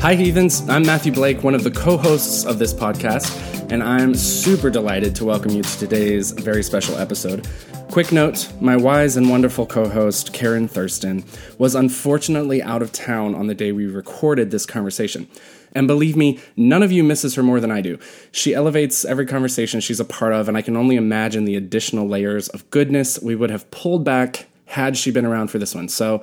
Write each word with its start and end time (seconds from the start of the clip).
Hi, 0.00 0.14
Heathens. 0.14 0.66
I'm 0.68 0.82
Matthew 0.82 1.10
Blake, 1.10 1.42
one 1.42 1.56
of 1.56 1.64
the 1.64 1.72
co 1.72 1.96
hosts 1.96 2.44
of 2.44 2.60
this 2.60 2.72
podcast, 2.72 3.72
and 3.72 3.82
I'm 3.82 4.14
super 4.14 4.70
delighted 4.70 5.16
to 5.16 5.24
welcome 5.24 5.50
you 5.50 5.62
to 5.62 5.78
today's 5.78 6.30
very 6.30 6.62
special 6.62 6.96
episode. 6.96 7.48
Quick 7.90 8.12
note 8.12 8.48
my 8.60 8.76
wise 8.76 9.16
and 9.16 9.28
wonderful 9.28 9.66
co 9.66 9.88
host, 9.88 10.32
Karen 10.32 10.68
Thurston, 10.68 11.24
was 11.58 11.74
unfortunately 11.74 12.62
out 12.62 12.80
of 12.80 12.92
town 12.92 13.34
on 13.34 13.48
the 13.48 13.56
day 13.56 13.72
we 13.72 13.86
recorded 13.86 14.52
this 14.52 14.64
conversation. 14.64 15.26
And 15.72 15.88
believe 15.88 16.16
me, 16.16 16.38
none 16.56 16.84
of 16.84 16.92
you 16.92 17.02
misses 17.02 17.34
her 17.34 17.42
more 17.42 17.58
than 17.58 17.72
I 17.72 17.80
do. 17.80 17.98
She 18.30 18.54
elevates 18.54 19.04
every 19.04 19.26
conversation 19.26 19.80
she's 19.80 19.98
a 19.98 20.04
part 20.04 20.32
of, 20.32 20.46
and 20.46 20.56
I 20.56 20.62
can 20.62 20.76
only 20.76 20.94
imagine 20.94 21.44
the 21.44 21.56
additional 21.56 22.06
layers 22.06 22.48
of 22.50 22.70
goodness 22.70 23.18
we 23.20 23.34
would 23.34 23.50
have 23.50 23.68
pulled 23.72 24.04
back 24.04 24.46
had 24.66 24.96
she 24.96 25.10
been 25.10 25.26
around 25.26 25.48
for 25.48 25.58
this 25.58 25.74
one. 25.74 25.88
So, 25.88 26.22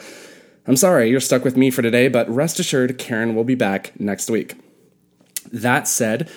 I'm 0.68 0.78
sorry 0.78 1.12
you're 1.12 1.20
stuck 1.20 1.44
with 1.44 1.56
me 1.56 1.70
for 1.70 1.84
today, 1.84 2.08
but 2.08 2.28
rest 2.28 2.60
assured, 2.60 2.98
Karen 2.98 3.36
will 3.36 3.44
be 3.44 3.54
back 3.54 3.94
next 4.00 4.32
week. 4.32 4.56
That 5.52 5.88
said, 5.88 6.28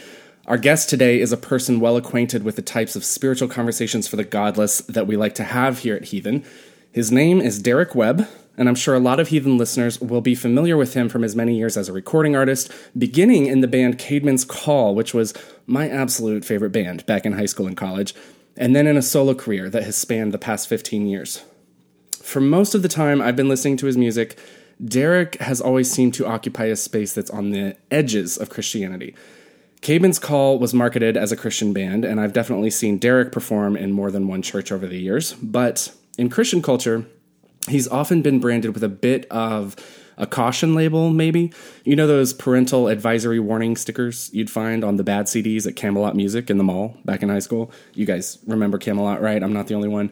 our 0.46 0.58
guest 0.58 0.90
today 0.90 1.18
is 1.18 1.32
a 1.32 1.38
person 1.38 1.80
well 1.80 1.96
acquainted 1.96 2.42
with 2.42 2.56
the 2.56 2.62
types 2.62 2.94
of 2.94 3.06
spiritual 3.06 3.48
conversations 3.48 4.06
for 4.06 4.16
the 4.16 4.24
godless 4.24 4.78
that 4.82 5.06
we 5.06 5.16
like 5.16 5.34
to 5.36 5.44
have 5.44 5.78
here 5.78 5.96
at 5.96 6.06
Heathen. 6.06 6.44
His 6.92 7.10
name 7.10 7.40
is 7.40 7.62
Derek 7.62 7.94
Webb, 7.94 8.28
and 8.58 8.68
I'm 8.68 8.74
sure 8.74 8.94
a 8.94 9.00
lot 9.00 9.18
of 9.18 9.28
Heathen 9.28 9.56
listeners 9.56 9.98
will 9.98 10.20
be 10.20 10.34
familiar 10.34 10.76
with 10.76 10.92
him 10.92 11.08
from 11.08 11.22
his 11.22 11.34
many 11.34 11.56
years 11.56 11.78
as 11.78 11.88
a 11.88 11.92
recording 11.94 12.36
artist, 12.36 12.70
beginning 12.98 13.46
in 13.46 13.62
the 13.62 13.66
band 13.66 13.98
Caedmon's 13.98 14.44
Call, 14.44 14.94
which 14.94 15.14
was 15.14 15.32
my 15.66 15.88
absolute 15.88 16.44
favorite 16.44 16.72
band 16.72 17.06
back 17.06 17.24
in 17.24 17.32
high 17.32 17.46
school 17.46 17.66
and 17.66 17.78
college, 17.78 18.14
and 18.58 18.76
then 18.76 18.86
in 18.86 18.98
a 18.98 19.02
solo 19.02 19.34
career 19.34 19.70
that 19.70 19.84
has 19.84 19.96
spanned 19.96 20.32
the 20.32 20.38
past 20.38 20.68
15 20.68 21.06
years 21.06 21.44
for 22.28 22.40
most 22.40 22.74
of 22.74 22.82
the 22.82 22.88
time 22.88 23.22
I've 23.22 23.36
been 23.36 23.48
listening 23.48 23.78
to 23.78 23.86
his 23.86 23.96
music, 23.96 24.38
Derek 24.84 25.40
has 25.40 25.60
always 25.60 25.90
seemed 25.90 26.14
to 26.14 26.26
occupy 26.26 26.66
a 26.66 26.76
space 26.76 27.14
that's 27.14 27.30
on 27.30 27.50
the 27.50 27.76
edges 27.90 28.36
of 28.36 28.50
Christianity. 28.50 29.14
Caedmon's 29.80 30.18
Call 30.18 30.58
was 30.58 30.74
marketed 30.74 31.16
as 31.16 31.32
a 31.32 31.36
Christian 31.36 31.72
band, 31.72 32.04
and 32.04 32.20
I've 32.20 32.32
definitely 32.32 32.70
seen 32.70 32.98
Derek 32.98 33.32
perform 33.32 33.76
in 33.76 33.92
more 33.92 34.10
than 34.10 34.28
one 34.28 34.42
church 34.42 34.70
over 34.70 34.86
the 34.86 34.98
years. 34.98 35.32
But 35.34 35.92
in 36.18 36.28
Christian 36.28 36.60
culture, 36.60 37.06
he's 37.68 37.88
often 37.88 38.20
been 38.20 38.40
branded 38.40 38.74
with 38.74 38.84
a 38.84 38.88
bit 38.88 39.26
of 39.30 39.74
a 40.18 40.26
caution 40.26 40.74
label, 40.74 41.10
maybe. 41.10 41.52
You 41.84 41.96
know 41.96 42.06
those 42.06 42.32
parental 42.32 42.88
advisory 42.88 43.38
warning 43.38 43.76
stickers 43.76 44.30
you'd 44.34 44.50
find 44.50 44.84
on 44.84 44.96
the 44.96 45.04
bad 45.04 45.26
CDs 45.26 45.66
at 45.66 45.76
Camelot 45.76 46.14
Music 46.14 46.50
in 46.50 46.58
the 46.58 46.64
mall 46.64 46.96
back 47.04 47.22
in 47.22 47.28
high 47.30 47.38
school? 47.38 47.70
You 47.94 48.04
guys 48.04 48.38
remember 48.46 48.78
Camelot, 48.78 49.22
right? 49.22 49.42
I'm 49.42 49.52
not 49.52 49.68
the 49.68 49.74
only 49.74 49.88
one. 49.88 50.10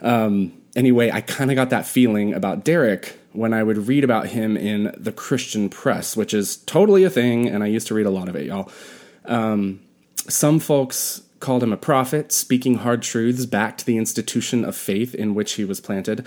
Um, 0.00 0.52
anyway, 0.76 1.10
I 1.10 1.22
kind 1.22 1.50
of 1.50 1.56
got 1.56 1.70
that 1.70 1.86
feeling 1.86 2.32
about 2.32 2.64
Derek 2.64 3.18
when 3.32 3.52
I 3.52 3.62
would 3.62 3.88
read 3.88 4.04
about 4.04 4.28
him 4.28 4.56
in 4.56 4.94
the 4.96 5.12
Christian 5.12 5.68
press, 5.68 6.16
which 6.16 6.32
is 6.32 6.58
totally 6.58 7.02
a 7.02 7.10
thing, 7.10 7.48
and 7.48 7.64
I 7.64 7.66
used 7.66 7.88
to 7.88 7.94
read 7.94 8.06
a 8.06 8.10
lot 8.10 8.28
of 8.28 8.36
it, 8.36 8.46
y'all. 8.46 8.70
Um, 9.24 9.80
some 10.28 10.60
folks 10.60 11.22
called 11.40 11.62
him 11.62 11.72
a 11.72 11.76
prophet, 11.76 12.32
speaking 12.32 12.76
hard 12.76 13.02
truths 13.02 13.46
back 13.46 13.76
to 13.78 13.84
the 13.84 13.98
institution 13.98 14.64
of 14.64 14.76
faith 14.76 15.14
in 15.14 15.34
which 15.34 15.54
he 15.54 15.64
was 15.64 15.80
planted. 15.80 16.26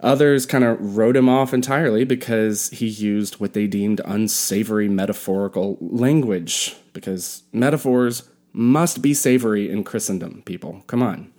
Others 0.00 0.46
kind 0.46 0.64
of 0.64 0.96
wrote 0.96 1.16
him 1.16 1.28
off 1.28 1.52
entirely 1.52 2.04
because 2.04 2.70
he 2.70 2.86
used 2.86 3.38
what 3.38 3.52
they 3.52 3.66
deemed 3.66 4.00
unsavory 4.04 4.88
metaphorical 4.88 5.76
language, 5.80 6.74
because 6.92 7.42
metaphors 7.52 8.28
must 8.52 9.02
be 9.02 9.14
savory 9.14 9.70
in 9.70 9.84
Christendom, 9.84 10.42
people. 10.46 10.82
Come 10.86 11.02
on. 11.02 11.30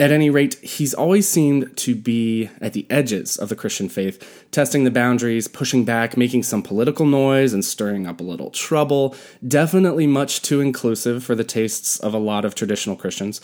At 0.00 0.12
any 0.12 0.30
rate, 0.30 0.54
he's 0.60 0.94
always 0.94 1.28
seemed 1.28 1.76
to 1.78 1.96
be 1.96 2.50
at 2.60 2.72
the 2.72 2.86
edges 2.88 3.36
of 3.36 3.48
the 3.48 3.56
Christian 3.56 3.88
faith, 3.88 4.46
testing 4.52 4.84
the 4.84 4.92
boundaries, 4.92 5.48
pushing 5.48 5.84
back, 5.84 6.16
making 6.16 6.44
some 6.44 6.62
political 6.62 7.04
noise, 7.04 7.52
and 7.52 7.64
stirring 7.64 8.06
up 8.06 8.20
a 8.20 8.24
little 8.24 8.50
trouble. 8.50 9.16
Definitely 9.46 10.06
much 10.06 10.40
too 10.40 10.60
inclusive 10.60 11.24
for 11.24 11.34
the 11.34 11.42
tastes 11.42 11.98
of 11.98 12.14
a 12.14 12.18
lot 12.18 12.44
of 12.44 12.54
traditional 12.54 12.94
Christians. 12.94 13.40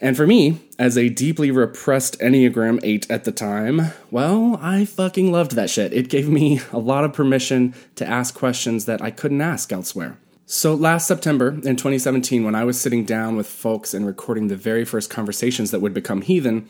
And 0.00 0.14
for 0.14 0.26
me, 0.26 0.60
as 0.78 0.98
a 0.98 1.08
deeply 1.08 1.50
repressed 1.50 2.20
Enneagram 2.20 2.80
8 2.82 3.10
at 3.10 3.24
the 3.24 3.32
time, 3.32 3.92
well, 4.10 4.58
I 4.60 4.84
fucking 4.84 5.32
loved 5.32 5.52
that 5.52 5.70
shit. 5.70 5.94
It 5.94 6.10
gave 6.10 6.28
me 6.28 6.60
a 6.70 6.78
lot 6.78 7.04
of 7.04 7.14
permission 7.14 7.74
to 7.96 8.06
ask 8.06 8.34
questions 8.34 8.84
that 8.84 9.00
I 9.00 9.10
couldn't 9.10 9.40
ask 9.40 9.72
elsewhere. 9.72 10.18
So, 10.50 10.72
last 10.72 11.06
September 11.06 11.50
in 11.50 11.76
2017, 11.76 12.42
when 12.42 12.54
I 12.54 12.64
was 12.64 12.80
sitting 12.80 13.04
down 13.04 13.36
with 13.36 13.46
folks 13.46 13.92
and 13.92 14.06
recording 14.06 14.48
the 14.48 14.56
very 14.56 14.82
first 14.82 15.10
conversations 15.10 15.72
that 15.72 15.80
would 15.80 15.92
become 15.92 16.22
Heathen, 16.22 16.66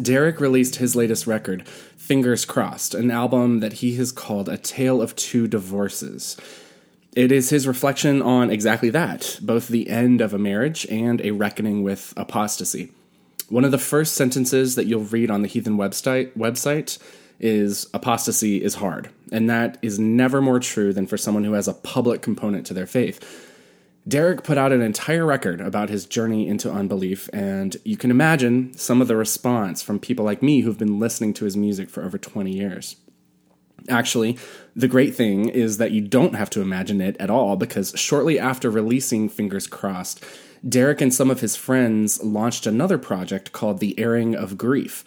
Derek 0.00 0.38
released 0.38 0.76
his 0.76 0.94
latest 0.94 1.26
record, 1.26 1.66
Fingers 1.66 2.44
Crossed, 2.44 2.94
an 2.94 3.10
album 3.10 3.58
that 3.58 3.72
he 3.72 3.96
has 3.96 4.12
called 4.12 4.48
A 4.48 4.56
Tale 4.56 5.02
of 5.02 5.16
Two 5.16 5.48
Divorces. 5.48 6.36
It 7.16 7.32
is 7.32 7.50
his 7.50 7.66
reflection 7.66 8.22
on 8.22 8.50
exactly 8.50 8.90
that 8.90 9.36
both 9.42 9.66
the 9.66 9.90
end 9.90 10.20
of 10.20 10.32
a 10.32 10.38
marriage 10.38 10.86
and 10.88 11.20
a 11.22 11.32
reckoning 11.32 11.82
with 11.82 12.14
apostasy. 12.16 12.92
One 13.48 13.64
of 13.64 13.72
the 13.72 13.78
first 13.78 14.14
sentences 14.14 14.76
that 14.76 14.86
you'll 14.86 15.06
read 15.06 15.28
on 15.28 15.42
the 15.42 15.48
Heathen 15.48 15.76
website, 15.76 16.30
website 16.36 16.98
is 17.42 17.88
apostasy 17.92 18.62
is 18.62 18.76
hard. 18.76 19.10
And 19.30 19.50
that 19.50 19.76
is 19.82 19.98
never 19.98 20.40
more 20.40 20.60
true 20.60 20.92
than 20.92 21.06
for 21.06 21.18
someone 21.18 21.44
who 21.44 21.52
has 21.52 21.68
a 21.68 21.74
public 21.74 22.22
component 22.22 22.66
to 22.66 22.74
their 22.74 22.86
faith. 22.86 23.48
Derek 24.06 24.42
put 24.42 24.58
out 24.58 24.72
an 24.72 24.82
entire 24.82 25.24
record 25.24 25.60
about 25.60 25.88
his 25.88 26.06
journey 26.06 26.48
into 26.48 26.72
unbelief, 26.72 27.30
and 27.32 27.76
you 27.84 27.96
can 27.96 28.10
imagine 28.10 28.76
some 28.76 29.00
of 29.00 29.06
the 29.06 29.16
response 29.16 29.80
from 29.80 30.00
people 30.00 30.24
like 30.24 30.42
me 30.42 30.60
who've 30.60 30.78
been 30.78 30.98
listening 30.98 31.32
to 31.34 31.44
his 31.44 31.56
music 31.56 31.88
for 31.88 32.02
over 32.02 32.18
20 32.18 32.50
years. 32.50 32.96
Actually, 33.88 34.36
the 34.74 34.88
great 34.88 35.14
thing 35.14 35.48
is 35.48 35.78
that 35.78 35.92
you 35.92 36.00
don't 36.00 36.34
have 36.34 36.50
to 36.50 36.60
imagine 36.60 37.00
it 37.00 37.16
at 37.18 37.30
all 37.30 37.56
because 37.56 37.92
shortly 37.96 38.38
after 38.38 38.70
releasing 38.70 39.28
Fingers 39.28 39.68
Crossed, 39.68 40.22
Derek 40.68 41.00
and 41.00 41.14
some 41.14 41.30
of 41.30 41.40
his 41.40 41.56
friends 41.56 42.22
launched 42.22 42.66
another 42.66 42.98
project 42.98 43.52
called 43.52 43.78
The 43.78 43.98
Airing 43.98 44.34
of 44.34 44.58
Grief 44.58 45.04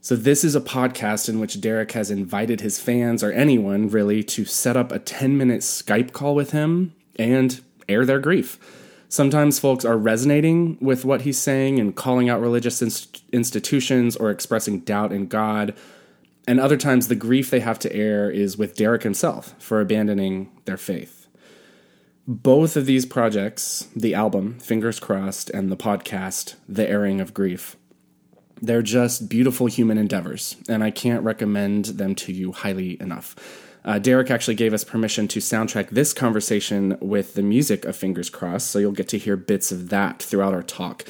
so, 0.00 0.14
this 0.14 0.44
is 0.44 0.54
a 0.54 0.60
podcast 0.60 1.28
in 1.28 1.40
which 1.40 1.60
Derek 1.60 1.92
has 1.92 2.10
invited 2.10 2.60
his 2.60 2.80
fans 2.80 3.22
or 3.22 3.32
anyone 3.32 3.88
really 3.88 4.22
to 4.24 4.44
set 4.44 4.76
up 4.76 4.92
a 4.92 4.98
10 4.98 5.36
minute 5.36 5.60
Skype 5.60 6.12
call 6.12 6.34
with 6.34 6.52
him 6.52 6.94
and 7.16 7.60
air 7.88 8.06
their 8.06 8.20
grief. 8.20 8.58
Sometimes 9.08 9.58
folks 9.58 9.84
are 9.84 9.96
resonating 9.96 10.76
with 10.80 11.04
what 11.04 11.22
he's 11.22 11.38
saying 11.38 11.80
and 11.80 11.96
calling 11.96 12.28
out 12.28 12.40
religious 12.40 12.80
inst- 12.82 13.24
institutions 13.32 14.16
or 14.16 14.30
expressing 14.30 14.80
doubt 14.80 15.12
in 15.12 15.26
God. 15.26 15.74
And 16.46 16.60
other 16.60 16.76
times, 16.76 17.08
the 17.08 17.14
grief 17.14 17.50
they 17.50 17.60
have 17.60 17.78
to 17.80 17.92
air 17.92 18.30
is 18.30 18.56
with 18.56 18.76
Derek 18.76 19.02
himself 19.02 19.54
for 19.58 19.80
abandoning 19.80 20.50
their 20.64 20.76
faith. 20.76 21.26
Both 22.26 22.76
of 22.76 22.86
these 22.86 23.06
projects, 23.06 23.88
the 23.96 24.14
album, 24.14 24.58
Fingers 24.60 25.00
Crossed, 25.00 25.50
and 25.50 25.72
the 25.72 25.76
podcast, 25.76 26.54
The 26.68 26.88
Airing 26.88 27.20
of 27.20 27.32
Grief, 27.32 27.76
they're 28.60 28.82
just 28.82 29.28
beautiful 29.28 29.66
human 29.66 29.98
endeavors, 29.98 30.56
and 30.68 30.82
I 30.82 30.90
can't 30.90 31.22
recommend 31.22 31.86
them 31.86 32.14
to 32.16 32.32
you 32.32 32.52
highly 32.52 33.00
enough. 33.00 33.36
Uh, 33.84 33.98
Derek 33.98 34.30
actually 34.30 34.56
gave 34.56 34.74
us 34.74 34.84
permission 34.84 35.28
to 35.28 35.40
soundtrack 35.40 35.90
this 35.90 36.12
conversation 36.12 36.98
with 37.00 37.34
the 37.34 37.42
music 37.42 37.84
of 37.84 37.96
Fingers 37.96 38.28
Crossed, 38.28 38.70
so 38.70 38.78
you'll 38.78 38.92
get 38.92 39.08
to 39.08 39.18
hear 39.18 39.36
bits 39.36 39.72
of 39.72 39.88
that 39.88 40.22
throughout 40.22 40.54
our 40.54 40.62
talk. 40.62 41.04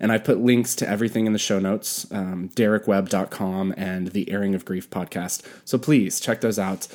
And 0.00 0.10
I've 0.10 0.24
put 0.24 0.40
links 0.40 0.74
to 0.76 0.88
everything 0.88 1.26
in 1.26 1.32
the 1.32 1.38
show 1.38 1.58
notes, 1.58 2.10
um, 2.10 2.48
derekwebb.com 2.54 3.74
and 3.76 4.08
the 4.08 4.30
Airing 4.30 4.54
of 4.54 4.64
Grief 4.64 4.90
podcast. 4.90 5.42
So 5.64 5.78
please 5.78 6.18
check 6.20 6.40
those 6.40 6.58
out. 6.58 6.88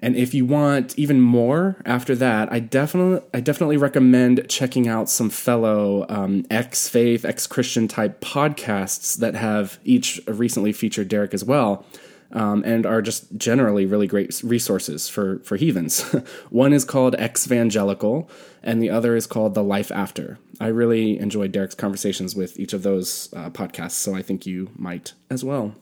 And 0.00 0.16
if 0.16 0.34
you 0.34 0.44
want 0.44 0.98
even 0.98 1.20
more 1.20 1.76
after 1.84 2.14
that, 2.16 2.52
I 2.52 2.60
definitely 2.60 3.26
I 3.32 3.40
definitely 3.40 3.76
recommend 3.76 4.46
checking 4.48 4.88
out 4.88 5.08
some 5.08 5.30
fellow 5.30 6.06
um, 6.08 6.44
ex 6.50 6.88
faith, 6.88 7.24
ex 7.24 7.46
Christian 7.46 7.88
type 7.88 8.20
podcasts 8.20 9.16
that 9.18 9.34
have 9.34 9.78
each 9.84 10.20
recently 10.26 10.72
featured 10.72 11.08
Derek 11.08 11.34
as 11.34 11.44
well. 11.44 11.84
Um, 12.32 12.64
and 12.66 12.84
are 12.84 13.02
just 13.02 13.36
generally 13.36 13.86
really 13.86 14.08
great 14.08 14.42
resources 14.42 15.08
for 15.08 15.38
for 15.44 15.56
heathens. 15.56 16.02
One 16.50 16.72
is 16.72 16.84
called 16.84 17.14
Exvangelical, 17.14 18.28
and 18.64 18.82
the 18.82 18.90
other 18.90 19.14
is 19.14 19.28
called 19.28 19.54
The 19.54 19.62
Life 19.62 19.92
After. 19.92 20.36
I 20.60 20.66
really 20.66 21.20
enjoyed 21.20 21.52
Derek's 21.52 21.76
conversations 21.76 22.34
with 22.34 22.58
each 22.58 22.72
of 22.72 22.82
those 22.82 23.32
uh, 23.32 23.50
podcasts, 23.50 23.92
so 23.92 24.16
I 24.16 24.22
think 24.22 24.44
you 24.44 24.70
might 24.76 25.12
as 25.30 25.44
well. 25.44 25.76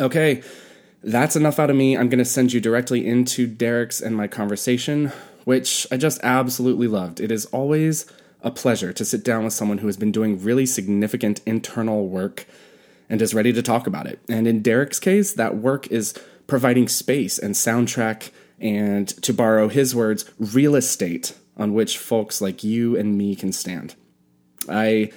Okay, 0.00 0.42
that's 1.02 1.36
enough 1.36 1.58
out 1.58 1.70
of 1.70 1.76
me. 1.76 1.96
I'm 1.96 2.08
going 2.08 2.18
to 2.18 2.24
send 2.24 2.52
you 2.52 2.60
directly 2.60 3.06
into 3.06 3.46
Derek's 3.46 4.00
and 4.00 4.16
my 4.16 4.26
conversation, 4.26 5.12
which 5.44 5.86
I 5.90 5.96
just 5.96 6.20
absolutely 6.22 6.88
loved. 6.88 7.20
It 7.20 7.30
is 7.30 7.46
always 7.46 8.06
a 8.42 8.50
pleasure 8.50 8.92
to 8.92 9.04
sit 9.04 9.24
down 9.24 9.44
with 9.44 9.52
someone 9.52 9.78
who 9.78 9.86
has 9.86 9.96
been 9.96 10.12
doing 10.12 10.42
really 10.42 10.66
significant 10.66 11.40
internal 11.46 12.08
work 12.08 12.46
and 13.08 13.22
is 13.22 13.34
ready 13.34 13.52
to 13.52 13.62
talk 13.62 13.86
about 13.86 14.06
it. 14.06 14.20
And 14.28 14.46
in 14.46 14.62
Derek's 14.62 15.00
case, 15.00 15.32
that 15.32 15.56
work 15.56 15.86
is 15.88 16.14
providing 16.46 16.88
space 16.88 17.38
and 17.38 17.54
soundtrack 17.54 18.30
and, 18.60 19.08
to 19.22 19.32
borrow 19.32 19.68
his 19.68 19.94
words, 19.94 20.24
real 20.38 20.74
estate 20.74 21.36
on 21.56 21.74
which 21.74 21.98
folks 21.98 22.40
like 22.40 22.62
you 22.62 22.96
and 22.96 23.16
me 23.16 23.34
can 23.34 23.52
stand. 23.52 23.94
I 24.68 25.10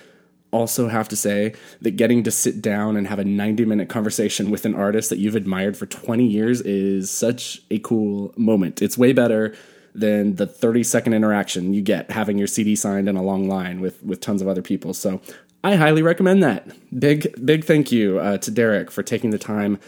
also 0.51 0.87
have 0.87 1.07
to 1.09 1.15
say 1.15 1.53
that 1.81 1.91
getting 1.91 2.23
to 2.23 2.31
sit 2.31 2.61
down 2.61 2.97
and 2.97 3.07
have 3.07 3.19
a 3.19 3.25
90 3.25 3.65
minute 3.65 3.89
conversation 3.89 4.51
with 4.51 4.65
an 4.65 4.75
artist 4.75 5.09
that 5.09 5.17
you've 5.17 5.35
admired 5.35 5.77
for 5.77 5.85
20 5.85 6.25
years 6.25 6.61
is 6.61 7.09
such 7.09 7.61
a 7.71 7.79
cool 7.79 8.33
moment. 8.37 8.81
It's 8.81 8.97
way 8.97 9.13
better 9.13 9.55
than 9.93 10.35
the 10.35 10.47
30 10.47 10.83
second 10.83 11.13
interaction 11.13 11.73
you 11.73 11.81
get 11.81 12.11
having 12.11 12.37
your 12.37 12.47
CD 12.47 12.75
signed 12.75 13.09
in 13.09 13.17
a 13.17 13.23
long 13.23 13.47
line 13.47 13.81
with 13.81 14.01
with 14.03 14.21
tons 14.21 14.41
of 14.41 14.47
other 14.47 14.61
people. 14.61 14.93
So 14.93 15.21
I 15.63 15.75
highly 15.75 16.01
recommend 16.01 16.43
that. 16.43 16.67
Big 16.97 17.45
big 17.45 17.65
thank 17.65 17.91
you 17.91 18.19
uh, 18.19 18.37
to 18.39 18.51
Derek 18.51 18.89
for 18.89 19.03
taking 19.03 19.31
the 19.31 19.37
time 19.37 19.79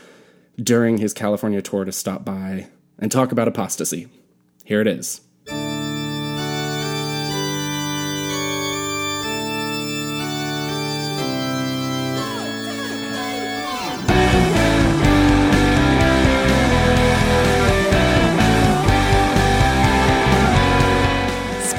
during 0.61 0.97
his 0.97 1.13
California 1.13 1.61
tour 1.61 1.85
to 1.85 1.91
stop 1.91 2.23
by 2.23 2.67
and 2.99 3.11
talk 3.11 3.31
about 3.31 3.47
apostasy. 3.47 4.07
Here 4.63 4.81
it 4.81 4.87
is. 4.87 5.21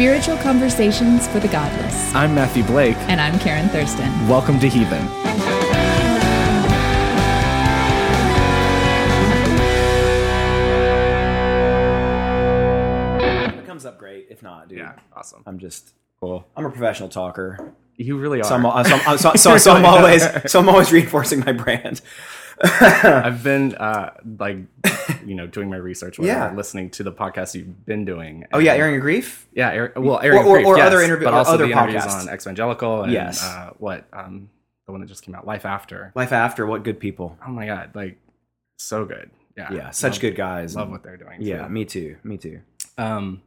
Spiritual 0.05 0.37
Conversations 0.37 1.27
for 1.29 1.41
the 1.41 1.49
Godless. 1.49 2.15
I'm 2.15 2.35
Matthew 2.35 2.63
Blake. 2.65 2.95
And 3.09 3.19
I'm 3.19 3.39
Karen 3.39 3.71
Thurston. 3.71 4.29
Welcome 4.29 4.61
to 4.61 4.69
Heathen. 4.69 5.03
It 13.59 13.65
comes 13.65 13.87
up 13.87 13.99
great. 13.99 14.27
If 14.29 14.43
not, 14.43 14.69
dude, 14.69 14.81
Yeah, 14.81 14.93
awesome. 15.17 15.43
I'm 15.47 15.59
just 15.59 15.95
Cool. 16.21 16.47
I'm 16.55 16.67
a 16.67 16.71
professional 16.71 17.09
talker. 17.09 17.73
You 17.97 18.19
really 18.19 18.41
are. 18.41 18.45
So 18.45 18.57
I'm, 18.57 18.85
so, 18.85 18.97
I'm, 19.07 19.17
so, 19.17 19.33
so, 19.37 19.57
so 19.57 19.73
I'm 19.73 19.87
always 19.87 20.23
so 20.53 20.59
I'm 20.59 20.69
always 20.69 20.93
reinforcing 20.93 21.41
my 21.41 21.53
brand. 21.53 22.03
I've 23.05 23.43
been 23.43 23.75
uh, 23.75 24.15
like, 24.39 24.57
you 25.27 25.35
know, 25.35 25.47
doing 25.47 25.69
my 25.71 25.77
research, 25.77 26.19
whatever, 26.19 26.47
Yeah. 26.51 26.55
listening 26.57 26.91
to 26.91 27.03
the 27.03 27.13
podcast 27.13 27.55
you've 27.55 27.85
been 27.87 28.05
doing. 28.05 28.47
Oh 28.53 28.59
yeah, 28.59 28.73
Airing 28.75 28.93
Your 28.95 29.01
Grief. 29.01 29.47
yeah, 29.53 29.71
Air, 29.71 29.93
well, 29.97 30.21
Aaron 30.21 30.47
or- 30.47 30.55
Grief, 30.55 30.67
or 30.67 30.77
yes, 30.79 30.87
other 30.87 31.03
interviews, 31.03 31.25
but 31.27 31.35
or 31.35 31.39
also 31.39 31.55
other 31.55 31.67
the 31.67 31.73
interviews 31.73 32.05
podcasts. 32.05 32.21
on 32.23 32.27
Exvangelical 32.29 33.05
and 33.05 33.13
Yes. 33.13 33.43
uh, 33.45 33.71
what 33.79 34.07
um, 34.13 34.49
the 34.87 34.93
one 34.93 35.01
that 35.01 35.07
just 35.09 35.23
came 35.23 35.35
out, 35.35 35.47
Life 35.47 35.65
After. 35.67 36.13
Life 36.15 36.33
After. 36.33 36.67
What 36.67 36.83
good 36.85 36.99
people. 37.01 37.39
Oh 37.47 37.51
my 37.51 37.67
god, 37.67 37.91
like 37.95 38.19
so 38.79 39.05
good. 39.05 39.31
Yeah, 39.57 39.73
Yeah, 39.73 39.91
such 39.91 40.15
love, 40.15 40.21
good 40.23 40.37
guys. 40.37 40.75
Love 40.75 40.91
what 40.91 41.03
they're 41.05 41.17
doing. 41.17 41.41
Yeah, 41.41 41.65
too. 41.67 41.69
me 41.73 41.85
too. 41.85 42.17
Me 42.25 42.37
too. 42.39 42.61
Um, 42.99 43.41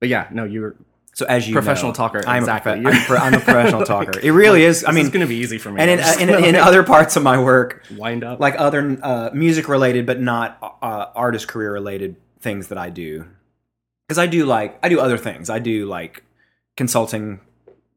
but 0.00 0.08
yeah, 0.08 0.28
no, 0.30 0.44
you're 0.44 0.76
So 1.18 1.26
as 1.26 1.48
you 1.48 1.52
Professional 1.52 1.90
know, 1.90 1.96
talker, 1.96 2.22
I'm 2.28 2.44
exactly. 2.44 2.70
A 2.74 2.76
I'm, 2.76 3.04
pro- 3.04 3.16
I'm 3.16 3.34
a 3.34 3.40
professional 3.40 3.84
talker. 3.84 4.20
It 4.22 4.30
really 4.30 4.62
is. 4.62 4.84
I 4.86 4.92
mean, 4.92 5.04
it's 5.04 5.12
gonna 5.12 5.26
be 5.26 5.34
easy 5.34 5.58
for 5.58 5.72
me. 5.72 5.80
and 5.80 5.90
in, 5.90 5.98
I'm 6.00 6.20
in, 6.28 6.44
in 6.44 6.54
other 6.54 6.84
parts 6.84 7.16
of 7.16 7.24
my 7.24 7.42
work, 7.42 7.82
wind 7.96 8.22
up 8.22 8.38
like 8.38 8.54
other 8.56 8.96
uh, 9.02 9.30
music 9.34 9.68
related 9.68 10.06
but 10.06 10.20
not 10.20 10.58
uh, 10.80 11.06
artist 11.16 11.48
career 11.48 11.72
related 11.72 12.14
things 12.38 12.68
that 12.68 12.78
I 12.78 12.90
do. 12.90 13.24
Because 14.06 14.18
I 14.18 14.28
do 14.28 14.46
like 14.46 14.78
I 14.80 14.88
do 14.88 15.00
other 15.00 15.18
things. 15.18 15.50
I 15.50 15.58
do 15.58 15.86
like 15.86 16.22
consulting 16.76 17.40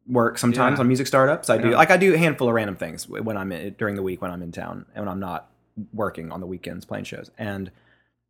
work 0.07 0.39
sometimes 0.39 0.77
Yeah. 0.77 0.81
on 0.81 0.87
music 0.87 1.05
startups. 1.05 1.47
I 1.51 1.59
do 1.59 1.69
like 1.75 1.91
I 1.91 1.97
do 1.97 2.15
a 2.15 2.17
handful 2.17 2.47
of 2.47 2.55
random 2.55 2.75
things 2.75 3.07
when 3.07 3.37
I'm 3.37 3.51
in, 3.51 3.75
during 3.77 3.93
the 3.97 4.01
week 4.01 4.23
when 4.23 4.31
I'm 4.31 4.41
in 4.41 4.51
town 4.51 4.87
and 4.95 5.05
when 5.05 5.11
I'm 5.13 5.19
not 5.19 5.47
working 5.93 6.31
on 6.31 6.39
the 6.39 6.47
weekends 6.47 6.85
playing 6.85 7.03
shows. 7.05 7.29
And 7.37 7.69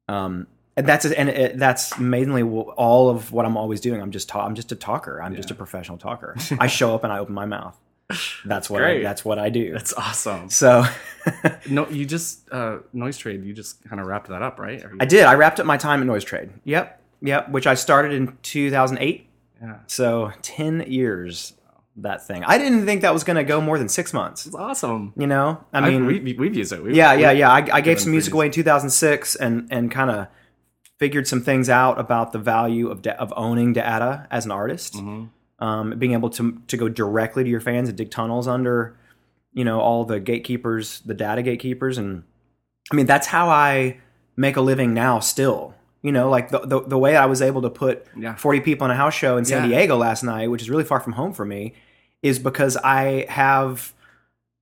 um 0.10 0.48
and 0.82 0.88
that's 0.90 1.06
and 1.06 1.30
it, 1.30 1.58
that's 1.58 1.98
mainly 2.00 2.44
all 2.44 3.10
of 3.10 3.32
what 3.32 3.46
I'm 3.46 3.58
always 3.58 3.80
doing. 3.82 4.02
I'm 4.02 4.12
just 4.12 4.30
ta- 4.30 4.46
I'm 4.46 4.56
just 4.56 4.72
a 4.72 4.76
talker. 4.76 5.22
I'm 5.22 5.36
just 5.36 5.52
a 5.52 5.56
professional 5.56 5.98
talker. 5.98 6.36
I 6.60 6.68
show 6.68 6.94
up 6.96 7.04
and 7.04 7.14
I 7.14 7.20
open 7.20 7.34
my 7.34 7.46
mouth. 7.46 7.78
That's 8.44 8.70
what 8.70 8.84
I, 8.84 9.02
that's 9.02 9.24
what 9.24 9.40
I 9.40 9.50
do. 9.50 9.72
That's 9.72 9.94
awesome. 9.94 10.50
so 10.50 10.84
No, 11.70 11.88
you 11.88 12.06
just 12.06 12.52
uh, 12.52 12.80
noise 12.92 13.18
trade. 13.18 13.44
You 13.46 13.54
just 13.54 13.82
kind 13.86 14.02
of 14.02 14.08
wrapped 14.08 14.28
that 14.30 14.42
up, 14.42 14.60
right? 14.60 14.80
You- 14.82 14.98
I 15.00 15.06
did. 15.06 15.24
I 15.26 15.36
wrapped 15.36 15.60
up 15.60 15.66
my 15.66 15.78
time 15.78 16.02
at 16.02 16.08
Noise 16.08 16.26
Trade. 16.26 16.50
Yep, 16.66 17.02
yep. 17.22 17.50
Which 17.52 17.68
I 17.68 17.76
started 17.76 18.12
in 18.14 18.38
2008. 18.44 19.28
Yeah, 19.62 19.76
So 19.88 20.32
10 20.42 20.86
years. 20.92 21.54
That 21.98 22.26
thing. 22.26 22.44
I 22.46 22.58
didn't 22.58 22.86
think 22.86 23.02
that 23.02 23.14
was 23.14 23.26
going 23.26 23.36
to 23.36 23.44
go 23.44 23.60
more 23.60 23.78
than 23.78 23.90
six 23.90 24.14
months. 24.14 24.46
it's 24.46 24.56
awesome. 24.56 25.14
You 25.18 25.28
know, 25.28 25.62
I 25.74 25.80
I 25.80 25.90
mean, 25.90 26.08
mean, 26.08 26.24
we, 26.24 26.34
we've 26.34 26.56
used 26.56 26.72
it. 26.72 26.82
We've, 26.82 26.96
yeah, 26.96 27.12
yeah, 27.14 27.32
yeah. 27.32 27.52
I, 27.52 27.68
I 27.72 27.82
gave 27.82 28.00
some 28.00 28.12
music 28.12 28.34
away 28.34 28.46
in 28.46 28.52
2006 28.54 29.36
and 29.36 29.68
and 29.72 29.92
kind 29.92 30.10
of 30.10 30.28
figured 31.02 31.28
some 31.28 31.42
things 31.42 31.68
out 31.68 32.00
about 32.00 32.32
the 32.32 32.38
value 32.38 32.88
of 32.92 33.02
da- 33.02 33.16
of 33.18 33.34
owning 33.36 33.74
data 33.74 34.28
as 34.30 34.46
an 34.46 34.52
artist. 34.52 34.94
Mhm. 34.94 35.30
Um, 35.58 35.98
being 35.98 36.14
able 36.14 36.30
to 36.38 36.62
to 36.68 36.78
go 36.78 36.88
directly 36.88 37.44
to 37.44 37.50
your 37.50 37.60
fans 37.60 37.90
and 37.90 37.98
dig 37.98 38.12
tunnels 38.12 38.48
under, 38.48 38.96
you 39.52 39.66
know, 39.66 39.80
all 39.80 40.06
the 40.06 40.20
gatekeepers, 40.20 41.02
the 41.02 41.16
data 41.16 41.42
gatekeepers, 41.42 41.98
and 41.98 42.22
I 42.92 42.96
mean 42.96 43.08
that's 43.08 43.28
how 43.28 43.50
I 43.50 43.98
make 44.38 44.56
a 44.58 44.62
living 44.62 44.94
now. 44.94 45.18
Still, 45.20 45.74
you 46.04 46.12
know, 46.12 46.30
like 46.30 46.50
the 46.50 46.60
the, 46.60 46.82
the 46.82 47.00
way 47.00 47.16
I 47.16 47.26
was 47.26 47.42
able 47.42 47.64
to 47.64 47.70
put 47.72 48.06
Yeah. 48.16 48.36
40 48.36 48.60
people 48.62 48.86
in 48.86 48.92
a 48.92 48.96
house 48.96 49.16
show 49.16 49.38
in 49.38 49.46
San 49.46 49.64
Yeah. 49.64 49.78
Diego 49.78 49.98
last 49.98 50.22
night, 50.24 50.52
which 50.52 50.62
is 50.62 50.70
really 50.70 50.84
far 50.84 51.00
from 51.00 51.14
home 51.14 51.34
for 51.34 51.46
me, 51.46 51.74
is 52.22 52.38
because 52.38 52.78
I 52.78 53.26
have, 53.28 53.94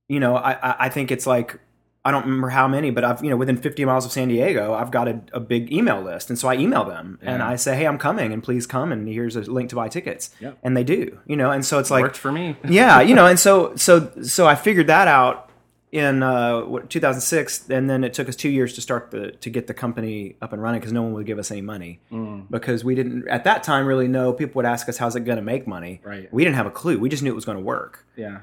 you 0.08 0.20
know, 0.20 0.36
I, 0.36 0.52
I- 0.70 0.76
I 0.86 0.88
think 0.88 1.10
it's 1.10 1.26
like, 1.26 1.58
I 2.04 2.10
don't 2.10 2.24
remember 2.24 2.48
how 2.48 2.66
many, 2.66 2.90
but 2.90 3.04
I've, 3.04 3.22
you 3.22 3.28
know, 3.28 3.36
within 3.36 3.58
50 3.58 3.84
miles 3.84 4.06
of 4.06 4.12
San 4.12 4.28
Diego, 4.28 4.72
I've 4.72 4.90
got 4.90 5.06
a, 5.06 5.20
a 5.34 5.40
big 5.40 5.70
email 5.70 6.00
list. 6.00 6.30
And 6.30 6.38
so 6.38 6.48
I 6.48 6.54
email 6.56 6.84
them 6.84 7.18
and 7.20 7.42
I 7.42 7.56
say, 7.56 7.76
hey, 7.76 7.86
I'm 7.86 7.98
coming 7.98 8.32
and 8.32 8.42
please 8.42 8.66
come. 8.66 8.90
And 8.90 9.06
here's 9.06 9.36
a 9.36 9.40
link 9.42 9.68
to 9.70 9.76
buy 9.76 9.88
tickets. 9.88 10.30
Yep. 10.40 10.58
And 10.62 10.74
they 10.76 10.82
do, 10.84 11.18
you 11.26 11.36
know, 11.36 11.50
and 11.50 11.62
so 11.64 11.78
it's 11.78 11.90
like, 11.90 12.02
worked 12.02 12.16
for 12.16 12.32
me. 12.32 12.56
yeah, 12.68 13.02
you 13.02 13.14
know, 13.14 13.26
and 13.26 13.38
so 13.38 13.76
so 13.76 14.10
so 14.22 14.46
I 14.46 14.54
figured 14.54 14.86
that 14.86 15.08
out 15.08 15.50
in 15.92 16.22
uh, 16.22 16.60
what, 16.60 16.88
2006, 16.88 17.68
and 17.68 17.90
then 17.90 18.04
it 18.04 18.14
took 18.14 18.28
us 18.28 18.36
two 18.36 18.48
years 18.48 18.74
to 18.74 18.80
start 18.80 19.10
the 19.10 19.32
to 19.32 19.50
get 19.50 19.66
the 19.66 19.74
company 19.74 20.36
up 20.40 20.52
and 20.54 20.62
running 20.62 20.80
because 20.80 20.92
no 20.92 21.02
one 21.02 21.12
would 21.14 21.26
give 21.26 21.38
us 21.40 21.50
any 21.50 21.60
money 21.62 21.98
Mm. 22.12 22.46
because 22.48 22.84
we 22.84 22.94
didn't 22.94 23.26
at 23.28 23.42
that 23.44 23.62
time 23.64 23.84
really 23.86 24.06
know. 24.08 24.32
People 24.32 24.60
would 24.60 24.66
ask 24.66 24.88
us, 24.88 24.96
"How's 24.98 25.16
it 25.16 25.24
going 25.24 25.36
to 25.36 25.42
make 25.42 25.66
money?" 25.66 26.00
Right. 26.04 26.32
We 26.32 26.44
didn't 26.44 26.56
have 26.56 26.66
a 26.66 26.70
clue. 26.70 26.98
We 26.98 27.08
just 27.10 27.22
knew 27.24 27.30
it 27.32 27.34
was 27.34 27.44
going 27.44 27.58
to 27.58 27.64
work, 27.64 28.06
Yeah. 28.16 28.38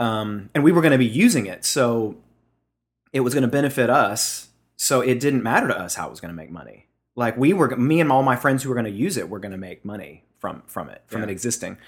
um, 0.00 0.50
and 0.54 0.64
we 0.64 0.72
were 0.72 0.80
going 0.80 0.92
to 0.92 0.98
be 0.98 1.06
using 1.06 1.46
it, 1.46 1.64
so 1.64 2.16
it 3.12 3.20
was 3.20 3.34
going 3.34 3.42
to 3.42 3.48
benefit 3.48 3.90
us. 3.90 4.48
So 4.76 5.00
it 5.00 5.18
didn't 5.20 5.42
matter 5.42 5.68
to 5.68 5.78
us 5.78 5.96
how 5.96 6.06
it 6.06 6.10
was 6.10 6.20
going 6.20 6.30
to 6.32 6.36
make 6.36 6.50
money. 6.50 6.86
Like 7.16 7.36
we 7.36 7.52
were, 7.52 7.68
me 7.76 8.00
and 8.00 8.12
all 8.12 8.22
my 8.22 8.36
friends 8.36 8.62
who 8.62 8.68
were 8.68 8.74
going 8.76 8.84
to 8.84 8.90
use 8.92 9.16
it 9.16 9.28
were 9.28 9.40
going 9.40 9.52
to 9.52 9.58
make 9.58 9.84
money 9.84 10.24
from 10.38 10.62
from 10.66 10.88
it, 10.88 11.02
from 11.06 11.22
Yeah. 11.22 11.28
it 11.28 11.30
existing. 11.30 11.78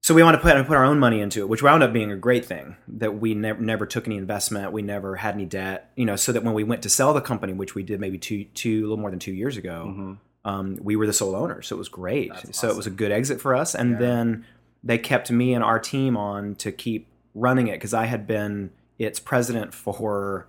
So 0.00 0.14
we 0.14 0.22
wanted 0.22 0.38
to 0.38 0.42
put 0.44 0.66
put 0.66 0.76
our 0.76 0.84
own 0.84 1.00
money 1.00 1.20
into 1.20 1.40
it, 1.40 1.48
which 1.48 1.62
wound 1.62 1.82
up 1.82 1.92
being 1.92 2.12
a 2.12 2.16
great 2.16 2.44
thing. 2.44 2.76
That 2.86 3.18
we 3.20 3.34
never 3.34 3.60
never 3.60 3.84
took 3.84 4.06
any 4.06 4.16
investment, 4.16 4.70
we 4.72 4.80
never 4.80 5.16
had 5.16 5.34
any 5.34 5.44
debt, 5.44 5.90
you 5.96 6.04
know. 6.04 6.14
So 6.14 6.30
that 6.32 6.44
when 6.44 6.54
we 6.54 6.62
went 6.62 6.82
to 6.82 6.88
sell 6.88 7.12
the 7.12 7.20
company, 7.20 7.52
which 7.52 7.74
we 7.74 7.82
did 7.82 7.98
maybe 8.00 8.16
two 8.16 8.44
two 8.54 8.78
a 8.80 8.82
little 8.82 8.96
more 8.96 9.10
than 9.10 9.18
two 9.18 9.32
years 9.32 9.56
ago, 9.56 9.92
Mhm. 9.98 10.18
um, 10.48 10.78
we 10.80 10.94
were 10.94 11.06
the 11.06 11.12
sole 11.12 11.34
owner, 11.34 11.60
so 11.62 11.74
it 11.74 11.78
was 11.78 11.88
great. 11.88 12.30
So 12.52 12.68
it 12.70 12.76
was 12.76 12.86
a 12.86 12.90
good 12.90 13.10
exit 13.10 13.40
for 13.40 13.56
us, 13.56 13.74
and 13.74 13.92
Yeah. 13.92 13.98
then 13.98 14.44
they 14.84 14.98
kept 14.98 15.32
me 15.32 15.52
and 15.52 15.64
our 15.64 15.80
team 15.80 16.16
on 16.16 16.54
to 16.56 16.70
keep 16.70 17.08
running 17.34 17.66
it 17.66 17.72
because 17.72 17.92
I 17.92 18.06
had 18.06 18.24
been 18.26 18.70
its 18.98 19.20
president 19.20 19.72
for 19.74 20.48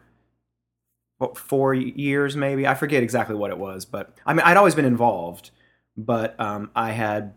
what, 1.18 1.38
four 1.38 1.74
years, 1.74 2.36
maybe. 2.36 2.66
I 2.66 2.76
forget 2.76 3.04
exactly 3.04 3.36
what 3.36 3.52
it 3.52 3.58
was, 3.58 3.86
but 3.86 4.18
I 4.26 4.34
mean, 4.34 4.42
I'd 4.46 4.58
always 4.58 4.76
been 4.76 4.86
involved, 4.86 5.52
but 5.98 6.40
um, 6.40 6.72
I 6.76 6.92
had 6.92 7.34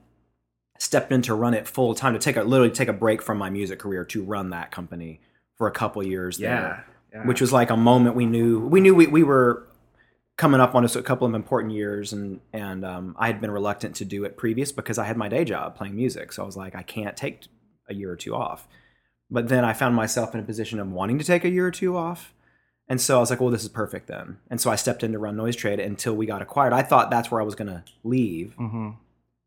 stepped 0.79 1.13
in 1.13 1.23
to 1.23 1.35
run 1.35 1.55
it 1.55 1.69
full 1.69 1.95
time 1.95 2.13
to 2.13 2.19
take 2.19 2.37
a 2.37 2.43
literally 2.43 2.73
take 2.73 2.89
a 2.89 2.93
break 2.93 3.23
from 3.23 3.39
my 3.39 3.51
music 3.51 3.79
career 3.79 4.05
to 4.05 4.23
run 4.25 4.51
that 4.51 4.71
company 4.73 5.21
for 5.57 5.69
a 5.69 5.71
couple 5.71 6.03
years 6.05 6.41
Yeah. 6.41 6.61
there 6.61 6.87
yeah. 7.13 7.27
which 7.27 7.41
was 7.41 7.53
like 7.53 7.71
a 7.71 7.77
moment 7.77 8.17
we 8.17 8.27
knew 8.27 8.59
we 8.67 8.81
knew 8.81 8.95
we, 8.95 9.07
we 9.07 9.23
were 9.23 9.69
coming 10.37 10.61
up 10.61 10.75
on 10.75 10.85
a 10.85 11.03
couple 11.03 11.27
of 11.27 11.35
important 11.35 11.73
years 11.73 12.13
and 12.13 12.41
and 12.53 12.85
um, 12.85 13.15
I 13.19 13.29
had 13.29 13.41
been 13.41 13.53
reluctant 13.53 13.95
to 13.97 14.05
do 14.05 14.25
it 14.25 14.37
previous 14.37 14.73
because 14.73 14.99
I 14.99 15.05
had 15.05 15.17
my 15.17 15.29
day 15.29 15.45
job 15.45 15.77
playing 15.77 15.95
music 15.95 16.33
so 16.33 16.43
I 16.43 16.47
was 16.47 16.57
like 16.57 16.75
I 16.75 16.83
can't 16.83 17.17
take 17.17 17.47
a 17.89 17.95
year 17.95 18.11
or 18.11 18.17
two 18.17 18.35
off 18.35 18.67
but 19.33 19.49
then 19.49 19.65
I 19.65 19.73
found 19.73 19.95
myself 19.97 20.35
in 20.35 20.41
a 20.41 20.45
position 20.45 20.79
of 20.79 20.91
wanting 20.93 21.19
to 21.19 21.25
take 21.25 21.45
a 21.45 21.49
year 21.51 21.67
or 21.67 21.71
two 21.73 21.97
off 21.97 22.33
and 22.89 23.01
so 23.01 23.17
I 23.17 23.21
was 23.21 23.31
like 23.31 23.41
well 23.41 23.51
this 23.51 23.63
is 23.63 23.69
perfect 23.69 24.07
then 24.09 24.39
and 24.51 24.61
so 24.61 24.71
I 24.71 24.77
stepped 24.77 25.03
in 25.03 25.13
to 25.13 25.19
run 25.19 25.37
Noise 25.37 25.57
Trade 25.57 25.81
until 25.81 26.15
we 26.15 26.27
got 26.27 26.43
acquired 26.43 26.73
I 26.73 26.83
thought 26.83 27.11
that's 27.11 27.31
where 27.31 27.41
I 27.41 27.45
was 27.45 27.55
going 27.55 27.69
to 27.77 27.83
leave 28.05 28.55
Mhm. 28.59 28.97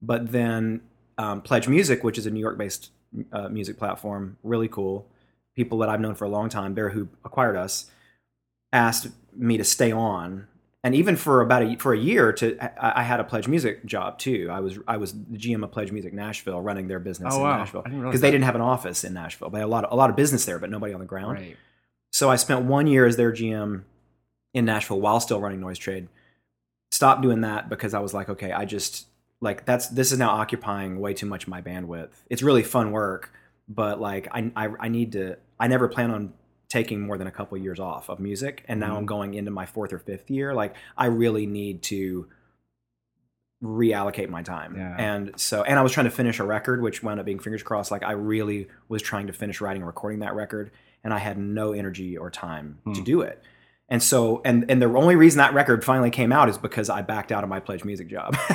but 0.02 0.32
then 0.32 0.82
um, 1.18 1.42
Pledge 1.42 1.68
Music, 1.70 2.04
which 2.04 2.18
is 2.18 2.26
a 2.26 2.32
New 2.32 2.42
York 2.42 2.58
based 2.58 2.92
uh, 3.32 3.48
music 3.48 3.78
platform, 3.78 4.36
really 4.44 4.68
cool. 4.68 5.08
People 5.56 5.78
that 5.78 5.88
I've 5.88 6.02
known 6.02 6.16
for 6.16 6.26
a 6.26 6.30
long 6.30 6.50
time, 6.50 6.74
Bear, 6.74 6.90
who 6.90 7.08
acquired 7.24 7.56
us, 7.56 7.90
asked 8.74 9.08
me 9.34 9.58
to 9.58 9.64
stay 9.64 9.94
on. 9.94 10.48
And 10.86 10.94
even 10.94 11.16
for 11.16 11.42
about 11.42 11.64
a 11.64 11.76
for 11.78 11.94
a 11.94 11.98
year, 11.98 12.32
to 12.34 12.60
I, 12.62 13.02
I 13.02 13.04
had 13.04 13.20
a 13.20 13.24
Pledge 13.24 13.48
Music 13.48 13.84
job 13.88 14.20
too. 14.20 14.50
I 14.52 14.60
was 14.60 14.78
I 14.88 14.98
was 14.98 15.14
the 15.14 15.36
GM 15.40 15.64
of 15.64 15.72
Pledge 15.72 15.92
Music 15.92 16.14
Nashville, 16.14 16.62
running 16.62 16.88
their 16.88 17.00
business 17.00 17.34
Oh, 17.34 17.38
in 17.38 17.42
wow. 17.44 17.58
Nashville 17.58 17.82
I 17.84 17.90
didn't 17.90 18.02
realize 18.02 18.12
because 18.12 18.22
they 18.22 18.30
didn't 18.30 18.44
have 18.44 18.54
an 18.54 18.62
office 18.62 19.04
in 19.04 19.16
Nashville. 19.16 19.50
They 19.50 19.58
had 19.58 19.66
a 19.66 19.68
lot 19.68 19.84
of, 19.84 19.92
a 19.92 19.96
lot 19.96 20.12
of 20.12 20.16
business 20.16 20.46
there, 20.46 20.60
but 20.60 20.70
nobody 20.70 20.94
on 20.94 21.00
the 21.00 21.08
ground. 21.08 21.40
Right. 21.40 21.58
So 22.14 22.30
I 22.30 22.36
spent 22.36 22.66
one 22.66 22.86
year 22.86 23.08
as 23.08 23.18
their 23.18 23.32
GM 23.32 23.82
in 24.54 24.66
Nashville 24.66 25.02
while 25.02 25.20
still 25.20 25.42
running 25.42 25.60
Noise 25.60 25.80
Trade. 25.80 26.08
Stopped 26.92 27.24
doing 27.24 27.42
that 27.42 27.68
because 27.68 27.96
I 27.96 28.00
was 28.00 28.14
like, 28.14 28.30
okay, 28.30 28.52
I 28.52 28.66
just 28.66 29.08
like 29.42 29.66
that's 29.66 29.88
this 29.88 30.12
is 30.12 30.20
now 30.20 30.30
occupying 30.30 31.00
way 31.00 31.16
too 31.16 31.26
much 31.26 31.46
of 31.46 31.50
my 31.50 31.64
bandwidth. 31.64 32.12
It's 32.30 32.44
really 32.44 32.62
fun 32.62 32.92
work, 32.92 33.34
but 33.68 34.00
like 34.00 34.28
I 34.32 34.52
I, 34.56 34.70
I 34.80 34.90
need 34.90 35.14
to. 35.14 35.38
I 35.60 35.68
never 35.68 35.88
plan 35.88 36.12
on 36.12 36.34
taking 36.70 37.02
more 37.02 37.18
than 37.18 37.28
a 37.28 37.32
couple 37.32 37.58
years 37.58 37.80
off 37.80 38.10
of 38.10 38.20
music, 38.20 38.64
and 38.68 38.80
now 38.80 38.98
I'm 38.98 39.06
going 39.06 39.34
into 39.34 39.52
my 39.52 39.66
fourth 39.66 39.94
or 39.94 40.00
fifth 40.00 40.30
year. 40.30 40.54
Like 40.54 40.76
I 40.98 41.08
really 41.08 41.46
need 41.46 41.84
to 41.84 42.28
reallocate 43.64 44.30
my 44.30 44.42
time. 44.42 44.76
Yeah. 44.78 44.96
And 44.98 45.40
so, 45.40 45.64
and 45.64 45.80
I 45.80 45.82
was 45.82 45.92
trying 45.92 46.06
to 46.06 46.12
finish 46.12 46.40
a 46.40 46.44
record, 46.44 46.82
which 46.82 47.04
wound 47.04 47.20
up 47.20 47.26
being 47.26 47.40
fingers 47.40 47.64
crossed. 47.64 47.92
Like 47.92 48.04
I 48.04 48.12
really 48.12 48.68
was 48.90 49.02
trying 49.02 49.28
to 49.28 49.34
finish 49.34 49.62
writing 49.62 49.82
and 49.82 49.88
recording 49.88 50.20
that 50.20 50.36
record, 50.36 50.72
and 51.04 51.14
I 51.14 51.20
had 51.20 51.38
no 51.38 51.74
energy 51.74 52.18
or 52.18 52.30
time 52.30 52.80
to 52.94 53.02
do 53.02 53.22
it. 53.22 53.42
And 53.88 54.02
so, 54.02 54.42
and 54.44 54.70
and 54.70 54.82
the 54.82 54.88
only 54.88 55.16
reason 55.16 55.38
that 55.38 55.54
record 55.54 55.84
finally 55.86 56.10
came 56.10 56.32
out 56.32 56.50
is 56.50 56.58
because 56.58 56.90
I 56.90 57.04
backed 57.04 57.32
out 57.32 57.44
of 57.44 57.50
my 57.50 57.60
pledge 57.60 57.84
music 57.84 58.08
job. 58.08 58.36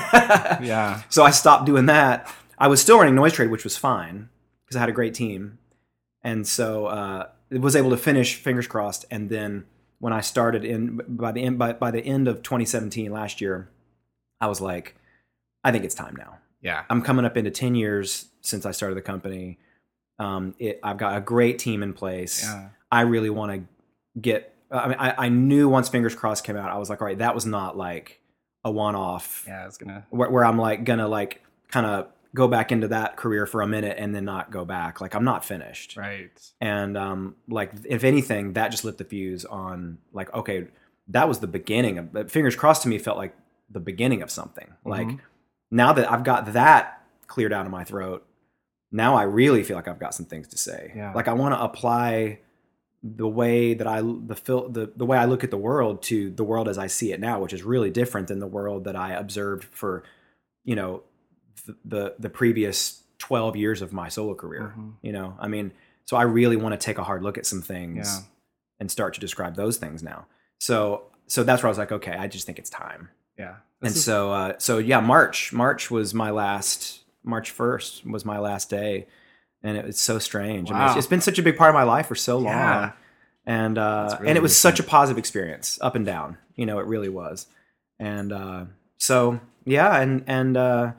Yeah. 0.61 1.03
So 1.09 1.23
I 1.23 1.31
stopped 1.31 1.65
doing 1.65 1.87
that. 1.87 2.33
I 2.59 2.69
was 2.69 2.81
still 2.81 2.99
running 2.99 3.15
Noise 3.15 3.33
Trade, 3.35 3.51
which 3.51 3.65
was 3.65 3.77
fine 3.77 4.29
because 4.65 4.77
I 4.77 4.81
had 4.81 4.89
a 4.89 4.93
great 4.93 5.15
team, 5.15 5.59
and 6.23 6.47
so 6.47 6.87
uh, 6.87 7.29
was 7.51 7.75
able 7.77 7.91
to 7.91 7.97
finish. 7.97 8.37
Fingers 8.37 8.67
crossed. 8.67 9.05
And 9.11 9.29
then 9.31 9.65
when 9.99 10.13
I 10.13 10.21
started 10.21 10.65
in 10.65 11.01
by 11.09 11.33
the 11.33 11.43
end 11.43 11.59
by, 11.59 11.73
by 11.73 11.91
the 11.91 12.01
end 12.01 12.29
of 12.29 12.43
2017 12.43 13.11
last 13.11 13.41
year, 13.41 13.69
I 14.41 14.47
was 14.47 14.61
like, 14.61 14.97
I 15.65 15.73
think 15.73 15.85
it's 15.85 15.95
time 15.95 16.17
now. 16.17 16.39
Yeah. 16.63 16.85
I'm 16.89 17.03
coming 17.03 17.25
up 17.25 17.37
into 17.37 17.51
10 17.51 17.75
years 17.75 18.27
since 18.41 18.65
I 18.67 18.71
started 18.71 18.95
the 18.97 19.03
company. 19.03 19.59
Um, 20.19 20.55
it, 20.59 20.79
I've 20.83 20.99
got 20.99 21.17
a 21.17 21.21
great 21.21 21.59
team 21.59 21.83
in 21.83 21.93
place. 21.93 22.43
Yeah. 22.45 22.69
I 22.91 23.03
really 23.03 23.31
want 23.31 23.53
to 23.53 24.21
get. 24.21 24.55
I 24.71 24.89
mean, 24.89 24.97
I, 24.99 25.27
I 25.27 25.29
knew 25.29 25.69
once 25.69 25.89
Fingers 25.89 26.15
Crossed 26.15 26.45
came 26.45 26.57
out, 26.57 26.71
I 26.71 26.79
was 26.79 26.89
like, 26.91 27.01
all 27.01 27.07
right, 27.07 27.19
that 27.19 27.35
was 27.35 27.47
not 27.47 27.77
like 27.77 28.21
a 28.65 28.71
one-off 28.71 29.45
Yeah. 29.49 29.63
I 29.63 29.67
was 29.67 29.79
gonna. 29.79 30.07
where, 30.11 30.31
where 30.31 30.45
I'm 30.45 30.59
like 30.59 30.85
gonna 30.85 31.09
like 31.09 31.43
kind 31.71 31.87
of 31.87 32.09
go 32.35 32.47
back 32.49 32.71
into 32.71 32.89
that 32.89 33.17
career 33.17 33.45
for 33.47 33.61
a 33.63 33.67
minute 33.67 33.97
and 33.99 34.15
then 34.15 34.25
not 34.25 34.51
go 34.51 34.65
back. 34.65 35.01
Like 35.01 35.15
I'm 35.15 35.25
not 35.25 35.45
finished. 35.45 35.97
Right. 35.97 36.31
And 36.61 36.97
um, 36.97 37.37
like 37.49 37.73
if 37.85 38.05
anything, 38.05 38.53
that 38.53 38.69
just 38.71 38.85
lit 38.85 38.99
the 38.99 39.05
fuse 39.05 39.45
on 39.45 39.99
like 40.13 40.33
okay, 40.35 40.69
that 41.09 41.29
was 41.29 41.41
the 41.41 41.47
beginning 41.49 41.99
of. 41.99 42.31
Fingers 42.31 42.55
crossed 42.57 42.83
to 42.83 42.89
me 42.89 42.99
felt 42.99 43.17
like 43.19 43.35
the 43.71 43.81
beginning 43.81 44.23
of 44.23 44.31
something. 44.31 44.69
Like 44.85 45.07
Mhm. 45.09 45.21
now 45.71 45.93
that 45.93 46.11
I've 46.11 46.25
got 46.25 46.53
that 46.53 47.03
cleared 47.27 47.53
out 47.53 47.67
of 47.67 47.73
my 47.73 47.85
throat, 47.85 48.27
now 48.93 49.15
I 49.17 49.23
really 49.25 49.63
feel 49.63 49.77
like 49.77 49.89
I've 49.89 50.01
got 50.01 50.15
some 50.15 50.27
things 50.27 50.49
to 50.49 50.59
say. 50.59 50.93
Yeah. 50.95 51.13
Like 51.15 51.29
I 51.29 51.33
want 51.33 51.55
to 51.55 51.61
apply 51.63 52.41
the 53.03 53.27
way 53.29 53.73
that 53.75 53.87
I 53.87 54.03
the 54.03 54.37
fil- 54.37 54.69
the 54.69 54.93
the 54.95 55.07
way 55.07 55.17
I 55.19 55.25
look 55.25 55.43
at 55.43 55.51
the 55.51 55.57
world 55.59 56.03
to 56.05 56.31
the 56.31 56.45
world 56.45 56.69
as 56.69 56.79
I 56.79 56.87
see 56.87 57.13
it 57.13 57.19
now, 57.19 57.41
which 57.41 57.53
is 57.53 57.63
really 57.63 57.91
different 57.91 58.29
than 58.29 58.41
the 58.41 58.47
world 58.47 58.85
that 58.85 58.95
I 58.95 59.13
observed 59.15 59.65
for, 59.65 60.05
you 60.65 60.77
know, 60.77 61.03
the 61.67 61.77
the, 61.85 62.15
the 62.19 62.31
previous 62.31 63.03
twelve 63.19 63.57
years 63.57 63.83
of 63.83 63.93
my 63.93 64.09
solo 64.09 64.35
career. 64.35 64.75
Mhm. 64.77 64.93
You 65.03 65.13
know, 65.13 65.37
I 65.39 65.49
mean, 65.49 65.73
so 66.07 66.17
I 66.17 66.23
really 66.23 66.57
want 66.57 66.73
to 66.73 66.85
take 66.85 66.99
a 66.99 67.05
hard 67.05 67.23
look 67.23 67.39
at 67.39 67.47
some 67.47 67.63
things 67.63 68.09
Yeah. 68.09 68.27
and 68.81 68.91
start 68.91 69.15
to 69.15 69.21
describe 69.21 69.55
those 69.57 69.77
things 69.79 70.03
now. 70.03 70.27
So 70.59 71.03
so 71.27 71.45
that's 71.45 71.63
where 71.63 71.69
I 71.69 71.71
was 71.71 71.79
like, 71.79 71.93
okay, 71.93 72.13
I 72.13 72.27
just 72.27 72.47
think 72.47 72.59
it's 72.59 72.71
time. 72.71 73.09
Yeah. 73.39 73.57
and 73.83 73.91
is- 73.95 74.05
so 74.05 74.33
uh, 74.33 74.53
so 74.59 74.79
yeah, 74.79 75.01
March 75.01 75.53
March 75.53 75.91
was 75.91 76.13
my 76.15 76.31
last 76.31 77.01
March 77.23 77.51
first 77.51 78.05
was 78.07 78.25
my 78.25 78.39
last 78.39 78.69
day, 78.71 79.07
and 79.63 79.77
it 79.77 79.85
was 79.85 79.99
so 79.99 80.19
strange. 80.19 80.71
I 80.71 80.75
mean, 80.75 80.83
it's, 80.85 80.93
Wow. 80.95 80.99
it's 80.99 81.07
been 81.07 81.21
such 81.21 81.39
a 81.39 81.43
big 81.43 81.57
part 81.57 81.69
of 81.71 81.75
my 81.75 81.83
life 81.85 82.07
for 82.07 82.15
so 82.15 82.37
long, 82.39 82.55
Yeah. 82.55 82.93
and 83.47 83.77
uh, 83.79 84.17
really 84.19 84.29
and 84.31 84.37
it 84.39 84.43
was 84.43 84.57
such 84.57 84.81
a 84.81 84.83
positive 84.83 85.19
experience, 85.19 85.79
up 85.83 85.95
and 85.95 86.05
down. 86.07 86.39
You 86.57 86.67
know, 86.67 86.79
it 86.79 86.87
really 86.87 87.09
was, 87.11 87.47
and 87.99 88.33
uh, 88.33 88.65
so 88.97 89.41
yeah, 89.65 89.97
and 90.01 90.25
and 90.27 90.57
uh, 90.57 90.93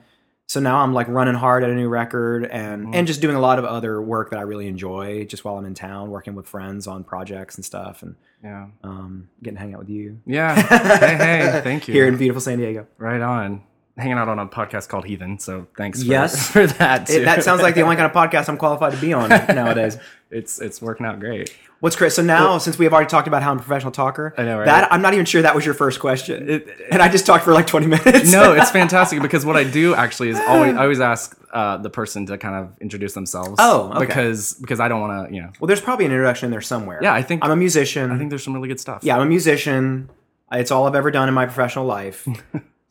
so 0.52 0.60
now 0.60 0.78
I'm 0.82 0.92
like 0.92 1.08
running 1.08 1.34
hard 1.34 1.64
at 1.64 1.70
a 1.70 1.74
new 1.74 1.88
record, 1.88 2.44
and 2.44 2.88
Mhm. 2.88 2.94
and 2.94 3.06
just 3.06 3.20
doing 3.22 3.36
a 3.36 3.40
lot 3.40 3.58
of 3.58 3.64
other 3.64 4.02
work 4.02 4.30
that 4.30 4.38
I 4.38 4.42
really 4.42 4.68
enjoy, 4.68 5.24
just 5.24 5.44
while 5.44 5.56
I'm 5.56 5.64
in 5.64 5.74
town, 5.74 6.10
working 6.10 6.34
with 6.34 6.46
friends 6.46 6.86
on 6.86 7.04
projects 7.04 7.56
and 7.56 7.64
stuff, 7.64 8.02
and 8.02 8.16
Yeah. 8.44 8.66
um, 8.84 9.28
getting 9.42 9.56
to 9.56 9.60
hang 9.62 9.72
out 9.74 9.80
with 9.80 9.88
you. 9.88 10.18
Yeah. 10.26 10.54
hey, 10.98 11.16
hey, 11.16 11.60
thank 11.64 11.88
you. 11.88 11.94
Here 11.94 12.06
in 12.06 12.16
beautiful 12.18 12.40
San 12.40 12.58
Diego. 12.58 12.86
right 12.98 13.20
on. 13.22 13.62
Hanging 13.98 14.16
out 14.16 14.26
on 14.28 14.38
a 14.38 14.46
podcast 14.46 14.88
called 14.88 15.04
Heathen, 15.04 15.38
so 15.38 15.66
thanks 15.76 16.00
for, 16.02 16.08
Yes. 16.08 16.48
for 16.52 16.66
that. 16.66 17.10
It, 17.10 17.26
that 17.26 17.44
sounds 17.44 17.60
like 17.60 17.74
the 17.74 17.82
only 17.82 17.96
kind 17.96 18.06
of 18.06 18.12
podcast 18.16 18.48
I'm 18.48 18.56
qualified 18.56 18.92
to 18.94 18.98
be 18.98 19.12
on 19.12 19.28
nowadays. 19.28 19.98
it's 20.30 20.60
it's 20.62 20.80
working 20.80 21.04
out 21.04 21.20
great. 21.20 21.54
What's 21.80 21.94
Chris? 21.94 22.14
So 22.14 22.22
now, 22.22 22.56
since 22.58 22.78
we 22.78 22.86
have 22.86 22.94
already 22.94 23.10
talked 23.10 23.28
about 23.28 23.42
how 23.42 23.50
I'm 23.50 23.58
a 23.58 23.60
professional 23.60 23.92
talker, 23.92 24.32
I 24.38 24.44
know, 24.44 24.58
right? 24.58 24.64
that 24.66 24.90
I'm 24.92 25.02
not 25.02 25.12
even 25.12 25.26
sure 25.26 25.42
that 25.42 25.54
was 25.54 25.66
your 25.66 25.74
first 25.74 26.00
question, 26.00 26.48
It- 26.48 26.68
and 26.90 27.02
I 27.02 27.08
just 27.10 27.26
talked 27.26 27.44
for 27.44 27.52
like 27.52 27.66
20 27.66 27.86
minutes. 27.86 28.32
no, 28.32 28.54
it's 28.54 28.70
fantastic 28.70 29.20
because 29.20 29.44
what 29.44 29.56
I 29.56 29.64
do 29.64 29.94
actually 29.94 30.30
is 30.30 30.38
always 30.38 30.74
I 30.74 30.82
always 30.84 31.00
ask 31.00 31.36
uh, 31.52 31.76
the 31.76 31.90
person 31.90 32.24
to 32.26 32.38
kind 32.38 32.54
of 32.54 32.78
introduce 32.80 33.12
themselves. 33.12 33.56
Oh, 33.58 33.90
okay. 33.96 34.06
because 34.06 34.54
because 34.54 34.80
I 34.80 34.88
don't 34.88 35.02
want 35.02 35.28
to, 35.28 35.34
you 35.34 35.42
know. 35.42 35.50
well, 35.60 35.66
there's 35.66 35.82
probably 35.82 36.06
an 36.06 36.12
introduction 36.12 36.46
in 36.46 36.50
there 36.50 36.62
somewhere. 36.62 37.00
Yeah, 37.02 37.12
I 37.12 37.20
think 37.22 37.44
I'm 37.44 37.50
a 37.50 37.56
musician. 37.56 38.10
I 38.10 38.16
think 38.16 38.30
there's 38.30 38.42
some 38.44 38.54
really 38.54 38.68
good 38.68 38.80
stuff. 38.80 39.02
yeah, 39.04 39.16
I'm 39.16 39.22
a 39.22 39.26
musician. 39.26 40.08
It's 40.50 40.70
all 40.70 40.86
I've 40.86 40.94
ever 40.94 41.10
done 41.10 41.28
in 41.28 41.34
my 41.34 41.44
professional 41.44 41.84
life 41.84 42.26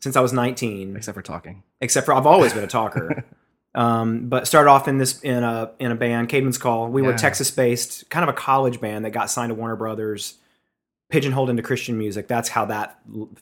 since 0.02 0.16
I 0.16 0.20
was 0.20 0.32
19. 0.32 0.96
except 0.96 1.14
for 1.14 1.22
talking. 1.22 1.62
except 1.80 2.04
for 2.06 2.12
I've 2.14 2.26
always 2.26 2.52
been 2.52 2.64
a 2.64 2.66
talker. 2.68 3.24
um, 3.74 4.28
but 4.28 4.46
started 4.46 4.68
off 4.70 4.86
in 4.88 4.98
this 4.98 5.20
in 5.22 5.42
a 5.44 5.70
in 5.78 5.90
a 5.92 5.94
band, 5.94 6.28
Caedmon's 6.28 6.58
Call. 6.58 6.88
We 6.88 7.00
were 7.02 7.14
Texas 7.16 7.50
based, 7.50 8.10
kind 8.10 8.22
of 8.22 8.28
a 8.28 8.36
college 8.36 8.80
band 8.80 9.04
that 9.04 9.10
got 9.10 9.30
signed 9.30 9.50
to 9.50 9.54
Warner 9.54 9.76
Brothers, 9.76 10.34
pigeonholed 11.10 11.48
into 11.50 11.62
Christian 11.62 11.96
music. 11.98 12.28
That's 12.28 12.48
how 12.48 12.66
that 12.66 12.98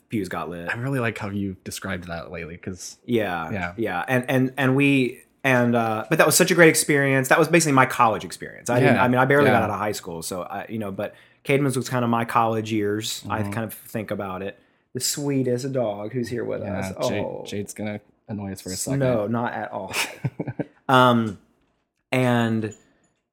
fuse 0.09 0.29
got 0.29 0.49
lit. 0.51 0.69
I 0.69 0.75
really 0.77 1.01
like 1.01 1.19
how 1.19 1.31
you 1.31 1.57
described 1.65 2.07
that 2.09 2.31
lately 2.31 2.55
because 2.57 2.99
Yeah, 3.05 3.51
Yeah. 3.51 3.73
yeah, 3.77 4.05
and 4.07 4.25
and 4.29 4.53
and 4.57 4.77
we 4.77 5.23
and 5.43 5.75
uh, 5.75 6.05
but 6.11 6.19
that 6.19 6.27
was 6.27 6.37
such 6.37 6.51
a 6.51 6.55
great 6.55 6.69
experience. 6.69 7.29
That 7.29 7.39
was 7.39 7.49
basically 7.49 7.73
my 7.73 7.87
college 7.87 8.25
experience. 8.25 8.69
I 8.69 8.79
didn't. 8.81 8.99
I 8.99 9.09
mean, 9.09 9.19
I 9.19 9.25
barely 9.25 9.47
Yeah. 9.47 9.53
got 9.55 9.63
out 9.65 9.71
of 9.71 9.79
high 9.79 9.93
school, 9.93 10.23
so 10.23 10.43
I 10.43 10.67
you 10.69 10.79
know, 10.79 10.93
but 10.93 11.15
Caedmon's 11.45 11.77
was 11.77 11.89
kind 11.89 12.05
of 12.05 12.11
my 12.11 12.25
college 12.27 12.71
years. 12.71 13.25
I 13.31 13.41
Mm-hmm. 13.41 13.51
kind 13.53 13.65
of 13.65 13.73
think 13.73 14.11
about 14.11 14.43
it. 14.43 14.59
The 14.95 15.01
sweetest 15.01 15.73
dog 15.73 16.13
who's 16.13 16.29
here 16.29 16.45
with 16.45 16.63
yeah, 16.63 16.79
us. 16.79 17.09
Jade, 17.09 17.25
Oh, 17.25 17.45
Jade's 17.47 17.75
gonna 17.75 18.01
annoy 18.29 18.53
us 18.53 18.61
for 18.61 18.71
a 18.71 18.77
second. 18.77 19.01
no, 19.01 19.27
not 19.27 19.53
at 19.53 19.71
all. 19.73 19.95
um, 20.89 21.39
and 22.13 22.75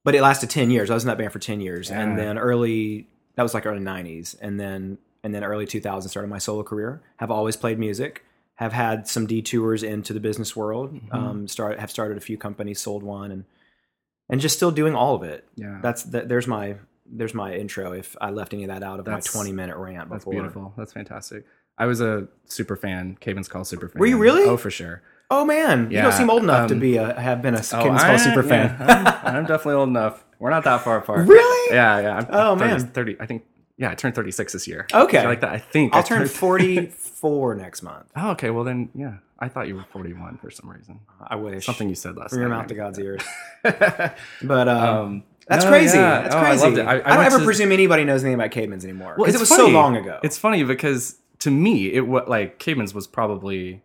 but 0.04 0.16
it 0.16 0.22
lasted 0.22 0.50
ten 0.50 0.72
years. 0.72 0.90
I 0.90 0.94
was 0.94 1.04
in 1.04 1.08
that 1.08 1.18
band 1.18 1.34
for 1.34 1.40
ten 1.40 1.60
years, 1.62 1.90
Yeah. 1.90 2.02
and 2.02 2.18
then 2.18 2.38
early 2.38 3.08
that 3.36 3.44
was 3.44 3.54
like 3.54 3.66
early 3.66 3.80
'90s, 3.80 4.36
and 4.42 4.60
then 4.60 4.98
and 5.24 5.34
then 5.34 5.44
early 5.44 5.66
2000s 5.66 6.08
started 6.10 6.30
my 6.30 6.38
solo 6.38 6.64
career. 6.64 7.02
Have 7.18 7.32
always 7.32 7.56
played 7.56 7.80
music. 7.80 8.24
Have 8.56 8.72
had 8.74 9.08
some 9.08 9.28
detours 9.28 9.84
into 9.84 10.14
the 10.14 10.20
business 10.20 10.56
world. 10.56 10.94
Mm-hmm. 10.94 11.16
Um, 11.16 11.48
start 11.48 11.80
have 11.80 11.92
started 11.92 12.18
a 12.18 12.22
few 12.22 12.38
companies, 12.38 12.80
sold 12.80 13.04
one, 13.04 13.32
and 13.32 13.46
and 14.30 14.40
just 14.42 14.56
still 14.56 14.72
doing 14.72 14.96
all 14.96 15.16
of 15.16 15.24
it. 15.24 15.46
Yeah, 15.56 15.80
That's 15.82 16.04
that. 16.04 16.30
There's 16.30 16.48
my 16.48 16.76
there's 17.10 17.34
my 17.34 17.54
intro. 17.54 17.92
If 17.94 18.16
I 18.22 18.30
left 18.32 18.54
any 18.54 18.64
of 18.64 18.70
that 18.70 18.84
out 18.84 19.00
of 19.00 19.06
That's- 19.06 19.34
my 19.34 19.40
20 19.42 19.54
minute 19.54 19.78
rant 19.78 20.10
before. 20.10 20.18
that's 20.18 20.26
beautiful. 20.26 20.74
That's 20.78 20.94
fantastic. 20.94 21.46
I 21.78 21.86
was 21.86 22.02
a 22.02 22.28
super 22.46 22.76
fan. 22.76 23.18
Caedmon's 23.22 23.48
Call 23.48 23.64
super 23.64 23.88
fan. 23.88 24.00
Were 24.00 24.08
you 24.08 24.18
really? 24.18 24.44
Oh, 24.44 24.58
for 24.58 24.72
sure. 24.72 25.02
Oh 25.30 25.44
man, 25.46 25.92
you 25.92 26.02
don't 26.02 26.14
seem 26.14 26.30
old 26.30 26.42
enough 26.44 26.70
to 26.70 26.74
um, 26.74 26.80
be 26.80 26.96
a 26.98 27.20
have 27.20 27.42
been 27.42 27.54
a 27.54 27.58
Caedmon's 27.60 27.74
Oh, 27.74 27.82
Call 27.82 27.92
I- 27.92 28.18
super 28.18 28.44
fan. 28.44 28.76
yeah, 28.80 29.22
I'm, 29.24 29.36
I'm 29.38 29.46
definitely 29.46 29.76
old 29.76 29.90
enough. 29.90 30.24
We're 30.40 30.50
not 30.52 30.64
that 30.64 30.82
far 30.82 30.98
apart. 30.98 31.28
Really? 31.28 31.76
Yeah, 31.76 32.00
yeah. 32.00 32.18
I'm, 32.18 32.28
Oh, 32.30 32.58
30, 32.58 32.70
man. 32.72 32.88
30. 32.92 33.18
I 33.20 33.26
think. 33.26 33.44
Yeah, 33.80 33.92
I 33.92 33.96
turned 33.96 34.16
36 34.16 34.54
this 34.54 34.68
year. 34.68 34.88
Okay. 34.92 35.24
Like 35.26 35.42
that. 35.42 35.52
I 35.52 35.60
think 35.60 35.94
I'll 35.94 36.00
I 36.00 36.04
turn 36.04 36.20
turned- 36.20 36.32
44 36.92 37.56
next 37.56 37.84
month. 37.84 38.06
Oh, 38.16 38.32
okay. 38.32 38.50
Well, 38.50 38.64
then, 38.64 38.90
yeah. 38.96 39.18
I 39.40 39.50
thought 39.50 39.68
you 39.68 39.76
were 39.76 39.86
41 39.92 40.38
for 40.42 40.50
some 40.50 40.68
reason. 40.70 41.00
I 41.22 41.36
wish. 41.36 41.66
Something 41.68 41.88
you 41.90 41.94
said 41.96 42.18
last 42.18 42.32
from 42.32 42.40
your 42.40 42.50
night. 42.50 42.58
mouth 42.58 42.68
to 42.70 42.74
God's 42.76 42.98
ears. 43.00 43.22
ears. 43.64 44.12
But 44.42 44.68
um, 44.68 44.84
um, 44.98 45.24
that's 45.50 45.64
no, 45.66 45.72
crazy. 45.72 45.98
yeah. 45.98 46.22
That's 46.24 46.36
Oh, 46.36 46.40
crazy. 46.40 46.62
I 46.64 46.66
loved 46.66 46.78
it. 46.78 46.82
I, 46.88 46.94
I 46.96 47.16
don't 47.16 47.26
ever 47.26 47.40
to- 47.40 47.46
presume 47.46 47.72
anybody 47.72 48.04
knows 48.04 48.24
anything 48.24 48.36
about 48.40 48.52
Caedmon's 48.52 48.84
anymore 48.84 49.16
Well, 49.18 49.30
it 49.30 49.40
was 49.40 49.50
so 49.50 49.68
long 49.68 49.96
ago. 49.96 50.20
It's 50.24 50.38
funny 50.38 50.64
because 50.64 51.18
to 51.40 51.52
me, 51.52 51.92
it 51.94 52.08
was 52.08 52.28
like 52.28 52.60
Caedmon's 52.60 52.94
was 52.94 53.08
probably. 53.08 53.82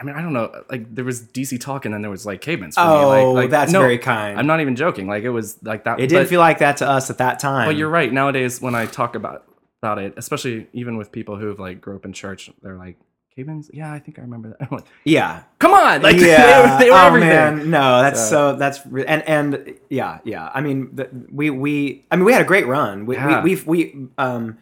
I 0.00 0.04
mean, 0.04 0.14
I 0.14 0.22
don't 0.22 0.32
know. 0.32 0.64
Like 0.70 0.94
there 0.94 1.04
was 1.04 1.22
DC 1.22 1.60
Talk, 1.60 1.84
and 1.84 1.92
then 1.92 2.02
there 2.02 2.10
was 2.10 2.24
like 2.24 2.40
Caedmon's. 2.40 2.76
For 2.76 2.80
me. 2.82 2.86
oh, 2.88 3.32
Like, 3.32 3.42
like, 3.44 3.50
that's 3.50 3.72
no, 3.72 3.80
very 3.80 3.98
kind. 3.98 4.38
I'm 4.38 4.46
not 4.46 4.60
even 4.60 4.76
joking. 4.76 5.08
Like 5.08 5.24
it 5.24 5.30
was 5.30 5.58
like 5.62 5.84
that. 5.84 5.98
it 5.98 6.06
didn't 6.08 6.24
but- 6.24 6.28
feel 6.28 6.40
like 6.40 6.58
that 6.58 6.76
to 6.78 6.88
us 6.88 7.10
at 7.10 7.18
that 7.18 7.38
time. 7.40 7.66
But 7.68 7.76
you're 7.76 7.88
right. 7.88 8.12
Nowadays, 8.12 8.60
when 8.60 8.74
I 8.76 8.86
talk 8.86 9.14
about 9.16 9.44
about 9.82 9.98
it, 9.98 10.14
especially 10.16 10.68
even 10.72 10.96
with 10.96 11.10
people 11.10 11.36
who've 11.36 11.58
like 11.58 11.80
grew 11.80 11.96
up 11.96 12.04
in 12.04 12.12
church, 12.12 12.50
they're 12.62 12.76
like, 12.76 12.96
"Caedmon's, 13.38 13.70
yeah, 13.72 13.92
I 13.92 13.98
think 14.00 14.18
I 14.18 14.22
remember 14.22 14.56
that." 14.58 14.70
Like, 14.72 14.84
yeah, 15.04 15.42
come 15.58 15.72
on, 15.72 16.02
like 16.08 16.16
yeah. 16.16 16.46
they 16.46 16.72
were, 16.72 16.78
they 16.80 16.90
were 16.90 16.96
oh 16.96 17.06
everything. 17.06 17.28
man, 17.28 17.70
no, 17.70 18.02
that's 18.02 18.20
So- 18.20 18.52
so, 18.52 18.56
that's 18.58 18.80
re- 18.86 19.06
and 19.06 19.22
and 19.28 19.74
yeah, 19.88 20.18
yeah. 20.24 20.50
I 20.52 20.60
mean, 20.60 20.90
the, 20.94 21.08
we 21.30 21.50
we 21.50 22.04
I 22.10 22.16
mean, 22.16 22.24
we 22.24 22.32
had 22.32 22.42
a 22.42 22.46
great 22.46 22.66
run. 22.66 23.06
We 23.06 23.16
Yeah. 23.16 23.42
we, 23.42 23.56
we 23.66 24.08
um. 24.18 24.58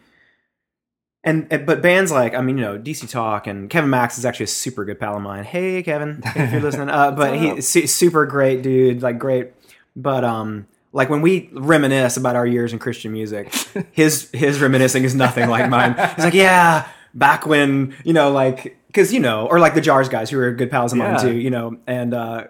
And, 1.23 1.47
and- 1.51 1.65
but 1.65 1.81
bands 1.81 2.09
like 2.11 2.33
I 2.35 2.41
mean 2.41 2.57
you 2.57 2.63
know 2.63 2.77
DC 2.79 3.09
Talk 3.09 3.47
and 3.47 3.69
Kevin 3.69 3.89
Max 3.89 4.17
is 4.17 4.25
actually 4.25 4.45
a 4.45 4.47
super 4.47 4.85
good 4.85 4.99
pal 4.99 5.15
of 5.17 5.21
mine. 5.21 5.43
Hey 5.43 5.83
Kevin, 5.83 6.21
if 6.23 6.51
you're 6.53 6.61
listening, 6.67 6.89
uh, 6.89 7.11
but 7.11 7.35
he's 7.37 7.67
su- 7.67 7.87
super 7.87 8.25
great 8.25 8.61
dude, 8.61 9.01
like 9.01 9.19
great. 9.19 9.51
But 9.95 10.23
um, 10.23 10.67
like 10.93 11.09
when 11.09 11.21
we 11.21 11.49
reminisce 11.51 12.15
about 12.15 12.35
our 12.37 12.45
years 12.45 12.71
in 12.71 12.79
Christian 12.79 13.11
music, 13.11 13.51
his 13.91 14.29
his 14.31 14.61
reminiscing 14.61 15.03
is 15.03 15.15
nothing 15.15 15.49
like 15.49 15.69
mine. 15.69 15.95
He's 16.15 16.23
like, 16.25 16.33
yeah, 16.33 16.87
back 17.17 17.45
when 17.45 17.95
you 18.05 18.13
know, 18.13 18.31
like 18.31 18.77
because 18.87 19.11
you 19.13 19.19
know, 19.19 19.47
or 19.47 19.59
like 19.59 19.73
the 19.75 19.81
Jars 19.81 20.07
guys 20.07 20.29
who 20.29 20.37
were 20.37 20.51
good 20.51 20.71
pals 20.71 20.93
of 20.93 20.99
mine 20.99 21.15
Yeah. 21.15 21.17
too, 21.21 21.35
you 21.35 21.49
know, 21.49 21.77
and 21.87 22.13
uh, 22.13 22.45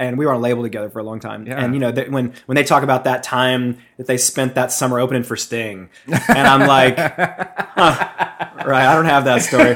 and 0.00 0.16
we 0.18 0.26
were 0.26 0.32
on 0.32 0.38
a 0.38 0.42
label 0.42 0.62
together 0.62 0.88
for 0.90 0.98
a 0.98 1.02
long 1.02 1.20
time. 1.20 1.46
Yeah. 1.46 1.62
And 1.64 1.74
you 1.74 1.80
know, 1.80 1.92
that 1.92 2.10
when 2.10 2.32
when 2.46 2.56
they 2.56 2.64
talk 2.64 2.82
about 2.82 3.04
that 3.04 3.22
time 3.22 3.78
that 3.96 4.06
they 4.06 4.16
spent 4.16 4.54
that 4.54 4.72
summer 4.72 4.98
opening 5.00 5.22
for 5.24 5.36
Sting, 5.36 5.90
and 6.06 6.38
I'm 6.46 6.66
like, 6.66 6.96
huh, 6.98 8.08
right, 8.66 8.86
I 8.86 8.94
don't 8.94 9.04
have 9.06 9.24
that 9.24 9.42
story. 9.42 9.74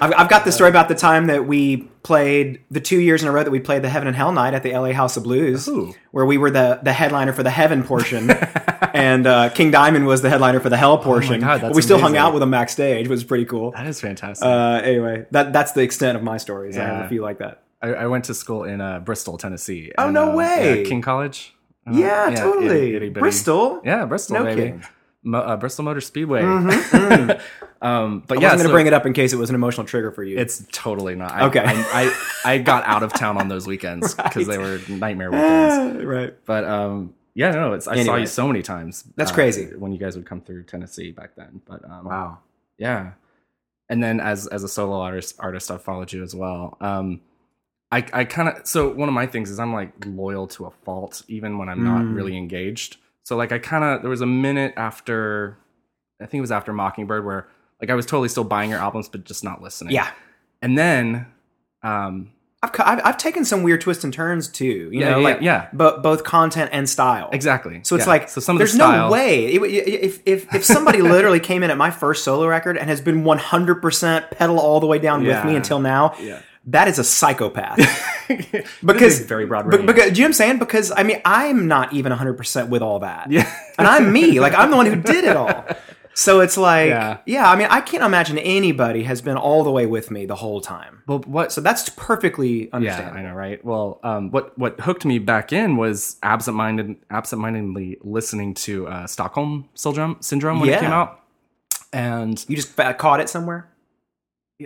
I've, 0.00 0.12
I've 0.16 0.28
got 0.28 0.44
the 0.44 0.52
story 0.52 0.70
about 0.70 0.88
the 0.88 0.94
time 0.94 1.26
that 1.26 1.46
we 1.46 1.88
played 2.02 2.60
the 2.70 2.80
two 2.80 2.98
years 3.00 3.22
in 3.22 3.28
a 3.28 3.32
row 3.32 3.42
that 3.44 3.50
we 3.50 3.60
played 3.60 3.82
the 3.82 3.88
Heaven 3.88 4.08
and 4.08 4.16
Hell 4.16 4.32
night 4.32 4.52
at 4.54 4.62
the 4.62 4.72
LA 4.72 4.92
House 4.92 5.16
of 5.16 5.22
Blues, 5.22 5.68
Ooh. 5.68 5.94
where 6.10 6.26
we 6.26 6.36
were 6.38 6.50
the 6.50 6.80
the 6.82 6.92
headliner 6.92 7.32
for 7.32 7.42
the 7.42 7.50
Heaven 7.50 7.82
portion, 7.84 8.30
and 8.94 9.26
uh, 9.26 9.48
King 9.50 9.70
Diamond 9.70 10.06
was 10.06 10.22
the 10.22 10.30
headliner 10.30 10.60
for 10.60 10.68
the 10.68 10.76
Hell 10.76 10.98
portion. 10.98 11.40
God, 11.40 11.60
But 11.60 11.74
we 11.74 11.82
still 11.82 11.98
hung 11.98 12.16
out 12.16 12.34
with 12.34 12.42
him 12.42 12.50
backstage, 12.50 13.04
which 13.06 13.10
was 13.16 13.24
pretty 13.24 13.44
cool. 13.44 13.70
that 13.72 13.86
is 13.86 14.00
fantastic. 14.00 14.44
Uh, 14.46 14.80
anyway, 14.84 15.26
that 15.30 15.52
that's 15.52 15.72
the 15.72 15.82
extent 15.82 16.16
of 16.16 16.22
my 16.22 16.36
stories. 16.36 16.76
I 16.76 16.84
have 16.84 17.06
a 17.06 17.08
few 17.08 17.22
like 17.22 17.38
that. 17.38 17.62
I, 17.82 17.88
I 17.88 18.06
went 18.06 18.24
to 18.26 18.34
school 18.34 18.64
in 18.64 18.80
uh, 18.80 19.00
Bristol, 19.00 19.36
Tennessee. 19.36 19.92
Oh, 19.98 20.04
and, 20.06 20.14
no 20.14 20.32
uh, 20.32 20.36
way. 20.36 20.78
yeah, 20.82 20.88
King 20.88 21.02
College. 21.02 21.54
Uh, 21.86 21.92
Yeah, 21.92 22.28
itty- 22.28 22.36
totally. 22.36 22.66
itty 22.96 23.08
bitty. 23.10 23.20
Bristol. 23.20 23.82
Yeah, 23.84 24.06
Bristol, 24.06 24.36
No 24.38 24.44
baby. 24.44 24.60
kidding. 24.62 24.84
Mm-hmm. 25.24 25.30
Mo- 25.30 25.38
uh, 25.40 25.56
Bristol 25.56 25.84
Motor 25.84 26.00
Speedway. 26.00 26.42
um, 26.42 26.58
but 26.60 26.70
yeah. 27.00 27.38
I 27.80 27.80
yeah, 27.82 28.20
wasn't 28.22 28.40
going 28.40 28.58
to 28.58 28.68
bring 28.68 28.86
it 28.86 28.92
up 28.92 29.06
in 29.06 29.12
case 29.12 29.32
it 29.32 29.36
was 29.36 29.48
an 29.50 29.54
emotional 29.54 29.86
trigger 29.86 30.10
for 30.10 30.22
you. 30.22 30.38
it's 30.38 30.64
totally 30.72 31.14
not. 31.14 31.32
I, 31.32 31.46
Okay. 31.46 31.60
I, 31.64 32.12
I, 32.44 32.52
I 32.54 32.58
got 32.58 32.84
out 32.84 33.02
of 33.02 33.12
town 33.12 33.36
on 33.38 33.48
those 33.48 33.66
weekends 33.66 34.14
because 34.14 34.46
they 34.46 34.58
were 34.58 34.80
nightmare 34.88 35.30
weekends. 35.30 36.04
right. 36.04 36.34
But 36.44 36.64
um, 36.64 37.14
yeah, 37.34 37.50
no, 37.52 37.72
it's 37.72 37.88
I 37.88 38.02
saw 38.04 38.16
you 38.16 38.26
so 38.26 38.46
many 38.46 38.62
times. 38.62 39.04
That's 39.16 39.30
uh, 39.30 39.34
crazy. 39.34 39.66
when 39.76 39.92
you 39.92 39.98
guys 39.98 40.16
would 40.16 40.26
come 40.26 40.40
through 40.40 40.64
Tennessee 40.64 41.10
back 41.10 41.34
then. 41.36 41.60
But 41.66 41.84
um, 41.84 42.04
Wow. 42.04 42.38
yeah 42.78 43.12
and 43.90 44.02
then 44.02 44.18
as 44.18 44.46
as 44.46 44.64
a 44.64 44.68
solo 44.68 44.98
artist 44.98 45.36
artist 45.38 45.70
i've 45.70 45.82
followed 45.82 46.10
you 46.10 46.22
as 46.22 46.34
well 46.34 46.74
um 46.80 47.20
i 47.92 47.98
i 48.14 48.24
kind 48.24 48.48
of 48.48 48.66
so 48.66 48.88
one 48.90 49.10
of 49.10 49.14
my 49.14 49.26
things 49.26 49.50
is 49.50 49.58
i'm 49.60 49.74
like 49.74 49.92
loyal 50.06 50.46
to 50.46 50.64
a 50.64 50.70
fault 50.86 51.22
even 51.28 51.58
when 51.58 51.68
i'm 51.68 51.84
not 51.84 52.00
Mm. 52.00 52.14
really 52.16 52.34
engaged 52.34 52.96
so 53.24 53.36
like 53.36 53.50
i 53.52 53.58
kind 53.58 53.82
of 53.84 54.00
there 54.02 54.10
was 54.10 54.20
a 54.20 54.26
minute 54.26 54.72
after 54.76 55.58
i 56.20 56.26
think 56.26 56.38
it 56.38 56.40
was 56.42 56.52
after 56.52 56.72
mockingbird 56.72 57.24
where 57.24 57.48
like 57.80 57.90
i 57.90 57.94
was 57.94 58.06
totally 58.06 58.28
still 58.28 58.44
buying 58.44 58.70
your 58.70 58.78
albums 58.78 59.08
but 59.08 59.24
just 59.24 59.42
not 59.44 59.60
listening 59.60 59.92
Yeah. 59.92 60.08
and 60.62 60.78
then 60.78 61.26
um 61.82 62.30
I've, 62.62 62.70
I've 62.80 63.00
I've 63.04 63.16
taken 63.18 63.44
some 63.44 63.62
weird 63.62 63.82
twists 63.82 64.04
and 64.04 64.12
turns 64.14 64.48
too. 64.48 64.88
You 64.90 65.00
Yeah, 65.00 65.10
know, 65.10 65.18
yeah, 65.18 65.24
like 65.24 65.38
yeah. 65.42 65.68
but 65.74 66.02
both 66.02 66.24
content 66.24 66.70
and 66.72 66.88
style. 66.88 67.28
exactly 67.30 67.80
So 67.84 67.94
it's 67.94 68.06
yeah. 68.06 68.10
like 68.10 68.28
so 68.30 68.40
some 68.40 68.56
of 68.56 68.58
there's 68.60 68.72
the 68.72 68.78
style 68.78 69.08
no 69.08 69.12
way 69.12 69.52
it, 69.52 69.62
if 69.62 70.22
if 70.24 70.54
if 70.54 70.64
somebody 70.64 71.02
literally 71.02 71.40
came 71.40 71.62
in 71.62 71.70
at 71.70 71.76
my 71.76 71.90
first 71.90 72.24
solo 72.24 72.46
record 72.46 72.78
and 72.78 72.88
has 72.88 73.02
been 73.02 73.22
100 73.22 73.82
percent 73.82 74.30
pedal 74.30 74.58
all 74.58 74.80
the 74.80 74.86
way 74.86 74.98
down 74.98 75.22
with 75.24 75.44
me 75.44 75.56
until 75.56 75.78
now, 75.78 76.14
Yeah. 76.18 76.40
That 76.66 76.88
is 76.88 76.98
a 76.98 77.04
psychopath. 77.04 77.78
because 78.28 78.70
because 78.82 79.20
very 79.20 79.46
broad 79.46 79.66
range. 79.66 79.86
because, 79.86 80.12
do 80.12 80.16
you 80.16 80.22
know 80.22 80.24
what 80.24 80.28
I'm 80.28 80.32
saying? 80.32 80.58
Because 80.58 80.90
I 80.96 81.02
mean, 81.02 81.20
I'm 81.24 81.68
not 81.68 81.92
even 81.92 82.10
100 82.10 82.34
percent 82.34 82.70
with 82.70 82.82
all 82.82 83.00
that. 83.00 83.30
Yeah. 83.30 83.50
and 83.78 83.86
I'm 83.86 84.12
me. 84.12 84.40
Like 84.40 84.54
I'm 84.54 84.70
the 84.70 84.76
one 84.76 84.86
who 84.86 84.96
did 84.96 85.24
it 85.24 85.36
all. 85.36 85.64
So 86.16 86.38
it's 86.40 86.56
like, 86.56 86.90
Yeah. 86.90 87.18
yeah. 87.26 87.50
I 87.50 87.56
mean, 87.56 87.66
I 87.70 87.80
can't 87.80 88.04
imagine 88.04 88.38
anybody 88.38 89.02
has 89.02 89.20
been 89.20 89.36
all 89.36 89.64
the 89.64 89.72
way 89.72 89.84
with 89.86 90.12
me 90.12 90.26
the 90.26 90.36
whole 90.36 90.60
time. 90.60 91.02
well 91.08 91.18
what 91.26 91.50
So 91.50 91.60
that's 91.60 91.88
perfectly 91.90 92.66
Yeah, 92.66 92.68
understandable. 92.72 93.18
I 93.18 93.22
know, 93.22 93.34
right? 93.34 93.64
Well, 93.64 93.98
um, 94.04 94.30
what 94.30 94.56
what 94.56 94.78
hooked 94.80 95.04
me 95.04 95.18
back 95.18 95.52
in 95.52 95.76
was 95.76 96.16
absent-minded, 96.22 96.96
absent-mindedly 97.10 97.98
listening 98.02 98.54
to 98.54 98.86
uh, 98.86 99.06
Stockholm 99.08 99.68
syndrome 99.74 100.16
syndrome 100.20 100.60
when 100.60 100.68
it 100.68 100.78
came 100.80 100.92
out, 100.92 101.20
and 101.92 102.44
You 102.48 102.56
just 102.56 102.76
caught 102.76 103.18
it 103.20 103.28
somewhere. 103.28 103.68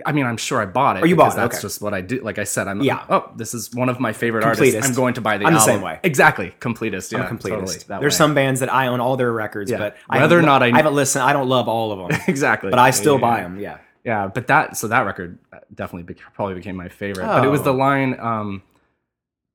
I 0.05 0.11
mean, 0.11 0.25
I'm 0.27 0.37
sure 0.37 0.61
I 0.61 0.65
bought 0.67 0.97
it. 0.97 1.03
Oh, 1.03 1.05
you 1.07 1.15
bought 1.15 1.33
it, 1.33 1.37
That's 1.37 1.55
okay. 1.57 1.61
just 1.63 1.81
what 1.81 1.95
I 1.95 2.01
do. 2.01 2.21
Like 2.21 2.37
I 2.37 2.43
said, 2.43 2.67
I'm 2.67 2.81
Yeah. 2.81 3.03
Oh, 3.09 3.31
this 3.35 3.55
is 3.55 3.73
one 3.73 3.89
of 3.89 3.99
my 3.99 4.13
favorite 4.13 4.43
Completist. 4.43 4.73
artists. 4.75 4.87
I'm 4.87 4.93
going 4.93 5.15
to 5.15 5.21
buy 5.21 5.39
the 5.39 5.45
I'm 5.45 5.53
the 5.53 5.59
album. 5.59 5.75
same 5.75 5.81
way. 5.81 5.99
Exactly, 6.03 6.53
completist. 6.59 7.11
Yeah, 7.11 7.23
I'm 7.23 7.37
completist. 7.37 7.49
totally, 7.87 7.99
There's 7.99 8.13
way. 8.13 8.17
some 8.17 8.35
bands 8.35 8.59
that 8.59 8.71
I 8.71 8.85
own 8.87 8.99
all 8.99 9.17
their 9.17 9.31
records, 9.31 9.71
Yeah. 9.71 9.79
but 9.79 9.97
Whether 10.07 10.37
or 10.37 10.41
haven't- 10.41 10.61
I- 10.61 10.67
I 10.73 10.77
haven't 10.77 10.93
listened. 10.93 11.23
I 11.23 11.33
don't 11.33 11.49
love 11.49 11.67
all 11.67 11.91
of 11.91 12.07
them, 12.11 12.21
exactly, 12.27 12.69
but 12.69 12.77
I 12.77 12.91
still 12.91 13.15
Yeah, 13.15 13.21
buy 13.21 13.41
them. 13.41 13.59
Yeah. 13.59 13.77
Yeah, 14.03 14.27
but 14.27 14.45
that 14.47 14.77
so 14.77 14.87
that 14.89 15.01
record 15.07 15.39
definitely 15.73 16.03
bec- 16.13 16.23
probably 16.33 16.53
became 16.55 16.75
my 16.75 16.87
favorite. 16.87 17.25
But 17.25 17.43
it 17.43 17.49
was 17.49 17.61
Oh. 17.61 17.65
the 17.65 17.73
line, 17.73 18.15
um, 18.19 18.61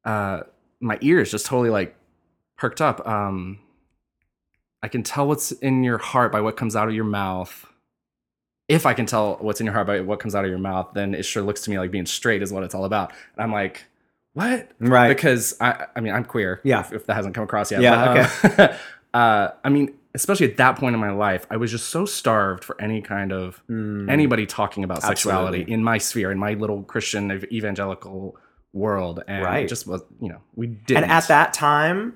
uh, 0.04 0.40
my 0.80 0.98
ears 1.00 1.30
just 1.30 1.46
totally 1.46 1.70
like 1.70 1.94
perked 2.59 2.80
up. 2.80 3.06
Um, 3.09 3.59
I 4.82 4.88
can 4.88 5.02
tell 5.02 5.26
what's 5.28 5.52
in 5.52 5.82
your 5.85 5.98
heart 5.98 6.30
by 6.32 6.40
what 6.42 6.56
comes 6.56 6.76
out 6.76 6.88
of 6.88 6.94
your 6.94 7.04
mouth. 7.04 7.66
If 8.68 8.87
I 8.87 8.94
can 8.94 9.05
tell 9.07 9.37
what's 9.40 9.61
in 9.61 9.66
your 9.66 9.74
heart 9.74 9.87
by 9.87 10.00
what 10.00 10.20
comes 10.20 10.35
out 10.35 10.44
of 10.44 10.50
your 10.50 10.59
mouth, 10.59 10.90
then 10.94 11.14
it 11.14 11.24
sure 11.24 11.42
looks 11.42 11.61
to 11.62 11.70
me 11.70 11.79
like 11.79 11.90
being 11.90 12.07
straight 12.07 12.42
is 12.42 12.53
what 12.53 12.62
it's 12.62 12.74
all 12.74 12.85
about. 12.87 13.12
And 13.35 13.42
I'm 13.42 13.53
like, 13.53 13.85
what? 14.33 14.70
Right. 14.81 15.09
Because 15.09 15.55
I, 15.61 15.87
I 15.94 16.00
mean, 16.00 16.12
I'm 16.14 16.24
queer. 16.24 16.61
Yeah. 16.64 16.81
If, 16.81 16.92
if 16.92 17.07
that 17.07 17.14
hasn't 17.14 17.35
come 17.35 17.44
across 17.44 17.70
yet. 17.70 17.83
Yeah, 17.83 18.31
But, 18.42 18.59
um, 18.70 18.77
uh, 19.14 19.48
I 19.62 19.68
mean, 19.68 19.94
especially 20.14 20.50
at 20.50 20.57
that 20.57 20.77
point 20.77 20.94
in 20.94 21.00
my 21.00 21.11
life, 21.11 21.46
I 21.50 21.57
was 21.59 21.70
just 21.70 21.88
so 21.90 22.05
starved 22.07 22.64
for 22.64 22.81
any 22.81 23.00
kind 23.03 23.33
of 23.33 23.62
Mm. 23.68 24.11
anybody 24.11 24.46
talking 24.46 24.83
about 24.83 25.03
sexuality 25.03 25.59
Absolutely. 25.59 25.74
in 25.74 25.85
my 25.85 25.98
sphere, 25.98 26.31
in 26.33 26.38
my 26.38 26.55
little 26.55 26.83
Christian 26.85 27.31
evangelical 27.53 28.37
world, 28.72 29.22
and 29.29 29.42
it 29.42 29.46
Right. 29.46 29.68
just 29.68 29.87
was, 29.87 30.03
you 30.20 30.29
know, 30.31 30.40
we 30.57 30.68
didn't. 30.68 31.05
And 31.05 31.12
at 31.12 31.29
that 31.29 31.53
time, 31.53 32.14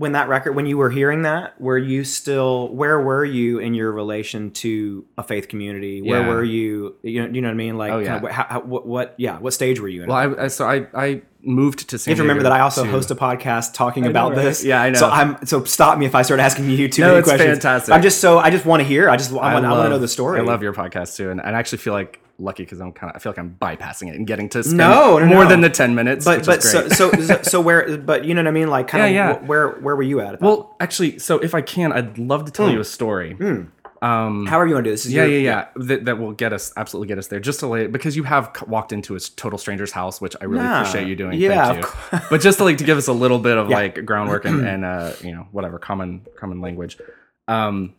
when 0.00 0.12
that 0.12 0.28
record, 0.30 0.52
when 0.56 0.64
you 0.64 0.78
were 0.78 0.88
hearing 0.88 1.22
that, 1.22 1.60
were 1.60 1.76
you 1.76 2.04
still? 2.04 2.68
Where 2.74 2.98
were 2.98 3.22
you 3.22 3.58
in 3.58 3.74
your 3.74 3.92
relation 3.92 4.50
to 4.52 5.04
a 5.18 5.22
faith 5.22 5.48
community? 5.48 6.00
Where 6.00 6.22
Yeah. 6.22 6.28
were 6.28 6.42
you? 6.42 6.96
You 7.02 7.22
know, 7.26 7.28
you 7.34 7.42
know 7.42 7.48
what 7.48 7.52
I 7.52 7.56
mean? 7.56 7.76
Like, 7.76 7.92
Oh, 7.92 8.02
kind 8.02 8.06
of 8.08 8.12
yeah. 8.14 8.20
what, 8.22 8.32
how, 8.32 8.44
how, 8.48 8.60
what, 8.60 8.86
what? 8.86 9.14
Yeah, 9.18 9.38
what 9.38 9.52
stage 9.52 9.78
were 9.78 9.88
you 9.88 10.04
in? 10.04 10.08
well, 10.08 10.16
I, 10.16 10.44
I 10.44 10.48
so 10.48 10.66
I 10.66 10.86
I 10.94 11.20
moved 11.42 11.90
to 11.90 11.98
San 11.98 12.10
you 12.12 12.14
have 12.14 12.18
to 12.18 12.22
remember 12.22 12.44
that 12.44 12.52
I 12.52 12.60
also 12.60 12.84
to- 12.84 12.90
host 12.90 13.10
a 13.10 13.14
podcast 13.14 13.74
talking 13.74 14.04
know, 14.04 14.10
about 14.10 14.32
right? 14.32 14.42
this. 14.42 14.64
Yeah, 14.64 14.80
I 14.80 14.88
know. 14.88 14.98
So 14.98 15.10
I'm 15.10 15.44
so 15.44 15.64
stop 15.64 15.98
me 15.98 16.06
if 16.06 16.14
I 16.14 16.22
start 16.22 16.40
asking 16.40 16.70
you 16.70 16.88
too 16.88 17.02
No, 17.02 17.08
many 17.08 17.18
it's 17.18 17.28
questions. 17.28 17.50
fantastic. 17.58 17.94
I'm 17.94 18.00
just 18.02 18.20
so 18.22 18.38
I 18.38 18.48
just 18.48 18.64
want 18.64 18.80
to 18.80 18.88
hear. 18.88 19.10
I 19.10 19.18
just 19.18 19.30
I 19.32 19.34
want, 19.34 19.66
I 19.66 19.72
want 19.72 19.84
to 19.84 19.90
know 19.90 19.98
the 19.98 20.08
story. 20.08 20.40
I 20.40 20.42
love 20.42 20.62
your 20.62 20.72
podcast 20.72 21.14
too, 21.16 21.30
and, 21.30 21.40
and 21.44 21.54
I 21.54 21.58
actually 21.58 21.78
feel 21.78 21.92
like 21.92 22.20
lucky 22.40 22.64
because 22.64 22.80
I'm 22.80 22.92
kind 22.92 23.10
of 23.10 23.16
I 23.16 23.18
feel 23.20 23.30
like 23.32 23.38
I'm 23.38 23.56
bypassing 23.60 24.08
it 24.08 24.16
and 24.16 24.26
getting 24.26 24.48
to 24.50 24.62
spend 24.62 24.78
No, 24.78 25.18
no, 25.18 25.26
more 25.26 25.44
no. 25.44 25.48
than 25.50 25.60
the 25.60 25.70
ten 25.70 25.94
minutes. 25.94 26.24
But 26.24 26.38
which 26.38 26.46
but 26.46 26.58
is 26.58 26.70
so, 26.70 26.80
great. 26.82 26.92
so 26.92 27.10
so 27.36 27.42
so 27.42 27.60
where? 27.60 27.98
But 27.98 28.24
you 28.24 28.34
know 28.34 28.40
what 28.42 28.48
I 28.48 28.52
mean? 28.52 28.68
Like 28.68 28.88
kind 28.88 29.04
of 29.06 29.10
Yeah, 29.12 29.32
yeah. 29.32 29.46
where 29.46 29.70
where 29.80 29.94
were 29.96 30.02
you 30.02 30.20
at? 30.20 30.34
at 30.34 30.40
that 30.40 30.42
well, 30.46 30.76
actually, 30.80 31.18
so 31.18 31.38
if 31.38 31.54
I 31.54 31.60
can, 31.62 31.92
I'd 31.92 32.18
love 32.18 32.44
to 32.46 32.50
tell 32.52 32.66
Hmm. 32.68 32.72
you 32.74 32.80
a 32.80 32.84
story. 32.84 33.36
Um, 34.02 34.46
However 34.46 34.66
you 34.66 34.72
want 34.74 34.84
to 34.84 34.90
do 34.90 34.94
this. 34.94 35.04
Is 35.04 35.12
yeah, 35.12 35.24
your- 35.24 35.40
yeah, 35.40 35.66
yeah. 35.76 35.84
That, 35.86 36.04
that 36.06 36.18
will 36.18 36.32
get 36.32 36.54
us 36.54 36.72
absolutely 36.74 37.08
get 37.08 37.18
us 37.18 37.26
there. 37.26 37.38
Just 37.38 37.60
to 37.60 37.66
lay 37.66 37.86
because 37.86 38.16
you 38.16 38.22
have 38.22 38.50
walked 38.66 38.92
into 38.94 39.14
a 39.14 39.20
total 39.20 39.58
stranger's 39.58 39.92
house, 39.92 40.22
which 40.22 40.34
I 40.40 40.46
really 40.46 40.64
Yeah. 40.64 40.80
appreciate 40.80 41.06
you 41.06 41.16
doing. 41.16 41.38
Yeah, 41.38 41.74
you. 41.74 42.18
but 42.30 42.40
just 42.40 42.56
to 42.58 42.64
like 42.64 42.78
to 42.78 42.84
give 42.84 42.96
us 42.96 43.08
a 43.08 43.12
little 43.12 43.38
bit 43.38 43.58
of 43.58 43.68
Yeah. 43.68 43.76
like 43.76 44.06
groundwork 44.06 44.46
and, 44.46 44.66
and 44.66 44.84
uh, 44.86 45.12
you 45.22 45.32
know 45.32 45.46
whatever 45.52 45.78
common 45.78 46.22
common 46.38 46.62
language. 46.62 46.96
Um, 47.46 47.94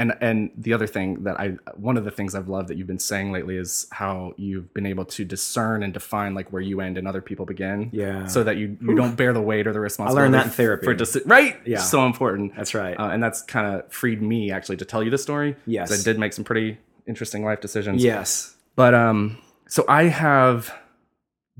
and 0.00 0.14
and 0.20 0.50
the 0.56 0.72
other 0.72 0.86
thing 0.86 1.22
that 1.24 1.38
I 1.38 1.48
one 1.76 1.96
of 1.96 2.04
the 2.04 2.10
things 2.10 2.34
I've 2.34 2.48
loved 2.48 2.68
that 2.68 2.76
you've 2.78 2.86
been 2.86 2.98
saying 2.98 3.30
lately 3.32 3.56
is 3.56 3.86
how 3.92 4.32
you've 4.36 4.72
been 4.74 4.86
able 4.86 5.04
to 5.04 5.24
discern 5.24 5.82
and 5.82 5.92
define 5.92 6.34
like 6.34 6.52
where 6.52 6.62
you 6.62 6.80
end 6.80 6.96
and 6.98 7.06
other 7.06 7.20
people 7.20 7.44
begin. 7.46 7.90
Yeah. 7.92 8.26
So 8.26 8.42
that 8.42 8.56
you 8.56 8.76
you 8.80 8.94
don't 8.96 9.14
bear 9.14 9.32
the 9.32 9.42
weight 9.42 9.66
or 9.66 9.72
the 9.72 9.80
responsibility. 9.80 10.20
i 10.20 10.22
learned 10.22 10.34
that 10.34 10.46
in 10.46 10.52
therapy. 10.52 10.84
For 10.84 10.94
deci- 10.94 11.22
right. 11.26 11.60
Yeah. 11.66 11.78
So 11.80 12.06
important. 12.06 12.56
That's 12.56 12.74
right. 12.74 12.98
Uh, 12.98 13.10
and 13.10 13.22
that's 13.22 13.42
kind 13.42 13.66
of 13.74 13.92
freed 13.92 14.22
me 14.22 14.50
actually 14.50 14.78
to 14.78 14.84
tell 14.84 15.02
you 15.04 15.10
the 15.10 15.18
story 15.18 15.54
Yes. 15.66 15.92
I 15.92 16.02
did 16.02 16.18
make 16.18 16.32
some 16.32 16.44
pretty 16.44 16.78
interesting 17.06 17.44
life 17.44 17.60
decisions. 17.60 18.02
yes. 18.02 18.56
But 18.76 18.94
um, 18.94 19.36
so 19.68 19.84
I 19.86 20.04
have 20.04 20.72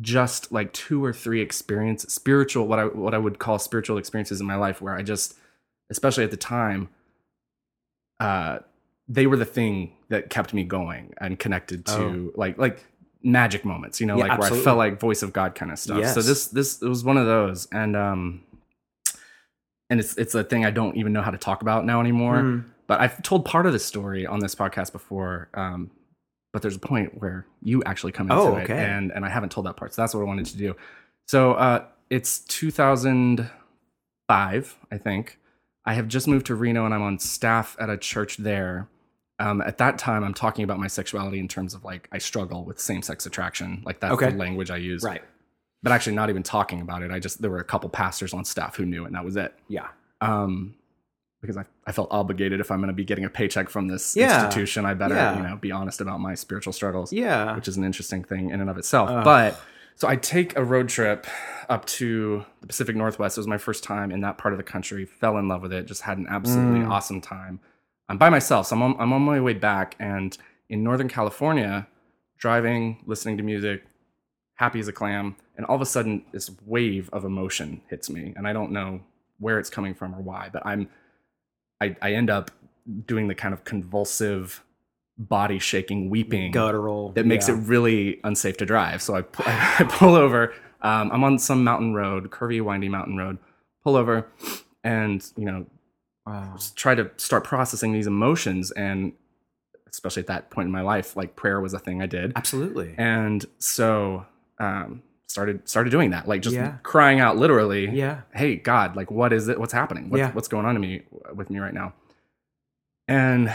just 0.00 0.50
like 0.50 0.72
two 0.72 1.04
or 1.04 1.12
three 1.12 1.42
experience 1.42 2.02
spiritual 2.10 2.66
what 2.66 2.78
I 2.78 2.84
what 2.86 3.12
I 3.12 3.18
would 3.18 3.38
call 3.38 3.58
spiritual 3.58 3.98
experiences 3.98 4.40
in 4.40 4.46
my 4.46 4.56
life 4.56 4.80
where 4.80 4.94
I 4.94 5.02
just, 5.02 5.36
especially 5.90 6.24
at 6.24 6.30
the 6.30 6.38
time, 6.38 6.88
uh, 8.20 8.58
they 9.08 9.26
were 9.26 9.36
the 9.36 9.44
thing 9.44 9.92
that 10.08 10.30
kept 10.30 10.54
me 10.54 10.62
going 10.62 11.12
and 11.18 11.36
connected 11.38 11.84
to 11.86 12.32
like 12.36 12.58
like 12.58 12.84
magic 13.22 13.64
moments. 13.64 14.00
You 14.00 14.06
know, 14.06 14.16
Yeah, 14.18 14.26
like 14.26 14.38
where 14.38 14.52
I 14.52 14.56
felt 14.62 14.78
like 14.78 15.00
voice 15.00 15.22
of 15.22 15.32
God 15.32 15.54
kind 15.56 15.72
of 15.72 15.78
stuff. 15.78 16.14
So 16.14 16.22
this 16.22 16.46
this 16.48 16.80
it 16.82 16.88
was 16.88 17.02
one 17.04 17.16
of 17.16 17.26
those 17.26 17.66
and 17.72 17.96
um. 17.96 18.42
And 19.92 19.98
it's 19.98 20.16
it's 20.16 20.36
a 20.36 20.44
thing 20.44 20.64
I 20.64 20.70
don't 20.70 20.96
even 20.96 21.12
know 21.12 21.20
how 21.22 21.32
to 21.32 21.38
talk 21.38 21.62
about 21.62 21.84
now 21.84 21.98
anymore 22.00 22.36
Mm. 22.42 22.64
but 22.86 23.00
I've 23.00 23.20
told 23.22 23.44
part 23.44 23.66
of 23.66 23.72
the 23.72 23.78
story 23.80 24.24
on 24.24 24.38
this 24.38 24.54
podcast 24.54 24.92
before. 24.92 25.48
Um, 25.54 25.90
but 26.52 26.62
there's 26.62 26.76
a 26.76 26.80
point 26.80 27.20
where 27.20 27.44
you 27.60 27.82
actually 27.84 28.12
come 28.12 28.30
into 28.30 28.40
Oh, 28.40 28.54
it, 28.56 28.70
and 28.70 29.10
and 29.10 29.24
I 29.24 29.28
haven't 29.28 29.50
told 29.50 29.66
that 29.66 29.76
part, 29.76 29.92
so 29.92 30.02
that's 30.02 30.14
what 30.14 30.20
I 30.20 30.24
wanted 30.24 30.46
to 30.46 30.56
do. 30.56 30.76
So 31.26 31.54
uh, 31.54 31.86
it's 32.08 32.38
2005, 32.40 34.78
I 34.92 34.98
think. 34.98 35.39
I 35.84 35.94
have 35.94 36.08
just 36.08 36.28
moved 36.28 36.46
to 36.46 36.54
Reno, 36.54 36.84
and 36.84 36.94
I'm 36.94 37.02
on 37.02 37.18
staff 37.18 37.76
at 37.80 37.88
a 37.90 37.96
church 37.96 38.36
there. 38.36 38.88
Um, 39.38 39.62
at 39.62 39.78
that 39.78 39.96
time, 39.98 40.22
I'm 40.22 40.34
talking 40.34 40.64
about 40.64 40.78
my 40.78 40.86
sexuality 40.86 41.38
in 41.40 41.48
terms 41.48 41.72
of 41.74 41.82
like 41.84 42.08
I 42.12 42.18
struggle 42.18 42.64
with 42.64 42.78
same-sex 42.78 43.24
attraction, 43.24 43.82
like 43.86 44.00
that's 44.00 44.12
Okay. 44.14 44.30
the 44.30 44.36
language 44.36 44.70
I 44.70 44.76
use. 44.76 45.02
Right. 45.02 45.22
But 45.82 45.92
actually, 45.92 46.14
not 46.16 46.28
even 46.28 46.42
talking 46.42 46.82
about 46.82 47.02
it. 47.02 47.10
I 47.10 47.18
just 47.18 47.40
there 47.40 47.50
were 47.50 47.58
a 47.60 47.64
couple 47.64 47.88
pastors 47.88 48.34
on 48.34 48.44
staff 48.44 48.76
who 48.76 48.84
knew, 48.84 49.06
and 49.06 49.14
that 49.14 49.24
was 49.24 49.36
it 49.36 49.54
Yeah. 49.68 49.88
um, 50.20 50.74
because 51.40 51.56
I, 51.56 51.64
I 51.86 51.92
felt 51.92 52.08
obligated 52.10 52.60
if 52.60 52.70
I'm 52.70 52.80
going 52.80 52.88
to 52.88 52.92
be 52.94 53.02
getting 53.04 53.24
a 53.24 53.30
paycheck 53.30 53.70
from 53.70 53.88
this 53.88 54.14
Yeah. 54.14 54.44
institution, 54.44 54.84
I 54.84 54.92
better 54.92 55.14
Yeah. 55.14 55.36
you 55.38 55.42
know 55.42 55.56
be 55.56 55.72
honest 55.72 56.02
about 56.02 56.20
my 56.20 56.34
spiritual 56.34 56.74
struggles, 56.74 57.10
Yeah. 57.14 57.56
which 57.56 57.66
is 57.66 57.78
an 57.78 57.84
interesting 57.84 58.22
thing 58.22 58.50
in 58.50 58.60
and 58.60 58.68
of 58.68 58.76
itself. 58.76 59.08
Uh. 59.08 59.22
but 59.24 59.58
so 59.96 60.08
I 60.08 60.16
take 60.16 60.56
a 60.56 60.64
road 60.64 60.88
trip 60.88 61.26
up 61.68 61.84
to 61.86 62.44
the 62.60 62.66
Pacific 62.66 62.96
Northwest. 62.96 63.36
It 63.36 63.40
was 63.40 63.46
my 63.46 63.58
first 63.58 63.84
time 63.84 64.10
in 64.10 64.20
that 64.22 64.38
part 64.38 64.52
of 64.54 64.58
the 64.58 64.64
country. 64.64 65.04
Fell 65.04 65.38
in 65.38 65.46
love 65.48 65.62
with 65.62 65.72
it. 65.72 65.86
Just 65.86 66.02
had 66.02 66.18
an 66.18 66.26
absolutely 66.28 66.80
Mm. 66.80 66.88
awesome 66.90 67.20
time. 67.20 67.60
I'm 68.08 68.18
by 68.18 68.28
myself, 68.28 68.66
so 68.66 68.76
I'm 68.76 68.82
on, 68.82 68.96
I'm 68.98 69.12
on 69.12 69.22
my 69.22 69.40
way 69.40 69.54
back, 69.54 69.94
and 70.00 70.36
in 70.68 70.82
Northern 70.82 71.08
California, 71.08 71.86
driving, 72.38 73.02
listening 73.06 73.36
to 73.36 73.42
music, 73.44 73.84
happy 74.54 74.80
as 74.80 74.88
a 74.88 74.92
clam, 74.92 75.36
and 75.56 75.64
all 75.66 75.76
of 75.76 75.82
a 75.82 75.86
sudden 75.86 76.24
this 76.32 76.50
wave 76.66 77.08
of 77.12 77.24
emotion 77.24 77.82
hits 77.88 78.10
me, 78.10 78.32
and 78.36 78.48
I 78.48 78.52
don't 78.52 78.72
know 78.72 79.00
where 79.38 79.58
it's 79.58 79.70
coming 79.70 79.94
from 79.94 80.14
or 80.14 80.20
why, 80.20 80.48
but 80.52 80.64
I'm 80.66 80.88
I, 81.80 81.96
I 82.02 82.12
end 82.12 82.28
up 82.30 82.50
doing 83.06 83.28
the 83.28 83.34
kind 83.34 83.54
of 83.54 83.64
convulsive 83.64 84.62
body 85.28 85.58
shaking 85.58 86.08
weeping 86.10 86.50
Guttural. 86.50 87.12
that 87.12 87.26
makes 87.26 87.48
yeah. 87.48 87.54
it 87.54 87.58
really 87.58 88.18
unsafe 88.24 88.56
to 88.56 88.66
drive. 88.66 89.02
So 89.02 89.14
I, 89.14 89.22
pu- 89.22 89.42
I 89.46 89.84
pull 89.88 90.14
over. 90.14 90.52
Um, 90.82 91.12
I'm 91.12 91.22
on 91.24 91.38
some 91.38 91.62
mountain 91.62 91.92
road, 91.94 92.30
curvy, 92.30 92.60
windy 92.62 92.88
mountain 92.88 93.16
road. 93.16 93.38
Pull 93.84 93.96
over, 93.96 94.26
and 94.84 95.24
you 95.36 95.44
know, 95.44 95.66
Wow. 96.26 96.52
just 96.56 96.76
try 96.76 96.94
to 96.94 97.10
start 97.16 97.44
processing 97.44 97.92
these 97.92 98.06
emotions. 98.06 98.70
And 98.72 99.12
especially 99.88 100.20
at 100.20 100.26
that 100.28 100.50
point 100.50 100.66
in 100.66 100.72
my 100.72 100.82
life, 100.82 101.16
like 101.16 101.34
prayer 101.34 101.60
was 101.60 101.72
a 101.74 101.78
thing 101.78 102.00
I 102.02 102.06
did. 102.06 102.32
Absolutely. 102.36 102.94
And 102.98 103.44
so 103.58 104.26
um, 104.58 105.02
started 105.26 105.66
started 105.68 105.90
doing 105.90 106.10
that, 106.10 106.28
like 106.28 106.42
just 106.42 106.54
Yeah. 106.54 106.76
crying 106.82 107.20
out 107.20 107.36
literally. 107.38 107.88
Yeah. 107.90 108.20
Hey 108.34 108.56
God, 108.56 108.96
like 108.96 109.10
what 109.10 109.32
is 109.32 109.48
it? 109.48 109.58
What's 109.58 109.72
happening? 109.72 110.10
What's, 110.10 110.18
Yeah. 110.18 110.32
what's 110.32 110.46
going 110.48 110.66
on 110.66 110.74
to 110.74 110.80
me 110.80 111.02
with 111.34 111.48
me 111.50 111.58
right 111.58 111.74
now? 111.74 111.94
And 113.08 113.52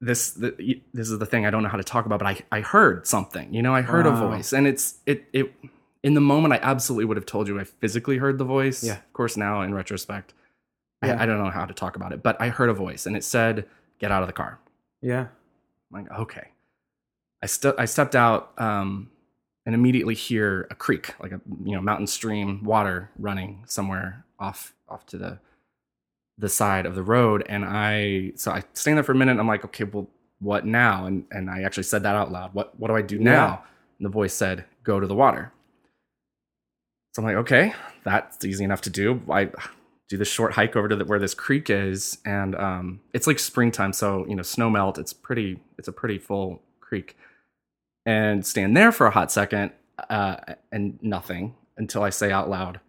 this 0.00 0.30
the, 0.32 0.80
this 0.94 1.10
is 1.10 1.18
the 1.18 1.26
thing 1.26 1.44
I 1.46 1.50
don't 1.50 1.62
know 1.62 1.68
how 1.68 1.76
to 1.76 1.84
talk 1.84 2.06
about, 2.06 2.18
but 2.20 2.26
I 2.28 2.58
I 2.58 2.60
heard 2.60 3.06
something. 3.06 3.52
You 3.52 3.62
know, 3.62 3.74
I 3.74 3.82
heard 3.82 4.06
a 4.06 4.12
voice, 4.12 4.52
and 4.52 4.66
it's 4.66 4.98
it 5.06 5.24
it 5.32 5.52
in 6.02 6.14
the 6.14 6.20
moment 6.20 6.54
I 6.54 6.58
absolutely 6.62 7.04
would 7.06 7.16
have 7.16 7.26
told 7.26 7.48
you 7.48 7.58
I 7.58 7.64
physically 7.64 8.18
heard 8.18 8.38
the 8.38 8.44
voice. 8.44 8.84
Yeah. 8.84 8.94
Of 8.94 9.12
course, 9.12 9.36
now 9.36 9.62
in 9.62 9.74
retrospect, 9.74 10.32
Yeah. 11.02 11.16
I, 11.18 11.24
I 11.24 11.26
don't 11.26 11.42
know 11.42 11.50
how 11.50 11.64
to 11.64 11.74
talk 11.74 11.96
about 11.96 12.12
it, 12.12 12.22
but 12.22 12.40
I 12.40 12.48
heard 12.50 12.68
a 12.68 12.74
voice, 12.74 13.06
and 13.06 13.16
it 13.16 13.24
said, 13.24 13.66
"Get 13.98 14.12
out 14.12 14.22
of 14.22 14.28
the 14.28 14.32
car." 14.32 14.60
Yeah. 15.02 15.26
I'm 15.92 16.04
like, 16.04 16.10
okay. 16.20 16.48
I 17.42 17.46
st- 17.46 17.74
I 17.78 17.84
stepped 17.86 18.14
out 18.14 18.52
um, 18.58 19.10
and 19.66 19.74
immediately 19.74 20.14
hear 20.14 20.66
a 20.70 20.74
creek, 20.74 21.14
like 21.20 21.32
a 21.32 21.40
you 21.64 21.72
know 21.74 21.80
mountain 21.80 22.06
stream, 22.06 22.62
water 22.64 23.10
running 23.18 23.64
somewhere 23.66 24.24
off 24.38 24.74
off 24.88 25.06
to 25.06 25.18
the 25.18 25.38
the 26.38 26.48
side 26.48 26.86
of 26.86 26.94
the 26.94 27.02
road. 27.02 27.44
And 27.48 27.64
I 27.64 28.32
so 28.36 28.52
I 28.52 28.62
stand 28.74 28.96
there 28.96 29.04
for 29.04 29.12
a 29.12 29.16
minute. 29.16 29.38
I'm 29.38 29.48
like, 29.48 29.64
okay, 29.64 29.84
well, 29.84 30.08
what 30.40 30.64
now? 30.64 31.06
And 31.06 31.24
and 31.30 31.50
I 31.50 31.62
actually 31.62 31.82
said 31.82 32.02
that 32.04 32.14
out 32.14 32.32
loud. 32.32 32.54
What 32.54 32.78
what 32.78 32.88
do 32.88 32.96
I 32.96 33.02
do 33.02 33.18
now? 33.18 33.64
And 33.98 34.06
the 34.06 34.10
voice 34.10 34.34
said, 34.34 34.64
go 34.84 35.00
to 35.00 35.06
the 35.06 35.14
water. 35.14 35.52
So 37.14 37.22
I'm 37.22 37.26
like, 37.26 37.36
okay, 37.36 37.74
that's 38.04 38.44
easy 38.44 38.62
enough 38.62 38.82
to 38.82 38.90
do. 38.90 39.20
I 39.28 39.50
do 40.08 40.16
the 40.16 40.24
short 40.24 40.52
hike 40.54 40.76
over 40.76 40.88
to 40.88 40.96
the, 40.96 41.04
where 41.04 41.18
this 41.18 41.34
creek 41.34 41.68
is, 41.68 42.18
and 42.24 42.54
um, 42.54 43.00
it's 43.12 43.26
like 43.26 43.38
springtime, 43.38 43.92
so 43.92 44.24
you 44.26 44.34
know 44.34 44.42
snow 44.42 44.70
melt. 44.70 44.98
It's 44.98 45.12
pretty. 45.12 45.60
It's 45.78 45.88
a 45.88 45.92
pretty 45.92 46.18
full 46.18 46.62
creek, 46.80 47.16
and 48.06 48.44
stand 48.46 48.76
there 48.76 48.92
for 48.92 49.06
a 49.06 49.10
hot 49.10 49.30
second, 49.30 49.72
uh, 50.08 50.36
and 50.72 50.98
nothing 51.02 51.54
until 51.76 52.02
I 52.02 52.10
say 52.10 52.32
out 52.32 52.48
loud, 52.48 52.80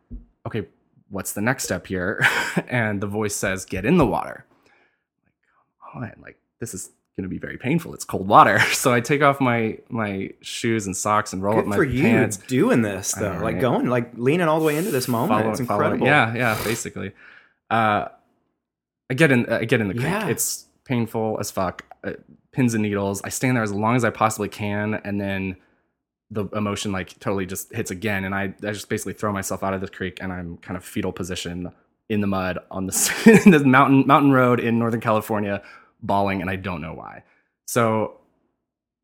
"Okay, 0.46 0.68
what's 1.10 1.34
the 1.34 1.42
next 1.42 1.64
step 1.64 1.88
here?" 1.88 2.26
and 2.68 3.02
the 3.02 3.08
voice 3.08 3.36
says, 3.36 3.66
"Get 3.66 3.86
in 3.86 3.98
the 3.98 4.06
water." 4.06 4.46
Like, 4.66 5.94
come 5.94 6.04
on, 6.04 6.14
like 6.22 6.38
this 6.60 6.74
is 6.74 6.92
going 7.18 7.24
to 7.24 7.30
be 7.30 7.38
very 7.38 7.58
painful. 7.58 7.94
It's 7.94 8.06
cold 8.06 8.28
water, 8.28 8.60
so 8.72 8.94
I 8.94 9.02
take 9.02 9.22
off 9.22 9.42
my 9.42 9.78
my 9.90 10.32
shoes 10.42 10.86
and 10.86 10.96
socks 10.96 11.34
and 11.34 11.44
roll 11.44 11.56
Good 11.56 11.62
up 11.62 11.68
my 11.68 11.76
for 11.76 11.84
you 11.84 12.04
pants. 12.04 12.38
doing 12.38 12.82
this 12.82 13.14
though. 13.14 13.34
know, 13.34 13.44
like 13.44 13.56
right? 13.56 13.62
going, 13.62 13.88
like 13.88 14.12
leaning 14.16 14.48
all 14.48 14.60
the 14.60 14.66
way 14.66 14.78
into 14.78 14.92
this 14.92 15.08
moment. 15.08 15.40
follow- 15.42 15.52
it's 15.52 15.60
incredible. 15.60 16.06
Yeah, 16.08 16.34
yeah, 16.34 16.64
basically. 16.64 17.12
Uh, 17.70 18.08
I 19.10 19.14
get 19.16 19.32
in. 19.32 19.46
I 19.48 19.66
get 19.66 19.82
in 19.82 19.88
the 19.88 19.94
creek. 19.94 20.06
Yeah. 20.06 20.28
It's 20.28 20.66
painful 20.86 21.38
as 21.40 21.52
fuck. 21.52 21.84
Uh, 22.04 22.14
pins 22.52 22.74
and 22.74 22.84
needles. 22.84 23.22
I 23.24 23.30
stand 23.30 23.56
there 23.58 23.64
as 23.64 23.72
long 23.72 23.96
as 23.96 24.04
I 24.04 24.10
possibly 24.12 24.50
can, 24.50 24.96
and 25.04 25.20
then 25.20 25.56
the 26.32 26.46
emotion 26.50 26.92
like 26.92 27.20
totally 27.20 27.46
just 27.46 27.74
hits 27.74 27.92
again, 27.92 28.24
and 28.24 28.36
I, 28.36 28.54
I 28.64 28.72
just 28.72 28.90
basically 28.90 29.14
throw 29.14 29.34
myself 29.34 29.64
out 29.64 29.74
of 29.74 29.82
the 29.82 29.88
creek, 29.88 30.20
and 30.22 30.32
I'm 30.32 30.58
kind 30.58 30.78
of 30.78 30.84
fetal 30.84 31.12
position 31.12 31.72
in 32.10 32.22
the 32.22 32.28
mud 32.28 32.60
on 32.72 32.88
the, 32.88 33.42
in 33.46 33.52
the 33.52 33.60
mountain 33.64 34.06
mountain 34.06 34.32
road 34.32 34.60
in 34.60 34.80
Northern 34.80 35.02
California, 35.02 35.62
bawling, 36.02 36.42
and 36.42 36.50
I 36.50 36.56
don't 36.56 36.82
know 36.82 36.94
why. 36.94 37.24
So 37.68 38.20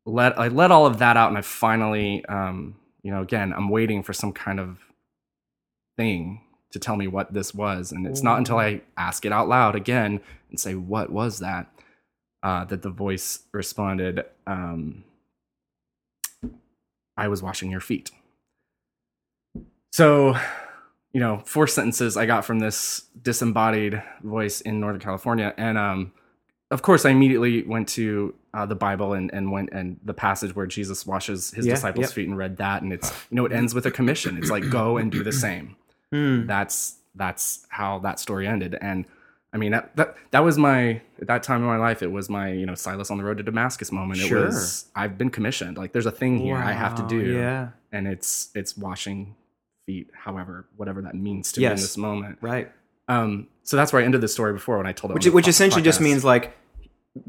let 0.04 0.38
I 0.38 0.48
let 0.48 0.70
all 0.70 0.86
of 0.86 0.98
that 0.98 1.16
out, 1.16 1.28
and 1.28 1.38
I 1.38 1.42
finally, 1.42 2.24
um, 2.26 2.76
you 3.02 3.10
know, 3.10 3.22
again, 3.22 3.52
I'm 3.52 3.68
waiting 3.68 4.02
for 4.02 4.12
some 4.12 4.32
kind 4.32 4.60
of 4.60 4.78
thing 5.96 6.42
to 6.72 6.78
tell 6.78 6.96
me 6.96 7.08
what 7.08 7.32
this 7.32 7.54
was, 7.54 7.90
and 7.92 8.06
it's 8.06 8.22
not 8.22 8.38
until 8.38 8.58
I 8.58 8.82
ask 8.96 9.24
it 9.24 9.32
out 9.32 9.48
loud 9.48 9.74
again 9.74 10.20
and 10.50 10.60
say, 10.60 10.74
"What 10.74 11.10
was 11.10 11.40
that?" 11.40 11.72
Uh, 12.42 12.64
that 12.66 12.82
the 12.82 12.90
voice 12.90 13.40
responded, 13.52 14.24
um, 14.46 15.02
"I 17.16 17.28
was 17.28 17.42
washing 17.42 17.70
your 17.70 17.80
feet." 17.80 18.10
So, 19.92 20.36
you 21.12 21.20
know, 21.20 21.38
four 21.44 21.66
sentences 21.66 22.16
I 22.16 22.26
got 22.26 22.44
from 22.44 22.58
this 22.58 23.02
disembodied 23.22 24.02
voice 24.22 24.60
in 24.60 24.80
Northern 24.80 25.00
California, 25.00 25.54
and 25.56 25.78
um, 25.78 26.12
of 26.70 26.82
course, 26.82 27.04
I 27.06 27.10
immediately 27.10 27.62
went 27.62 27.88
to 27.90 28.34
uh, 28.52 28.66
the 28.66 28.74
Bible 28.74 29.12
and, 29.14 29.32
and 29.32 29.52
went 29.52 29.70
and 29.72 29.98
the 30.04 30.14
passage 30.14 30.54
where 30.54 30.66
Jesus 30.66 31.06
washes 31.06 31.50
his 31.52 31.66
Yeah, 31.66 31.74
disciples' 31.74 32.06
yep. 32.06 32.10
feet 32.12 32.28
and 32.28 32.36
read 32.36 32.56
that, 32.58 32.82
and 32.82 32.92
it's 32.92 33.10
you 33.30 33.36
know 33.36 33.46
it 33.46 33.52
ends 33.52 33.74
with 33.74 33.86
a 33.86 33.90
commission. 33.90 34.36
It's 34.36 34.50
like 34.50 34.68
go 34.68 34.96
and 34.98 35.10
do 35.10 35.22
the 35.22 35.32
same. 35.32 35.76
Hmm. 36.12 36.46
That's 36.46 36.96
that's 37.14 37.66
how 37.70 37.98
that 38.00 38.18
story 38.20 38.46
ended, 38.46 38.76
and 38.80 39.06
I 39.56 39.58
mean 39.58 39.72
that 39.72 39.96
that 39.96 40.16
that 40.32 40.40
was 40.40 40.58
my 40.58 41.00
at 41.18 41.28
that 41.28 41.42
time 41.42 41.62
in 41.62 41.66
my 41.66 41.78
life. 41.78 42.02
It 42.02 42.12
was 42.12 42.28
my 42.28 42.52
you 42.52 42.66
know 42.66 42.74
Silas 42.74 43.10
on 43.10 43.16
the 43.16 43.24
road 43.24 43.38
to 43.38 43.42
Damascus 43.42 43.90
moment. 43.90 44.20
It 44.20 44.30
was 44.30 44.84
I've 44.94 45.16
been 45.16 45.30
commissioned. 45.30 45.78
Like 45.78 45.92
there's 45.92 46.04
a 46.04 46.10
thing 46.10 46.36
here 46.38 46.56
I 46.58 46.72
have 46.72 46.94
to 46.96 47.06
do, 47.08 47.32
Yeah. 47.32 47.70
and 47.90 48.06
it's 48.06 48.50
it's 48.54 48.76
washing 48.76 49.34
feet, 49.86 50.10
however 50.14 50.66
whatever 50.76 51.00
that 51.00 51.14
means 51.14 51.52
to 51.52 51.60
me 51.60 51.66
in 51.66 51.72
this 51.72 51.96
moment. 51.96 52.36
Right. 52.42 52.70
Um, 53.08 53.46
so 53.62 53.78
that's 53.78 53.94
where 53.94 54.02
I 54.02 54.04
ended 54.04 54.20
the 54.20 54.28
story 54.28 54.52
before 54.52 54.76
when 54.76 54.86
I 54.86 54.92
told 54.92 55.12
it, 55.12 55.14
Which 55.14 55.26
which 55.28 55.48
essentially 55.48 55.82
just 55.82 56.02
means 56.02 56.22
like 56.22 56.54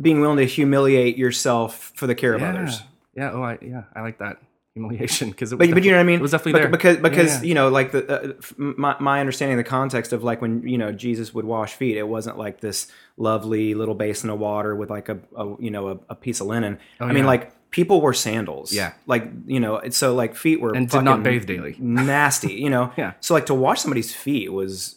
being 0.02 0.20
willing 0.20 0.38
to 0.38 0.46
humiliate 0.46 1.18
yourself 1.18 1.94
for 1.96 2.08
the 2.08 2.16
care 2.16 2.34
of 2.34 2.42
yeah. 2.42 2.50
others. 2.50 2.82
Yeah. 3.16 3.32
Oh, 3.32 3.42
I, 3.42 3.58
yeah. 3.62 3.84
I 3.96 4.02
like 4.02 4.20
that 4.20 4.42
humiliation 4.78 5.30
because 5.32 5.52
it. 5.52 5.58
But, 5.60 5.72
but 5.72 5.84
you 5.84 5.92
know 5.92 5.98
what 5.98 6.02
I 6.02 6.06
mean? 6.06 6.20
It 6.20 6.22
was 6.22 6.32
definitely 6.32 6.60
there 6.62 6.70
because 6.70 6.98
because 6.98 7.36
Yeah, 7.36 7.42
yeah. 7.42 7.48
you 7.50 7.54
know 7.56 7.70
like 7.70 7.92
the 7.92 8.02
uh, 8.32 8.34
f- 8.38 8.54
my 8.58 8.96
my 9.00 9.20
understanding 9.20 9.58
of 9.60 9.64
the 9.66 9.70
context 9.70 10.14
of 10.14 10.24
like 10.24 10.42
when 10.42 10.68
you 10.68 10.78
know 10.78 10.92
Jesus 10.92 11.34
would 11.34 11.46
wash 11.46 11.74
feet, 11.74 11.98
it 11.98 12.08
wasn't 12.08 12.38
like 12.38 12.62
this 12.62 12.88
lovely 13.18 13.74
little 13.74 13.96
basin 13.96 14.30
of 14.30 14.40
water 14.40 14.76
with 14.76 14.90
like 14.90 15.10
a, 15.10 15.18
a 15.36 15.56
you 15.60 15.72
know 15.72 15.90
a, 15.90 16.00
a 16.10 16.16
piece 16.16 16.40
of 16.42 16.48
linen. 16.48 16.78
I 17.00 17.12
mean 17.14 17.24
Oh, 17.26 17.28
like 17.28 17.52
people 17.72 18.00
wore 18.02 18.14
sandals. 18.14 18.72
Yeah. 18.74 18.94
like 19.08 19.28
you 19.46 19.60
know 19.60 19.76
it's 19.78 19.98
so 19.98 20.16
like 20.16 20.36
feet 20.36 20.62
were 20.62 20.74
And 20.74 20.90
did 20.90 21.02
not 21.04 21.24
bathe 21.24 21.46
daily. 21.46 21.76
nasty. 21.80 22.54
You 22.54 22.70
know. 22.70 22.92
Yeah. 22.98 23.14
So 23.20 23.34
like 23.34 23.46
to 23.48 23.54
wash 23.54 23.82
somebody's 23.82 24.14
feet 24.14 24.52
was 24.52 24.96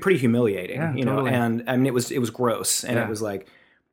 pretty 0.00 0.18
humiliating. 0.18 0.76
Yeah, 0.78 0.94
you 0.94 1.04
know, 1.04 1.16
totally. 1.16 1.32
and 1.34 1.68
I 1.70 1.76
mean 1.76 1.86
it 1.86 1.94
was 1.94 2.10
it 2.10 2.18
was 2.18 2.30
gross, 2.30 2.84
and 2.84 2.96
Yeah. 2.96 3.04
it 3.04 3.08
was 3.10 3.22
like. 3.22 3.46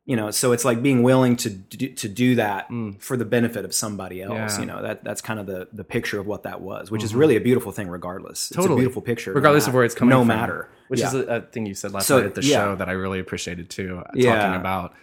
You 0.07 0.15
know, 0.15 0.29
so 0.29 0.51
it's 0.51 0.63
like 0.63 0.83
being 0.83 1.01
willing 1.01 1.35
to 1.37 1.49
do, 1.49 1.87
to 1.89 2.07
do 2.07 2.35
that 2.35 2.69
Mm. 2.69 3.01
for 3.01 3.17
the 3.17 3.25
benefit 3.25 3.65
of 3.65 3.73
somebody 3.73 4.21
else. 4.21 4.33
Yeah. 4.33 4.45
Mm-hmm. 4.47 4.59
You 4.61 4.65
know, 4.67 4.81
that 4.83 5.03
that's 5.03 5.19
kind 5.21 5.39
of 5.39 5.47
the 5.47 5.67
the 5.73 5.83
picture 5.83 6.19
of 6.19 6.27
what 6.27 6.43
that 6.43 6.61
was, 6.61 6.91
which 6.91 7.03
is 7.03 7.15
really 7.15 7.35
a 7.35 7.41
beautiful 7.41 7.71
thing, 7.71 7.87
regardless. 7.87 8.51
It's 8.51 8.57
a 8.57 8.61
Totally. 8.61 8.81
beautiful 8.81 9.01
picture, 9.01 9.31
no 9.31 9.35
regardless 9.35 9.65
of 9.67 9.73
where 9.73 9.83
it's 9.83 9.95
coming 9.95 10.11
no 10.11 10.19
from. 10.19 10.27
matter. 10.27 10.69
Which 10.89 10.99
Yeah. 10.99 11.07
is 11.07 11.13
a, 11.15 11.19
a 11.25 11.41
thing 11.41 11.65
you 11.65 11.73
said 11.73 11.91
last 11.91 12.05
So, 12.05 12.17
night 12.17 12.27
at 12.27 12.35
the 12.35 12.43
yeah. 12.43 12.57
show 12.57 12.75
that 12.75 12.87
I 12.87 12.91
really 12.91 13.19
appreciated 13.19 13.71
too. 13.71 14.03
uh, 14.05 14.11
Yeah. 14.13 14.35
Talking 14.35 14.59
about 14.61 14.93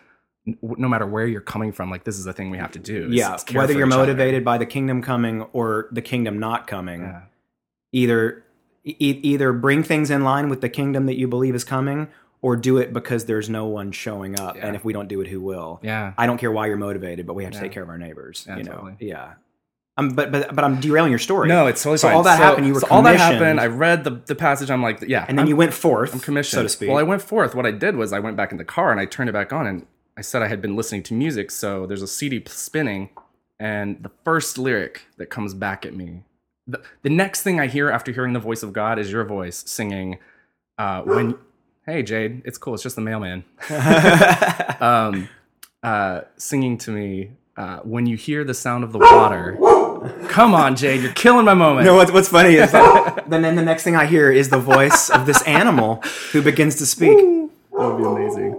no 0.79 0.89
matter 0.89 1.07
where 1.07 1.27
you're 1.27 1.41
coming 1.41 1.73
from, 1.73 1.91
like 1.91 2.05
this 2.05 2.17
is 2.19 2.25
the 2.25 2.33
thing 2.33 2.51
we 2.51 2.59
have 2.59 2.71
to 2.73 2.79
do. 2.79 3.09
yeah, 3.11 3.37
whether 3.53 3.73
you're 3.73 3.87
each 3.89 3.93
other. 3.93 4.03
motivated 4.03 4.45
by 4.45 4.57
the 4.59 4.67
kingdom 4.67 5.03
coming 5.03 5.43
or 5.53 5.89
the 5.93 6.03
kingdom 6.03 6.39
not 6.39 6.67
coming, 6.69 7.13
either 7.93 8.45
e- 8.85 8.95
either 9.23 9.53
bring 9.53 9.83
things 9.83 10.11
in 10.11 10.23
line 10.25 10.49
with 10.49 10.61
the 10.61 10.69
kingdom 10.69 11.07
that 11.07 11.17
you 11.19 11.29
believe 11.29 11.55
is 11.55 11.65
coming, 11.65 12.09
or 12.43 12.57
do 12.57 12.77
it 12.79 12.93
because 12.93 13.25
there's 13.25 13.49
no 13.49 13.67
one 13.67 13.93
showing 13.93 14.39
up, 14.39 14.57
Yeah. 14.57 14.67
and 14.67 14.77
if 14.77 14.85
we 14.85 14.93
don't 14.93 15.09
do 15.09 15.21
it, 15.21 15.29
who 15.29 15.41
will? 15.41 15.81
Yeah. 15.83 16.13
I 16.19 16.27
don't 16.27 16.39
care 16.39 16.51
why 16.53 16.67
you're 16.67 16.77
motivated, 16.77 17.27
but 17.27 17.35
we 17.35 17.45
have 17.45 17.53
to 17.53 17.59
Yeah. 17.59 17.63
take 17.63 17.73
care 17.73 17.83
of 17.85 17.89
our 17.89 17.99
neighbors. 17.99 18.45
Yeah, 18.49 18.57
you 18.59 18.65
know, 18.65 18.73
totally. 18.73 18.97
yeah. 19.01 19.35
Um, 19.97 20.09
but 20.11 20.33
but 20.33 20.55
but 20.55 20.65
I'm 20.65 20.81
derailing 20.81 21.11
your 21.13 21.19
story. 21.19 21.49
No, 21.49 21.67
it's 21.67 21.83
totally 21.83 21.99
so 21.99 22.09
fine. 22.09 22.17
all 22.17 22.23
that 22.23 22.39
happened. 22.39 22.67
You 22.67 22.73
were 22.75 22.81
so 22.81 22.87
all 22.91 23.03
that 23.03 23.17
happened. 23.17 23.61
I 23.61 23.67
read 23.67 24.05
the 24.05 24.11
the 24.27 24.35
passage. 24.35 24.71
I'm 24.71 24.83
like, 24.83 25.03
yeah, 25.07 25.27
and 25.29 25.39
then 25.39 25.45
I'm, 25.45 25.49
you 25.51 25.55
went 25.57 25.75
forth. 25.75 26.15
I'm 26.15 26.21
commissioned, 26.21 26.59
so 26.59 26.63
to 26.63 26.69
speak. 26.71 26.89
Well, 26.89 26.99
I 26.99 27.03
went 27.03 27.21
forth. 27.23 27.55
What 27.55 27.67
I 27.67 27.71
did 27.73 27.97
was 27.97 28.13
I 28.13 28.19
went 28.19 28.37
back 28.37 28.53
in 28.53 28.59
the 28.59 28.65
car 28.65 28.91
and 28.91 28.99
I 28.99 29.05
turned 29.05 29.29
it 29.29 29.35
back 29.35 29.53
on 29.53 29.67
and 29.67 29.87
I 30.17 30.23
said 30.23 30.41
I 30.43 30.49
had 30.49 30.61
been 30.63 30.77
listening 30.77 31.03
to 31.05 31.15
music. 31.15 31.51
So 31.51 31.87
there's 31.87 32.01
a 32.03 32.07
CD 32.09 32.43
spinning, 32.47 33.11
and 33.61 34.03
the 34.03 34.11
first 34.25 34.57
lyric 34.57 35.03
that 35.19 35.27
comes 35.27 35.53
back 35.53 35.85
at 35.85 35.95
me, 35.95 36.23
the, 36.67 36.81
the 37.03 37.11
next 37.11 37.43
thing 37.43 37.61
I 37.61 37.67
hear 37.67 37.91
after 37.91 38.13
hearing 38.13 38.33
the 38.33 38.41
voice 38.41 38.63
of 38.63 38.73
God 38.73 38.99
is 38.99 39.13
your 39.13 39.25
voice 39.25 39.63
singing, 39.67 40.19
uh, 40.79 41.03
"When." 41.03 41.35
Hey 41.85 42.03
Jade, 42.03 42.43
it's 42.45 42.59
cool. 42.59 42.75
It's 42.75 42.83
just 42.83 42.95
the 42.97 43.03
mailman. 43.03 43.45
um, 44.81 45.29
uh, 45.83 46.23
singing 46.37 46.79
to 46.79 46.91
me 46.93 47.33
uh, 47.57 47.79
when 47.81 48.07
you 48.07 48.17
hear 48.17 48.45
the 48.45 48.55
sound 48.55 48.85
of 48.85 48.93
the 48.93 48.99
water. 48.99 49.59
Come 50.29 50.55
on, 50.55 50.77
Jade, 50.77 51.03
you're 51.03 51.13
killing 51.13 51.45
my 51.45 51.55
moment. 51.55 51.85
No, 51.87 51.95
what's, 51.95 52.11
what's 52.13 52.29
funny 52.29 52.55
is 52.55 52.71
that 52.73 53.29
then, 53.29 53.43
then 53.43 53.57
the 53.57 53.63
next 53.63 53.83
thing 53.83 53.97
I 53.97 54.07
hear 54.07 54.31
is 54.31 54.49
the 54.49 54.59
voice 54.59 55.11
of 55.11 55.27
this 55.27 55.43
animal 55.43 55.97
who 56.33 56.41
begins 56.43 56.77
to 56.77 56.87
speak. 56.87 57.17
That 57.19 57.51
would 57.73 57.99
be 57.99 58.05
amazing. 58.05 58.59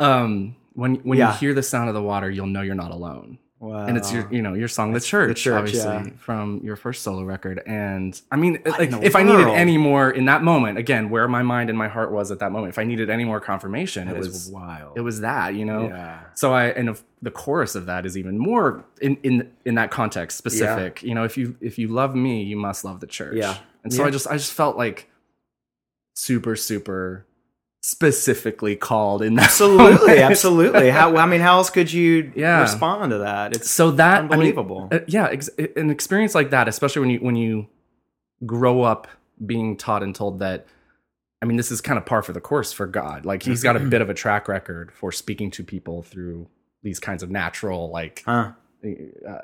Um, 0.00 0.56
when 0.72 0.96
when 0.96 1.18
Yeah. 1.18 1.32
you 1.32 1.38
hear 1.38 1.54
the 1.54 1.62
sound 1.62 1.88
of 1.88 1.94
the 1.94 2.02
water, 2.02 2.28
you'll 2.30 2.46
know 2.48 2.62
you're 2.62 2.74
not 2.74 2.90
alone. 2.90 3.38
Wow. 3.64 3.86
and 3.86 3.96
it's 3.96 4.12
your 4.12 4.28
you 4.30 4.42
know 4.42 4.54
your 4.54 4.68
song 4.68 4.92
the 4.92 5.00
church, 5.00 5.40
Church, 5.42 5.54
obviously 5.58 5.90
yeah. 6.10 6.16
from 6.18 6.60
your 6.62 6.76
first 6.76 7.02
solo 7.02 7.22
record 7.24 7.62
and 7.66 8.20
i 8.30 8.36
mean 8.36 8.60
What 8.64 8.78
like 8.78 8.90
the 8.90 9.02
if 9.02 9.16
i 9.16 9.22
needed 9.22 9.48
any 9.48 9.78
more 9.78 10.10
in 10.10 10.26
that 10.26 10.42
moment 10.42 10.76
again 10.78 11.08
where 11.08 11.26
my 11.28 11.42
mind 11.42 11.70
and 11.70 11.78
my 11.78 11.88
heart 11.88 12.12
was 12.12 12.30
at 12.30 12.40
that 12.40 12.52
moment 12.52 12.70
if 12.74 12.78
i 12.78 12.84
needed 12.84 13.08
any 13.08 13.24
more 13.24 13.40
confirmation 13.40 14.06
That 14.08 14.16
it 14.16 14.18
was 14.18 14.50
wild. 14.50 14.96
it 14.96 15.00
was 15.00 15.20
that 15.22 15.54
you 15.54 15.64
know 15.64 15.88
yeah. 15.88 16.20
so 16.34 16.52
i 16.52 16.66
and 16.66 16.88
if 16.90 17.02
the 17.22 17.30
chorus 17.30 17.74
of 17.74 17.86
that 17.86 18.04
is 18.04 18.18
even 18.18 18.38
more 18.38 18.84
in 19.00 19.16
in 19.22 19.50
in 19.64 19.74
that 19.76 19.90
context 19.90 20.36
specific 20.36 21.02
you 21.02 21.14
know 21.14 21.24
if 21.24 21.38
you 21.38 21.56
if 21.60 21.78
you 21.78 21.88
love 21.88 22.14
me 22.14 22.42
you 22.42 22.56
must 22.56 22.84
love 22.84 23.00
the 23.00 23.06
church 23.06 23.36
Yeah. 23.36 23.56
and 23.82 23.92
so 23.94 24.02
Yeah. 24.02 24.08
i 24.08 24.10
just 24.10 24.26
i 24.28 24.36
just 24.36 24.52
felt 24.52 24.76
like 24.76 25.08
super 26.14 26.54
super 26.54 27.26
specifically 27.86 28.74
called 28.76 29.20
in 29.20 29.34
that 29.34 29.44
Absolutely, 29.44 30.18
absolutely. 30.22 30.88
How 30.88 31.14
I 31.18 31.26
mean, 31.26 31.42
how 31.42 31.58
else 31.58 31.68
could 31.68 31.92
you 31.92 32.32
Yeah. 32.34 32.62
respond 32.62 33.10
to 33.10 33.18
that? 33.18 33.54
It's 33.54 33.68
so 33.70 33.90
that 33.90 34.20
I 34.20 34.22
mean, 34.22 34.32
unbelievable. 34.32 34.88
uh, 34.90 35.00
yeah, 35.06 35.28
ex- 35.28 35.50
an 35.76 35.90
experience 35.90 36.34
like 36.34 36.48
that, 36.48 36.66
especially 36.66 37.00
when 37.00 37.10
you 37.10 37.18
when 37.18 37.36
you 37.36 37.66
grow 38.46 38.80
up 38.82 39.06
being 39.44 39.76
taught 39.76 40.02
and 40.02 40.14
told 40.14 40.38
that. 40.38 40.66
I 41.42 41.46
mean, 41.46 41.58
this 41.58 41.70
is 41.70 41.82
kind 41.82 41.98
of 41.98 42.06
par 42.06 42.22
for 42.22 42.32
the 42.32 42.40
course 42.40 42.72
for 42.72 42.86
God. 42.86 43.26
Like 43.26 43.42
he's 43.42 43.62
got 43.62 43.76
a 43.76 43.80
bit 43.80 44.00
of 44.00 44.08
a 44.08 44.14
track 44.14 44.48
record 44.48 44.90
for 44.90 45.12
speaking 45.12 45.50
to 45.50 45.62
people 45.62 46.02
through 46.02 46.48
these 46.82 46.98
kinds 46.98 47.22
of 47.22 47.30
natural 47.30 47.90
like 47.90 48.22
huh? 48.24 48.52
uh, 49.28 49.38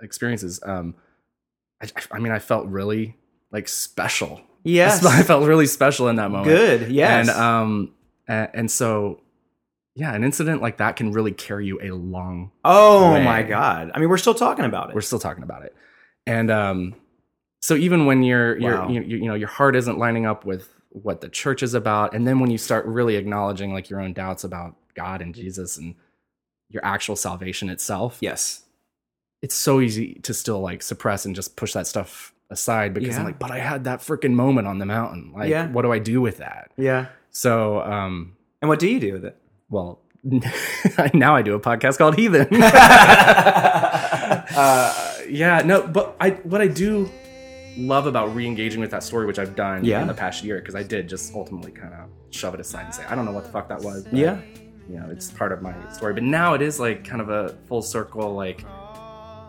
experiences. 0.00 0.58
Um, 0.64 0.94
I, 1.82 1.88
I 2.12 2.18
mean, 2.18 2.32
I 2.32 2.38
felt 2.38 2.66
really 2.66 3.18
like 3.52 3.68
special. 3.68 4.40
Yes. 4.64 5.04
I 5.04 5.22
felt 5.22 5.46
really 5.46 5.66
special 5.66 6.08
in 6.08 6.16
that 6.16 6.30
moment. 6.30 6.48
Good. 6.48 6.90
Yes. 6.90 7.28
And 7.28 7.38
um, 7.38 7.94
and, 8.26 8.70
so, 8.70 9.20
yeah, 9.94 10.14
an 10.14 10.24
incident 10.24 10.62
like 10.62 10.78
that 10.78 10.96
can 10.96 11.12
really 11.12 11.32
carry 11.32 11.66
you 11.66 11.78
a 11.80 11.90
long 11.90 12.50
oh 12.64 13.12
way. 13.12 13.24
my 13.24 13.42
God. 13.42 13.90
I 13.94 14.00
mean, 14.00 14.08
we're 14.08 14.16
still 14.16 14.34
talking 14.34 14.64
about 14.64 14.88
it. 14.90 14.94
we're 14.94 15.02
still 15.02 15.18
talking 15.18 15.44
about 15.44 15.64
it 15.64 15.76
and 16.26 16.50
um 16.50 16.94
so 17.60 17.74
even 17.74 18.06
when 18.06 18.22
you're 18.22 18.58
you're 18.58 18.90
you, 18.90 19.00
you 19.02 19.26
know 19.26 19.34
your 19.34 19.48
heart 19.48 19.76
isn't 19.76 19.98
lining 19.98 20.26
up 20.26 20.44
with 20.44 20.68
what 20.90 21.20
the 21.20 21.28
church 21.28 21.62
is 21.62 21.74
about 21.74 22.14
and 22.14 22.26
then 22.26 22.38
when 22.38 22.50
you 22.50 22.58
start 22.58 22.86
really 22.86 23.16
acknowledging 23.16 23.72
like 23.72 23.90
your 23.90 24.00
own 24.00 24.12
doubts 24.12 24.44
about 24.44 24.76
god 24.94 25.20
and 25.20 25.34
jesus 25.34 25.76
and 25.76 25.94
your 26.68 26.84
actual 26.84 27.16
salvation 27.16 27.68
itself 27.68 28.18
yes. 28.20 28.62
it's 29.42 29.54
so 29.54 29.80
easy 29.80 30.14
to 30.22 30.32
still 30.32 30.60
like 30.60 30.82
suppress 30.82 31.24
and 31.24 31.34
just 31.34 31.56
push 31.56 31.72
that 31.72 31.86
stuff 31.86 32.32
aside 32.50 32.92
because 32.94 33.16
i'm 33.18 33.24
like 33.24 33.38
but 33.38 33.50
i 33.50 33.58
had 33.58 33.84
that 33.84 34.00
freaking 34.00 34.32
moment 34.32 34.66
on 34.68 34.78
the 34.78 34.86
mountain 34.86 35.32
like 35.34 35.48
Yeah. 35.48 35.68
what 35.68 35.82
do 35.82 35.92
i 35.92 35.98
do 35.98 36.20
with 36.20 36.38
that 36.38 36.70
Yeah. 36.76 37.06
so 37.30 37.80
um 37.82 38.36
And 38.62 38.68
what 38.68 38.78
do 38.78 38.88
you 38.88 39.00
do 39.00 39.12
with 39.12 39.24
it? 39.24 39.36
well 39.70 40.00
now 41.14 41.34
i 41.36 41.42
do 41.42 41.54
a 41.54 41.60
podcast 41.60 41.98
called 41.98 42.16
heathen 42.16 42.48
uh, 44.56 45.14
yeah, 45.28 45.62
no, 45.64 45.86
but 45.86 46.16
I 46.20 46.30
what 46.30 46.60
I 46.60 46.66
do 46.68 47.10
love 47.76 48.06
about 48.06 48.34
re-engaging 48.34 48.80
with 48.80 48.90
that 48.92 49.02
story, 49.02 49.26
which 49.26 49.38
I've 49.38 49.56
done 49.56 49.84
Yeah. 49.84 50.00
in 50.02 50.06
the 50.08 50.14
past 50.14 50.44
year, 50.44 50.58
because 50.60 50.74
I 50.74 50.82
did 50.82 51.08
just 51.08 51.34
ultimately 51.34 51.72
kind 51.72 51.92
of 51.94 52.08
shove 52.30 52.54
it 52.54 52.60
aside 52.60 52.84
and 52.86 52.94
say, 52.94 53.04
I 53.06 53.14
don't 53.14 53.24
know 53.24 53.32
what 53.32 53.44
the 53.44 53.50
fuck 53.50 53.68
that 53.68 53.80
was. 53.82 54.04
but, 54.04 54.12
Yeah. 54.14 54.38
you 54.88 54.96
know, 54.98 55.08
it's 55.10 55.30
part 55.30 55.50
of 55.52 55.60
my 55.62 55.74
story. 55.92 56.14
But 56.14 56.22
now 56.22 56.54
it 56.54 56.62
is 56.62 56.78
like 56.78 57.04
kind 57.04 57.20
of 57.20 57.28
a 57.30 57.48
full 57.68 57.82
circle. 57.82 58.32
Like, 58.34 58.64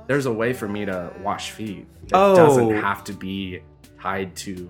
there's 0.07 0.25
a 0.25 0.31
way 0.33 0.53
for 0.53 0.67
me 0.67 0.85
to 0.85 1.11
wash 1.21 1.51
feet. 1.51 1.87
It 2.03 2.11
Oh. 2.13 2.35
doesn't 2.35 2.69
have 2.75 3.03
to 3.05 3.13
be 3.13 3.61
tied 4.01 4.35
to 4.37 4.69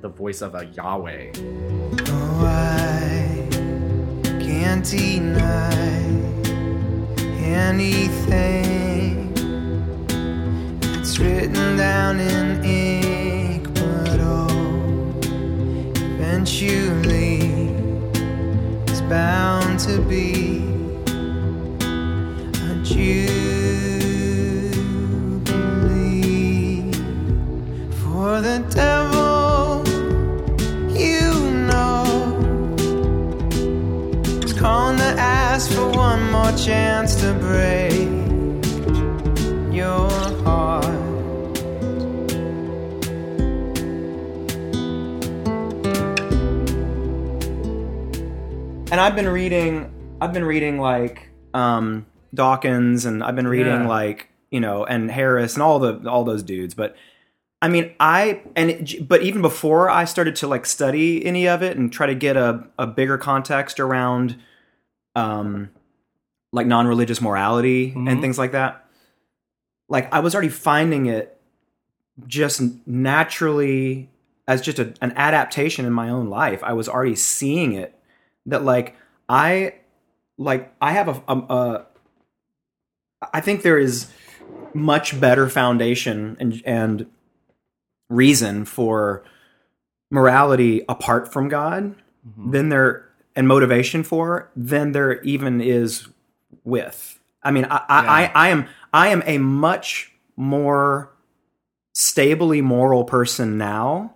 the 0.00 0.08
voice 0.08 0.42
of 0.42 0.54
a 0.54 0.64
Yahweh. 0.66 1.32
Oh, 2.08 2.44
I 2.46 3.46
can't 4.42 4.84
deny 4.84 6.04
anything 7.42 9.32
that's 10.80 11.18
written 11.18 11.76
down 11.76 12.20
in 12.20 12.64
ink, 12.64 13.74
but 13.74 14.20
oh, 14.20 14.48
eventually 15.96 17.38
it's 18.86 19.00
bound 19.02 19.78
to 19.80 20.00
be 20.02 20.62
a 21.82 22.74
jubilee 22.84 23.99
for 28.30 28.40
the 28.40 28.60
devil 28.70 29.82
you 30.96 31.50
know 31.66 32.04
is 34.44 34.52
calling 34.52 34.96
to 34.98 35.10
ask 35.18 35.72
for 35.72 35.88
one 35.90 36.30
more 36.30 36.52
chance 36.52 37.16
to 37.16 37.32
break 37.34 38.08
your 39.74 40.08
heart. 40.44 40.84
And 48.92 49.00
I've 49.00 49.14
been 49.14 49.28
reading. 49.28 49.92
I've 50.20 50.32
been 50.32 50.44
reading 50.44 50.78
like 50.80 51.30
um, 51.54 52.06
Dawkins, 52.34 53.06
and 53.06 53.22
I've 53.22 53.36
been 53.36 53.48
reading 53.48 53.82
Yeah. 53.82 53.88
like 53.88 54.28
you 54.50 54.60
know, 54.60 54.84
and 54.84 55.10
Harris, 55.10 55.54
and 55.54 55.62
all 55.62 55.78
the 55.78 56.08
all 56.10 56.24
those 56.24 56.42
dudes. 56.42 56.74
But 56.74 56.96
I 57.62 57.68
mean, 57.68 57.94
I 58.00 58.42
and 58.56 58.70
it, 58.70 59.06
but 59.08 59.22
even 59.22 59.42
before 59.42 59.90
I 59.90 60.04
started 60.04 60.34
to 60.36 60.46
like 60.48 60.64
study 60.64 61.24
any 61.24 61.46
of 61.46 61.62
it 61.62 61.76
and 61.76 61.92
try 61.92 62.06
to 62.06 62.14
get 62.14 62.36
a 62.36 62.66
a 62.78 62.86
bigger 62.86 63.18
context 63.18 63.78
around, 63.78 64.36
um, 65.14 65.70
like 66.52 66.66
non 66.66 66.86
religious 66.86 67.20
morality 67.20 67.92
and 67.94 68.08
Mhm. 68.08 68.20
things 68.20 68.38
like 68.38 68.52
that. 68.52 68.86
Like 69.88 70.12
I 70.12 70.20
was 70.20 70.34
already 70.34 70.48
finding 70.48 71.06
it 71.06 71.38
just 72.26 72.62
naturally 72.86 74.08
as 74.48 74.60
just 74.62 74.78
a, 74.78 74.94
an 75.00 75.12
adaptation 75.16 75.84
in 75.84 75.92
my 75.92 76.08
own 76.08 76.28
life. 76.28 76.62
I 76.64 76.72
was 76.72 76.88
already 76.88 77.14
seeing 77.16 77.72
it 77.74 77.94
that 78.46 78.64
like 78.64 78.96
I 79.28 79.74
like 80.38 80.72
I 80.80 80.92
have 80.92 81.08
a, 81.08 81.22
a, 81.28 81.36
a 81.36 81.86
I 83.34 83.40
think 83.42 83.62
there 83.62 83.78
is 83.78 84.10
much 84.72 85.20
better 85.20 85.48
foundation 85.48 86.36
and 86.40 86.62
and 86.64 87.06
reason 88.10 88.66
for 88.66 89.24
morality 90.10 90.84
apart 90.88 91.32
from 91.32 91.48
God 91.48 91.94
than 92.52 92.68
there 92.68 93.08
and 93.34 93.48
motivation 93.48 94.02
for 94.02 94.50
than 94.54 94.92
there 94.92 95.22
even 95.22 95.60
is 95.62 96.06
with. 96.64 97.18
I 97.42 97.50
mean, 97.52 97.64
I, 97.64 97.82
I, 97.88 98.02
Yeah. 98.02 98.10
I, 98.12 98.32
I 98.34 98.48
am 98.48 98.68
I 98.92 99.08
am 99.08 99.22
a 99.24 99.38
much 99.38 100.12
more 100.36 101.10
stably 101.94 102.60
moral 102.60 103.04
person 103.04 103.56
now 103.56 104.14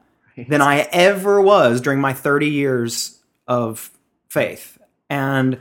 than 0.48 0.60
I 0.60 0.88
ever 0.92 1.40
was 1.40 1.80
during 1.80 2.00
my 2.00 2.12
30 2.12 2.48
years 2.48 3.20
of 3.46 3.90
faith. 4.28 4.78
And 5.08 5.58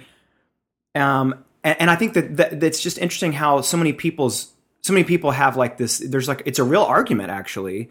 um 0.96 1.44
and, 1.64 1.82
and 1.82 1.90
I 1.92 1.96
think 1.96 2.14
that, 2.14 2.38
that 2.38 2.60
that's 2.60 2.82
just 2.82 2.98
interesting 2.98 3.34
how 3.34 3.62
so 3.62 3.78
many 3.78 3.94
people's 3.94 4.52
so 4.82 4.94
many 4.94 5.04
people 5.06 5.32
have 5.32 5.56
like 5.56 5.78
this 5.78 6.00
there's 6.00 6.28
like 6.28 6.42
it's 6.46 6.60
a 6.60 6.64
real 6.64 6.84
argument 6.84 7.30
actually 7.30 7.90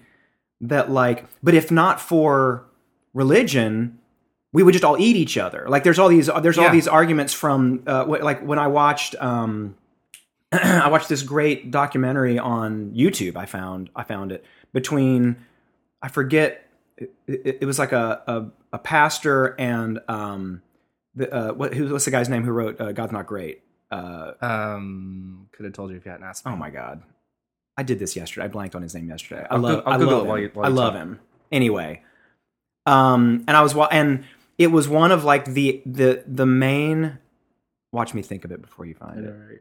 that 0.62 0.90
like 0.90 1.25
but 1.42 1.55
if 1.55 1.70
not 1.70 2.01
for 2.01 2.64
religion 3.14 3.98
we 4.53 4.62
would 4.62 4.72
just 4.72 4.85
all 4.85 4.98
eat 4.98 5.16
each 5.16 5.37
other 5.37 5.66
like 5.68 5.83
there's 5.85 5.98
all 5.98 6.09
these 6.09 6.29
there's 6.42 6.57
all 6.59 6.70
these 6.72 6.88
arguments 6.88 7.33
from 7.35 7.83
uh, 7.87 8.05
wh- 8.05 8.22
like 8.22 8.40
when 8.46 8.59
i 8.59 8.66
watched 8.68 9.14
um 9.20 9.75
i 10.53 10.88
watched 10.88 11.09
this 11.09 11.22
great 11.22 11.70
documentary 11.70 12.38
on 12.38 12.90
youtube 12.94 13.37
i 13.37 13.44
found 13.46 13.90
i 13.96 14.03
found 14.05 14.33
it 14.33 14.44
between 14.72 15.37
i 16.01 16.09
forget 16.09 16.66
it, 16.96 17.11
it, 17.27 17.59
it 17.62 17.64
was 17.66 17.79
like 17.79 17.92
a, 17.92 18.22
a 18.27 18.46
a 18.75 18.79
pastor 18.79 19.55
and 19.59 20.01
um 20.09 20.62
the 21.14 21.31
uh 21.35 21.53
what 21.53 21.75
who, 21.75 21.90
what's 21.92 22.05
the 22.05 22.11
guy's 22.11 22.29
name 22.29 22.44
who 22.44 22.53
wrote 22.53 22.81
uh, 22.81 22.92
god's 22.92 23.12
not 23.12 23.27
great 23.27 23.62
uh 23.90 24.33
Um, 24.40 25.48
could 25.53 25.64
have 25.64 25.75
told 25.75 25.90
you 25.90 25.96
if 25.98 26.05
you 26.07 26.11
hadn't 26.12 26.27
asked. 26.27 26.46
me. 26.46 26.53
oh 26.53 26.57
my 26.57 26.70
god 26.70 27.03
i 27.76 27.82
did 27.82 27.98
this 27.98 28.14
yesterday 28.16 28.44
i 28.44 28.48
blanked 28.48 28.74
on 28.74 28.82
his 28.82 28.94
name 28.94 29.08
yesterday 29.08 29.42
i 29.50 29.54
I'll 29.54 29.61
love 29.61 29.85
go- 29.85 29.90
I'll 29.90 29.94
I 29.94 29.98
Google 29.98 30.12
love 30.18 30.24
it 30.24 30.28
while 30.28 30.37
him. 30.37 30.42
you- 30.44 30.50
while 30.54 30.66
i 30.66 30.68
love 30.68 30.92
talk. 30.94 31.02
him 31.02 31.20
anyway 31.50 32.02
um 32.87 33.44
and 33.46 33.56
i 33.56 33.62
was 33.62 33.74
wa- 33.74 33.88
and 33.90 34.24
it 34.58 34.68
was 34.68 34.88
one 34.88 35.12
of 35.12 35.24
like 35.24 35.44
the 35.46 35.82
the 35.87 36.22
the 36.26 36.46
main 36.46 37.18
watch 37.92 38.14
me 38.14 38.22
think 38.22 38.44
of 38.44 38.52
it 38.52 38.61
before 38.62 38.87
you 38.87 38.94
find 38.94 39.24
it 39.24 39.28
Right. 39.28 39.58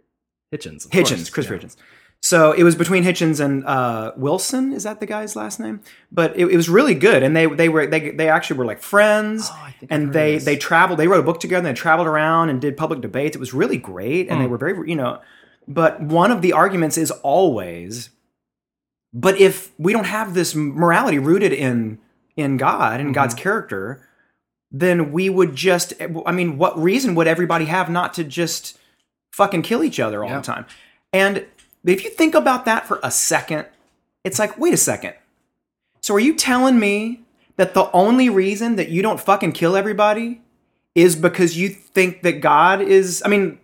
Hitchens. 0.54 0.86
Hitchens, 0.90 0.92
course, 0.92 1.30
Christopher 1.30 1.56
yeah. 1.56 1.62
Hitchens. 1.62 1.76
So 2.22 2.52
it 2.52 2.64
was 2.64 2.76
between 2.76 3.06
Hitchens 3.06 3.40
and 3.40 3.66
uh, 3.66 4.12
Wilson. 4.18 4.74
Is 4.74 4.84
that 4.84 5.00
the 5.00 5.06
guy's 5.06 5.38
last 5.38 5.62
name? 5.62 5.80
But 6.12 6.36
it, 6.38 6.46
it 6.48 6.58
was 6.58 6.68
really 6.68 6.94
good, 6.94 7.24
and 7.24 7.34
they 7.34 7.46
they 7.46 7.70
were 7.70 7.88
they 7.88 8.12
they 8.12 8.28
actually 8.28 8.58
were 8.58 8.66
like 8.66 8.82
friends, 8.82 9.48
Oh, 9.50 9.58
I 9.66 9.72
think 9.72 9.92
and 9.94 10.12
they 10.12 10.40
they 10.40 10.58
traveled. 10.58 11.00
They 11.00 11.08
wrote 11.08 11.22
a 11.22 11.24
book 11.24 11.40
together. 11.40 11.66
and 11.66 11.76
They 11.76 11.80
traveled 11.80 12.06
around 12.08 12.50
and 12.50 12.60
did 12.60 12.76
public 12.76 13.00
debates. 13.00 13.38
It 13.38 13.40
was 13.40 13.54
really 13.54 13.78
great, 13.78 14.28
and 14.30 14.42
they 14.42 14.46
Hmm. 14.46 14.52
were 14.52 14.58
very 14.58 14.90
you 14.90 14.98
know. 14.98 15.22
But 15.74 16.02
one 16.02 16.32
of 16.32 16.42
the 16.42 16.54
arguments 16.54 16.98
is 16.98 17.12
always, 17.12 18.10
but 19.14 19.40
if 19.40 19.72
we 19.78 19.94
don't 19.94 20.06
have 20.06 20.34
this 20.34 20.56
morality 20.56 21.20
rooted 21.20 21.54
in 21.54 22.00
in 22.36 22.58
God 22.58 23.00
and 23.00 23.14
God's 23.14 23.34
Mm-hmm. 23.36 23.44
character, 23.44 24.08
then 24.72 25.12
we 25.12 25.30
would 25.30 25.56
just. 25.56 25.94
I 26.26 26.32
mean, 26.32 26.58
what 26.58 26.78
reason 26.82 27.16
would 27.16 27.28
everybody 27.28 27.66
have 27.66 27.90
not 27.90 28.14
to 28.16 28.24
just 28.24 28.78
fucking 29.32 29.62
kill 29.62 29.84
each 29.84 30.00
other 30.00 30.24
all 30.24 30.30
Yeah. 30.30 30.38
the 30.40 30.44
time? 30.46 30.66
And 31.14 31.46
if 31.86 32.04
you 32.04 32.10
think 32.10 32.36
about 32.36 32.66
that 32.66 32.88
for 32.88 33.00
a 33.04 33.12
second, 33.12 33.66
it's 34.24 34.40
like, 34.40 34.58
wait 34.58 34.74
a 34.74 34.78
second. 34.78 35.14
So 36.02 36.16
are 36.16 36.20
you 36.20 36.36
telling 36.36 36.80
me 36.80 37.22
that 37.58 37.74
the 37.74 37.92
only 37.92 38.30
reason 38.30 38.76
that 38.78 38.90
you 38.90 39.02
don't 39.02 39.20
fucking 39.20 39.52
kill 39.52 39.76
everybody 39.76 40.42
is 40.96 41.16
because 41.16 41.58
you 41.58 41.70
think 41.70 42.24
that 42.24 42.42
God 42.42 42.82
is, 42.82 43.22
I 43.26 43.30
mean. 43.30 43.60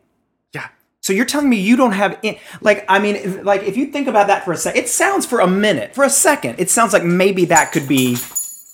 So 1.07 1.13
you're 1.13 1.23
telling 1.23 1.49
me 1.49 1.55
you 1.55 1.77
don't 1.77 1.93
have, 1.93 2.19
in, 2.21 2.35
like, 2.59 2.83
I 2.89 2.99
mean, 2.99 3.45
like, 3.45 3.63
if 3.63 3.77
you 3.77 3.85
think 3.85 4.09
about 4.09 4.27
that 4.27 4.43
for 4.43 4.51
a 4.51 4.57
second, 4.57 4.83
it 4.83 4.89
sounds 4.89 5.25
for 5.25 5.39
a 5.39 5.47
minute, 5.47 5.95
for 5.95 6.03
a 6.03 6.09
second, 6.09 6.59
it 6.59 6.69
sounds 6.69 6.91
like 6.91 7.05
maybe 7.05 7.45
that 7.45 7.71
could 7.71 7.87
be 7.87 8.17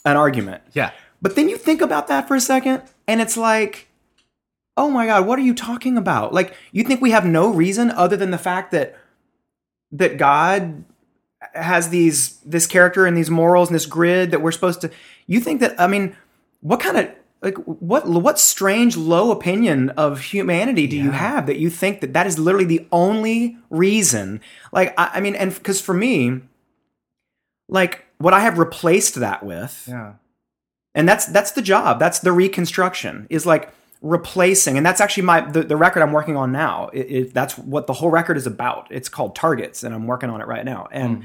an 0.03 0.17
argument. 0.17 0.63
Yeah. 0.73 0.89
But 1.21 1.35
then 1.35 1.47
you 1.47 1.57
think 1.57 1.79
about 1.79 2.07
that 2.07 2.27
for 2.27 2.33
a 2.33 2.41
second, 2.41 2.81
and 3.07 3.21
it's 3.21 3.37
like, 3.37 3.87
oh 4.75 4.89
my 4.89 5.05
god, 5.05 5.27
what 5.27 5.37
are 5.37 5.43
you 5.43 5.53
talking 5.53 5.95
about? 5.95 6.33
Like, 6.33 6.55
you 6.71 6.83
think 6.83 7.01
we 7.01 7.11
have 7.11 7.23
no 7.23 7.53
reason 7.53 7.91
other 7.91 8.17
than 8.17 8.31
the 8.31 8.39
fact 8.39 8.71
that 8.71 8.97
that 9.91 10.17
God 10.17 10.85
has 11.53 11.89
these 11.89 12.39
this 12.39 12.65
character 12.65 13.05
and 13.05 13.15
these 13.15 13.29
morals 13.29 13.69
and 13.69 13.75
this 13.75 13.85
grid 13.85 14.31
that 14.31 14.41
we're 14.41 14.51
supposed 14.51 14.81
to. 14.81 14.89
You 15.27 15.39
think 15.39 15.59
that? 15.59 15.79
I 15.79 15.85
mean, 15.85 16.17
what 16.61 16.79
kind 16.79 16.97
of 16.97 17.11
like 17.43 17.57
what 17.57 18.07
what 18.07 18.39
strange 18.39 18.95
low 18.95 19.29
opinion 19.29 19.89
of 19.91 20.21
humanity 20.21 20.87
do 20.87 20.95
you 20.95 21.11
have 21.11 21.45
that 21.47 21.59
you 21.59 21.69
think 21.69 21.99
that 21.99 22.13
that 22.13 22.25
is 22.25 22.39
literally 22.39 22.65
the 22.65 22.87
only 22.91 23.57
reason? 23.69 24.39
Like, 24.71 24.93
I, 24.97 25.11
I 25.15 25.19
mean, 25.19 25.35
and 25.35 25.53
because 25.53 25.81
for 25.81 25.93
me, 25.93 26.39
like 27.67 28.05
what 28.17 28.33
I 28.33 28.39
have 28.39 28.57
replaced 28.57 29.15
that 29.15 29.43
with 29.43 29.87
Yeah. 29.89 30.13
and 30.95 31.07
that's 31.07 31.25
that's 31.25 31.51
the 31.51 31.61
job 31.61 31.99
that's 31.99 32.19
the 32.19 32.31
reconstruction 32.31 33.27
is 33.29 33.45
like 33.45 33.73
replacing 34.01 34.77
and 34.77 34.85
that's 34.85 35.01
actually 35.01 35.23
my 35.23 35.41
the, 35.41 35.63
the 35.63 35.77
record 35.77 36.01
i'm 36.01 36.11
working 36.11 36.35
on 36.35 36.51
now 36.51 36.89
it, 36.89 36.99
it, 36.99 37.33
that's 37.33 37.57
what 37.57 37.87
the 37.87 37.93
whole 37.93 38.09
record 38.09 38.35
is 38.35 38.45
about 38.45 38.85
it's 38.89 39.07
called 39.07 39.33
targets 39.33 39.81
and 39.81 39.95
i'm 39.95 40.07
working 40.07 40.29
on 40.29 40.41
it 40.41 40.47
right 40.47 40.65
now 40.65 40.87
and 40.91 41.17
hmm. 41.17 41.23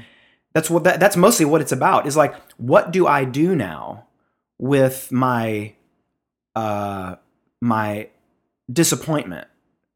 that's 0.53 0.69
what 0.69 0.85
that, 0.85 0.97
that's 0.97 1.17
mostly 1.17 1.45
what 1.45 1.59
it's 1.59 1.73
about 1.73 2.07
is 2.07 2.15
like 2.15 2.33
what 2.55 2.91
do 2.91 3.05
i 3.05 3.25
do 3.25 3.53
now 3.53 4.05
with 4.57 5.11
my 5.11 5.73
uh 6.59 7.15
my 7.61 8.07
disappointment 8.71 9.47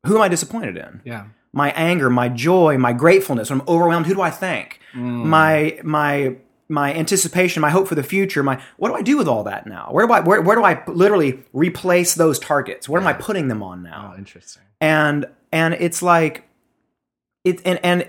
who 0.06 0.16
am 0.18 0.22
i 0.22 0.28
disappointed 0.28 0.76
in 0.78 1.02
Yeah. 1.06 1.26
my 1.54 1.70
anger, 1.90 2.10
my 2.10 2.28
joy, 2.30 2.78
my 2.78 2.94
gratefulness. 2.94 3.50
When 3.50 3.62
I'm 3.62 3.68
overwhelmed, 3.68 4.08
who 4.08 4.16
do 4.16 4.22
I 4.22 4.32
thank? 4.32 4.80
My 5.36 5.80
my 5.84 6.36
my 6.70 6.94
anticipation, 7.02 7.62
my 7.62 7.70
hope 7.78 7.88
for 7.88 7.96
the 8.02 8.08
future. 8.16 8.42
My 8.44 8.56
what 8.80 8.90
do 8.90 8.96
I 8.96 9.04
do 9.12 9.16
with 9.18 9.28
all 9.28 9.44
that 9.52 9.68
now? 9.68 9.86
Where 9.92 10.06
do 10.08 10.14
I 10.14 10.20
where, 10.28 10.42
where 10.42 10.56
do 10.60 10.64
I 10.72 10.74
literally 10.88 11.32
replace 11.54 12.16
those 12.16 12.38
targets? 12.40 12.90
Where 12.90 13.00
am 13.02 13.08
I 13.08 13.14
putting 13.28 13.48
them 13.52 13.62
on 13.72 13.78
now? 13.84 14.00
Oh, 14.14 14.18
interesting. 14.18 14.64
and 14.82 15.20
and 15.52 15.74
it's 15.76 16.02
like 16.02 16.36
it 17.50 17.62
and 17.66 17.80
and 17.84 18.00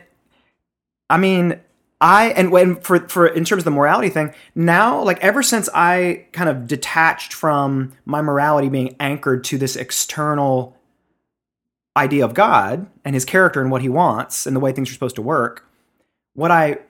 I 1.10 1.16
mean 1.18 1.60
I 2.04 2.26
and 2.28 2.52
when 2.52 2.76
for 2.76 3.08
for 3.08 3.26
in 3.26 3.46
terms 3.46 3.60
of 3.60 3.64
the 3.64 3.70
morality 3.70 4.10
thing 4.10 4.34
now 4.54 5.02
like 5.02 5.18
ever 5.24 5.42
since 5.42 5.70
I 5.72 6.26
kind 6.32 6.50
of 6.50 6.66
detached 6.66 7.32
from 7.32 7.94
my 8.04 8.20
morality 8.20 8.68
being 8.68 8.94
anchored 9.00 9.42
to 9.44 9.56
this 9.56 9.74
external 9.74 10.76
idea 11.96 12.24
of 12.24 12.34
God 12.34 12.86
and 13.06 13.14
his 13.14 13.24
character 13.24 13.62
and 13.62 13.70
what 13.70 13.80
he 13.80 13.88
wants 13.88 14.46
and 14.46 14.54
the 14.54 14.60
way 14.60 14.70
things 14.70 14.90
are 14.90 14.92
supposed 14.92 15.16
to 15.16 15.22
work 15.22 15.66
what 16.34 16.50
I 16.50 16.80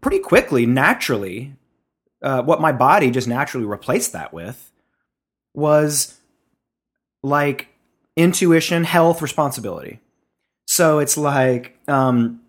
pretty 0.00 0.20
quickly 0.20 0.66
naturally 0.66 1.56
uh, 2.22 2.42
what 2.42 2.60
my 2.60 2.70
body 2.70 3.10
just 3.10 3.26
naturally 3.26 3.66
replaced 3.66 4.12
that 4.12 4.32
with 4.32 4.70
was 5.52 6.20
like 7.24 7.68
intuition, 8.16 8.84
health, 8.84 9.20
responsibility. 9.20 10.00
So 10.66 10.98
it's 10.98 11.16
like, 11.16 11.76
um, 11.88 12.40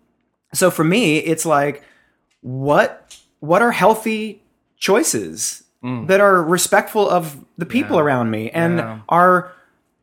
so 0.54 0.70
for 0.70 0.84
me, 0.84 1.18
it's 1.18 1.46
like, 1.46 1.82
what 2.42 3.16
what 3.40 3.62
are 3.62 3.72
healthy 3.72 4.42
choices 4.76 5.62
mm. 5.82 6.06
that 6.08 6.20
are 6.20 6.42
respectful 6.42 7.08
of 7.08 7.44
the 7.56 7.66
people 7.66 7.96
Yeah. 7.96 8.02
around 8.02 8.30
me 8.30 8.50
and 8.50 8.78
Yeah. 8.78 8.98
are 9.08 9.52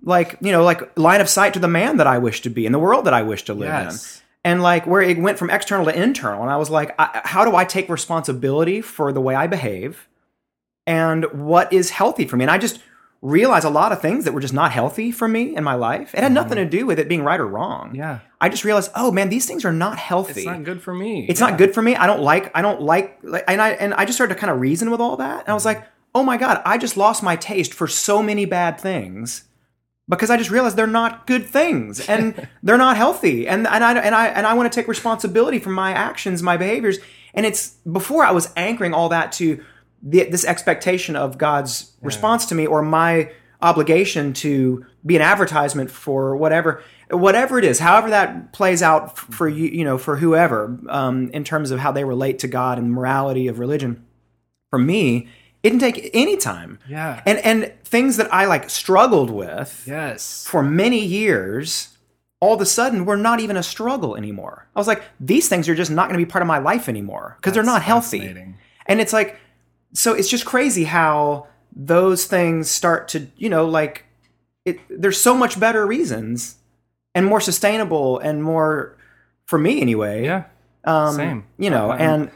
like 0.04 0.38
you 0.42 0.52
know 0.52 0.64
like 0.64 0.98
line 0.98 1.22
of 1.22 1.30
sight 1.30 1.54
to 1.54 1.60
the 1.60 1.68
man 1.68 1.98
that 1.98 2.08
I 2.08 2.18
wish 2.18 2.42
to 2.42 2.50
be 2.50 2.66
in 2.66 2.72
the 2.72 2.80
world 2.80 3.06
that 3.06 3.14
I 3.14 3.22
wish 3.22 3.44
to 3.46 3.54
live 3.54 3.70
Yes. 3.70 4.16
in 4.18 4.52
and 4.52 4.62
like 4.64 4.88
where 4.88 5.02
it 5.02 5.20
went 5.20 5.38
from 5.38 5.50
external 5.50 5.86
to 5.86 6.02
internal 6.02 6.42
and 6.42 6.50
i 6.50 6.56
was 6.56 6.70
like 6.70 6.96
I, 6.98 7.20
how 7.26 7.44
do 7.44 7.58
i 7.58 7.66
take 7.66 7.90
responsibility 7.90 8.80
for 8.80 9.12
the 9.12 9.20
way 9.20 9.36
i 9.36 9.48
behave 9.48 10.08
and 10.88 11.26
what 11.34 11.74
is 11.74 11.90
healthy 11.90 12.26
for 12.26 12.38
me 12.38 12.46
and 12.46 12.52
i 12.52 12.58
just 12.58 12.80
realized 13.22 13.66
a 13.66 13.70
lot 13.70 13.92
of 13.92 14.02
things 14.02 14.24
that 14.26 14.34
were 14.34 14.40
just 14.40 14.54
not 14.54 14.72
healthy 14.72 15.12
for 15.12 15.28
me 15.28 15.54
in 15.56 15.64
my 15.64 15.74
life 15.74 16.14
it 16.16 16.22
had 16.22 16.32
nothing 16.32 16.56
to 16.56 16.64
do 16.66 16.86
with 16.86 16.98
it 17.00 17.10
being 17.10 17.22
right 17.24 17.40
or 17.40 17.48
wrong 17.48 17.88
Mm-hmm. 17.88 17.96
Yeah. 17.96 18.20
i 18.40 18.48
just 18.48 18.64
realized 18.64 18.92
oh 18.96 19.12
man 19.12 19.28
these 19.30 19.46
things 19.46 19.66
are 19.66 19.74
not 19.74 19.98
healthy 19.98 20.42
It's 20.42 20.46
not 20.46 20.64
good 20.64 20.82
for 20.82 20.94
me. 20.94 21.26
it's 21.28 21.42
not 21.42 21.58
good 21.58 21.74
for 21.74 21.82
me. 21.82 21.96
I 21.98 22.08
don't 22.08 22.22
like. 22.22 22.50
I 22.56 22.62
don't 22.62 22.82
like. 22.82 23.20
like 23.24 23.44
and 23.48 23.62
I 23.62 23.72
and 23.72 23.94
I 23.94 24.06
just 24.06 24.16
started 24.18 24.34
to 24.36 24.40
kind 24.40 24.52
of 24.52 24.60
reason 24.62 24.90
with 24.90 25.02
all 25.02 25.18
that, 25.18 25.42
and 25.42 25.50
I 25.50 25.54
was 25.54 25.66
like, 25.66 25.86
oh 26.16 26.24
my 26.24 26.38
god, 26.38 26.62
I 26.66 26.78
just 26.78 26.96
lost 26.98 27.22
my 27.22 27.36
taste 27.36 27.74
for 27.74 27.88
so 27.88 28.24
many 28.24 28.46
bad 28.46 28.80
things 28.80 29.44
because 30.08 30.30
I 30.30 30.38
just 30.38 30.50
realized 30.50 30.76
they're 30.78 30.88
not 30.88 31.28
good 31.28 31.46
things 31.46 32.00
and 32.14 32.48
they're 32.64 32.78
not 32.78 32.96
healthy, 32.96 33.48
and 33.50 33.68
and 33.68 33.84
I 33.84 34.00
and 34.00 34.16
I 34.16 34.28
and 34.28 34.46
I 34.48 34.54
want 34.54 34.72
to 34.72 34.76
take 34.80 34.88
responsibility 34.88 35.60
for 35.60 35.72
my 35.72 35.92
actions, 35.92 36.42
my 36.42 36.56
behaviors, 36.56 37.00
and 37.34 37.46
it's 37.46 37.72
before 38.00 38.24
I 38.24 38.32
was 38.32 38.52
anchoring 38.56 38.94
all 38.94 39.10
that 39.10 39.34
to 39.34 39.62
the, 40.02 40.24
this 40.26 40.46
expectation 40.46 41.16
of 41.16 41.38
God's 41.38 41.92
response 42.02 42.46
to 42.48 42.56
me 42.56 42.66
or 42.68 42.82
my 42.82 43.32
obligation 43.62 44.32
to 44.34 44.86
be 45.06 45.16
an 45.18 45.22
advertisement 45.22 45.92
for 45.92 46.36
whatever 46.38 46.82
whatever 47.12 47.60
it 47.60 47.66
is 47.66 47.80
however 47.80 48.10
that 48.10 48.54
plays 48.54 48.82
out 48.82 49.18
for 49.18 49.50
you 49.50 49.66
you 49.68 49.84
know 49.84 49.98
for 49.98 50.16
whoever 50.16 50.80
um, 50.88 51.30
in 51.32 51.44
terms 51.44 51.70
of 51.72 51.80
how 51.80 51.92
they 51.92 52.06
relate 52.06 52.40
to 52.40 52.48
god 52.48 52.78
and 52.78 52.90
morality 52.94 53.48
of 53.50 53.60
religion 53.60 54.06
for 54.70 54.80
me 54.80 55.28
it 55.62 55.72
didn't 55.72 55.82
take 55.82 56.10
any 56.14 56.38
time. 56.38 56.80
Yeah. 56.88 57.22
and 57.26 57.38
and 57.40 57.74
things 57.84 58.16
that 58.16 58.34
i 58.34 58.46
like 58.46 58.70
struggled 58.70 59.30
with 59.30 59.84
Yes. 59.86 60.46
for 60.48 60.64
many 60.64 61.04
years 61.04 61.98
all 62.40 62.54
of 62.54 62.62
a 62.62 62.66
sudden 62.66 63.04
were 63.04 63.18
not 63.18 63.42
even 63.42 63.58
a 63.58 63.64
struggle 63.64 64.16
anymore. 64.16 64.70
I 64.74 64.80
was 64.80 64.88
like 64.88 65.04
these 65.20 65.50
things 65.50 65.68
are 65.68 65.76
just 65.76 65.92
not 65.92 66.08
going 66.08 66.18
to 66.18 66.26
be 66.26 66.30
part 66.32 66.42
of 66.42 66.48
my 66.48 66.60
life 66.60 66.88
anymore 66.88 67.36
because 67.36 67.52
they're 67.54 67.64
not 67.64 67.82
healthy. 67.82 68.22
and 68.86 69.02
it's 69.02 69.12
like 69.12 69.38
so 69.94 70.14
it's 70.14 70.30
just 70.30 70.46
crazy 70.46 70.84
how 70.86 71.48
those 71.76 72.26
things 72.26 72.70
start 72.70 73.08
to 73.10 73.28
you 73.38 73.50
know 73.50 73.66
like 73.66 74.06
it 74.66 74.80
there's 74.90 75.20
so 75.20 75.36
much 75.36 75.60
better 75.60 75.86
reasons 75.86 76.56
and 77.16 77.26
more 77.26 77.40
sustainable 77.42 78.20
and 78.20 78.44
more 78.44 78.98
for 79.46 79.58
me 79.60 79.82
anyway 79.82 80.24
Yeah. 80.26 80.44
um 80.86 81.16
same. 81.16 81.44
you 81.58 81.70
know 81.70 81.92
and 81.92 82.30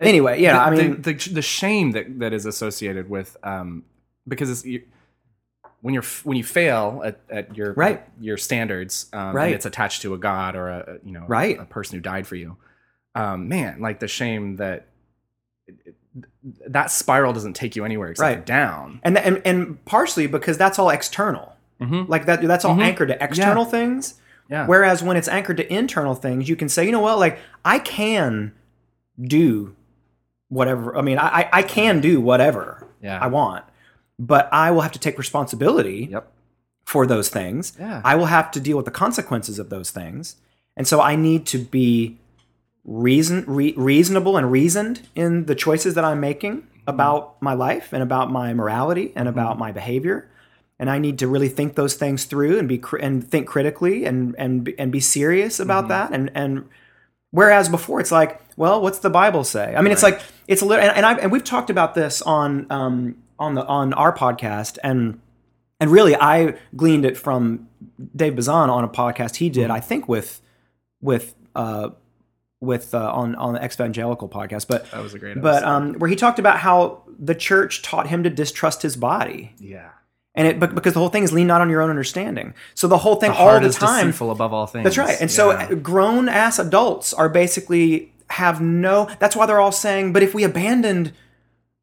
anyway 0.00 0.40
yeah 0.40 0.54
the, 0.54 0.60
i 0.60 0.70
mean 0.70 1.02
the, 1.02 1.12
the 1.14 1.30
the 1.34 1.42
shame 1.42 1.92
that 1.92 2.18
that 2.20 2.32
is 2.32 2.46
associated 2.46 3.08
with 3.10 3.36
um 3.42 3.84
because 4.28 4.50
it's 4.50 4.64
you, 4.64 4.82
when 5.82 5.94
you're 5.94 6.02
when 6.24 6.36
you 6.36 6.44
fail 6.44 7.00
at, 7.04 7.20
at 7.30 7.56
your 7.56 7.72
Right. 7.72 8.02
your 8.20 8.36
standards 8.36 9.06
um, 9.12 9.34
Right. 9.34 9.54
it's 9.54 9.66
attached 9.66 10.02
to 10.02 10.14
a 10.14 10.18
god 10.18 10.54
or 10.56 10.68
a 10.68 10.78
a, 11.02 11.06
you 11.06 11.12
know 11.12 11.24
Right. 11.26 11.58
a 11.58 11.64
person 11.64 11.96
who 11.96 12.00
died 12.02 12.26
for 12.26 12.36
you 12.36 12.56
um 13.14 13.48
man 13.48 13.80
like 13.80 13.98
the 14.00 14.08
shame 14.08 14.56
that 14.56 14.76
it, 14.76 14.82
it- 14.82 14.89
that 16.66 16.90
spiral 16.90 17.32
doesn't 17.32 17.54
take 17.54 17.76
you 17.76 17.84
anywhere 17.84 18.10
except 18.10 18.36
Right. 18.36 18.46
down 18.46 19.00
and, 19.02 19.18
and 19.18 19.42
and 19.44 19.84
partially 19.84 20.26
because 20.26 20.56
that's 20.56 20.78
all 20.78 20.88
external 20.90 21.54
Mhm. 21.80 22.08
like 22.08 22.24
that 22.26 22.40
that's 22.42 22.64
all 22.64 22.76
Mhm. 22.76 22.82
anchored 22.84 23.08
to 23.08 23.22
external 23.22 23.64
things 23.64 24.14
yeah 24.48 24.66
Whereas 24.66 25.02
when 25.02 25.16
it's 25.16 25.28
anchored 25.28 25.58
to 25.58 25.72
internal 25.72 26.14
things, 26.16 26.48
you 26.48 26.56
can 26.56 26.68
say, 26.68 26.84
you 26.84 26.90
know 26.92 27.00
what, 27.00 27.18
like 27.20 27.38
I 27.64 27.78
can 27.78 28.52
do 29.20 29.76
whatever. 30.48 30.96
I 30.96 31.02
mean, 31.02 31.18
I 31.18 31.28
I- 31.42 31.48
I 31.52 31.62
can 31.62 32.00
do 32.00 32.20
whatever 32.20 32.84
Yeah. 33.00 33.18
I 33.20 33.28
want, 33.28 33.64
but 34.18 34.48
I 34.52 34.70
will 34.72 34.80
have 34.80 34.92
to 34.92 34.98
take 34.98 35.18
responsibility 35.18 36.08
yep 36.10 36.30
for 36.84 37.06
those 37.06 37.28
things. 37.28 37.72
Yeah. 37.78 38.00
I 38.04 38.16
will 38.16 38.26
have 38.26 38.50
to 38.52 38.60
deal 38.60 38.76
with 38.76 38.86
the 38.86 38.90
consequences 38.90 39.58
of 39.60 39.70
those 39.70 39.90
things, 39.90 40.36
and 40.76 40.86
so 40.88 41.00
I 41.00 41.14
need 41.16 41.46
to 41.46 41.58
be 41.58 42.18
reason 42.84 43.44
re- 43.46 43.74
reasonable 43.76 44.36
and 44.36 44.50
reasoned 44.50 45.08
in 45.14 45.46
the 45.46 45.54
choices 45.54 45.94
that 45.94 46.04
I'm 46.04 46.20
making 46.20 46.66
about 46.86 47.40
my 47.40 47.52
life 47.52 47.92
and 47.92 48.02
about 48.02 48.30
my 48.30 48.52
morality 48.54 49.12
and 49.14 49.28
about 49.28 49.58
my 49.58 49.72
behavior. 49.72 50.28
And 50.78 50.88
I 50.88 50.98
need 50.98 51.18
to 51.18 51.28
really 51.28 51.48
think 51.48 51.74
those 51.74 51.94
things 51.94 52.24
through 52.24 52.58
and 52.58 52.66
be 52.66 52.82
and 53.00 53.26
think 53.26 53.46
critically 53.46 54.06
and 54.06 54.34
and 54.38 54.64
be- 54.64 54.78
and 54.78 54.90
be 54.90 55.00
serious 55.00 55.60
about 55.60 55.88
that. 55.88 56.12
And 56.12 56.30
and 56.34 56.64
whereas 57.30 57.68
before 57.68 58.00
it's 58.00 58.10
like, 58.10 58.40
well, 58.56 58.80
what's 58.80 59.00
the 59.00 59.10
Bible 59.10 59.44
say? 59.44 59.74
I 59.76 59.82
mean, 59.82 59.92
it's 59.92 60.02
like 60.02 60.22
it's 60.48 60.62
a 60.62 60.64
little. 60.64 60.82
And, 60.82 60.96
and 60.96 61.04
I 61.04 61.14
and 61.14 61.30
we've 61.30 61.44
talked 61.44 61.68
about 61.68 61.94
this 61.94 62.22
on 62.22 62.66
um 62.70 63.16
on 63.38 63.54
the 63.54 63.66
on 63.66 63.92
our 63.92 64.16
podcast 64.16 64.78
and 64.82 65.20
and 65.80 65.90
really 65.90 66.16
I 66.16 66.56
gleaned 66.74 67.04
it 67.04 67.16
from 67.16 67.68
Dave 68.16 68.36
Bazan 68.36 68.70
on 68.70 68.82
a 68.82 68.88
podcast 68.88 69.36
he 69.36 69.50
did, 69.50 69.70
I 69.70 69.80
think 69.80 70.08
with 70.08 70.40
with 71.02 71.34
uh 71.54 71.90
with 72.60 72.94
uh, 72.94 73.10
on 73.12 73.34
on 73.36 73.54
the 73.54 73.60
Exvangelical 73.60 74.30
podcast, 74.30 74.66
but 74.68 74.90
that 74.90 75.02
was 75.02 75.14
a 75.14 75.18
great 75.18 75.40
but 75.40 75.56
episode. 75.62 75.66
um 75.68 75.92
where 75.94 76.10
he 76.10 76.16
talked 76.16 76.38
about 76.38 76.58
how 76.58 77.02
the 77.18 77.34
church 77.34 77.82
taught 77.82 78.06
him 78.06 78.22
to 78.22 78.30
distrust 78.30 78.82
his 78.82 78.96
body 78.96 79.54
yeah 79.58 79.90
And 80.34 80.46
it 80.46 80.60
bec- 80.60 80.74
because 80.74 80.92
the 80.94 81.00
whole 81.00 81.08
thing 81.08 81.22
is 81.22 81.32
lean 81.32 81.46
not 81.46 81.60
on 81.60 81.68
your 81.70 81.82
own 81.82 81.90
understanding. 81.90 82.54
So 82.74 82.86
the 82.88 82.98
whole 82.98 83.16
thing 83.16 83.32
The 83.32 83.38
all 83.38 83.60
the 83.60 83.70
time 83.70 84.12
above 84.30 84.52
all 84.52 84.66
things. 84.66 84.84
That's 84.84 84.98
right. 84.98 85.16
And 85.20 85.30
so 85.30 85.74
grown 85.76 86.28
ass 86.28 86.58
adults 86.58 87.12
are 87.14 87.28
basically 87.28 88.12
have 88.28 88.60
no 88.60 89.08
that's 89.18 89.34
why 89.34 89.46
they're 89.46 89.60
all 89.60 89.72
saying, 89.72 90.12
but 90.12 90.22
if 90.22 90.34
we 90.34 90.44
abandoned 90.44 91.12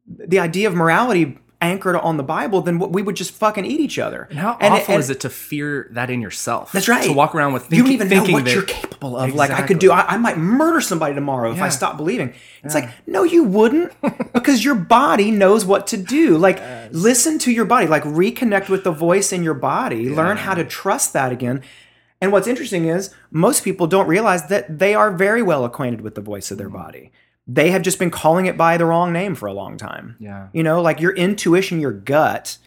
the 0.08 0.40
idea 0.40 0.68
of 0.68 0.74
morality 0.76 1.38
anchored 1.60 1.96
on 1.96 2.18
the 2.18 2.24
Bible, 2.24 2.62
then 2.62 2.78
what- 2.78 2.92
we 2.92 3.02
would 3.02 3.16
just 3.16 3.32
fucking 3.32 3.66
eat 3.66 3.80
each 3.80 3.98
other. 3.98 4.28
And 4.30 4.40
how 4.40 4.58
And 4.60 4.74
awful 4.74 4.96
and- 4.96 5.04
is 5.04 5.10
it 5.10 5.20
to 5.22 5.30
fear 5.30 5.88
that 5.92 6.10
in 6.10 6.22
yourself? 6.22 6.72
That's 6.72 6.88
right. 6.88 7.04
To 7.04 7.14
walk 7.14 7.34
around 7.34 7.54
with 7.54 7.72
you 7.72 7.84
don't 7.84 7.92
even 7.92 8.10
know 8.10 8.24
what 8.26 8.46
that 8.46 8.54
you're 8.54 8.64
capable 8.64 9.18
of. 9.18 9.34
Like 9.34 9.52
I 9.52 9.64
could 9.64 9.80
do, 9.80 9.92
I, 9.92 10.06
I 10.08 10.18
might 10.18 10.38
murder 10.38 10.82
somebody 10.82 11.16
tomorrow 11.16 11.52
if 11.52 11.62
I 11.62 11.70
stop 11.70 11.98
believing. 11.98 12.34
It's 12.64 12.76
like 12.76 12.90
no, 13.08 13.24
you 13.24 13.44
wouldn't, 13.44 13.92
because 14.34 14.64
your 14.64 14.76
body 14.76 15.32
knows 15.32 15.66
what 15.66 15.88
to 15.88 15.98
do. 15.98 16.38
Like 16.38 16.62
listen 16.92 17.40
to 17.40 17.52
your 17.52 17.66
body. 17.66 17.88
Like 17.88 18.04
reconnect 18.04 18.70
with 18.70 18.84
the 18.84 18.92
voice 18.92 19.32
in 19.32 19.44
your 19.44 19.54
body. 19.54 20.10
Learn 20.10 20.38
how 20.38 20.54
to 20.54 20.64
trust 20.64 21.14
that 21.14 21.32
again. 21.32 21.64
And 22.20 22.32
what's 22.32 22.48
interesting 22.48 22.86
is 22.86 23.14
most 23.30 23.64
people 23.64 23.88
don't 23.88 24.08
realize 24.08 24.48
that 24.48 24.80
they 24.80 24.96
are 24.96 25.12
very 25.12 25.44
well 25.44 25.66
acquainted 25.66 26.02
with 26.02 26.16
the 26.16 26.22
voice 26.22 26.50
of 26.52 26.58
their 26.58 26.70
mm. 26.70 26.74
body. 26.74 27.12
They 27.48 27.72
have 27.72 27.82
just 27.82 27.98
been 27.98 28.12
calling 28.12 28.46
it 28.46 28.58
by 28.58 28.78
the 28.78 28.86
wrong 28.86 29.14
name 29.14 29.34
for 29.34 29.46
a 29.46 29.54
long 29.54 29.78
time. 29.78 30.16
Yeah. 30.20 30.48
You 30.52 30.64
know, 30.64 30.82
like 30.82 31.00
your 31.00 31.16
intuition, 31.16 31.80
your 31.80 31.94
gut. 31.94 32.58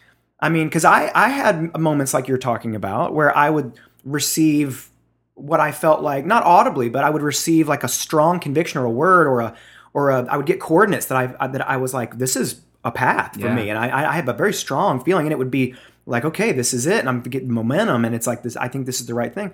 I 0.40 0.48
mean, 0.48 0.68
because 0.68 0.86
I, 0.86 1.10
I 1.14 1.28
had 1.28 1.76
moments 1.78 2.14
like 2.14 2.26
you're 2.28 2.38
talking 2.38 2.74
about 2.74 3.12
where 3.14 3.36
I 3.36 3.50
would 3.50 3.78
receive 4.04 4.88
what 5.34 5.60
I 5.60 5.72
felt 5.72 6.00
like, 6.02 6.24
not 6.24 6.44
audibly, 6.44 6.88
but 6.88 7.04
I 7.04 7.10
would 7.10 7.22
receive 7.22 7.68
like 7.68 7.84
a 7.84 7.88
strong 7.88 8.40
conviction 8.40 8.80
or 8.80 8.86
a 8.86 8.90
word 8.90 9.26
or 9.26 9.40
a, 9.40 9.54
or 9.92 10.10
a, 10.10 10.24
I 10.30 10.36
would 10.36 10.46
get 10.46 10.60
coordinates 10.60 11.06
that 11.06 11.36
I, 11.40 11.46
that 11.48 11.68
I 11.68 11.76
was 11.76 11.92
like, 11.92 12.18
this 12.18 12.36
is 12.36 12.62
a 12.84 12.90
path 12.90 13.34
for 13.34 13.48
Yeah. 13.48 13.54
me. 13.54 13.68
And 13.68 13.78
I, 13.78 14.10
I 14.10 14.14
have 14.14 14.28
a 14.28 14.32
very 14.32 14.54
strong 14.54 15.02
feeling 15.04 15.26
and 15.26 15.32
it 15.32 15.38
would 15.38 15.50
be 15.50 15.74
like, 16.06 16.24
okay, 16.24 16.52
this 16.52 16.72
is 16.72 16.86
it. 16.86 17.00
And 17.00 17.08
I'm 17.08 17.20
getting 17.20 17.52
momentum 17.52 18.04
and 18.06 18.14
it's 18.14 18.26
like 18.26 18.42
this, 18.42 18.56
I 18.56 18.68
think 18.68 18.86
this 18.86 19.00
is 19.00 19.06
the 19.06 19.14
right 19.14 19.34
thing. 19.34 19.52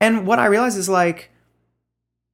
And 0.00 0.26
what 0.26 0.38
I 0.38 0.46
realized 0.46 0.78
is 0.78 0.88
like, 0.88 1.30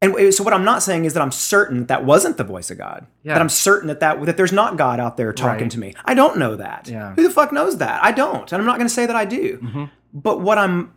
and 0.02 0.34
so 0.34 0.44
what 0.44 0.52
I'm 0.52 0.64
not 0.64 0.82
saying 0.82 1.04
is 1.06 1.14
that 1.14 1.22
I'm 1.22 1.32
certain 1.32 1.78
that, 1.80 1.88
that 1.88 2.04
wasn't 2.04 2.36
the 2.36 2.44
voice 2.44 2.70
of 2.70 2.78
God. 2.78 3.06
Yeah. 3.22 3.34
That 3.34 3.40
I'm 3.40 3.48
certain 3.48 3.88
that, 3.88 4.00
that 4.00 4.22
that 4.26 4.36
there's 4.36 4.52
not 4.52 4.76
God 4.76 5.00
out 5.00 5.16
there 5.16 5.32
talking 5.32 5.62
Right. 5.64 5.70
to 5.70 5.78
me. 5.78 5.94
I 6.04 6.14
don't 6.14 6.36
know 6.38 6.56
that. 6.56 6.86
Yeah. 6.88 7.14
Who 7.14 7.22
the 7.22 7.30
fuck 7.30 7.50
knows 7.52 7.78
that? 7.78 8.04
I 8.04 8.12
don't. 8.12 8.50
And 8.52 8.60
I'm 8.60 8.66
not 8.66 8.76
going 8.76 8.88
to 8.88 8.94
say 8.94 9.06
that 9.06 9.16
I 9.16 9.24
do. 9.24 9.58
Mm-hmm. 9.58 9.84
But 10.12 10.40
what 10.40 10.58
I'm 10.58 10.92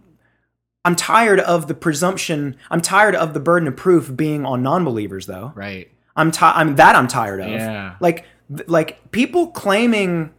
I'm 0.85 0.95
tired 0.95 1.39
of 1.39 1.67
the 1.67 1.73
presumption. 1.73 2.55
I'm 2.71 2.81
tired 2.81 3.15
of 3.15 3.33
the 3.33 3.39
burden 3.39 3.67
of 3.67 3.75
proof 3.75 4.15
being 4.15 4.45
on 4.45 4.61
non-believers 4.63 5.25
though. 5.27 5.51
Right. 5.55 5.89
I'm 6.15 6.31
ti- 6.31 6.39
I'm 6.43 6.75
that 6.75 6.95
I'm 6.95 7.07
tired 7.07 7.39
of. 7.39 7.49
Yeah. 7.49 7.95
Like 8.01 8.25
like 8.67 9.11
people 9.11 9.47
claiming 9.47 10.33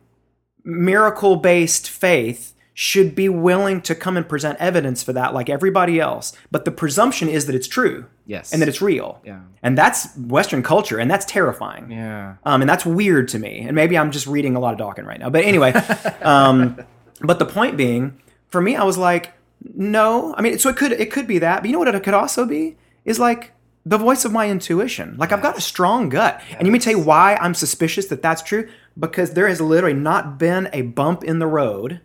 miracle 0.64 1.36
based 1.36 1.88
faith 1.88 2.54
should 2.82 3.14
be 3.14 3.28
willing 3.28 3.82
to 3.82 3.94
come 3.94 4.16
and 4.16 4.26
present 4.26 4.56
evidence 4.58 5.02
for 5.02 5.12
that 5.12 5.34
like 5.34 5.50
everybody 5.50 6.00
else. 6.00 6.32
But 6.50 6.64
the 6.64 6.70
presumption 6.70 7.28
is 7.28 7.44
that 7.44 7.54
it's 7.54 7.68
true 7.68 8.06
Yes. 8.24 8.54
and 8.54 8.62
that 8.62 8.70
it's 8.70 8.80
real. 8.80 9.20
Yeah. 9.22 9.40
And 9.62 9.76
that's 9.76 10.16
Western 10.16 10.62
culture 10.62 10.98
and 10.98 11.10
that's 11.10 11.26
terrifying. 11.26 11.90
Yeah. 11.90 12.36
Um, 12.42 12.62
and 12.62 12.70
that's 12.70 12.86
weird 12.86 13.28
to 13.28 13.38
me. 13.38 13.60
And 13.66 13.74
maybe 13.74 13.98
I'm 13.98 14.10
just 14.10 14.26
reading 14.26 14.56
a 14.56 14.60
lot 14.60 14.72
of 14.72 14.78
Dawkins 14.78 15.06
right 15.06 15.20
now. 15.20 15.28
But 15.28 15.44
anyway, 15.44 15.72
um, 16.22 16.80
but 17.20 17.38
the 17.38 17.44
point 17.44 17.76
being, 17.76 18.18
for 18.48 18.62
me, 18.62 18.76
I 18.76 18.84
was 18.84 18.96
like, 18.96 19.34
no. 19.74 20.34
I 20.38 20.40
mean, 20.40 20.58
so 20.58 20.70
it 20.70 20.76
could 20.78 20.92
it 20.92 21.12
could 21.12 21.26
be 21.26 21.38
that, 21.40 21.60
but 21.60 21.66
you 21.66 21.74
know 21.74 21.80
what 21.80 21.94
it 21.94 22.02
could 22.02 22.14
also 22.14 22.46
be 22.46 22.78
is 23.04 23.18
like 23.18 23.52
the 23.84 23.98
voice 23.98 24.24
of 24.24 24.32
my 24.32 24.48
intuition. 24.48 25.16
Like 25.18 25.32
I've 25.32 25.42
got 25.42 25.58
a 25.58 25.60
strong 25.60 26.08
gut, 26.08 26.40
and 26.56 26.66
you 26.66 26.72
may 26.72 26.78
tell 26.78 26.94
you 26.94 26.98
why 26.98 27.36
I'm 27.36 27.52
suspicious 27.52 28.06
that 28.06 28.22
that's 28.22 28.40
true 28.40 28.70
because 28.98 29.34
there 29.34 29.48
has 29.48 29.60
literally 29.60 29.94
not 29.94 30.38
been 30.38 30.70
a 30.72 30.80
bump 30.80 31.22
in 31.24 31.40
the 31.40 31.46
road 31.46 32.00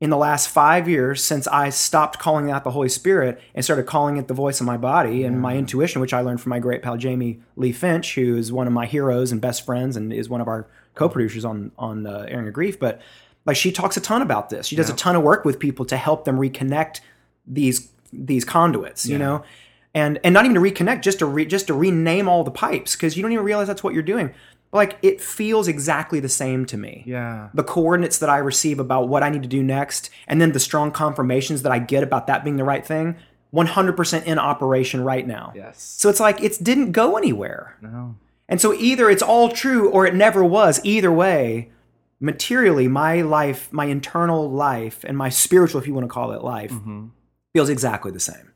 in 0.00 0.10
the 0.10 0.16
last 0.16 0.48
five 0.48 0.88
years 0.88 1.24
since 1.24 1.46
I 1.46 1.70
stopped 1.70 2.18
calling 2.18 2.50
out 2.50 2.64
the 2.64 2.70
Holy 2.70 2.88
Spirit 2.88 3.40
and 3.54 3.64
started 3.64 3.86
calling 3.86 4.18
it 4.18 4.28
the 4.28 4.34
voice 4.34 4.60
of 4.60 4.66
my 4.66 4.76
body 4.76 5.24
and 5.24 5.40
my 5.40 5.56
intuition, 5.56 6.02
which 6.02 6.12
I 6.12 6.20
learned 6.20 6.40
from 6.40 6.50
my 6.50 6.58
great 6.58 6.82
pal 6.82 6.98
Jamie 6.98 7.40
Lee 7.56 7.72
Finch, 7.72 8.14
who 8.14 8.36
is 8.36 8.52
one 8.52 8.66
of 8.66 8.74
my 8.74 8.84
heroes 8.84 9.32
and 9.32 9.40
best 9.40 9.64
friends 9.64 9.96
and 9.96 10.12
is 10.12 10.28
one 10.28 10.42
of 10.42 10.48
our 10.48 10.66
co-producers 10.94 11.44
on 11.44 11.72
on 11.78 12.06
uh, 12.06 12.26
Airing 12.28 12.48
of 12.48 12.52
Grief. 12.52 12.78
But 12.78 13.00
like 13.46 13.56
she 13.56 13.72
talks 13.72 13.96
a 13.96 14.00
ton 14.00 14.20
about 14.20 14.50
this. 14.50 14.66
She 14.66 14.76
does 14.76 14.90
a 14.90 14.96
ton 14.96 15.16
of 15.16 15.22
work 15.22 15.44
with 15.44 15.58
people 15.58 15.86
to 15.86 15.96
help 15.96 16.24
them 16.26 16.36
reconnect 16.36 17.00
these 17.46 17.90
these 18.12 18.44
conduits, 18.44 19.06
you 19.06 19.16
know, 19.16 19.44
and 19.94 20.18
and 20.22 20.34
not 20.34 20.44
even 20.44 20.56
to 20.56 20.60
reconnect, 20.60 21.00
just 21.00 21.20
to 21.20 21.26
re, 21.26 21.46
just 21.46 21.68
to 21.68 21.74
rename 21.74 22.28
all 22.28 22.44
the 22.44 22.50
pipes 22.50 22.94
because 22.94 23.16
you 23.16 23.22
don't 23.22 23.32
even 23.32 23.44
realize 23.44 23.66
that's 23.66 23.82
what 23.82 23.94
you're 23.94 24.02
doing. 24.02 24.34
Like 24.72 24.98
it 25.02 25.20
feels 25.20 25.68
exactly 25.68 26.20
the 26.20 26.28
same 26.28 26.66
to 26.66 26.76
me 26.76 27.04
Yeah. 27.06 27.48
the 27.54 27.62
coordinates 27.64 28.18
that 28.18 28.28
I 28.28 28.38
receive 28.38 28.78
about 28.78 29.08
what 29.08 29.22
I 29.22 29.30
need 29.30 29.42
to 29.42 29.48
do 29.48 29.62
next, 29.62 30.10
and 30.26 30.40
then 30.40 30.52
the 30.52 30.60
strong 30.60 30.90
confirmations 30.90 31.62
that 31.62 31.72
I 31.72 31.78
get 31.78 32.02
about 32.02 32.26
that 32.26 32.44
being 32.44 32.56
the 32.56 32.64
right 32.64 32.84
thing, 32.86 33.16
100% 33.54 34.24
in 34.24 34.38
operation 34.38 35.02
right 35.02 35.26
now. 35.26 35.52
Yes. 35.54 35.80
So 35.98 36.08
it's 36.10 36.20
like 36.20 36.42
it 36.42 36.58
didn't 36.62 36.92
go 36.92 37.16
anywhere. 37.16 37.76
No. 37.80 38.16
And 38.48 38.60
so 38.60 38.74
either 38.74 39.08
it's 39.08 39.22
all 39.22 39.48
true 39.50 39.88
or 39.90 40.06
it 40.06 40.14
never 40.14 40.44
was. 40.44 40.80
Either 40.84 41.10
way, 41.12 41.70
materially, 42.20 42.88
my 42.88 43.22
life, 43.22 43.72
my 43.72 43.86
internal 43.86 44.50
life, 44.50 45.04
and 45.04 45.16
my 45.16 45.28
spiritual, 45.28 45.80
if 45.80 45.86
you 45.86 45.94
want 45.94 46.04
to 46.04 46.12
call 46.12 46.32
it 46.32 46.42
life, 46.42 46.70
Mm-hmm. 46.72 47.06
feels 47.54 47.68
exactly 47.68 48.10
the 48.12 48.20
same. 48.20 48.52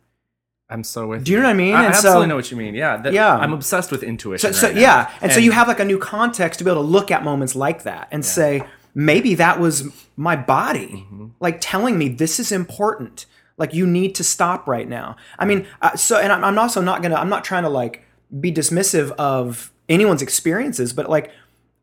I'm 0.70 0.84
so 0.84 1.06
with 1.08 1.24
Do 1.24 1.32
you 1.32 1.38
know 1.38 1.44
what 1.44 1.50
I 1.50 1.54
mean? 1.54 1.74
I 1.74 1.86
And 1.86 1.94
so- 1.94 2.08
absolutely 2.08 2.28
know 2.28 2.36
what 2.36 2.50
you 2.50 2.56
mean. 2.56 2.74
Yeah. 2.74 2.96
that- 2.98 3.12
Yeah. 3.12 3.36
I'm 3.36 3.52
obsessed 3.52 3.90
with 3.90 4.02
intuition. 4.02 4.52
So, 4.52 4.58
so 4.58 4.66
right 4.68 4.76
now. 4.76 4.80
yeah, 4.82 5.10
and, 5.20 5.32
so 5.32 5.40
you 5.40 5.52
have 5.52 5.68
like 5.68 5.80
a 5.80 5.84
new 5.84 5.98
context 5.98 6.58
to 6.58 6.64
be 6.64 6.70
able 6.70 6.82
to 6.82 6.88
look 6.88 7.10
at 7.10 7.24
moments 7.24 7.54
like 7.56 7.82
that 7.84 8.08
and 8.12 8.24
say 8.24 8.62
maybe 8.94 9.34
that 9.36 9.58
was 9.60 9.88
my 10.16 10.36
body 10.36 11.04
Mm-hmm. 11.06 11.26
like 11.40 11.58
telling 11.60 11.98
me 11.98 12.08
this 12.08 12.38
is 12.40 12.52
important. 12.52 13.26
Like 13.58 13.74
you 13.74 13.86
need 13.86 14.14
to 14.14 14.24
stop 14.24 14.66
right 14.66 14.88
now. 14.88 15.16
I 15.38 15.44
mean, 15.44 15.66
uh, 15.82 15.94
so 15.96 16.18
and 16.18 16.32
I'm, 16.32 16.42
I'm 16.44 16.58
also 16.58 16.80
not 16.80 17.02
gonna. 17.02 17.16
I'm 17.16 17.28
not 17.28 17.44
trying 17.44 17.64
to 17.64 17.68
like 17.68 18.02
be 18.40 18.50
dismissive 18.50 19.10
of 19.12 19.70
anyone's 19.88 20.22
experiences, 20.22 20.92
but 20.94 21.10
like 21.10 21.30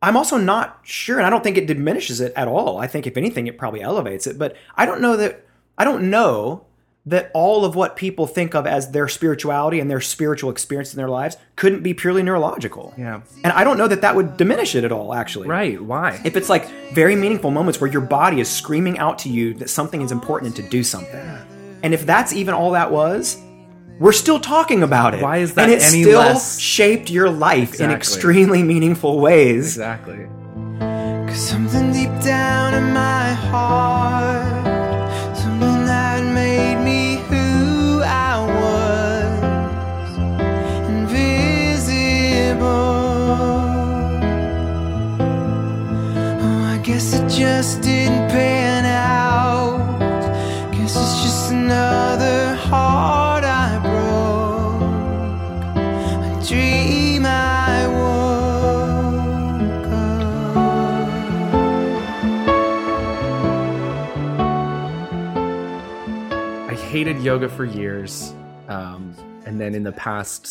I'm 0.01 0.17
also 0.17 0.37
not 0.37 0.79
sure, 0.83 1.17
and 1.17 1.25
I 1.27 1.29
don't 1.29 1.43
think 1.43 1.55
it 1.57 1.67
diminishes 1.67 2.19
it 2.19 2.33
at 2.35 2.47
all. 2.47 2.79
I 2.79 2.87
think 2.87 3.05
if 3.05 3.15
anything, 3.15 3.45
it 3.47 3.57
probably 3.59 3.81
elevates 3.81 4.25
it. 4.25 4.39
But 4.39 4.55
I 4.75 4.85
don't 4.87 5.01
know 5.01 5.15
that. 5.17 5.45
I 5.77 5.83
don't 5.83 6.09
know 6.09 6.65
that 7.07 7.31
all 7.33 7.63
of 7.63 7.73
what 7.75 7.95
people 7.95 8.27
think 8.27 8.53
of 8.53 8.67
as 8.67 8.91
their 8.91 9.07
spirituality 9.07 9.79
and 9.79 9.89
their 9.89 10.01
spiritual 10.01 10.49
experience 10.51 10.93
in 10.93 10.97
their 10.97 11.09
lives 11.09 11.37
couldn't 11.55 11.81
be 11.81 11.93
purely 11.93 12.21
neurological. 12.21 12.93
Yeah. 12.97 13.21
And 13.43 13.53
I 13.53 13.63
don't 13.63 13.77
know 13.77 13.87
that 13.87 14.01
that 14.01 14.15
would 14.15 14.35
diminish 14.37 14.75
it 14.75 14.83
at 14.83 14.91
all, 14.91 15.13
actually. 15.13 15.47
Right. 15.47 15.81
Why? 15.81 16.19
If 16.25 16.35
it's 16.35 16.49
like 16.49 16.67
very 16.93 17.15
meaningful 17.15 17.49
moments 17.49 17.79
where 17.79 17.89
your 17.89 18.01
body 18.01 18.39
is 18.41 18.49
screaming 18.49 18.97
out 18.97 19.19
to 19.19 19.29
you 19.29 19.53
that 19.55 19.69
something 19.69 20.01
is 20.01 20.11
important 20.11 20.57
and 20.57 20.65
to 20.65 20.69
do 20.69 20.83
something. 20.83 21.25
And 21.81 21.93
if 21.93 22.05
that's 22.05 22.33
even 22.33 22.53
all 22.53 22.71
that 22.71 22.91
was, 22.91 23.37
we're 23.99 24.11
still 24.11 24.39
talking 24.39 24.83
about 24.83 25.13
it. 25.13 25.23
Why 25.23 25.37
is 25.37 25.53
that 25.55 25.63
And 25.69 25.71
it 25.71 25.81
any 25.83 26.03
still 26.03 26.19
less- 26.19 26.59
shaped 26.59 27.09
your 27.09 27.29
life 27.29 27.79
in 27.79 27.89
extremely 27.89 28.63
meaningful 28.63 29.19
ways. 29.19 29.65
exactly. 29.77 30.27
Cause 31.27 31.39
something 31.39 31.91
deep 31.93 32.11
down 32.21 32.73
in 32.73 32.93
my 32.93 33.31
heart, 33.33 34.46
just 47.37 47.81
didn't 47.83 48.29
pan 48.29 48.85
out. 48.85 49.77
Guess 50.71 50.95
it's 50.95 51.21
just 51.21 51.51
another 51.51 52.55
heart 52.55 53.43
I 53.43 53.77
broke, 53.77 54.81
a 56.25 56.41
dream 56.47 57.27
I 57.27 57.87
woke 57.87 59.85
up. 66.63 66.71
I 66.71 66.73
hated 66.73 67.21
yoga 67.21 67.47
for 67.49 67.65
years, 67.65 68.33
um, 68.67 69.13
and 69.45 69.61
then 69.61 69.75
in 69.75 69.83
the 69.83 69.91
past 69.91 70.47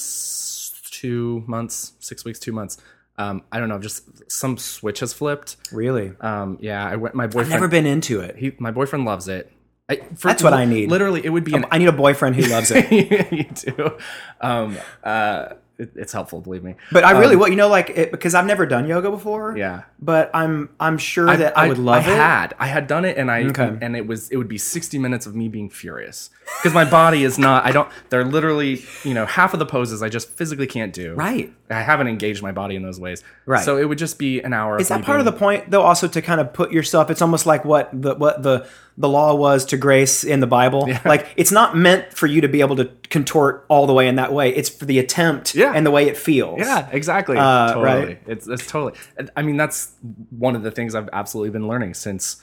two 0.92 1.42
months, 1.48 1.94
six 1.98 2.24
weeks, 2.24 2.38
two 2.38 2.52
months, 2.52 2.78
um, 3.18 3.42
I 3.50 3.58
don't 3.58 3.68
know, 3.68 3.78
just 3.78 4.30
some 4.30 4.56
switch 4.58 5.00
has 5.00 5.12
flipped. 5.12 5.56
Really? 5.72 6.12
Um, 6.20 6.58
yeah, 6.60 6.86
I 6.86 6.96
went. 6.96 7.14
My 7.14 7.26
boyfriend. 7.26 7.46
I've 7.46 7.50
never 7.60 7.68
been 7.68 7.86
into 7.86 8.20
it. 8.20 8.36
He, 8.36 8.52
my 8.58 8.70
boyfriend 8.70 9.04
loves 9.04 9.28
it. 9.28 9.52
I, 9.88 9.96
for- 10.16 10.28
That's 10.28 10.42
what 10.42 10.52
I 10.52 10.64
need. 10.64 10.90
Literally, 10.90 11.24
it 11.24 11.30
would 11.30 11.44
be 11.44 11.54
an 11.54 11.64
I 11.70 11.78
need 11.78 11.88
a 11.88 11.92
boyfriend 11.92 12.36
who 12.36 12.42
loves 12.50 12.70
it. 12.74 12.90
you 13.32 13.72
do. 13.72 13.96
Um, 14.40 14.76
uh, 15.04 15.54
it, 15.78 15.92
it's 15.94 16.12
helpful, 16.12 16.40
believe 16.40 16.64
me. 16.64 16.74
But 16.90 17.04
I 17.04 17.12
really, 17.12 17.34
Um, 17.34 17.40
well, 17.40 17.50
you 17.50 17.56
know, 17.56 17.68
like 17.68 17.90
it, 17.90 18.10
because 18.10 18.34
I've 18.34 18.46
never 18.46 18.64
done 18.66 18.86
yoga 18.86 19.10
before. 19.10 19.56
Yeah. 19.56 19.82
But 20.00 20.30
I'm 20.34 20.70
I'm 20.80 20.98
sure 20.98 21.26
that 21.36 21.56
I, 21.56 21.68
would 21.68 21.78
love 21.78 22.06
I 22.06 22.12
it. 22.12 22.16
had, 22.16 22.54
I 22.58 22.66
had 22.66 22.86
done 22.86 23.04
it, 23.04 23.16
and 23.18 23.30
I 23.30 23.44
Okay. 23.44 23.76
and 23.80 23.96
it 23.96 24.06
was 24.06 24.30
it 24.30 24.36
would 24.36 24.48
be 24.48 24.58
sixty 24.58 24.98
minutes 24.98 25.26
of 25.26 25.34
me 25.34 25.48
being 25.48 25.68
furious 25.70 26.30
because 26.62 26.72
my 26.74 26.84
body 26.84 27.24
is 27.24 27.38
not. 27.38 27.64
I 27.64 27.72
don't. 27.72 27.88
They're 28.10 28.24
literally, 28.24 28.82
you 29.04 29.14
know, 29.14 29.26
half 29.26 29.52
of 29.52 29.58
the 29.58 29.66
poses 29.66 30.02
I 30.02 30.08
just 30.08 30.28
physically 30.30 30.66
can't 30.66 30.92
do. 30.92 31.14
Right. 31.14 31.52
I 31.68 31.82
haven't 31.82 32.06
engaged 32.08 32.42
my 32.42 32.52
body 32.52 32.76
in 32.76 32.82
those 32.82 33.00
ways. 33.00 33.22
Right. 33.44 33.64
So 33.64 33.76
it 33.76 33.84
would 33.88 33.98
just 33.98 34.18
be 34.18 34.40
an 34.40 34.52
hour. 34.52 34.78
Is 34.78 34.88
that 34.88 35.02
part 35.02 35.18
of 35.18 35.24
the 35.26 35.32
point, 35.32 35.70
though? 35.70 35.82
Also, 35.82 36.06
to 36.08 36.22
kind 36.22 36.40
of 36.40 36.52
put 36.52 36.72
yourself, 36.72 37.10
it's 37.10 37.20
almost 37.22 37.44
like 37.46 37.64
what 37.64 37.90
the 37.92 38.14
what 38.14 38.42
the 38.42 38.66
the 38.98 39.08
law 39.08 39.34
was 39.34 39.66
to 39.66 39.76
grace 39.76 40.24
in 40.24 40.40
the 40.40 40.46
Bible. 40.46 40.88
Like 41.04 41.28
it's 41.36 41.52
not 41.52 41.76
meant 41.76 42.12
for 42.14 42.26
you 42.26 42.40
to 42.40 42.48
be 42.48 42.60
able 42.60 42.76
to 42.76 42.86
contort 43.10 43.66
all 43.68 43.86
the 43.86 43.92
way 43.92 44.08
in 44.08 44.16
that 44.16 44.32
way. 44.32 44.54
It's 44.54 44.68
for 44.70 44.86
the 44.86 44.98
attempt 44.98 45.54
Yeah. 45.54 45.72
and 45.74 45.84
the 45.84 45.90
way 45.90 46.08
it 46.08 46.16
feels. 46.16 46.58
Yeah, 46.60 46.88
exactly. 46.90 47.36
Uh, 47.36 47.74
totally. 47.74 47.84
right? 48.06 48.22
It's 48.26 48.46
it's 48.48 48.66
totally. 48.66 48.98
I 49.36 49.42
mean, 49.42 49.56
that's 49.58 49.92
one 50.30 50.56
of 50.56 50.62
the 50.62 50.70
things 50.70 50.94
I've 50.94 51.10
absolutely 51.12 51.50
been 51.50 51.68
learning 51.68 51.94
since. 51.94 52.42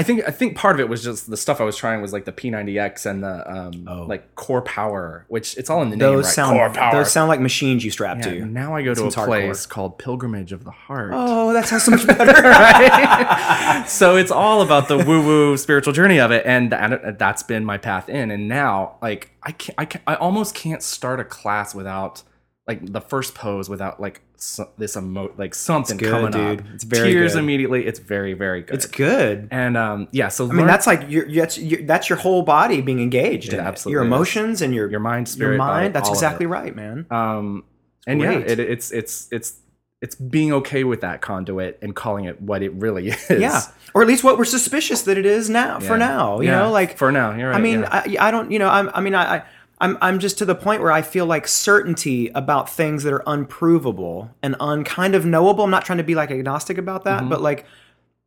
I 0.00 0.02
think 0.02 0.22
I 0.26 0.30
think 0.30 0.56
part 0.56 0.76
of 0.76 0.80
it 0.80 0.88
was 0.88 1.04
just 1.04 1.28
the 1.28 1.36
stuff 1.36 1.60
I 1.60 1.64
was 1.64 1.76
trying 1.76 2.00
was 2.00 2.12
like 2.12 2.24
the 2.24 2.32
P90X 2.32 3.04
and 3.04 3.22
the 3.22 3.50
um 3.50 3.84
like 4.08 4.34
core 4.34 4.62
power, 4.62 5.26
which 5.28 5.56
it's 5.58 5.68
all 5.68 5.82
in 5.82 5.90
the 5.90 5.96
name, 5.96 6.08
Oh. 6.08 6.12
Those 6.16 6.24
right? 6.24 6.34
sound 6.34 6.56
core 6.56 6.70
power. 6.70 6.92
those 6.94 7.12
sound 7.12 7.28
like 7.28 7.40
machines 7.40 7.84
you 7.84 7.90
strap 7.90 8.16
Yeah, 8.18 8.22
to. 8.32 8.46
now 8.46 8.74
I 8.74 8.82
go 8.82 8.94
to 8.94 9.04
a 9.04 9.06
hardcore. 9.08 9.24
place 9.26 9.66
called 9.66 9.98
Pilgrimage 9.98 10.52
of 10.52 10.64
the 10.64 10.70
Heart. 10.70 11.10
Oh, 11.14 11.52
that 11.52 11.66
sounds 11.66 11.84
so 11.84 11.90
much 11.96 12.06
better. 12.06 12.32
right? 12.48 13.84
so 13.88 14.16
it's 14.16 14.30
all 14.30 14.62
about 14.62 14.88
the 14.88 14.96
woo 14.98 15.22
woo 15.22 15.56
spiritual 15.66 15.92
journey 15.92 16.18
of 16.18 16.30
it, 16.30 16.46
and 16.46 16.72
that, 16.72 17.18
that's 17.18 17.42
been 17.42 17.64
my 17.64 17.76
path 17.78 18.08
in. 18.08 18.30
And 18.30 18.48
now, 18.48 18.96
like, 19.02 19.30
I 19.42 19.52
can't, 19.52 19.74
I 19.78 19.84
can 19.84 20.00
I 20.06 20.14
almost 20.14 20.54
can't 20.54 20.82
start 20.82 21.20
a 21.20 21.24
class 21.24 21.74
without 21.74 22.22
like 22.66 22.92
the 22.92 23.00
first 23.00 23.34
pose 23.34 23.68
without 23.68 24.00
like 24.00 24.22
so, 24.42 24.70
this 24.78 24.96
emo 24.96 25.32
like 25.36 25.54
something 25.54 25.96
good, 25.96 26.10
coming 26.10 26.30
dude. 26.30 26.60
up. 26.60 26.66
It's 26.74 26.84
very 26.84 27.12
tears 27.12 27.34
good. 27.34 27.40
immediately. 27.40 27.86
It's 27.86 27.98
very 27.98 28.32
very 28.32 28.62
good. 28.62 28.74
it's 28.74 28.86
good. 28.86 29.48
And 29.50 29.76
um, 29.76 30.08
yeah. 30.12 30.28
So 30.28 30.48
I 30.48 30.52
mean, 30.52 30.66
that's 30.66 30.86
like 30.86 31.08
your, 31.10 31.30
that's 31.30 31.58
your, 31.58 31.82
that's 31.82 32.08
your 32.08 32.18
whole 32.18 32.42
body 32.42 32.80
being 32.80 33.00
engaged. 33.00 33.48
It 33.52 33.54
in 33.54 33.60
it. 33.60 33.64
absolutely 33.68 33.92
Your 33.92 34.02
is. 34.04 34.06
emotions 34.08 34.62
and 34.62 34.74
your 34.74 34.90
Your 34.90 35.00
mind, 35.00 35.28
your 35.28 35.32
spirit, 35.32 35.58
body, 35.58 35.82
mind. 35.84 35.94
That's 35.94 36.08
exactly 36.08 36.46
right, 36.46 36.74
man. 36.74 37.06
Um, 37.10 37.64
and 38.06 38.20
yeah, 38.20 38.32
it, 38.32 38.58
it's 38.58 38.90
it's 38.92 39.28
it's 39.30 39.58
it's 40.00 40.14
being 40.14 40.50
okay 40.54 40.82
with 40.84 41.02
that 41.02 41.20
conduit 41.20 41.78
and 41.82 41.94
calling 41.94 42.24
it 42.24 42.40
what 42.40 42.62
it 42.62 42.72
really 42.72 43.08
is. 43.10 43.30
Yeah, 43.30 43.60
or 43.94 44.00
at 44.00 44.08
least 44.08 44.24
what 44.24 44.38
we're 44.38 44.46
suspicious 44.46 45.02
that 45.02 45.18
it 45.18 45.26
is 45.26 45.50
now. 45.50 45.78
For 45.80 45.98
now, 45.98 46.40
you 46.40 46.48
Yeah, 46.48 46.60
know, 46.60 46.70
like 46.70 46.96
for 46.96 47.12
now, 47.12 47.36
you're 47.36 47.52
I 47.52 47.60
mean, 47.60 47.80
yeah. 47.80 48.04
I, 48.20 48.28
I 48.28 48.30
don't, 48.30 48.50
you 48.50 48.58
know, 48.58 48.70
I'm, 48.70 48.90
I 48.94 49.02
mean, 49.02 49.14
I, 49.14 49.36
I, 49.36 49.42
I'm, 49.80 49.96
I'm 50.02 50.18
just 50.18 50.36
to 50.38 50.44
the 50.44 50.54
point 50.54 50.82
where 50.82 50.92
I 50.92 51.00
feel 51.02 51.24
like 51.26 51.48
certainty 51.48 52.28
about 52.34 52.68
things 52.68 53.02
that 53.04 53.12
are 53.12 53.22
unprovable 53.26 54.30
and 54.42 54.54
unkind 54.60 55.14
of 55.14 55.24
knowable. 55.24 55.64
I'm 55.64 55.70
not 55.70 55.84
trying 55.86 55.98
to 55.98 56.04
be 56.04 56.14
like 56.14 56.30
agnostic 56.30 56.76
about 56.78 57.04
that, 57.04 57.20
Mm-hmm. 57.20 57.30
but 57.30 57.40
like 57.40 57.64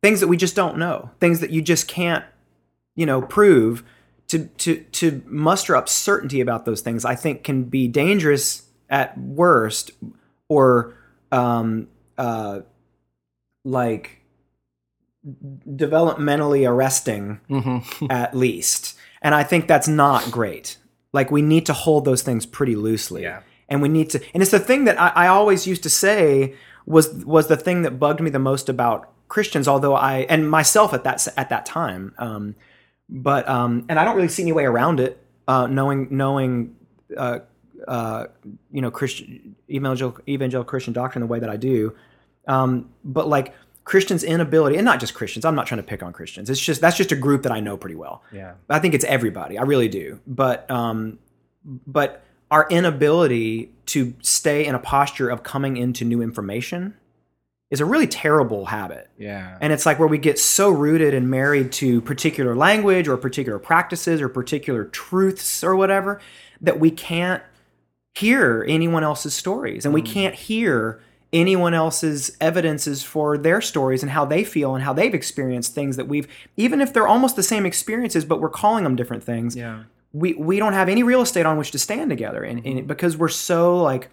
things 0.02 0.20
that 0.20 0.28
we 0.28 0.36
just 0.36 0.56
don't 0.56 0.76
know, 0.78 1.10
things 1.20 1.40
that 1.40 1.50
you 1.50 1.62
just 1.62 1.86
can't, 1.88 2.24
you 2.96 3.06
know, 3.06 3.22
prove. 3.22 3.84
To 4.28 4.46
to 4.46 4.76
to 4.92 5.22
muster 5.26 5.76
up 5.76 5.86
certainty 5.88 6.40
about 6.40 6.64
those 6.64 6.80
things, 6.80 7.04
I 7.04 7.14
think 7.14 7.44
can 7.44 7.64
be 7.64 7.86
dangerous 7.88 8.62
at 8.88 9.16
worst, 9.18 9.90
or 10.48 10.94
um 11.30 11.88
uh 12.16 12.60
like 13.66 14.22
developmentally 15.68 16.68
arresting 16.68 17.40
Mm-hmm. 17.50 18.06
at 18.10 18.34
least. 18.34 18.96
And 19.22 19.34
I 19.34 19.42
think 19.42 19.68
that's 19.68 19.88
not 19.88 20.30
great. 20.30 20.78
Like 21.14 21.30
we 21.30 21.42
need 21.42 21.64
to 21.66 21.72
hold 21.72 22.04
those 22.04 22.22
things 22.22 22.44
pretty 22.44 22.74
loosely. 22.74 23.22
Yeah. 23.22 23.40
And 23.68 23.80
we 23.80 23.88
need 23.88 24.10
to 24.10 24.20
and 24.34 24.42
it's 24.42 24.50
the 24.50 24.58
thing 24.58 24.84
that 24.84 25.00
I, 25.00 25.08
I 25.24 25.26
always 25.28 25.66
used 25.66 25.84
to 25.84 25.90
say 25.90 26.54
was 26.86 27.08
was 27.24 27.46
the 27.46 27.56
thing 27.56 27.82
that 27.82 27.92
bugged 27.92 28.20
me 28.20 28.30
the 28.30 28.38
most 28.38 28.68
about 28.68 29.10
Christians, 29.28 29.68
although 29.68 29.94
I 29.94 30.26
and 30.28 30.50
myself 30.50 30.92
at 30.92 31.04
that 31.04 31.26
at 31.36 31.48
that 31.48 31.64
time. 31.64 32.14
Um, 32.18 32.56
but 33.08 33.48
um, 33.48 33.86
and 33.88 33.98
I 33.98 34.04
don't 34.04 34.16
really 34.16 34.28
see 34.28 34.42
any 34.42 34.52
way 34.52 34.64
around 34.64 34.98
it, 34.98 35.24
uh, 35.46 35.68
knowing 35.68 36.08
knowing 36.10 36.74
uh, 37.16 37.38
uh, 37.86 38.26
you 38.72 38.82
know 38.82 38.90
Christian 38.90 39.54
evangelical 39.70 40.22
evangelical 40.28 40.68
Christian 40.68 40.92
doctrine 40.92 41.20
the 41.20 41.26
way 41.26 41.38
that 41.38 41.48
I 41.48 41.56
do. 41.56 41.94
Um, 42.48 42.90
but 43.04 43.28
like 43.28 43.54
Christians' 43.84 44.24
inability, 44.24 44.76
and 44.76 44.84
not 44.84 44.98
just 44.98 45.14
Christians. 45.14 45.44
I'm 45.44 45.54
not 45.54 45.66
trying 45.66 45.80
to 45.80 45.86
pick 45.86 46.02
on 46.02 46.12
Christians. 46.12 46.48
It's 46.48 46.60
just 46.60 46.80
that's 46.80 46.96
just 46.96 47.12
a 47.12 47.16
group 47.16 47.42
that 47.42 47.52
I 47.52 47.60
know 47.60 47.76
pretty 47.76 47.96
well. 47.96 48.22
Yeah. 48.32 48.54
I 48.68 48.78
think 48.78 48.94
it's 48.94 49.04
everybody. 49.04 49.58
I 49.58 49.62
really 49.62 49.88
do. 49.88 50.20
But 50.26 50.70
um, 50.70 51.18
but 51.64 52.22
our 52.50 52.66
inability 52.70 53.72
to 53.86 54.14
stay 54.22 54.64
in 54.64 54.74
a 54.74 54.78
posture 54.78 55.28
of 55.28 55.42
coming 55.42 55.76
into 55.76 56.04
new 56.04 56.22
information 56.22 56.94
is 57.70 57.80
a 57.80 57.84
really 57.84 58.06
terrible 58.06 58.66
habit. 58.66 59.10
Yeah. 59.18 59.58
And 59.60 59.72
it's 59.72 59.84
like 59.84 59.98
where 59.98 60.08
we 60.08 60.18
get 60.18 60.38
so 60.38 60.70
rooted 60.70 61.12
and 61.12 61.28
married 61.28 61.72
to 61.72 62.00
particular 62.02 62.54
language 62.54 63.08
or 63.08 63.16
particular 63.16 63.58
practices 63.58 64.20
or 64.20 64.28
particular 64.28 64.84
truths 64.84 65.64
or 65.64 65.74
whatever 65.74 66.20
that 66.60 66.78
we 66.78 66.90
can't 66.90 67.42
hear 68.14 68.64
anyone 68.68 69.02
else's 69.02 69.34
stories 69.34 69.84
and 69.84 69.92
we 69.92 70.02
can't 70.02 70.36
hear 70.36 71.02
anyone 71.34 71.74
else's 71.74 72.34
evidences 72.40 73.02
for 73.02 73.36
their 73.36 73.60
stories 73.60 74.02
and 74.02 74.12
how 74.12 74.24
they 74.24 74.44
feel 74.44 74.74
and 74.74 74.84
how 74.84 74.92
they've 74.92 75.12
experienced 75.12 75.74
things 75.74 75.96
that 75.96 76.06
we've 76.06 76.28
even 76.56 76.80
if 76.80 76.92
they're 76.92 77.08
almost 77.08 77.34
the 77.34 77.42
same 77.42 77.66
experiences 77.66 78.24
but 78.24 78.40
we're 78.40 78.48
calling 78.48 78.84
them 78.84 78.94
different 78.94 79.22
things 79.22 79.56
yeah. 79.56 79.82
we 80.12 80.32
we 80.34 80.58
don't 80.58 80.72
have 80.72 80.88
any 80.88 81.02
real 81.02 81.20
estate 81.20 81.44
on 81.44 81.58
which 81.58 81.72
to 81.72 81.78
stand 81.78 82.08
together. 82.08 82.42
And, 82.44 82.64
and 82.64 82.76
mm-hmm. 82.78 82.86
because 82.86 83.16
we're 83.16 83.28
so 83.28 83.76
like 83.82 84.08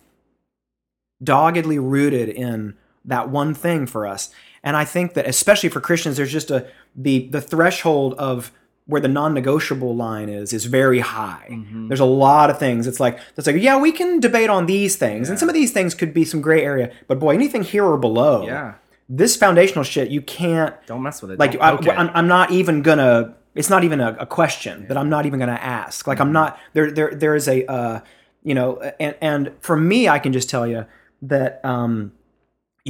doggedly 1.23 1.77
rooted 1.77 2.27
in 2.27 2.75
that 3.05 3.29
one 3.29 3.53
thing 3.53 3.85
for 3.85 4.07
us. 4.07 4.31
And 4.63 4.75
i 4.75 4.85
think 4.85 5.15
that 5.15 5.27
especially 5.27 5.69
for 5.69 5.81
christians 5.81 6.17
there's 6.17 6.31
just 6.31 6.51
a 6.51 6.67
the 6.95 7.27
the 7.29 7.41
threshold 7.41 8.13
of 8.15 8.51
where 8.91 9.01
the 9.01 9.07
non-negotiable 9.07 9.95
line 9.95 10.29
is 10.29 10.53
is 10.53 10.65
very 10.65 10.99
high 10.99 11.47
Mm-hmm. 11.51 11.87
there's 11.87 11.99
a 12.09 12.13
lot 12.29 12.49
of 12.51 12.59
things 12.59 12.85
it's 12.87 12.99
like 13.05 13.15
it's 13.37 13.47
like 13.47 13.55
yeah 13.67 13.77
we 13.79 13.91
can 13.99 14.19
debate 14.19 14.49
on 14.57 14.65
these 14.65 14.95
things 14.95 15.29
and 15.29 15.39
some 15.39 15.49
of 15.51 15.55
these 15.55 15.71
things 15.71 15.95
could 15.99 16.13
be 16.13 16.23
some 16.25 16.41
gray 16.47 16.61
area 16.71 16.87
but 17.07 17.19
boy 17.19 17.33
anything 17.33 17.63
here 17.63 17.85
or 17.85 17.97
below 17.97 18.45
Yeah. 18.45 18.73
this 19.21 19.35
foundational 19.35 19.83
shit 19.83 20.09
you 20.09 20.21
can't 20.21 20.73
Don't 20.85 21.01
mess 21.03 21.21
with 21.21 21.31
it. 21.31 21.39
like 21.39 21.53
I, 21.59 21.73
it. 21.75 21.87
I'm, 22.01 22.09
I'm 22.13 22.27
not 22.27 22.51
even 22.51 22.81
gonna 22.81 23.35
it's 23.55 23.69
not 23.69 23.83
even 23.83 23.99
a, 23.99 24.15
a 24.19 24.25
question 24.39 24.75
that 24.87 24.97
i'm 24.97 25.09
not 25.09 25.25
even 25.25 25.39
gonna 25.39 25.53
ask 25.79 26.05
like 26.07 26.17
Mm-hmm. 26.17 26.27
i'm 26.27 26.33
not 26.33 26.59
there 26.73 26.91
there 26.91 27.11
there 27.23 27.35
is 27.35 27.47
a 27.47 27.65
uh 27.65 27.99
you 28.43 28.55
know 28.59 28.69
and 28.99 29.15
and 29.21 29.51
for 29.67 29.75
me 29.91 30.07
i 30.15 30.19
can 30.19 30.31
just 30.33 30.49
tell 30.49 30.65
you 30.67 30.85
that 31.33 31.59
um 31.63 32.11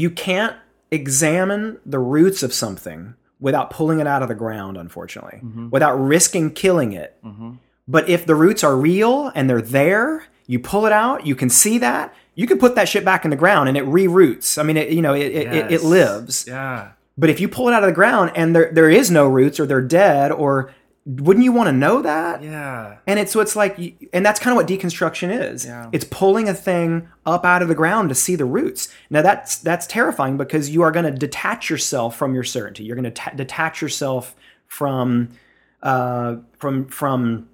you 0.03 0.09
can't 0.09 0.55
examine 0.91 1.79
the 1.85 1.99
roots 1.99 2.43
of 2.43 2.53
something 2.53 3.15
without 3.41 3.69
pulling 3.69 3.99
it 3.99 4.07
out 4.07 4.21
of 4.21 4.29
the 4.29 4.35
ground 4.35 4.77
unfortunately 4.77 5.39
Mm-hmm. 5.43 5.69
without 5.71 5.95
risking 5.97 6.51
killing 6.51 6.93
it. 6.93 7.17
But 7.87 8.07
if 8.07 8.25
the 8.25 8.35
roots 8.35 8.63
are 8.63 8.77
real 8.77 9.31
and 9.35 9.49
they're 9.49 9.61
there 9.61 10.23
you 10.47 10.59
pull 10.59 10.85
it 10.85 10.91
out 10.93 11.25
you 11.25 11.35
can 11.35 11.49
see 11.49 11.77
that 11.79 12.13
you 12.35 12.47
can 12.47 12.57
put 12.57 12.75
that 12.75 12.87
shit 12.87 13.03
back 13.03 13.25
in 13.25 13.31
the 13.31 13.35
ground 13.37 13.67
and 13.67 13.77
it 13.77 13.81
re-roots. 13.83 14.57
I 14.57 14.63
mean 14.63 14.77
it 14.77 14.89
you 14.89 15.01
know 15.01 15.13
it, 15.13 15.25
it, 15.39 15.53
it, 15.53 15.71
it 15.71 15.83
lives. 15.83 16.45
Yeah. 16.47 16.91
but 17.17 17.29
if 17.29 17.39
you 17.39 17.47
pull 17.49 17.67
it 17.67 17.73
out 17.73 17.83
of 17.83 17.87
the 17.89 17.93
ground 17.95 18.31
and 18.35 18.55
there 18.55 18.71
there 18.71 18.89
is 18.89 19.11
no 19.11 19.27
roots 19.27 19.59
or 19.59 19.65
they're 19.65 19.81
dead 19.81 20.31
or 20.31 20.71
wouldn't 21.05 21.43
you 21.43 21.51
want 21.51 21.67
to 21.67 21.73
know 21.73 22.01
that? 22.01 22.43
Yeah. 22.43 22.97
And 23.07 23.19
it's 23.19 23.31
so 23.31 23.39
it's 23.39 23.55
like 23.55 23.77
and 24.13 24.25
that's 24.25 24.39
kind 24.39 24.51
of 24.51 24.57
what 24.57 24.67
deconstruction 24.67 25.51
is. 25.51 25.65
Yeah. 25.65 25.89
It's 25.91 26.05
pulling 26.05 26.47
a 26.47 26.53
thing 26.53 27.07
up 27.25 27.43
out 27.43 27.61
of 27.61 27.67
the 27.67 27.75
ground 27.75 28.09
to 28.09 28.15
see 28.15 28.35
the 28.35 28.45
roots. 28.45 28.93
Now 29.09 29.21
that's 29.21 29.57
that's 29.57 29.87
terrifying 29.87 30.37
because 30.37 30.69
you 30.69 30.83
are 30.83 30.91
going 30.91 31.05
to 31.05 31.11
detach 31.11 31.69
yourself 31.69 32.15
from 32.15 32.35
your 32.35 32.43
certainty. 32.43 32.83
You're 32.83 32.95
going 32.95 33.05
to 33.05 33.11
ta- 33.11 33.31
detach 33.35 33.81
yourself 33.81 34.35
from 34.67 35.29
uh 35.81 36.35
from 36.59 36.85
from 36.87 37.49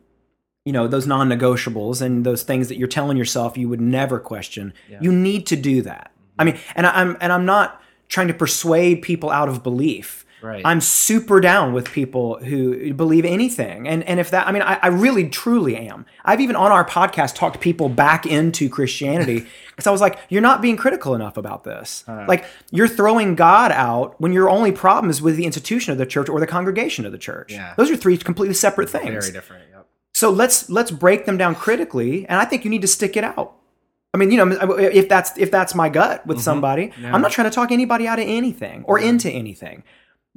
you 0.65 0.73
know 0.73 0.87
those 0.87 1.07
non-negotiables 1.07 2.01
and 2.01 2.25
those 2.25 2.43
things 2.43 2.67
that 2.67 2.77
you're 2.77 2.89
telling 2.89 3.15
yourself 3.15 3.57
you 3.57 3.69
would 3.69 3.79
never 3.79 4.19
question. 4.19 4.73
Yeah. 4.89 4.99
You 5.01 5.13
need 5.13 5.47
to 5.47 5.55
do 5.55 5.81
that. 5.83 6.11
I 6.37 6.43
mean, 6.43 6.59
and 6.75 6.85
I, 6.85 7.01
I'm 7.01 7.17
and 7.21 7.31
I'm 7.31 7.45
not 7.45 7.81
trying 8.09 8.27
to 8.27 8.33
persuade 8.33 9.01
people 9.01 9.29
out 9.29 9.47
of 9.47 9.63
belief. 9.63 10.25
Right. 10.41 10.61
I'm 10.63 10.81
super 10.81 11.39
down 11.41 11.73
with 11.73 11.91
people 11.91 12.37
who 12.39 12.93
believe 12.93 13.25
anything. 13.25 13.87
And 13.87 14.03
and 14.03 14.19
if 14.19 14.31
that 14.31 14.47
I 14.47 14.51
mean 14.51 14.61
I, 14.61 14.79
I 14.81 14.87
really 14.87 15.29
truly 15.29 15.75
am. 15.75 16.05
I've 16.23 16.41
even 16.41 16.55
on 16.55 16.71
our 16.71 16.87
podcast 16.87 17.35
talked 17.35 17.59
people 17.59 17.89
back 17.89 18.25
into 18.25 18.69
Christianity 18.69 19.47
because 19.69 19.87
I 19.87 19.91
was 19.91 20.01
like, 20.01 20.19
you're 20.29 20.41
not 20.41 20.61
being 20.61 20.77
critical 20.77 21.15
enough 21.15 21.37
about 21.37 21.63
this. 21.63 22.03
Like 22.07 22.45
you're 22.71 22.87
throwing 22.87 23.35
God 23.35 23.71
out 23.71 24.19
when 24.21 24.31
your 24.31 24.49
only 24.49 24.71
problem 24.71 25.09
is 25.09 25.21
with 25.21 25.37
the 25.37 25.45
institution 25.45 25.91
of 25.91 25.97
the 25.97 26.05
church 26.05 26.29
or 26.29 26.39
the 26.39 26.47
congregation 26.47 27.05
of 27.05 27.11
the 27.11 27.17
church. 27.17 27.51
Yeah. 27.51 27.73
Those 27.77 27.89
are 27.89 27.97
three 27.97 28.17
completely 28.17 28.55
separate 28.55 28.89
things. 28.89 29.25
Very 29.25 29.31
different. 29.31 29.63
Yep. 29.71 29.87
So 30.13 30.31
let's 30.31 30.67
let's 30.69 30.89
break 30.89 31.25
them 31.25 31.37
down 31.37 31.53
critically, 31.53 32.25
and 32.27 32.39
I 32.39 32.45
think 32.45 32.63
you 32.63 32.71
need 32.71 32.81
to 32.81 32.87
stick 32.87 33.15
it 33.15 33.23
out. 33.23 33.53
I 34.15 34.17
mean, 34.17 34.31
you 34.31 34.43
know, 34.43 34.77
if 34.77 35.07
that's 35.07 35.37
if 35.37 35.51
that's 35.51 35.75
my 35.75 35.89
gut 35.89 36.25
with 36.25 36.37
mm-hmm. 36.37 36.43
somebody, 36.43 36.91
I'm 37.03 37.21
not 37.21 37.31
trying 37.31 37.49
to 37.49 37.53
talk 37.53 37.71
anybody 37.71 38.07
out 38.07 38.17
of 38.17 38.25
anything 38.27 38.83
or 38.87 38.97
into 38.97 39.29
anything. 39.29 39.83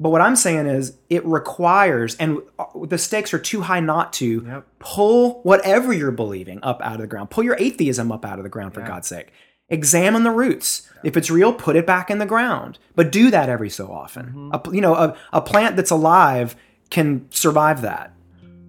But 0.03 0.09
what 0.11 0.23
I'm 0.23 0.35
saying 0.35 0.67
is, 0.67 0.95
it 1.11 1.25
requires, 1.27 2.17
and 2.17 2.39
uh, 2.59 2.65
the 2.85 2.97
stakes 2.97 3.35
are 3.35 3.39
too 3.39 3.61
high 3.61 3.81
not 3.81 4.15
to 4.15 4.43
Yep. 4.47 4.67
pull 4.79 5.43
whatever 5.43 5.93
you're 5.93 6.11
believing 6.11 6.59
up 6.63 6.81
out 6.83 6.95
of 6.95 7.01
the 7.03 7.07
ground. 7.07 7.29
Pull 7.29 7.45
your 7.45 7.57
atheism 7.59 8.11
up 8.11 8.25
out 8.25 8.39
of 8.39 8.43
the 8.45 8.49
ground, 8.49 8.73
for 8.73 8.81
God's 8.81 9.09
sake. 9.09 9.31
Examine 9.69 10.25
the 10.25 10.31
roots. 10.31 10.89
If 11.05 11.17
it's 11.19 11.31
real, 11.31 11.53
put 11.53 11.77
it 11.77 11.87
back 11.87 12.11
in 12.11 12.17
the 12.19 12.27
ground. 12.27 12.79
But 12.97 13.13
do 13.13 13.31
that 13.31 13.49
every 13.51 13.69
so 13.71 13.93
often. 13.93 14.51
A, 14.53 14.61
you 14.73 14.81
know, 14.81 14.95
a, 14.95 15.17
a 15.35 15.41
plant 15.43 15.77
that's 15.77 15.91
alive 15.91 16.57
can 16.89 17.27
survive 17.31 17.83
that. 17.83 18.13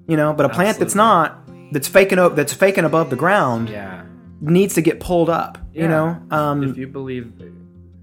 You 0.07 0.17
know, 0.17 0.33
but 0.33 0.45
a 0.45 0.49
plant 0.49 0.79
that's 0.79 0.95
not, 0.95 1.39
that's 1.71 1.87
faking 1.87 2.19
up, 2.19 2.35
that's 2.35 2.53
faking 2.53 2.83
above 2.83 3.09
the 3.09 3.15
ground, 3.15 3.69
Yeah. 3.69 4.03
needs 4.41 4.73
to 4.75 4.81
get 4.81 4.99
pulled 4.99 5.29
up. 5.29 5.57
You 5.73 5.87
know, 5.87 6.21
um, 6.29 6.63
if 6.63 6.77
you 6.77 6.87
believe 6.87 7.31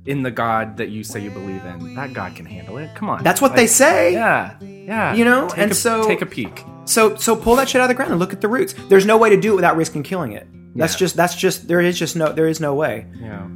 in 0.09 0.23
the 0.23 0.31
God 0.31 0.77
that 0.79 0.89
you 0.89 1.05
say 1.05 1.21
you 1.21 1.31
believe 1.31 1.65
in, 1.65 1.95
that 1.95 2.13
God 2.15 2.35
can 2.35 2.47
handle 2.47 2.79
it. 2.79 2.95
Come 2.95 3.09
on. 3.11 3.23
That's 3.23 3.41
what 3.43 3.55
they 3.55 3.67
say. 3.67 4.13
Yeah. 4.13 4.59
Yeah. 4.61 5.15
You 5.15 5.25
know, 5.25 5.49
Take 5.49 5.59
and 5.59 5.71
a- 5.73 5.75
so- 5.75 6.07
take 6.07 6.23
a 6.23 6.27
peek. 6.27 6.65
So 6.87 7.15
so 7.17 7.37
pull 7.37 7.55
that 7.57 7.69
shit 7.69 7.81
out 7.81 7.85
of 7.85 7.89
the 7.89 7.95
ground 7.95 8.13
and 8.13 8.19
look 8.21 8.33
at 8.33 8.41
the 8.41 8.49
roots. 8.49 8.75
There's 8.89 9.05
no 9.05 9.19
way 9.19 9.29
to 9.31 9.37
do 9.39 9.53
it 9.53 9.57
without 9.57 9.77
risking 9.77 10.03
killing 10.03 10.33
it. 10.33 10.47
That's 10.75 10.95
Yeah. 10.95 10.99
just 10.99 11.17
that's 11.17 11.35
just 11.37 11.69
there 11.69 11.81
is 11.81 11.99
just 11.99 12.17
no 12.17 12.33
there 12.33 12.49
is 12.49 12.61
no 12.61 12.75
way. 12.75 13.07
Yeah. 13.21 13.47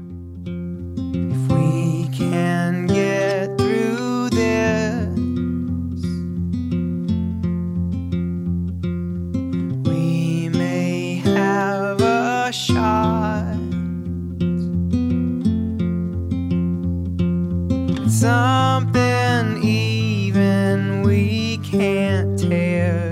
Something 18.23 19.61
even 19.65 21.03
we 21.03 21.59
can't 21.59 22.39
tear 22.39 23.11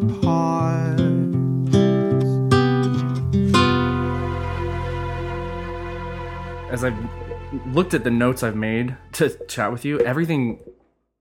apart. 0.00 0.98
As 6.72 6.84
I've 6.84 6.96
looked 7.66 7.92
at 7.92 8.02
the 8.02 8.10
notes 8.10 8.42
I've 8.42 8.56
made 8.56 8.96
to 9.12 9.28
chat 9.44 9.70
with 9.70 9.84
you, 9.84 10.00
everything 10.00 10.60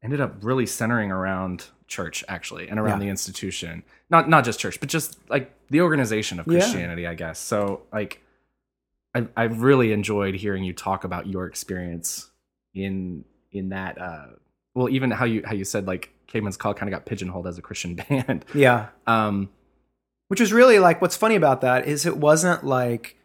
ended 0.01 0.21
up 0.21 0.35
really 0.41 0.65
centering 0.65 1.11
around 1.11 1.65
church 1.87 2.23
actually 2.29 2.69
and 2.69 2.79
around 2.79 3.01
Yeah. 3.01 3.07
the 3.07 3.09
institution. 3.09 3.83
Not 4.09 4.29
not 4.29 4.45
just 4.45 4.61
church, 4.61 4.79
but 4.79 4.87
just 4.87 5.19
like 5.29 5.51
the 5.69 5.81
organization 5.81 6.39
of 6.39 6.47
Yeah. 6.47 6.59
Christianity, 6.59 7.05
I 7.05 7.15
guess. 7.15 7.39
So 7.39 7.81
like 7.91 8.21
I 9.13 9.27
I've 9.35 9.59
really 9.61 9.91
enjoyed 9.91 10.35
hearing 10.35 10.63
you 10.63 10.71
talk 10.71 11.03
about 11.03 11.27
your 11.27 11.45
experience 11.47 12.31
in 12.75 13.23
in 13.51 13.69
that 13.69 13.99
uh 13.99 14.25
well 14.73 14.89
even 14.89 15.09
how 15.09 15.25
you 15.25 15.41
how 15.45 15.53
you 15.53 15.63
said 15.63 15.87
like 15.87 16.11
Caedmon's 16.27 16.57
Call 16.57 16.73
kind 16.73 16.93
of 16.93 16.99
got 16.99 17.05
pigeonholed 17.05 17.47
as 17.47 17.57
a 17.57 17.61
Christian 17.61 17.95
band. 18.09 18.45
Yeah. 18.53 18.87
Um 19.07 19.49
Which 20.27 20.39
was 20.41 20.51
really 20.53 20.77
like 20.79 21.01
what's 21.01 21.15
funny 21.15 21.35
about 21.35 21.61
that 21.61 21.87
is 21.87 22.05
it 22.05 22.17
wasn't 22.17 22.63
like 22.65 23.17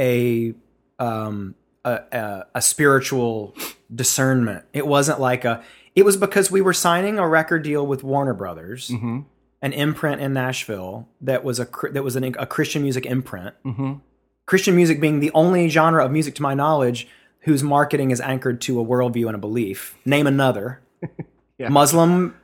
a 0.00 0.54
um 0.98 1.54
a, 1.84 2.00
a, 2.12 2.46
a 2.56 2.62
spiritual 2.62 3.54
discernment. 3.94 4.64
It 4.72 4.86
wasn't 4.86 5.20
like 5.20 5.44
a 5.44 5.62
it 5.94 6.04
was 6.04 6.16
because 6.16 6.50
we 6.50 6.60
were 6.62 6.72
signing 6.72 7.18
a 7.18 7.28
record 7.28 7.62
deal 7.64 7.86
with 7.86 8.02
Warner 8.02 8.32
Brothers, 8.34 8.88
mhm, 8.88 9.26
an 9.60 9.72
imprint 9.74 10.22
in 10.22 10.32
Nashville 10.32 11.06
that 11.20 11.44
was 11.44 11.60
a 11.60 11.68
that 11.90 12.02
was 12.02 12.16
an, 12.16 12.24
a 12.38 12.46
Christian 12.46 12.82
music 12.82 13.04
imprint. 13.04 13.54
mhm. 13.64 14.00
Christian 14.46 14.74
music 14.74 15.00
being 15.00 15.20
the 15.20 15.30
only 15.34 15.68
genre 15.68 16.04
of 16.04 16.10
music, 16.10 16.34
to 16.36 16.42
my 16.42 16.52
knowledge, 16.54 17.06
whose 17.42 17.62
marketing 17.62 18.10
is 18.10 18.20
anchored 18.20 18.60
to 18.62 18.80
a 18.80 18.84
worldview 18.84 19.26
and 19.26 19.34
a 19.34 19.38
belief. 19.38 19.96
Name 20.04 20.26
another. 20.26 20.80
Yeah. 21.58 21.68
Muslim 21.68 22.34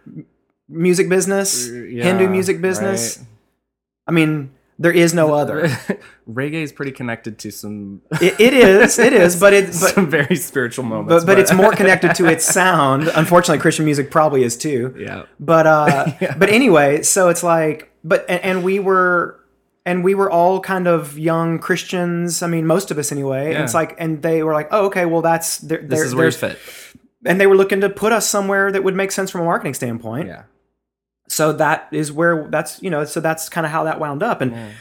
music 0.69 1.09
business, 1.09 1.67
Yeah, 1.69 2.05
Hindu 2.05 2.29
music 2.29 2.61
business. 2.61 3.19
right. 3.19 3.27
I 4.07 4.13
mean, 4.13 4.51
there 4.79 4.93
is 4.93 5.13
no 5.13 5.35
other. 5.35 5.67
Reggae 6.31 6.63
is 6.63 6.71
pretty 6.73 6.93
connected 6.93 7.39
to 7.41 7.51
some 7.51 8.03
it, 8.21 8.39
it 8.39 8.53
is, 8.55 8.99
it 8.99 9.13
is, 9.13 9.41
but 9.41 9.53
it's 9.55 9.81
but 9.81 9.95
some 9.95 10.09
very 10.09 10.37
spiritual 10.37 10.85
moments. 10.85 11.25
but, 11.25 11.33
but 11.33 11.39
it's 11.41 11.53
more 11.53 11.73
connected 11.73 12.15
to 12.17 12.27
its 12.27 12.45
sound. 12.45 13.09
Unfortunately, 13.15 13.61
Christian 13.61 13.87
music 13.87 14.11
probably 14.11 14.45
is 14.45 14.57
too. 14.57 14.95
yeah. 14.97 15.25
But 15.41 15.67
uh, 15.67 16.13
but 16.37 16.51
anyway, 16.51 17.03
so 17.03 17.29
it's 17.29 17.43
like, 17.43 17.91
but 18.05 18.25
and, 18.29 18.41
and 18.45 18.63
we 18.63 18.79
were 18.79 19.41
and 19.89 20.05
we 20.05 20.15
were 20.15 20.31
all 20.31 20.61
kind 20.61 20.87
of 20.87 21.19
young 21.19 21.59
Christians. 21.59 22.43
I 22.43 22.47
mean, 22.47 22.67
most 22.67 22.91
of 22.91 22.99
us 22.99 23.11
anyway. 23.11 23.55
And 23.55 23.65
it's 23.65 23.73
like, 23.73 23.97
and 23.99 24.21
they 24.21 24.43
were 24.43 24.53
like, 24.53 24.69
oh, 24.71 24.87
okay, 24.87 25.07
well, 25.07 25.23
that's 25.23 25.59
there, 25.59 25.79
This 25.79 25.89
there- 25.89 26.05
is 26.05 26.15
where 26.15 26.27
you 26.27 26.33
fit. 26.33 26.59
and 27.25 27.41
they 27.41 27.47
were 27.47 27.57
looking 27.57 27.81
to 27.81 27.89
put 27.89 28.13
us 28.13 28.29
somewhere 28.29 28.71
that 28.71 28.85
would 28.85 28.95
make 28.95 29.11
sense 29.13 29.31
from 29.31 29.41
a 29.41 29.45
marketing 29.45 29.73
standpoint. 29.73 30.29
Yeah. 30.29 30.43
So 31.27 31.55
that 31.55 31.89
is 31.91 32.13
where 32.13 32.49
that's 32.49 32.83
you 32.83 32.91
know, 32.91 33.07
so 33.07 33.21
that's 33.21 33.49
kind 33.49 33.65
of 33.67 33.73
how 33.73 33.85
that 33.85 33.99
wound 33.99 34.23
up, 34.23 34.41
and 34.43 34.75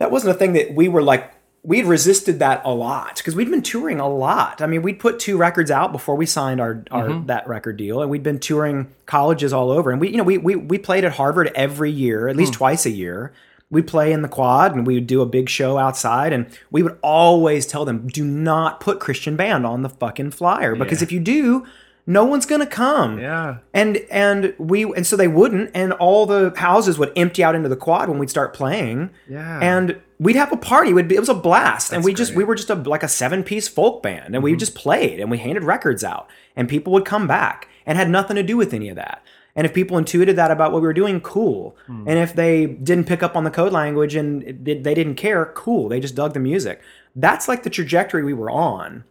that 0.00 0.10
wasn't 0.10 0.34
a 0.34 0.38
thing 0.38 0.54
that 0.54 0.74
we 0.74 0.88
were 0.88 1.02
like. 1.02 1.32
We'd 1.64 1.86
resisted 1.86 2.38
that 2.38 2.62
a 2.64 2.72
lot 2.72 3.16
because 3.16 3.34
we'd 3.34 3.50
been 3.50 3.62
touring 3.62 3.98
a 4.00 4.08
lot. 4.08 4.62
I 4.62 4.66
mean, 4.66 4.80
we'd 4.80 5.00
put 5.00 5.18
two 5.18 5.36
records 5.36 5.70
out 5.70 5.92
before 5.92 6.14
we 6.14 6.24
signed 6.24 6.60
our, 6.60 6.84
our 6.90 7.08
mm-hmm. 7.08 7.26
that 7.26 7.48
record 7.48 7.76
deal, 7.76 8.00
and 8.00 8.10
we'd 8.10 8.22
been 8.22 8.38
touring 8.38 8.92
colleges 9.06 9.52
all 9.52 9.70
over. 9.70 9.90
And 9.90 10.00
we, 10.00 10.10
you 10.10 10.16
know, 10.16 10.24
we 10.24 10.38
we 10.38 10.56
we 10.56 10.78
played 10.78 11.04
at 11.04 11.12
Harvard 11.12 11.50
every 11.54 11.90
year, 11.90 12.28
at 12.28 12.36
least 12.36 12.54
hmm. 12.54 12.58
twice 12.58 12.86
a 12.86 12.90
year. 12.90 13.32
We'd 13.70 13.86
play 13.86 14.12
in 14.12 14.22
the 14.22 14.28
quad, 14.28 14.74
and 14.74 14.86
we 14.86 14.94
would 14.94 15.06
do 15.06 15.20
a 15.20 15.26
big 15.26 15.48
show 15.50 15.76
outside, 15.76 16.32
and 16.32 16.46
we 16.70 16.82
would 16.82 16.96
always 17.02 17.66
tell 17.66 17.84
them, 17.84 18.06
"Do 18.06 18.24
not 18.24 18.80
put 18.80 18.98
Christian 18.98 19.36
band 19.36 19.66
on 19.66 19.82
the 19.82 19.90
fucking 19.90 20.30
flyer 20.30 20.74
because 20.74 21.00
Yeah. 21.00 21.04
if 21.04 21.12
you 21.12 21.20
do, 21.20 21.66
no 22.06 22.24
one's 22.24 22.46
gonna 22.46 22.64
come." 22.64 23.18
Yeah. 23.18 23.56
and 23.74 24.00
and 24.10 24.54
we 24.58 24.84
and 24.84 25.06
so 25.06 25.16
they 25.16 25.28
wouldn't 25.28 25.70
and 25.74 25.92
all 25.92 26.24
the 26.24 26.54
houses 26.56 26.98
would 26.98 27.12
empty 27.14 27.44
out 27.44 27.54
into 27.54 27.68
the 27.68 27.76
quad 27.76 28.08
when 28.08 28.18
we'd 28.18 28.30
start 28.30 28.54
playing 28.54 29.10
Yeah. 29.28 29.58
and 29.60 29.96
we'd 30.18 30.36
have 30.36 30.50
a 30.50 30.56
party 30.56 30.94
would 30.94 31.06
be 31.06 31.16
it 31.16 31.20
was 31.20 31.28
a 31.28 31.34
blast 31.34 31.92
and 31.92 31.98
That's 31.98 32.06
we 32.06 32.14
just 32.14 32.34
we 32.34 32.44
were 32.44 32.54
just 32.54 32.70
a 32.70 32.74
like 32.74 33.02
a 33.02 33.08
seven 33.08 33.42
piece 33.44 33.68
folk 33.68 34.02
band 34.02 34.34
and 34.34 34.42
we 34.42 34.52
mm-hmm. 34.52 34.58
just 34.58 34.74
played 34.74 35.20
and 35.20 35.30
we 35.30 35.36
handed 35.36 35.64
records 35.64 36.02
out 36.02 36.28
and 36.56 36.66
people 36.68 36.92
would 36.94 37.04
come 37.04 37.26
back 37.26 37.68
and 37.84 37.98
had 37.98 38.08
nothing 38.08 38.36
to 38.36 38.42
do 38.42 38.56
with 38.56 38.72
any 38.72 38.88
of 38.88 38.96
that 38.96 39.22
and 39.56 39.66
if 39.66 39.74
people 39.74 39.98
intuited 39.98 40.36
that 40.36 40.50
about 40.50 40.72
what 40.72 40.82
we 40.82 40.86
were 40.86 40.94
doing 40.94 41.20
cool. 41.20 41.76
And 42.08 42.18
if 42.18 42.34
they 42.34 42.66
didn't 42.66 43.06
pick 43.06 43.22
up 43.22 43.34
on 43.36 43.44
the 43.44 43.50
code 43.50 43.72
language 43.72 44.14
and 44.14 44.42
it, 44.42 44.84
they 44.84 44.94
didn't 44.94 45.16
care 45.16 45.46
cool. 45.46 45.88
They 45.88 46.00
just 46.00 46.14
dug 46.14 46.32
the 46.32 46.40
music. 46.40 46.80
That's 47.16 47.48
like 47.48 47.64
the 47.64 47.70
trajectory 47.70 48.22
we 48.22 48.34
were 48.34 48.50
on. 48.50 49.04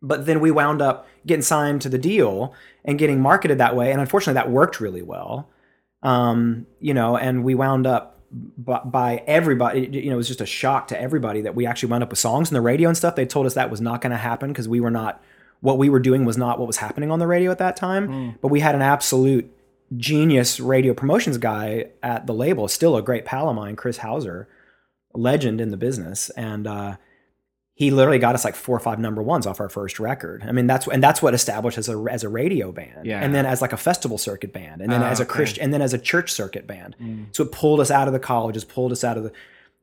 But 0.00 0.26
then 0.26 0.40
we 0.40 0.50
wound 0.50 0.80
up 0.80 1.06
getting 1.26 1.42
signed 1.42 1.82
to 1.82 1.88
the 1.88 1.98
deal 1.98 2.54
and 2.84 2.98
getting 2.98 3.20
marketed 3.20 3.58
that 3.58 3.76
way. 3.76 3.90
And 3.90 4.00
unfortunately 4.00 4.40
that 4.40 4.50
worked 4.50 4.80
really 4.80 5.02
well. 5.02 5.50
Um, 6.02 6.66
you 6.80 6.94
know 6.94 7.16
and 7.16 7.44
we 7.44 7.54
wound 7.54 7.86
up 7.86 8.20
by, 8.30 8.80
by 8.84 9.22
everybody 9.26 9.88
you 9.90 10.10
know 10.10 10.14
it 10.14 10.16
was 10.16 10.28
just 10.28 10.40
a 10.40 10.46
shock 10.46 10.88
to 10.88 11.00
everybody 11.00 11.40
that 11.42 11.54
we 11.54 11.66
actually 11.66 11.88
wound 11.90 12.02
up 12.02 12.10
with 12.10 12.18
songs 12.18 12.48
on 12.48 12.54
the 12.54 12.60
radio 12.60 12.88
and 12.88 12.96
stuff. 12.96 13.16
They 13.16 13.26
told 13.26 13.46
us 13.46 13.54
that 13.54 13.70
was 13.70 13.80
not 13.80 14.00
going 14.00 14.12
to 14.12 14.16
happen 14.18 14.50
because 14.50 14.68
we 14.68 14.80
were 14.80 14.90
not 14.90 15.22
what 15.60 15.78
we 15.78 15.88
were 15.88 16.00
doing 16.00 16.24
was 16.24 16.36
not 16.36 16.58
what 16.58 16.66
was 16.66 16.76
happening 16.78 17.10
on 17.10 17.18
the 17.18 17.26
radio 17.26 17.50
at 17.50 17.58
that 17.58 17.76
time. 17.76 18.36
But 18.42 18.48
we 18.48 18.60
had 18.60 18.74
an 18.74 18.82
absolute 18.82 19.50
genius 19.96 20.60
radio 20.60 20.94
promotions 20.94 21.38
guy 21.38 21.86
at 22.02 22.26
the 22.26 22.32
label 22.34 22.68
still 22.68 22.96
a 22.96 23.02
great 23.02 23.24
pal 23.24 23.48
of 23.48 23.56
mine 23.56 23.76
chris 23.76 23.98
hauser 23.98 24.48
legend 25.14 25.60
in 25.60 25.70
the 25.70 25.76
business 25.76 26.30
and 26.30 26.66
uh 26.66 26.96
he 27.76 27.90
literally 27.90 28.20
got 28.20 28.36
us 28.36 28.44
like 28.44 28.54
four 28.54 28.76
or 28.76 28.80
five 28.80 29.00
number 29.00 29.20
ones 29.20 29.48
off 29.48 29.58
our 29.58 29.68
first 29.68 29.98
record. 29.98 30.44
I 30.46 30.52
mean, 30.52 30.68
that's 30.68 30.86
and 30.86 31.02
that's 31.02 31.20
what 31.20 31.34
established 31.34 31.76
as 31.76 31.88
a 31.88 31.98
as 32.08 32.22
a 32.22 32.28
radio 32.28 32.70
band, 32.70 33.04
Yeah. 33.04 33.18
and 33.20 33.34
then 33.34 33.46
as 33.46 33.60
like 33.60 33.72
a 33.72 33.76
festival 33.76 34.16
circuit 34.16 34.52
band, 34.52 34.80
and 34.80 34.92
then 34.92 35.02
Ah, 35.02 35.08
as 35.08 35.18
a 35.18 35.24
okay. 35.24 35.32
Christian, 35.32 35.64
and 35.64 35.74
then 35.74 35.82
as 35.82 35.92
a 35.92 35.98
church 35.98 36.30
circuit 36.30 36.68
band. 36.68 36.94
So 37.32 37.42
it 37.42 37.50
pulled 37.50 37.80
us 37.80 37.90
out 37.90 38.06
of 38.06 38.12
the 38.12 38.20
colleges, 38.20 38.62
pulled 38.62 38.92
us 38.92 39.02
out 39.02 39.16
of 39.16 39.24
the, 39.24 39.32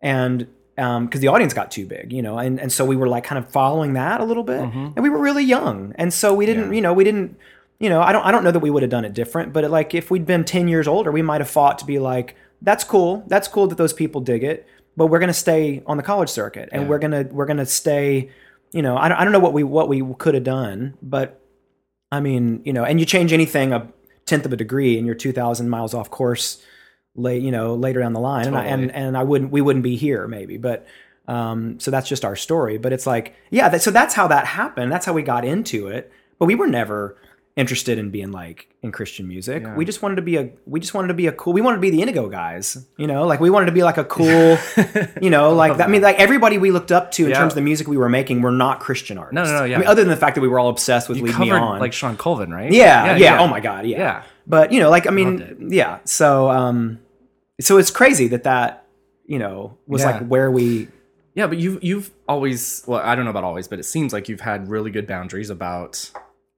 and 0.01 0.47
because 0.77 1.19
the 1.19 1.27
audience 1.27 1.53
got 1.53 1.69
too 1.69 1.85
big, 1.85 2.13
you 2.13 2.21
know, 2.21 2.37
and 2.37 2.61
and 2.61 2.71
so 2.71 2.85
we 2.85 2.95
were 2.95 3.09
like 3.09 3.25
kind 3.25 3.37
of 3.43 3.51
following 3.51 3.91
that 3.95 4.21
a 4.21 4.23
little 4.23 4.43
bit, 4.43 4.61
and 4.61 4.95
we 5.03 5.09
were 5.09 5.19
really 5.19 5.43
young, 5.43 5.91
and 5.97 6.13
so 6.13 6.33
we 6.33 6.45
didn't, 6.45 6.69
Yeah. 6.69 6.75
you 6.75 6.81
know, 6.81 6.93
we 6.93 7.03
didn't. 7.03 7.35
You 7.81 7.89
know, 7.89 8.01
I 8.01 8.11
don't. 8.11 8.23
I 8.23 8.31
don't 8.31 8.43
know 8.43 8.51
that 8.51 8.59
we 8.59 8.69
would 8.69 8.83
have 8.83 8.91
done 8.91 9.05
it 9.05 9.13
different, 9.13 9.53
but 9.53 9.69
like 9.71 9.93
if 9.95 10.11
we'd 10.11 10.25
been 10.25 10.45
ten 10.45 10.67
years 10.67 10.87
older, 10.87 11.11
we 11.11 11.21
might 11.21 11.41
have 11.41 11.49
fought 11.49 11.79
to 11.79 11.85
be 11.85 11.97
like, 11.99 12.35
"That's 12.61 12.83
cool. 12.83 13.23
That's 13.27 13.47
cool 13.47 13.67
that 13.67 13.77
those 13.77 13.93
people 13.93 14.21
dig 14.21 14.43
it." 14.43 14.67
but 14.97 15.07
we're 15.07 15.19
going 15.19 15.29
to 15.29 15.33
stay 15.33 15.81
on 15.87 15.95
the 15.95 16.03
college 16.03 16.27
circuit 16.29 16.67
and 16.73 16.81
Yeah. 16.83 16.87
we're 16.89 16.99
going 16.99 17.11
to 17.11 17.33
we're 17.33 17.45
going 17.45 17.57
to 17.57 17.65
stay 17.65 18.29
you 18.73 18.81
know 18.81 18.97
I 18.97 19.07
don't, 19.07 19.17
I 19.19 19.23
don't 19.23 19.31
know 19.31 19.39
what 19.39 19.53
we 19.53 19.63
what 19.63 19.87
we 19.87 20.03
could 20.17 20.33
have 20.33 20.43
done 20.43 20.95
but 21.01 21.39
i 22.11 22.19
mean 22.19 22.61
you 22.65 22.73
know 22.73 22.83
and 22.83 22.99
you 22.99 23.05
change 23.05 23.31
anything 23.31 23.71
a 23.71 23.87
tenth 24.25 24.45
of 24.45 24.51
a 24.51 24.57
degree 24.57 24.97
and 24.97 25.05
you're 25.05 25.15
2000 25.15 25.69
miles 25.69 25.93
off 25.93 26.11
course 26.11 26.61
late 27.15 27.41
you 27.41 27.51
know 27.51 27.73
later 27.75 28.01
down 28.01 28.11
the 28.11 28.19
line 28.19 28.47
and 28.47 28.57
I, 28.57 28.65
and 28.65 28.91
and 28.91 29.17
I 29.17 29.23
wouldn't 29.23 29.49
we 29.51 29.61
wouldn't 29.61 29.83
be 29.83 29.95
here 29.95 30.27
maybe 30.27 30.57
but 30.57 30.85
um 31.29 31.79
so 31.79 31.89
that's 31.89 32.09
just 32.09 32.25
our 32.25 32.35
story 32.35 32.77
but 32.77 32.91
it's 32.91 33.07
like 33.07 33.33
yeah 33.49 33.69
that, 33.69 33.81
so 33.81 33.91
that's 33.91 34.13
how 34.13 34.27
that 34.27 34.45
happened 34.45 34.91
that's 34.91 35.05
how 35.05 35.13
we 35.13 35.21
got 35.23 35.45
into 35.45 35.87
it 35.87 36.11
but 36.37 36.47
we 36.47 36.55
were 36.55 36.67
never 36.67 37.15
interested 37.57 37.97
in 37.99 38.11
being 38.11 38.31
like 38.31 38.67
in 38.81 38.91
Christian 38.93 39.27
music. 39.27 39.63
Yeah. 39.63 39.75
We 39.75 39.83
just 39.83 40.01
wanted 40.01 40.15
to 40.15 40.21
be 40.21 40.37
a 40.37 40.49
we 40.65 40.79
just 40.79 40.93
wanted 40.93 41.09
to 41.09 41.13
be 41.13 41.27
a 41.27 41.31
cool 41.33 41.51
we 41.51 41.59
wanted 41.61 41.77
to 41.77 41.81
be 41.81 41.89
the 41.89 41.99
Indigo 42.01 42.29
guys, 42.29 42.85
you 42.97 43.07
know, 43.07 43.25
like 43.27 43.39
we 43.41 43.49
wanted 43.49 43.65
to 43.65 43.71
be 43.73 43.83
like 43.83 43.97
a 43.97 44.05
cool, 44.05 44.57
you 45.21 45.29
know, 45.29 45.53
like 45.53 45.77
that. 45.77 45.87
I 45.87 45.91
mean 45.91 46.01
like 46.01 46.17
everybody 46.17 46.57
we 46.57 46.71
looked 46.71 46.91
up 46.93 47.11
to 47.11 47.23
in 47.25 47.29
Yeah. 47.31 47.37
terms 47.39 47.51
of 47.51 47.55
the 47.55 47.61
music 47.61 47.87
we 47.87 47.97
were 47.97 48.07
making 48.09 48.41
were 48.41 48.51
not 48.53 48.79
Christian 48.79 49.17
artists. 49.17 49.35
No, 49.35 49.43
no, 49.43 49.51
no, 49.59 49.63
I 49.63 49.65
yeah. 49.67 49.77
mean 49.79 49.87
other 49.87 50.01
than 50.01 50.09
the 50.09 50.15
fact 50.17 50.35
that 50.35 50.41
we 50.41 50.47
were 50.47 50.59
all 50.59 50.69
obsessed 50.69 51.09
with 51.09 51.17
You 51.17 51.25
Lead 51.25 51.39
Me 51.39 51.51
On. 51.51 51.79
like 51.79 51.91
Shawn 51.93 52.15
Colvin, 52.15 52.53
right? 52.53 52.71
yeah, 52.71 53.17
yeah, 53.17 53.39
Oh 53.41 53.47
my 53.47 53.59
god, 53.59 53.85
yeah. 53.85 53.97
Yeah. 53.97 54.23
But 54.47 54.71
you 54.71 54.79
know, 54.79 54.89
like 54.89 55.05
I 55.07 55.11
mean, 55.11 55.67
yeah. 55.71 55.99
So 56.05 56.49
um 56.49 56.99
so 57.59 57.77
it's 57.77 57.91
crazy 57.91 58.27
that 58.29 58.43
that, 58.43 58.85
you 59.25 59.39
know, 59.39 59.77
was 59.87 60.03
like 60.05 60.25
where 60.27 60.49
we 60.49 60.87
Yeah, 61.35 61.47
but 61.47 61.57
you've 61.57 61.83
you've 61.83 62.11
always 62.29 62.83
well, 62.87 63.01
I 63.03 63.13
don't 63.15 63.25
know 63.25 63.31
about 63.31 63.43
always, 63.43 63.67
but 63.67 63.77
it 63.77 63.83
seems 63.83 64.13
like 64.13 64.29
you've 64.29 64.39
had 64.41 64.69
really 64.69 64.89
good 64.89 65.05
boundaries 65.05 65.49
about. 65.49 66.09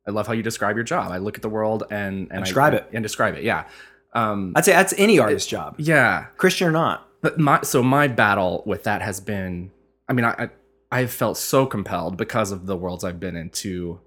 I 0.08 0.12
love 0.12 0.28
how 0.28 0.34
you 0.34 0.44
describe 0.44 0.76
your 0.76 0.84
job. 0.84 1.12
I 1.12 1.18
look 1.18 1.36
at 1.36 1.42
the 1.42 1.50
world 1.50 1.84
and 1.90 2.28
and 2.32 2.40
I- 2.40 2.44
describe 2.44 2.74
it. 2.74 2.88
and 2.94 3.02
describe 3.04 3.36
it. 3.36 3.44
Yeah, 3.44 3.66
um, 4.14 4.54
I'd 4.56 4.66
say 4.66 4.74
that's 4.74 4.94
any 4.98 5.18
artist's 5.20 5.50
job. 5.50 5.76
yeah. 5.78 6.26
Christian 6.38 6.68
or 6.68 6.72
not. 6.72 7.08
But 7.22 7.40
my 7.40 7.62
so 7.62 7.82
my 7.82 8.08
battle 8.08 8.64
with 8.66 8.84
that 8.84 9.02
has 9.02 9.20
been. 9.22 9.72
I 10.10 10.14
mean, 10.14 10.26
I 10.26 10.32
I 10.44 10.50
I've 10.92 11.12
felt 11.12 11.38
so 11.38 11.66
compelled 11.66 12.18
because 12.18 12.52
of 12.52 12.66
the 12.66 12.76
worlds 12.78 13.04
I've 13.04 13.20
been 13.20 13.36
in 13.36 13.50
to 13.52 14.00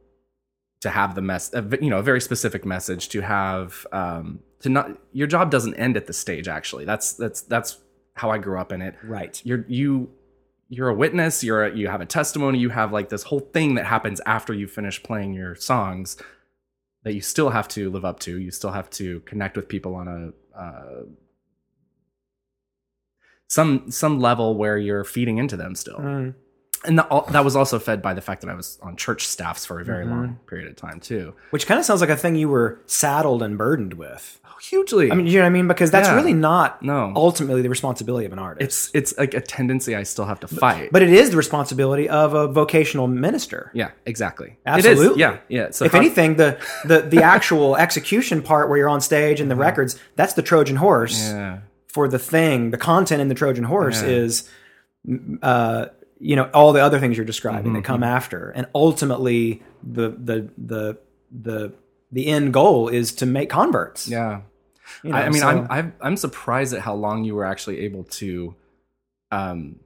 to 0.82 0.90
have 0.90 1.14
the 1.14 1.22
mess, 1.22 1.50
you 1.80 1.88
know, 1.90 1.98
a 1.98 2.02
very 2.02 2.20
specific 2.20 2.64
message 2.66 3.08
to 3.08 3.22
have 3.22 3.86
um 3.92 4.40
to 4.60 4.68
not 4.68 4.90
your 5.12 5.26
job 5.26 5.50
doesn't 5.50 5.74
end 5.74 5.96
at 5.96 6.06
the 6.06 6.12
stage. 6.12 6.46
Actually, 6.46 6.84
that's 6.84 7.14
that's 7.14 7.40
that's 7.40 7.78
how 8.14 8.30
I 8.30 8.38
grew 8.38 8.58
up 8.58 8.72
in 8.72 8.82
it 8.82 8.94
Right. 9.02 9.40
you're 9.44 9.64
you 9.68 10.10
you're 10.68 10.88
a 10.88 10.94
witness 10.94 11.44
you're 11.44 11.64
a, 11.64 11.76
you 11.76 11.88
have 11.88 12.00
a 12.00 12.06
testimony 12.06 12.58
you 12.58 12.70
have 12.70 12.92
like 12.92 13.08
this 13.08 13.22
whole 13.24 13.40
thing 13.40 13.74
that 13.76 13.86
happens 13.86 14.20
after 14.26 14.52
you 14.52 14.66
finish 14.66 15.02
playing 15.02 15.32
your 15.32 15.54
songs 15.54 16.16
that 17.04 17.14
you 17.14 17.20
still 17.20 17.50
have 17.50 17.68
to 17.68 17.88
live 17.90 18.04
up 18.04 18.18
to 18.18 18.38
you 18.38 18.50
still 18.50 18.72
have 18.72 18.90
to 18.90 19.20
connect 19.20 19.56
with 19.56 19.68
people 19.68 19.94
on 19.94 20.08
a 20.08 20.58
uh, 20.58 21.02
some 23.48 23.90
some 23.90 24.18
level 24.20 24.56
where 24.56 24.76
you're 24.78 25.04
feeding 25.04 25.38
into 25.38 25.56
them 25.56 25.74
still 25.74 25.98
Mm. 25.98 26.34
And 26.86 26.98
that, 26.98 27.26
that 27.32 27.44
was 27.44 27.56
also 27.56 27.78
fed 27.78 28.00
by 28.02 28.14
the 28.14 28.20
fact 28.20 28.40
that 28.42 28.50
i 28.50 28.54
was 28.54 28.78
on 28.82 28.96
church 28.96 29.26
staffs 29.26 29.64
for 29.66 29.80
a 29.80 29.84
very 29.84 30.04
Mm-hmm. 30.04 30.14
long 30.14 30.38
period 30.46 30.68
of 30.68 30.76
time 30.76 31.00
too 31.00 31.34
Which 31.50 31.66
kind 31.66 31.78
of 31.80 31.84
sounds 31.86 32.00
like 32.00 32.10
a 32.10 32.16
thing 32.16 32.36
you 32.36 32.48
were 32.48 32.78
saddled 32.86 33.42
and 33.42 33.56
burdened 33.58 33.94
with. 33.94 34.40
hugely 34.62 35.12
I 35.12 35.14
mean, 35.14 35.26
you 35.26 35.34
know 35.34 35.40
what 35.44 35.46
I 35.46 35.50
mean? 35.50 35.68
Because 35.68 35.90
that's 35.90 36.08
Yeah. 36.08 36.14
really 36.16 36.32
not 36.32 36.82
No. 36.82 37.12
ultimately 37.14 37.62
the 37.62 37.68
responsibility 37.68 38.26
of 38.26 38.32
an 38.32 38.38
artist. 38.38 38.90
it's 38.94 39.10
it's 39.12 39.18
like 39.18 39.34
a 39.34 39.40
tendency 39.40 39.94
i 39.94 40.02
still 40.02 40.24
have 40.26 40.40
to 40.40 40.48
fight 40.48 40.90
but 40.92 41.02
it 41.02 41.10
is 41.20 41.30
the 41.30 41.36
responsibility 41.36 42.08
of 42.08 42.34
a 42.34 42.46
vocational 42.48 43.06
minister. 43.06 43.70
yeah 43.74 43.90
exactly 44.06 44.56
Absolutely. 44.66 45.20
yeah 45.20 45.38
yeah 45.48 45.70
so 45.70 45.84
if 45.84 45.92
how- 45.92 45.98
anything, 45.98 46.36
the, 46.36 46.58
the 46.84 46.98
the 47.02 47.22
actual 47.22 47.76
execution 47.76 48.42
part 48.42 48.68
where 48.68 48.78
you're 48.78 48.88
on 48.88 49.00
stage 49.00 49.40
and 49.42 49.50
the 49.50 49.56
records, 49.68 49.98
that's 50.16 50.34
the 50.34 50.42
Trojan 50.42 50.76
horse 50.76 51.18
yeah 51.30 51.58
for 51.96 52.08
the 52.08 52.18
thing. 52.18 52.72
The 52.72 52.76
content 52.92 53.22
in 53.22 53.28
the 53.28 53.34
Trojan 53.34 53.64
horse 53.64 54.02
Yeah. 54.02 54.08
is, 54.22 54.32
uh, 55.42 55.86
you 56.18 56.36
know, 56.36 56.50
all 56.54 56.72
the 56.72 56.80
other 56.82 56.98
things 56.98 57.16
you're 57.16 57.26
describing 57.26 57.72
that 57.74 57.80
Mm-hmm. 57.80 57.86
come 57.86 58.02
after, 58.02 58.50
and 58.50 58.66
ultimately 58.74 59.62
the 59.82 60.10
the 60.10 60.50
the 60.58 60.98
the 61.30 61.72
the 62.12 62.26
end 62.28 62.52
goal 62.54 62.88
is 62.88 63.12
to 63.16 63.26
make 63.26 63.50
converts. 63.50 64.08
Yeah. 64.08 64.40
You 65.02 65.10
know, 65.10 65.16
I, 65.16 65.22
I 65.22 65.28
mean, 65.30 65.40
so- 65.40 65.48
I'm, 65.48 65.66
I'm 65.70 65.92
I'm 66.00 66.16
surprised 66.16 66.72
at 66.72 66.80
how 66.80 66.94
long 66.94 67.24
you 67.24 67.34
were 67.34 67.44
actually 67.44 67.80
able 67.80 68.04
to, 68.04 68.54
um, 69.30 69.80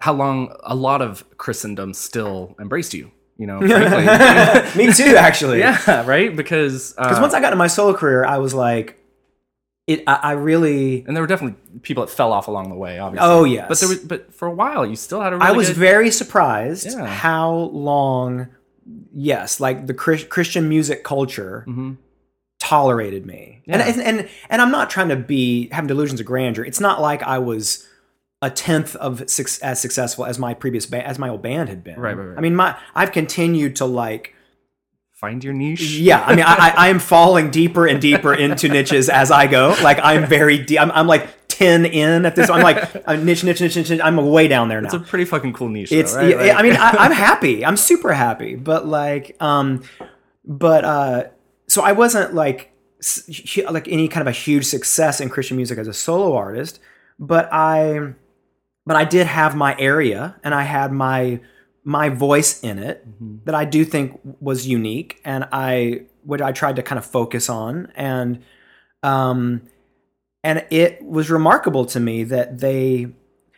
how 0.00 0.12
long 0.12 0.54
a 0.62 0.74
lot 0.74 1.00
of 1.02 1.24
Christendom 1.38 1.94
still 1.94 2.54
embraced 2.60 2.94
you. 2.94 3.10
You 3.38 3.46
know, 3.46 3.58
frankly. 3.60 4.84
Me 4.86 4.92
too, 4.92 5.16
actually. 5.16 5.58
yeah, 5.66 6.06
right. 6.06 6.36
Because 6.36 6.92
Because 6.92 7.18
uh, 7.18 7.20
once 7.22 7.34
I 7.34 7.40
got 7.40 7.46
into 7.48 7.56
my 7.56 7.66
solo 7.66 7.94
career, 7.94 8.24
I 8.24 8.38
was 8.38 8.54
like, 8.54 9.01
it. 9.86 10.04
I, 10.06 10.14
I 10.14 10.32
really. 10.32 11.04
and 11.06 11.16
there 11.16 11.22
were 11.22 11.26
definitely 11.26 11.58
people 11.80 12.04
that 12.06 12.12
fell 12.12 12.32
off 12.32 12.48
along 12.48 12.68
the 12.68 12.74
way. 12.76 12.98
Obviously. 12.98 13.28
Oh, 13.28 13.44
yes. 13.44 13.66
But 13.68 13.80
there 13.80 13.88
was, 13.88 13.98
but 13.98 14.34
for 14.34 14.48
a 14.48 14.52
while, 14.54 14.86
you 14.86 14.96
still 14.96 15.20
had 15.20 15.32
a. 15.32 15.36
Really 15.36 15.48
I 15.48 15.52
was 15.52 15.68
good, 15.68 15.76
very 15.76 16.10
surprised 16.10 16.86
Yeah. 16.86 17.06
how 17.06 17.52
long. 17.72 18.48
Yes, 19.14 19.60
like 19.60 19.86
the 19.86 19.94
Chris, 19.94 20.24
Christian 20.24 20.68
music 20.68 21.04
culture 21.04 21.64
Mhm. 21.68 21.98
tolerated 22.58 23.26
me, 23.26 23.62
Yeah. 23.66 23.78
and, 23.78 23.82
and 24.00 24.02
and 24.18 24.28
and 24.50 24.62
I'm 24.62 24.70
not 24.70 24.90
trying 24.90 25.08
to 25.08 25.16
be 25.16 25.68
having 25.70 25.88
delusions 25.88 26.18
of 26.20 26.26
grandeur. 26.26 26.64
It's 26.64 26.80
not 26.80 27.00
like 27.00 27.22
I 27.22 27.38
was 27.38 27.86
a 28.40 28.50
tenth 28.50 28.96
of 28.96 29.22
suc 29.30 29.46
as 29.62 29.80
successful 29.80 30.24
as 30.24 30.38
my 30.38 30.52
previous 30.54 30.86
ba- 30.86 31.06
as 31.06 31.18
my 31.18 31.28
old 31.28 31.42
band 31.42 31.68
had 31.68 31.84
been. 31.84 31.98
Right, 31.98 32.16
right, 32.16 32.24
right. 32.30 32.38
I 32.38 32.40
mean, 32.40 32.56
my 32.56 32.76
I've 32.94 33.12
continued 33.12 33.76
to 33.76 33.84
like 33.84 34.34
find 35.22 35.42
your 35.42 35.54
niche. 35.54 35.80
Yeah, 35.80 36.20
I 36.20 36.34
mean, 36.34 36.44
I, 36.44 36.74
I, 36.76 36.88
am 36.88 36.98
falling 36.98 37.50
deeper 37.50 37.86
and 37.86 38.02
deeper 38.02 38.34
into 38.34 38.68
niches 38.68 39.08
as 39.08 39.30
I 39.30 39.46
go. 39.46 39.74
Like 39.80 40.00
I'm 40.02 40.26
very 40.26 40.58
deep. 40.58 40.80
I'm, 40.80 40.90
I'm 40.90 41.06
like 41.06 41.28
ten 41.46 41.86
in 41.86 42.26
at 42.26 42.34
this. 42.34 42.50
I'm 42.50 42.60
like 42.60 43.02
uh, 43.06 43.14
niche, 43.14 43.44
niche, 43.44 43.60
niche, 43.60 43.76
niche, 43.76 43.90
niche. 43.90 44.00
I'm 44.02 44.16
way 44.16 44.48
down 44.48 44.68
there 44.68 44.80
now. 44.80 44.86
It's 44.86 44.94
a 44.94 45.00
pretty 45.00 45.24
fucking 45.24 45.52
cool 45.52 45.68
niche. 45.68 45.92
It's. 45.92 46.12
though, 46.12 46.18
right? 46.18 46.30
yeah, 46.30 46.36
Like- 46.36 46.56
I 46.56 46.62
mean, 46.62 46.76
I, 46.76 46.90
I'm 46.90 47.12
happy. 47.12 47.64
I'm 47.64 47.76
super 47.76 48.12
happy. 48.12 48.56
But 48.56 48.86
like, 48.86 49.36
um, 49.40 49.84
but 50.44 50.84
uh, 50.84 51.24
so 51.68 51.82
I 51.82 51.92
wasn't 51.92 52.34
like 52.34 52.72
like 53.70 53.88
any 53.88 54.08
kind 54.08 54.26
of 54.26 54.26
a 54.26 54.36
huge 54.36 54.64
success 54.64 55.20
in 55.20 55.28
Christian 55.28 55.56
music 55.56 55.78
as 55.78 55.86
a 55.86 55.94
solo 55.94 56.34
artist. 56.34 56.80
But 57.20 57.48
I, 57.52 58.14
but 58.84 58.96
I 58.96 59.04
did 59.04 59.28
have 59.28 59.54
my 59.54 59.76
area, 59.78 60.34
and 60.42 60.52
I 60.52 60.64
had 60.64 60.90
my 60.90 61.40
my 61.84 62.08
voice 62.08 62.60
in 62.62 62.78
it 62.78 63.04
that 63.44 63.54
I 63.54 63.64
do 63.64 63.84
think 63.84 64.20
was 64.40 64.66
unique, 64.66 65.20
and 65.24 65.46
I 65.52 66.02
which 66.24 66.40
I 66.40 66.52
tried 66.52 66.76
to 66.76 66.82
kind 66.82 66.98
of 66.98 67.04
focus 67.04 67.48
on, 67.50 67.90
and 67.96 68.42
um, 69.02 69.62
and 70.44 70.64
it 70.70 71.02
was 71.02 71.30
remarkable 71.30 71.84
to 71.86 72.00
me 72.00 72.24
that 72.24 72.58
they 72.58 73.08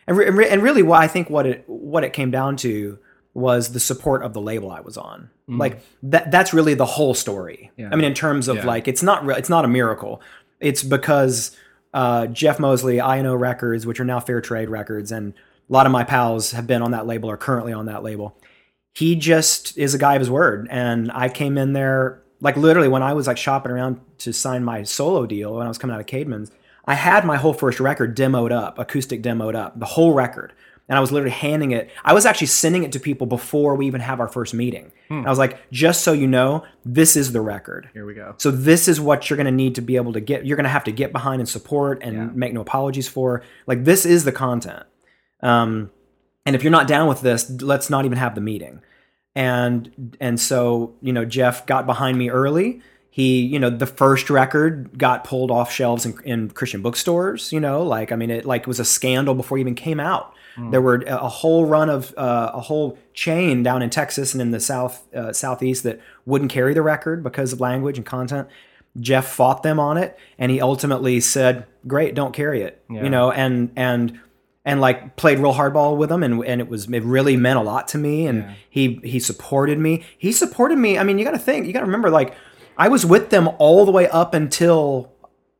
and, 0.07 0.17
re- 0.17 0.27
and, 0.27 0.37
re- 0.37 0.49
and 0.49 0.63
really 0.63 0.83
what 0.83 1.01
I 1.03 1.09
think 1.09 1.29
what 1.31 1.47
it 1.47 1.65
what 1.67 2.05
it 2.05 2.13
came 2.13 2.31
down 2.31 2.57
to 2.59 2.99
was 3.35 3.73
the 3.73 3.81
support 3.81 4.23
of 4.23 4.33
the 4.33 4.41
label 4.41 4.71
I 4.71 4.81
was 4.81 4.97
on. 4.97 5.29
Like 5.47 5.83
that 6.05 6.31
that's 6.31 6.55
really 6.55 6.73
the 6.75 6.87
whole 6.87 7.13
story. 7.13 7.71
Yeah. 7.77 7.91
I 7.93 7.97
mean 7.97 8.05
in 8.07 8.15
terms 8.15 8.49
of 8.49 8.57
Yeah. 8.59 8.67
like 8.67 8.89
it's 8.89 9.03
not 9.03 9.27
re- 9.27 9.37
it's 9.37 9.51
not 9.51 9.65
a 9.67 9.69
miracle. 9.69 10.23
It's 10.61 10.83
because 10.83 11.55
uh, 11.93 12.27
Jeff 12.29 12.59
Moseley, 12.59 12.99
INO 12.99 13.35
Records, 13.35 13.87
which 13.87 14.01
are 14.01 14.05
now 14.05 14.21
Fair 14.21 14.41
Trade 14.41 14.69
Records, 14.71 15.13
and 15.13 15.35
a 15.69 15.73
lot 15.73 15.87
of 15.87 15.93
my 15.93 16.05
pals 16.05 16.51
have 16.53 16.67
been 16.67 16.83
on 16.83 16.91
that 16.93 17.07
label 17.07 17.31
or 17.31 17.37
currently 17.37 17.73
on 17.73 17.87
that 17.87 18.03
label. 18.03 18.37
He 18.95 19.17
just 19.17 19.77
is 19.77 19.95
a 19.95 19.99
guy 19.99 20.15
of 20.15 20.21
his 20.21 20.31
word, 20.31 20.69
and 20.71 21.11
I 21.13 21.29
came 21.29 21.59
in 21.59 21.73
there 21.73 22.23
like 22.41 22.57
literally 22.57 22.89
when 22.89 23.03
I 23.03 23.13
was 23.15 23.27
like 23.27 23.39
shopping 23.39 23.73
around 23.73 24.01
to 24.19 24.33
sign 24.33 24.63
my 24.65 24.83
solo 24.83 25.27
deal 25.27 25.55
when 25.55 25.65
I 25.67 25.69
was 25.69 25.79
coming 25.79 25.95
out 25.95 26.01
of 26.01 26.07
Caedmon's. 26.07 26.51
I 26.85 26.95
had 26.95 27.25
my 27.25 27.37
whole 27.37 27.55
first 27.55 27.81
record 27.81 28.15
demoed 28.17 28.53
up, 28.53 28.79
acoustic 28.79 29.23
demoed 29.23 29.55
up, 29.55 29.79
the 29.81 29.87
whole 29.87 30.13
record. 30.13 30.53
And 30.87 30.99
I 30.99 31.01
was 31.01 31.11
literally 31.11 31.31
handing 31.35 31.71
it. 31.71 31.89
I 32.05 32.13
was 32.13 32.27
actually 32.27 32.49
sending 32.49 32.85
it 32.85 32.93
to 32.93 33.01
people 33.01 33.27
before 33.27 33.75
we 33.75 33.87
even 33.87 34.03
have 34.03 34.21
our 34.21 34.29
first 34.29 34.53
meeting. 34.53 34.93
And 35.09 35.27
I 35.27 35.31
was 35.31 35.39
like, 35.39 35.59
just 35.73 36.03
so 36.05 36.13
you 36.13 36.27
know, 36.27 36.63
this 36.85 37.17
is 37.17 37.33
the 37.33 37.41
record. 37.41 37.89
Here 37.95 38.05
we 38.05 38.13
go. 38.13 38.35
So 38.37 38.51
this 38.51 38.87
is 38.87 39.01
what 39.01 39.31
you're 39.31 39.39
going 39.39 39.47
to 39.47 39.51
need 39.51 39.77
to 39.77 39.81
be 39.81 39.97
able 39.97 40.13
to 40.13 40.21
get. 40.21 40.45
You're 40.45 40.59
going 40.59 40.65
to 40.65 40.71
have 40.71 40.85
to 40.85 40.93
get 40.93 41.11
behind 41.11 41.41
and 41.41 41.49
support 41.49 42.01
and 42.03 42.15
Yeah. 42.15 42.29
make 42.35 42.53
no 42.53 42.61
apologies 42.61 43.09
for. 43.09 43.41
Like 43.67 43.85
this 43.85 44.05
is 44.05 44.25
the 44.25 44.33
content. 44.33 44.83
Um, 45.41 45.91
and 46.47 46.55
if 46.55 46.63
you're 46.63 46.71
not 46.71 46.89
down 46.89 47.09
with 47.09 47.21
this, 47.21 47.51
let's 47.63 47.91
not 47.91 48.05
even 48.05 48.19
have 48.19 48.35
the 48.35 48.41
meeting. 48.41 48.81
And 49.35 50.17
and 50.21 50.39
so 50.39 50.95
you 51.01 51.13
know 51.13 51.25
Jeff 51.25 51.67
got 51.67 51.87
behind 51.87 52.19
me 52.19 52.31
early. 52.31 52.81
He 53.11 53.41
you 53.41 53.59
know 53.59 53.71
the 53.71 53.87
first 53.87 54.31
record 54.31 54.97
got 54.97 55.25
pulled 55.25 55.51
off 55.51 55.73
shelves 55.73 56.07
in, 56.07 56.19
in 56.25 56.51
Christian 56.51 56.83
bookstores. 56.83 57.53
You 57.53 57.61
know 57.61 57.83
like 57.83 58.13
I 58.13 58.17
mean 58.17 58.31
it 58.31 58.45
like 58.45 58.63
it 58.63 58.69
was 58.69 58.79
a 58.79 58.85
scandal 58.85 59.35
before 59.35 59.59
it 59.59 59.63
even 59.63 59.75
came 59.75 59.99
out. 59.99 60.35
There 60.71 60.81
were 60.81 61.03
a, 61.07 61.17
a 61.17 61.29
whole 61.29 61.67
run 61.67 61.91
of 61.91 62.15
uh, 62.17 62.53
a 62.55 62.61
whole 62.61 62.97
chain 63.13 63.65
down 63.65 63.83
in 63.83 63.91
Texas 63.91 64.35
and 64.35 64.41
in 64.41 64.53
the 64.53 64.61
south 64.61 65.13
uh, 65.13 65.33
southeast 65.33 65.83
that 65.83 66.01
wouldn't 66.27 66.53
carry 66.53 66.75
the 66.75 66.83
record 66.83 67.25
because 67.25 67.53
of 67.53 67.61
language 67.61 67.97
and 67.97 68.07
content. 68.07 68.47
Jeff 69.01 69.27
fought 69.27 69.65
them 69.65 69.81
on 69.81 69.97
it, 69.97 70.17
and 70.39 70.53
he 70.53 70.61
ultimately 70.61 71.19
said, 71.19 71.67
"Great, 71.89 72.15
don't 72.15 72.33
carry 72.33 72.63
it." 72.63 72.85
Yeah. 72.89 73.03
You 73.03 73.11
know, 73.11 73.33
and 73.33 73.73
and 73.75 74.21
and 74.65 74.81
like 74.81 75.17
played 75.17 75.39
real 75.39 75.55
hardball 75.55 75.97
with 75.97 76.09
them, 76.09 76.23
and 76.23 76.43
and 76.45 76.61
it 76.61 76.69
was 76.69 76.89
it 76.91 77.03
really 77.03 77.37
meant 77.37 77.59
a 77.59 77.63
lot 77.63 77.89
to 77.89 77.99
me, 77.99 78.27
and 78.27 78.39
Yeah. 78.45 78.53
he 78.71 79.01
he 79.05 79.19
supported 79.21 79.79
me. 79.79 80.05
He 80.17 80.33
supported 80.33 80.79
me. 80.79 80.99
I 80.99 81.05
mean, 81.05 81.19
you 81.19 81.25
got 81.25 81.33
to 81.33 81.39
think, 81.39 81.67
you 81.67 81.73
got 81.73 81.81
to 81.81 81.87
remember, 81.87 82.11
like 82.11 82.35
I 82.77 82.89
was 82.89 83.05
with 83.07 83.31
them 83.31 83.49
all 83.59 83.85
the 83.85 83.93
way 83.93 84.09
up 84.09 84.35
until 84.35 85.13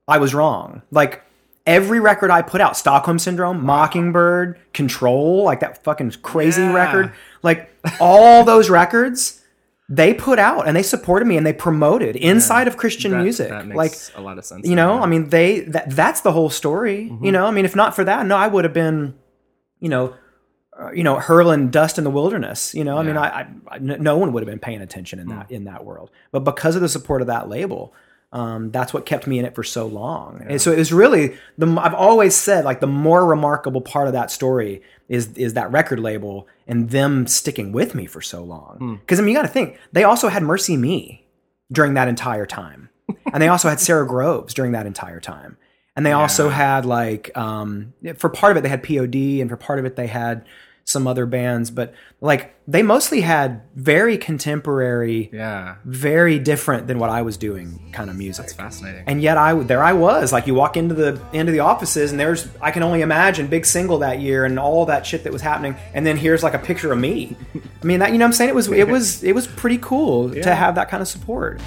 I 0.09 0.19
was 0.19 0.35
wrong. 0.35 0.83
Like 0.91 1.23
every 1.67 2.01
record 2.01 2.31
I 2.31 2.43
put 2.43 2.61
out, 2.61 2.77
Stockholm 2.77 3.19
Syndrome, 3.19 3.65
Mockingbird, 3.65 4.59
Control, 4.73 5.45
like 5.45 5.61
that 5.61 5.83
fucking 5.85 6.13
crazy 6.23 6.63
Yeah. 6.63 6.75
record, 6.75 7.13
like 7.43 7.71
all 8.01 8.45
those 8.45 8.69
records. 8.71 9.41
They 9.89 10.15
put 10.15 10.39
out 10.39 10.67
and 10.67 10.75
they 10.77 10.83
supported 10.83 11.27
me 11.27 11.37
and 11.37 11.47
they 11.47 11.53
promoted 11.53 12.17
inside 12.17 12.69
of 12.69 12.77
Christian 12.79 13.11
That- 13.13 13.23
music. 13.23 13.51
That 13.51 13.67
makes 13.67 13.77
like 13.77 14.19
a 14.19 14.23
lot 14.23 14.39
of 14.39 14.45
sense. 14.45 14.67
you 14.67 14.75
know 14.77 14.95
Yeah. 14.95 15.03
i 15.03 15.07
mean 15.07 15.29
they 15.29 15.61
that, 15.61 15.91
that's 15.91 16.23
the 16.23 16.33
whole 16.33 16.49
story 16.51 17.09
Mm-hmm. 17.11 17.25
you 17.25 17.33
know 17.33 17.45
i 17.47 17.51
mean 17.51 17.65
if 17.67 17.77
not 17.77 17.95
for 17.95 18.03
that 18.05 18.25
no 18.27 18.37
i 18.37 18.47
would 18.47 18.65
have 18.65 18.73
been 18.73 19.15
you 19.81 19.89
know 19.91 20.15
uh, 20.77 20.91
you 20.91 21.05
know, 21.05 21.21
hurling 21.21 21.69
dust 21.71 21.99
in 21.99 22.05
the 22.05 22.11
wilderness. 22.11 22.75
You 22.75 22.83
know, 22.83 22.99
I 22.99 23.05
mean, 23.05 23.17
I, 23.17 23.29
I, 23.29 23.47
I, 23.69 23.79
no 23.79 24.19
one 24.19 24.33
would 24.33 24.43
have 24.43 24.49
been 24.49 24.59
paying 24.59 24.81
attention 24.81 25.21
in 25.21 25.29
that 25.29 25.49
in 25.49 25.65
that 25.67 25.85
world, 25.85 26.11
but 26.33 26.41
because 26.41 26.75
of 26.75 26.83
the 26.83 26.89
support 26.89 27.21
of 27.21 27.29
that 27.29 27.49
label, 27.49 27.95
um, 28.33 28.73
that's 28.73 28.93
what 28.93 29.07
kept 29.07 29.29
me 29.29 29.39
in 29.39 29.45
it 29.45 29.55
for 29.55 29.63
so 29.63 29.87
long. 29.87 30.45
And 30.49 30.61
so 30.61 30.73
it 30.73 30.79
was 30.79 30.93
really 30.93 31.37
the. 31.59 31.69
I've 31.81 31.95
always 31.95 32.35
said 32.35 32.65
like 32.65 32.81
the 32.81 32.89
more 32.89 33.25
remarkable 33.25 33.83
part 33.83 34.09
of 34.09 34.15
that 34.15 34.33
story 34.33 34.83
is 35.09 35.33
is 35.37 35.55
that 35.55 35.71
record 35.71 36.01
label 36.01 36.49
and 36.67 36.91
them 36.91 37.27
sticking 37.27 37.73
with 37.73 37.95
me 37.95 38.07
for 38.07 38.21
so 38.21 38.43
long. 38.43 38.99
Because 39.01 39.19
I 39.19 39.23
mean, 39.23 39.31
you 39.31 39.37
got 39.37 39.43
to 39.43 39.49
think 39.49 39.79
they 39.93 40.05
also 40.05 40.29
had 40.29 40.43
MercyMe 40.43 41.21
during 41.73 41.95
that 41.95 42.09
entire 42.09 42.47
time, 42.47 42.89
and 43.33 43.43
they 43.43 43.49
also 43.49 43.69
had 43.69 43.81
Sara 43.81 44.07
Groves 44.07 44.55
during 44.55 44.73
that 44.73 44.87
entire 44.87 45.21
time. 45.21 45.57
And 45.97 46.05
they 46.05 46.13
also 46.13 46.49
had 46.49 46.85
like 46.87 47.37
um, 47.37 47.95
for 48.17 48.29
part 48.29 48.51
of 48.53 48.57
it 48.57 48.63
they 48.63 48.69
had 48.69 48.83
POD, 48.83 49.41
and 49.41 49.49
for 49.49 49.57
part 49.57 49.79
of 49.79 49.85
it 49.85 49.95
they 49.97 50.09
had 50.09 50.45
some 50.87 51.07
other 51.07 51.25
bands, 51.25 51.71
but 51.71 51.95
like 52.21 52.55
they 52.69 52.83
mostly 52.83 53.23
had 53.23 53.63
very 53.75 54.19
contemporary, 54.19 55.31
Yeah. 55.33 55.77
very 55.85 56.39
different 56.39 56.87
than 56.87 56.99
what 56.99 57.09
I 57.11 57.23
was 57.23 57.37
doing 57.39 57.91
kind 57.93 58.11
of 58.11 58.17
music. 58.17 58.45
That's 58.45 58.53
fascinating. 58.53 59.05
And 59.07 59.23
yet 59.23 59.37
I 59.39 59.55
there 59.55 59.83
I 59.83 59.95
was 59.95 60.33
like 60.33 60.47
you 60.47 60.55
walk 60.55 60.77
into 60.77 60.95
the 60.95 61.21
into 61.33 61.53
the 61.53 61.61
offices 61.61 62.11
and 62.11 62.21
there's 62.21 62.49
I 62.61 62.71
can 62.71 62.83
only 62.83 63.01
imagine 63.01 63.47
big 63.47 63.65
single 63.67 63.99
that 64.01 64.21
year 64.21 64.45
and 64.45 64.59
all 64.59 64.85
that 64.87 65.07
shit 65.07 65.25
that 65.25 65.33
was 65.33 65.43
happening 65.43 65.75
and 65.95 66.07
then 66.07 66.17
here's 66.19 66.43
like 66.43 66.55
a 66.55 66.59
picture 66.59 66.93
of 66.93 66.99
me. 66.99 67.35
I 67.83 67.87
mean 67.87 68.01
that 68.01 68.13
you 68.13 68.19
know 68.19 68.25
what 68.25 68.29
I'm 68.29 68.33
saying 68.35 68.51
it 68.51 68.55
was 68.55 68.69
it 68.71 68.87
was 68.89 69.25
it 69.25 69.33
was 69.35 69.47
pretty 69.47 69.79
cool 69.79 70.31
to 70.35 70.55
have 70.55 70.75
that 70.75 70.89
kind 70.91 71.01
of 71.01 71.09
support. 71.09 71.61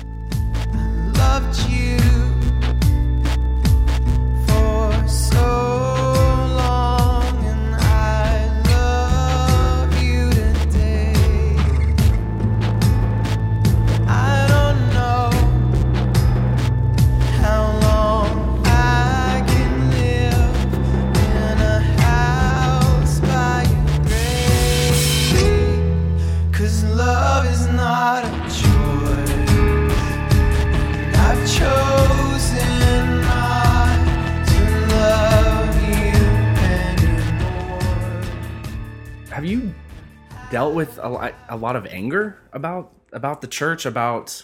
Dealt 40.50 40.74
with 40.74 40.98
a 41.02 41.10
lot, 41.10 41.34
a 41.50 41.58
lot 41.58 41.76
of 41.76 41.86
anger 41.88 42.38
about 42.54 42.94
about 43.14 43.42
the 43.42 43.48
church 43.48 43.86
about 43.86 44.44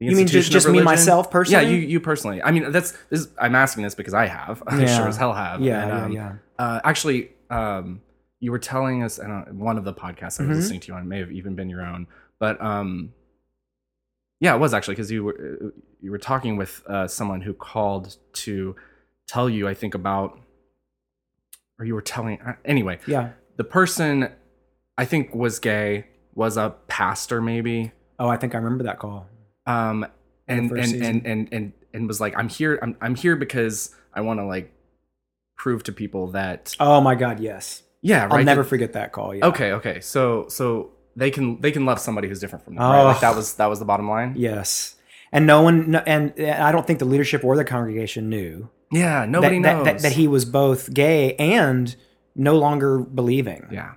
the 0.00 0.06
You 0.06 0.16
mean 0.16 0.26
just- 0.26 0.50
just 0.50 0.68
me, 0.68 0.82
myself, 0.82 1.30
personally? 1.30 1.64
Yeah, 1.64 1.70
you 1.70 1.78
you 1.78 2.00
personally. 2.00 2.42
I 2.42 2.50
mean, 2.50 2.70
that's 2.72 2.92
this. 3.10 3.28
I'm 3.38 3.54
asking 3.54 3.84
this 3.84 3.94
because 3.94 4.14
I 4.14 4.26
have. 4.26 4.62
I 4.66 4.80
Yeah. 4.82 4.96
sure 4.96 5.08
as 5.08 5.16
hell 5.16 5.32
have. 5.32 5.60
Yeah, 5.60 5.82
And, 5.82 5.90
yeah, 5.90 6.04
um, 6.04 6.12
yeah. 6.12 6.32
Uh, 6.58 6.80
actually, 6.84 7.30
um, 7.50 8.00
you 8.40 8.50
were 8.50 8.58
telling 8.58 9.02
us 9.02 9.18
in 9.18 9.58
one 9.58 9.78
of 9.78 9.84
the 9.84 9.94
podcasts 9.94 10.40
I 10.40 10.44
was 10.46 10.56
Mhm. 10.56 10.60
listening 10.60 10.80
to 10.80 10.88
you 10.88 10.94
on. 10.94 11.08
May 11.08 11.18
have 11.20 11.32
even 11.32 11.54
been 11.54 11.68
your 11.70 11.82
own, 11.82 12.06
but 12.38 12.60
um, 12.62 13.12
yeah, 14.40 14.54
it 14.54 14.58
was 14.58 14.74
actually 14.74 14.94
because 14.96 15.10
you 15.10 15.24
were 15.24 15.72
you 16.00 16.10
were 16.10 16.18
talking 16.18 16.56
with 16.56 16.82
uh, 16.86 17.08
someone 17.08 17.40
who 17.40 17.54
called 17.54 18.16
to 18.34 18.76
tell 19.26 19.48
you, 19.48 19.66
I 19.66 19.72
think 19.74 19.94
about, 19.94 20.38
or 21.78 21.86
you 21.86 21.94
were 21.94 22.02
telling. 22.02 22.40
uh, 22.42 22.56
Anyway, 22.66 22.98
Yeah. 23.06 23.30
the 23.56 23.64
person 23.64 24.28
I 24.96 25.04
think 25.04 25.34
was 25.34 25.58
gay, 25.58 26.06
was 26.34 26.56
a 26.56 26.74
pastor 26.88 27.40
maybe, 27.40 27.92
Oh, 28.18 28.28
I 28.28 28.36
think 28.36 28.54
I 28.54 28.58
remember 28.58 28.84
that 28.84 28.98
call. 28.98 29.26
um, 29.66 30.06
and 30.46 30.70
and, 30.70 30.84
season. 30.84 31.02
and 31.02 31.26
and 31.26 31.48
and 31.52 31.72
and 31.92 32.06
was 32.08 32.20
like, 32.20 32.36
I'm 32.36 32.48
here, 32.48 32.78
I'm 32.82 32.96
I'm 33.00 33.14
here 33.14 33.34
because 33.36 33.94
I 34.12 34.20
want 34.20 34.40
to 34.40 34.44
like 34.44 34.72
prove 35.56 35.82
to 35.84 35.92
people 35.92 36.28
that 36.28 36.74
Oh 36.78 37.00
my 37.00 37.14
god, 37.14 37.40
yes. 37.40 37.82
yeah, 38.02 38.24
right. 38.24 38.32
I'll 38.34 38.44
never 38.44 38.62
forget 38.64 38.92
that 38.92 39.12
call. 39.12 39.34
Yeah. 39.34 39.46
Okay, 39.46 39.72
okay, 39.72 40.00
so 40.00 40.46
so 40.48 40.90
they 41.16 41.30
can 41.30 41.60
they 41.60 41.72
can 41.72 41.86
love 41.86 41.98
somebody 41.98 42.28
who's 42.28 42.40
different 42.40 42.64
from 42.64 42.74
them. 42.74 42.84
Right? 42.84 43.02
Like 43.04 43.16
Oh. 43.16 43.20
that 43.20 43.34
was 43.36 43.54
that 43.54 43.66
was 43.66 43.78
the 43.78 43.84
bottom 43.84 44.08
line. 44.08 44.34
Yes. 44.36 44.96
And 45.32 45.46
no 45.48 45.62
one, 45.62 45.96
and 45.96 46.32
I 46.40 46.70
don't 46.70 46.86
think 46.86 47.00
the 47.00 47.04
leadership 47.06 47.42
or 47.42 47.56
the 47.56 47.64
congregation 47.64 48.28
knew 48.28 48.68
Yeah, 48.92 49.24
nobody 49.26 49.60
that, 49.62 49.76
knows 49.78 49.84
that, 49.86 49.98
that 50.00 50.12
he 50.12 50.28
was 50.28 50.44
both 50.44 50.94
gay 50.94 51.34
and 51.36 51.96
no 52.36 52.56
longer 52.56 52.98
believing. 53.00 53.66
Yeah. 53.72 53.94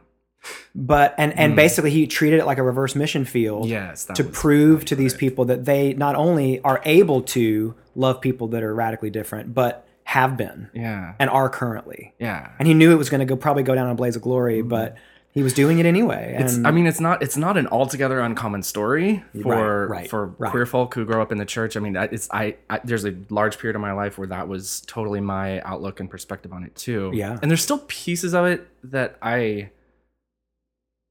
But 0.75 1.15
and 1.17 1.37
and 1.37 1.53
Mm. 1.53 1.55
basically 1.55 1.89
he 1.91 2.05
treated 2.07 2.39
it 2.39 2.45
like 2.45 2.57
a 2.57 2.63
reverse 2.63 2.95
mission 2.95 3.25
field. 3.25 3.67
Yes. 3.67 4.05
To 4.15 4.23
prove 4.23 4.85
to 4.85 4.95
these 4.95 5.13
people 5.13 5.45
that 5.45 5.65
they 5.65 5.93
not 5.93 6.15
only 6.15 6.61
are 6.61 6.81
able 6.85 7.21
to 7.23 7.73
love 7.95 8.21
people 8.21 8.47
that 8.49 8.63
are 8.63 8.73
radically 8.75 9.09
different, 9.09 9.53
but 9.53 9.87
have 10.03 10.37
been 10.37 10.69
Yeah. 10.73 11.13
and 11.19 11.29
are 11.29 11.49
currently. 11.49 12.13
Yeah. 12.19 12.49
And 12.59 12.67
he 12.67 12.73
knew 12.73 12.91
it 12.91 12.95
was 12.97 13.09
going 13.09 13.19
to 13.19 13.25
go 13.25 13.35
probably 13.35 13.63
go 13.63 13.75
down 13.75 13.87
in 13.87 13.91
a 13.91 13.95
blaze 13.95 14.15
of 14.15 14.21
glory, 14.21 14.61
but 14.61 14.95
he 15.31 15.43
was 15.43 15.53
doing 15.53 15.77
it 15.79 15.85
anyway. 15.85 16.33
And 16.37 16.65
I 16.65 16.71
mean, 16.71 16.87
it's 16.87 16.99
not 16.99 17.21
it's 17.21 17.37
not 17.37 17.57
an 17.57 17.67
altogether 17.67 18.19
uncommon 18.19 18.63
story 18.63 19.23
for 19.43 19.87
right, 19.87 20.09
for 20.09 20.27
right. 20.37 20.49
queer 20.51 20.65
folk 20.65 20.93
who 20.95 21.05
grow 21.05 21.21
up 21.21 21.31
in 21.31 21.37
the 21.37 21.45
church. 21.45 21.75
I 21.75 21.79
mean, 21.79 21.95
it's 21.95 22.27
I, 22.31 22.55
I 22.69 22.79
there's 22.83 23.05
a 23.05 23.13
large 23.29 23.57
period 23.59 23.75
of 23.75 23.81
my 23.81 23.91
life 23.93 24.17
where 24.17 24.27
that 24.29 24.47
was 24.47 24.81
totally 24.87 25.21
my 25.21 25.59
outlook 25.61 25.99
and 25.99 26.09
perspective 26.09 26.53
on 26.53 26.63
it 26.63 26.75
too. 26.75 27.11
Yeah. 27.13 27.37
and 27.41 27.51
there's 27.51 27.61
still 27.63 27.83
pieces 27.87 28.33
of 28.33 28.45
it 28.45 28.67
that 28.85 29.17
I 29.21 29.69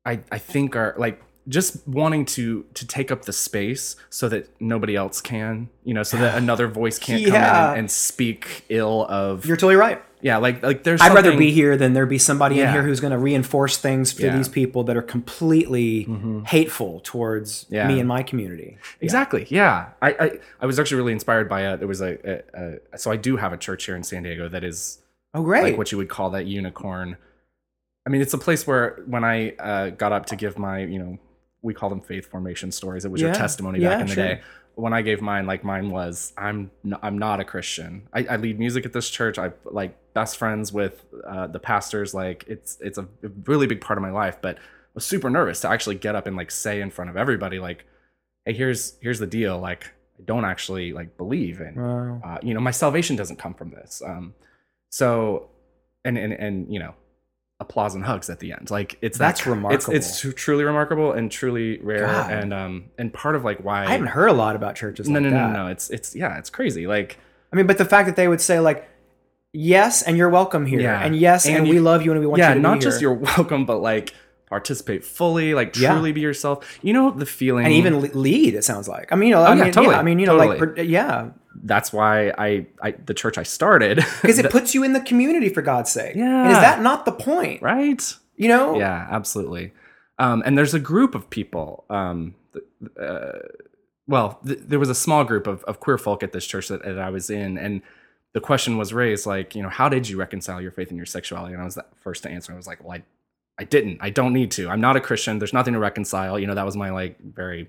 I 0.07 0.21
I 0.33 0.39
think 0.39 0.77
are 0.77 0.95
like 0.97 1.21
just 1.49 1.87
wanting 1.87 2.25
to 2.25 2.65
to 2.75 2.87
take 2.87 3.13
up 3.13 3.25
the 3.25 3.33
space 3.33 3.95
so 4.11 4.29
that 4.29 4.49
nobody 4.61 4.97
else 4.97 5.21
can, 5.21 5.69
you 5.85 5.95
know, 5.95 6.03
so 6.03 6.17
that 6.17 6.37
another 6.43 6.67
voice 6.69 6.99
can't 6.99 7.25
come 7.25 7.35
in 7.35 7.41
and, 7.43 7.79
and 7.81 7.91
speak 7.91 8.65
ill 8.69 9.07
of 9.09 9.45
you're 9.47 9.57
totally 9.57 9.77
right. 9.77 10.03
yeah, 10.23 10.39
like 10.39 10.63
like 10.63 10.83
there's 10.83 11.01
I'd 11.01 11.15
rather 11.15 11.37
be 11.37 11.53
here 11.53 11.77
than 11.77 11.93
there 11.93 12.05
be 12.07 12.19
somebody 12.19 12.61
in 12.61 12.73
here 12.73 12.83
who's 12.83 12.99
going 13.01 13.13
to 13.13 13.19
reinforce 13.19 13.77
things 13.79 14.13
to 14.15 14.23
Yeah. 14.23 14.29
Mm-hmm. 14.31 14.39
these 14.39 14.49
people 14.49 14.83
that 14.85 14.97
are 14.97 15.03
completely 15.03 16.09
hateful 16.47 17.01
towards 17.05 17.67
Yeah. 17.69 17.87
me 17.87 18.01
and 18.01 18.09
my 18.09 18.23
community. 18.25 18.79
Exactly. 19.01 19.47
Yeah. 19.49 19.91
I, 20.03 20.11
I 20.11 20.31
I 20.63 20.67
was 20.67 20.81
actually 20.81 20.97
really 20.99 21.13
inspired 21.13 21.49
by 21.49 21.61
a 21.61 21.77
there 21.77 21.87
was 21.89 22.01
a, 22.01 22.43
a, 22.55 22.79
a 22.95 22.99
so 22.99 23.13
I 23.13 23.17
do 23.17 23.37
have 23.37 23.53
a 23.53 23.57
church 23.57 23.85
here 23.87 23.95
in 23.95 24.03
San 24.03 24.23
Diego 24.25 24.49
that 24.49 24.65
is 24.65 24.99
Oh, 25.35 25.43
great. 25.45 25.63
like 25.63 25.79
what 25.79 25.93
you 25.93 25.99
would 25.99 26.09
call 26.09 26.31
that 26.31 26.47
unicorn. 26.47 27.19
I 28.07 28.09
mean, 28.09 28.21
it's 28.23 28.35
a 28.35 28.39
place 28.39 28.67
where 28.67 29.03
when 29.07 29.25
I 29.25 29.51
uh, 29.57 29.91
got 29.91 30.13
up 30.13 30.27
to 30.27 30.37
give 30.37 30.59
my 30.59 30.79
you 30.81 30.99
know 30.99 31.19
we 31.63 31.75
call 31.75 31.91
them 31.91 32.01
faith 32.01 32.31
formation 32.31 32.71
stories. 32.71 33.05
It 33.05 33.11
was 33.11 33.21
your 33.21 33.31
Yeah. 33.31 33.37
testimony 33.39 33.81
Yeah, 33.81 33.89
back 33.91 34.01
in 34.03 34.07
the 34.07 34.15
sure. 34.15 34.25
day. 34.25 34.41
When 34.77 34.93
I 34.93 35.01
gave 35.03 35.23
mine, 35.23 35.47
like 35.47 35.65
mine 35.65 35.91
was, 35.91 36.33
I'm 36.37 36.71
n- 36.85 36.99
I'm 37.03 37.19
not 37.19 37.41
a 37.41 37.45
Christian. 37.45 38.07
I, 38.13 38.25
I 38.27 38.37
lead 38.37 38.59
music 38.59 38.85
at 38.85 38.93
this 38.93 39.09
church. 39.09 39.39
I 39.39 39.51
like 39.65 39.97
best 40.13 40.37
friends 40.37 40.71
with 40.73 41.05
uh, 41.27 41.47
the 41.49 41.59
pastors. 41.59 42.13
Like 42.15 42.45
it's 42.47 42.77
it's 42.81 42.99
a 42.99 43.09
really 43.47 43.67
big 43.67 43.81
part 43.81 43.99
of 43.99 44.03
my 44.03 44.11
life. 44.11 44.37
But 44.43 44.59
I 44.59 44.61
was 44.95 45.05
super 45.07 45.31
nervous 45.31 45.61
to 45.63 45.69
actually 45.71 45.97
get 45.97 46.15
up 46.15 46.27
and 46.27 46.37
like 46.37 46.51
say 46.51 46.81
in 46.83 46.91
front 46.91 47.09
of 47.11 47.17
everybody, 47.17 47.59
like, 47.59 47.87
hey, 48.45 48.53
here's 48.53 48.97
here's 49.01 49.19
the 49.19 49.27
deal. 49.27 49.59
Like 49.59 49.85
I 50.21 50.23
don't 50.25 50.45
actually 50.45 50.93
like 50.93 51.17
believe 51.17 51.61
in 51.61 51.75
Wow. 51.75 52.21
uh, 52.25 52.39
you 52.43 52.53
know 52.55 52.61
my 52.61 52.71
salvation 52.71 53.17
doesn't 53.17 53.37
come 53.37 53.53
from 53.55 53.71
this 53.71 54.01
um 54.07 54.33
so 54.91 55.49
and 56.05 56.17
and 56.17 56.33
and 56.33 56.73
you 56.73 56.79
know 56.79 56.95
applause 57.59 57.95
and 57.95 58.05
hugs 58.05 58.29
at 58.29 58.39
the 58.39 58.53
end 58.53 58.71
like 58.71 58.99
it's 59.01 59.17
That's 59.17 59.43
ki- 59.43 59.49
remarkable. 59.51 59.95
it's 59.95 60.23
it's 60.25 60.35
truly 60.37 60.63
remarkable 60.65 61.13
and 61.13 61.31
truly 61.33 61.79
rare 61.79 62.07
God. 62.07 62.31
and 62.31 62.53
um 62.53 62.85
and 62.99 63.11
part 63.13 63.35
of 63.35 63.45
like 63.45 63.65
why 63.65 63.85
I 63.87 63.93
haven't 63.93 64.09
heard 64.09 64.27
a 64.29 64.35
lot 64.35 64.57
about 64.57 64.75
churches 64.77 65.09
no 65.09 65.15
like 65.21 65.31
no 65.31 65.31
that. 65.31 65.53
no 65.53 65.63
no 65.65 65.67
it's 65.69 65.89
it's 65.89 66.15
yeah 66.15 66.37
it's 66.39 66.51
crazy 66.51 66.87
like 66.87 67.19
I 67.53 67.57
mean, 67.57 67.67
but 67.67 67.79
the 67.79 67.85
fact 67.87 68.07
that 68.09 68.17
they 68.17 68.27
would 68.29 68.41
say 68.41 68.59
like, 68.61 68.87
yes, 69.53 70.03
and 70.03 70.17
you're 70.17 70.29
welcome 70.29 70.67
here, 70.67 70.81
Yeah. 70.81 71.01
and 71.01 71.17
yes, 71.17 71.47
and, 71.47 71.59
And 71.59 71.69
we 71.69 71.79
love 71.79 72.05
you 72.05 72.11
and 72.11 72.21
we 72.21 72.27
want 72.27 72.41
yeah 72.41 72.49
you 72.51 72.55
to 72.57 72.61
not 72.61 72.81
just 72.81 72.99
here. 73.01 73.09
you're 73.11 73.19
welcome 73.37 73.65
but 73.65 73.79
like 73.79 74.13
participate 74.51 75.05
fully 75.05 75.55
like 75.55 75.75
Yeah. 75.77 75.93
truly 75.93 76.13
be 76.13 76.21
yourself 76.21 76.79
you 76.83 76.93
know 76.93 77.11
the 77.13 77.25
feeling 77.25 77.65
and 77.65 77.73
even 77.73 78.01
lead. 78.21 78.55
It 78.55 78.65
sounds 78.65 78.87
like. 78.89 79.13
I 79.13 79.17
mean, 79.17 79.31
you 79.31 79.35
know, 79.37 79.43
I 79.43 79.53
Oh, 79.53 79.55
yeah, 79.55 79.63
mean, 79.65 79.73
totally, 79.73 79.95
I 79.95 80.03
mean, 80.03 80.19
you 80.19 80.27
know, 80.27 80.37
like, 80.37 80.59
totally. 80.59 80.75
per- 80.75 80.83
yeah, 80.83 81.31
that's 81.65 81.93
why 81.93 82.31
I 82.39 82.67
I 82.83 82.93
the 82.93 83.15
church 83.15 83.39
I 83.39 83.43
started. 83.45 83.99
Because 84.23 84.39
it 84.39 84.51
puts 84.51 84.75
you 84.75 84.83
in 84.85 84.93
the 84.93 85.01
community 85.01 85.49
for 85.49 85.63
God's 85.63 85.91
sake. 85.91 86.15
and 86.15 86.21
Yeah. 86.25 86.51
is 86.53 86.59
that 86.59 86.83
not 86.83 87.05
the 87.05 87.13
point? 87.13 87.63
right? 87.63 88.03
You 88.37 88.49
know, 88.49 88.79
yeah 88.79 89.07
absolutely. 89.11 89.73
Um, 90.19 90.43
and 90.47 90.57
there's 90.57 90.75
a 90.75 90.81
group 90.81 91.15
of 91.15 91.29
people 91.31 91.85
um, 91.91 92.35
uh, 93.01 93.33
well 94.07 94.39
th- 94.47 94.61
there 94.63 94.79
was 94.79 94.89
a 94.89 94.95
small 94.95 95.25
group 95.25 95.47
of, 95.47 95.63
of 95.65 95.81
queer 95.81 95.99
folk 95.99 96.23
at 96.23 96.33
this 96.33 96.47
church 96.47 96.69
that, 96.69 96.83
that 96.85 96.99
i 96.99 97.11
was 97.11 97.29
in 97.29 97.59
and 97.59 97.83
the 98.33 98.41
question 98.41 98.79
was 98.79 98.93
raised 98.95 99.27
like 99.27 99.55
you 99.55 99.63
know 99.63 99.69
how 99.69 99.89
did 99.89 100.09
you 100.09 100.17
reconcile 100.19 100.61
your 100.61 100.71
faith 100.71 100.89
and 100.89 100.97
your 100.97 101.07
sexuality? 101.07 101.53
And 101.55 101.63
i 101.63 101.65
was 101.65 101.75
the 101.75 101.85
first 102.03 102.23
to 102.23 102.31
answer. 102.31 102.53
I 102.53 102.57
was 102.57 102.67
like 102.67 102.83
well 102.83 102.93
i, 102.99 103.03
I 103.59 103.65
didn't. 103.65 103.99
I 104.03 104.11
don't 104.11 104.35
need 104.35 104.51
to. 104.53 104.69
I'm 104.69 104.83
not 104.83 104.97
a 104.97 105.01
christian. 105.01 105.39
There's 105.39 105.55
nothing 105.55 105.73
to 105.73 105.81
reconcile. 105.81 106.39
You 106.39 106.47
know 106.47 106.55
that 106.55 106.67
was 106.67 106.77
my 106.77 106.91
like 106.91 107.19
very 107.21 107.69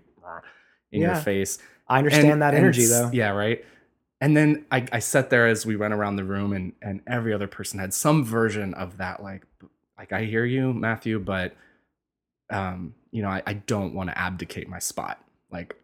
in 0.92 1.02
your 1.02 1.16
face. 1.16 1.60
I 1.88 1.98
understand 2.00 2.28
and- 2.34 2.42
that 2.42 2.54
energy 2.54 2.86
though. 2.86 3.10
Yeah, 3.14 3.30
right. 3.30 3.64
And 4.20 4.36
then 4.36 4.66
I, 4.72 4.86
I 4.92 5.00
sat 5.00 5.30
there 5.30 5.48
as 5.48 5.66
we 5.66 5.76
went 5.76 5.94
around 5.94 6.16
the 6.16 6.24
room, 6.24 6.54
and 6.54 6.74
and 6.82 7.02
every 7.08 7.34
other 7.34 7.48
person 7.48 7.80
had 7.80 7.94
some 7.94 8.24
version 8.24 8.74
of 8.74 8.98
that. 8.98 9.22
Like, 9.22 9.44
like 9.98 10.12
I 10.12 10.26
hear 10.26 10.46
you, 10.46 10.74
Matthew, 10.74 11.20
but 11.20 11.56
um, 12.50 12.96
you 13.12 13.22
know, 13.22 13.30
I, 13.30 13.44
I 13.46 13.54
don't 13.54 13.94
want 13.94 14.10
to 14.10 14.18
abdicate 14.18 14.70
my 14.70 14.80
spot. 14.80 15.24
Like 15.52 15.76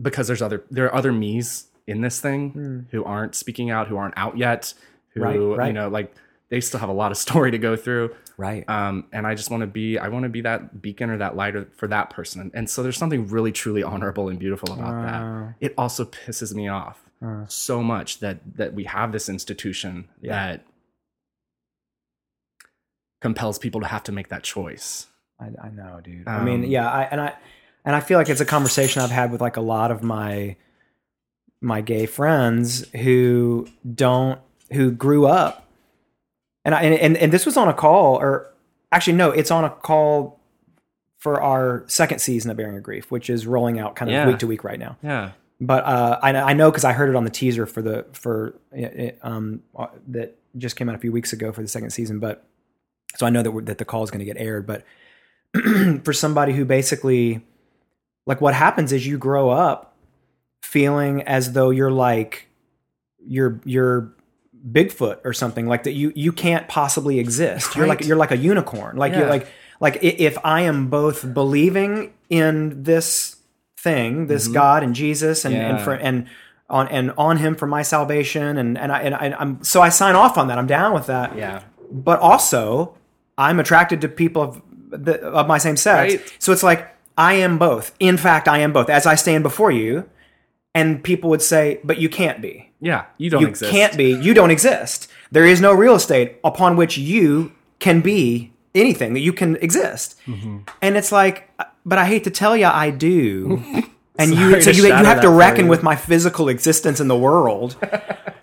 because 0.00 0.26
there's 0.26 0.42
other 0.42 0.64
there 0.70 0.86
are 0.86 0.94
other 0.94 1.12
me's 1.12 1.68
in 1.86 2.00
this 2.00 2.20
thing 2.20 2.86
who 2.90 3.04
aren't 3.04 3.34
speaking 3.34 3.70
out, 3.70 3.88
who 3.88 3.96
aren't 3.96 4.14
out 4.16 4.36
yet, 4.36 4.74
who 5.10 5.22
Right, 5.54 5.68
you 5.68 5.72
know, 5.72 5.88
like 5.88 6.12
they 6.48 6.60
still 6.60 6.80
have 6.80 6.88
a 6.88 6.92
lot 6.92 7.12
of 7.12 7.18
story 7.26 7.50
to 7.50 7.58
go 7.58 7.76
through. 7.76 8.14
Right. 8.36 8.68
Um, 8.68 9.06
and 9.12 9.26
I 9.26 9.34
just 9.34 9.50
want 9.50 9.62
to 9.62 9.66
be, 9.66 9.98
I 9.98 10.08
want 10.08 10.24
to 10.24 10.28
be 10.28 10.42
that 10.42 10.82
beacon 10.82 11.08
or 11.08 11.16
that 11.18 11.36
light 11.36 11.54
for 11.74 11.86
that 11.88 12.10
person. 12.10 12.42
And, 12.42 12.50
and 12.54 12.68
so 12.68 12.82
there's 12.82 12.98
something 12.98 13.28
really, 13.28 13.50
truly 13.50 13.82
honorable 13.82 14.28
and 14.28 14.38
beautiful 14.38 14.74
about 14.74 15.02
that. 15.02 15.54
It 15.60 15.74
also 15.78 16.04
pisses 16.04 16.54
me 16.54 16.68
off 16.68 17.05
so 17.48 17.82
much 17.82 18.20
that 18.20 18.38
that 18.56 18.74
we 18.74 18.84
have 18.84 19.12
this 19.12 19.28
institution 19.28 20.08
that 20.22 20.64
compels 23.20 23.58
people 23.58 23.80
to 23.80 23.86
have 23.86 24.02
to 24.04 24.12
make 24.12 24.28
that 24.28 24.42
choice. 24.42 25.06
I, 25.40 25.46
I 25.62 25.68
know, 25.70 26.00
dude. 26.02 26.26
I 26.28 26.42
mean, 26.44 26.64
Um, 26.64 26.70
yeah, 26.70 26.90
I 26.90 27.02
and 27.04 27.20
I 27.20 27.34
and 27.84 27.94
I 27.96 28.00
feel 28.00 28.18
like 28.18 28.28
it's 28.28 28.40
a 28.40 28.44
conversation 28.46 29.02
I've 29.02 29.10
had 29.10 29.30
with 29.32 29.40
like 29.40 29.56
a 29.56 29.60
lot 29.60 29.90
of 29.90 30.02
my 30.02 30.56
my 31.60 31.80
gay 31.80 32.06
friends 32.06 32.88
who 32.90 33.68
don't 33.94 34.40
who 34.72 34.90
grew 34.90 35.26
up, 35.26 35.66
and 36.64 36.74
I 36.74 36.82
and 36.82 36.94
and, 36.94 37.16
and 37.16 37.32
this 37.32 37.44
was 37.46 37.56
on 37.56 37.68
a 37.68 37.74
call, 37.74 38.16
or 38.16 38.50
actually 38.92 39.16
no, 39.16 39.30
it's 39.30 39.50
on 39.50 39.64
a 39.64 39.70
call 39.70 40.38
for 41.18 41.40
our 41.40 41.82
second 41.86 42.20
season 42.20 42.50
of 42.50 42.60
Airing 42.60 42.76
of 42.76 42.82
Grief, 42.82 43.10
which 43.10 43.28
is 43.28 43.46
rolling 43.46 43.78
out 43.78 43.96
kind 43.96 44.10
of 44.10 44.14
Yeah. 44.14 44.26
week 44.28 44.38
to 44.38 44.46
week 44.46 44.62
right 44.64 44.78
now. 44.78 44.96
Yeah. 45.02 45.32
But 45.60 45.84
uh, 45.84 46.18
I, 46.22 46.34
I 46.34 46.52
know 46.52 46.70
because 46.70 46.84
I 46.84 46.92
heard 46.92 47.08
it 47.08 47.16
on 47.16 47.24
the 47.24 47.30
teaser 47.30 47.66
for 47.66 47.80
the 47.80 48.06
for 48.12 48.58
uh, 48.76 49.10
um 49.22 49.62
uh, 49.74 49.86
that 50.08 50.36
just 50.56 50.76
came 50.76 50.88
out 50.88 50.94
a 50.94 50.98
few 50.98 51.12
weeks 51.12 51.32
ago 51.32 51.52
for 51.52 51.62
the 51.62 51.68
second 51.68 51.90
season. 51.90 52.18
But 52.18 52.44
so 53.16 53.26
I 53.26 53.30
know 53.30 53.42
that 53.42 53.50
we're, 53.50 53.62
that 53.62 53.78
the 53.78 53.84
call 53.84 54.02
is 54.02 54.10
going 54.10 54.18
to 54.18 54.26
get 54.26 54.36
aired. 54.36 54.66
But 54.66 54.84
for 56.04 56.12
somebody 56.12 56.52
who 56.52 56.64
basically 56.64 57.42
like 58.26 58.40
what 58.40 58.54
happens 58.54 58.92
is 58.92 59.06
you 59.06 59.16
grow 59.18 59.50
up 59.50 59.96
feeling 60.62 61.22
as 61.22 61.52
though 61.52 61.70
you're 61.70 61.92
like 61.92 62.48
you're 63.18 63.60
you're 63.64 64.12
Bigfoot 64.70 65.20
or 65.24 65.32
something 65.32 65.66
like 65.66 65.84
that. 65.84 65.92
You 65.92 66.12
you 66.16 66.32
can't 66.32 66.66
possibly 66.66 67.18
exist. 67.20 67.76
You're 67.76 67.86
like 67.86 68.04
you're 68.04 68.16
like 68.16 68.32
a 68.32 68.36
unicorn. 68.36 68.96
Like 68.96 69.14
you're 69.14 69.28
like 69.28 69.46
like 69.80 69.98
if 70.02 70.36
I 70.44 70.62
am 70.62 70.88
both 70.88 71.32
believing 71.32 72.12
in 72.30 72.82
this 72.82 73.35
thing, 73.86 74.26
this 74.26 74.48
God 74.48 74.82
and 74.82 74.94
Jesus, 74.94 75.44
and 75.44 75.54
and 75.54 75.76
Mm-hmm. 75.76 75.84
For 75.84 75.94
and 75.94 76.26
on 76.68 76.88
and 76.88 77.12
on 77.16 77.36
Him 77.38 77.54
for 77.54 77.66
my 77.66 77.82
salvation, 77.82 78.58
and 78.58 78.76
and 78.76 78.90
I 78.90 79.00
and 79.06 79.14
I, 79.14 79.26
I'm 79.38 79.62
so 79.62 79.80
I 79.80 79.90
sign 79.90 80.14
off 80.16 80.36
on 80.36 80.48
that. 80.48 80.58
I'm 80.58 80.66
down 80.66 80.92
with 80.92 81.06
that. 81.06 81.36
Yeah. 81.36 81.62
But 81.90 82.18
also, 82.18 82.94
I'm 83.38 83.60
attracted 83.60 84.00
to 84.00 84.08
people 84.08 84.42
of 84.42 84.62
the, 84.90 85.14
of 85.22 85.46
my 85.46 85.58
same 85.58 85.76
sex. 85.76 86.14
Right. 86.14 86.36
So 86.38 86.52
it's 86.52 86.64
like 86.64 86.80
I 87.16 87.34
am 87.34 87.58
both. 87.58 87.94
In 88.00 88.16
fact, 88.16 88.48
I 88.48 88.58
am 88.58 88.72
both. 88.72 88.90
As 88.90 89.06
I 89.06 89.14
stand 89.14 89.42
before 89.44 89.70
you, 89.70 90.08
and 90.74 91.02
people 91.02 91.30
would 91.30 91.42
say, 91.42 91.80
"But 91.84 91.98
you 91.98 92.08
can't 92.08 92.40
be." 92.42 92.70
Yeah. 92.80 93.04
You 93.18 93.30
don't 93.30 93.42
you 93.42 93.48
exist. 93.48 93.70
can't 93.70 93.96
be. 93.96 94.10
You 94.12 94.34
don't 94.34 94.50
exist. 94.50 95.08
There 95.30 95.46
is 95.46 95.60
no 95.60 95.72
real 95.72 95.94
estate 95.94 96.36
upon 96.42 96.76
which 96.76 96.98
you 96.98 97.52
can 97.78 98.00
be 98.00 98.52
anything 98.74 99.14
that 99.14 99.20
you 99.20 99.32
can 99.32 99.56
exist. 99.56 100.16
Mm-hmm. 100.26 100.58
And 100.82 100.96
it's 100.96 101.10
like, 101.10 101.48
but 101.86 101.96
I 101.98 102.04
hate 102.04 102.24
to 102.24 102.30
tell 102.30 102.54
you, 102.56 102.66
I 102.66 102.90
do. 102.90 103.62
And 104.18 104.34
you, 104.34 104.62
so 104.62 104.70
you, 104.70 104.86
you 104.86 104.92
have 104.94 105.20
to 105.20 105.28
reckon 105.28 105.68
with 105.68 105.82
my 105.82 105.94
physical 105.94 106.48
existence 106.48 107.00
in 107.00 107.08
the 107.08 107.14
world. 107.18 107.76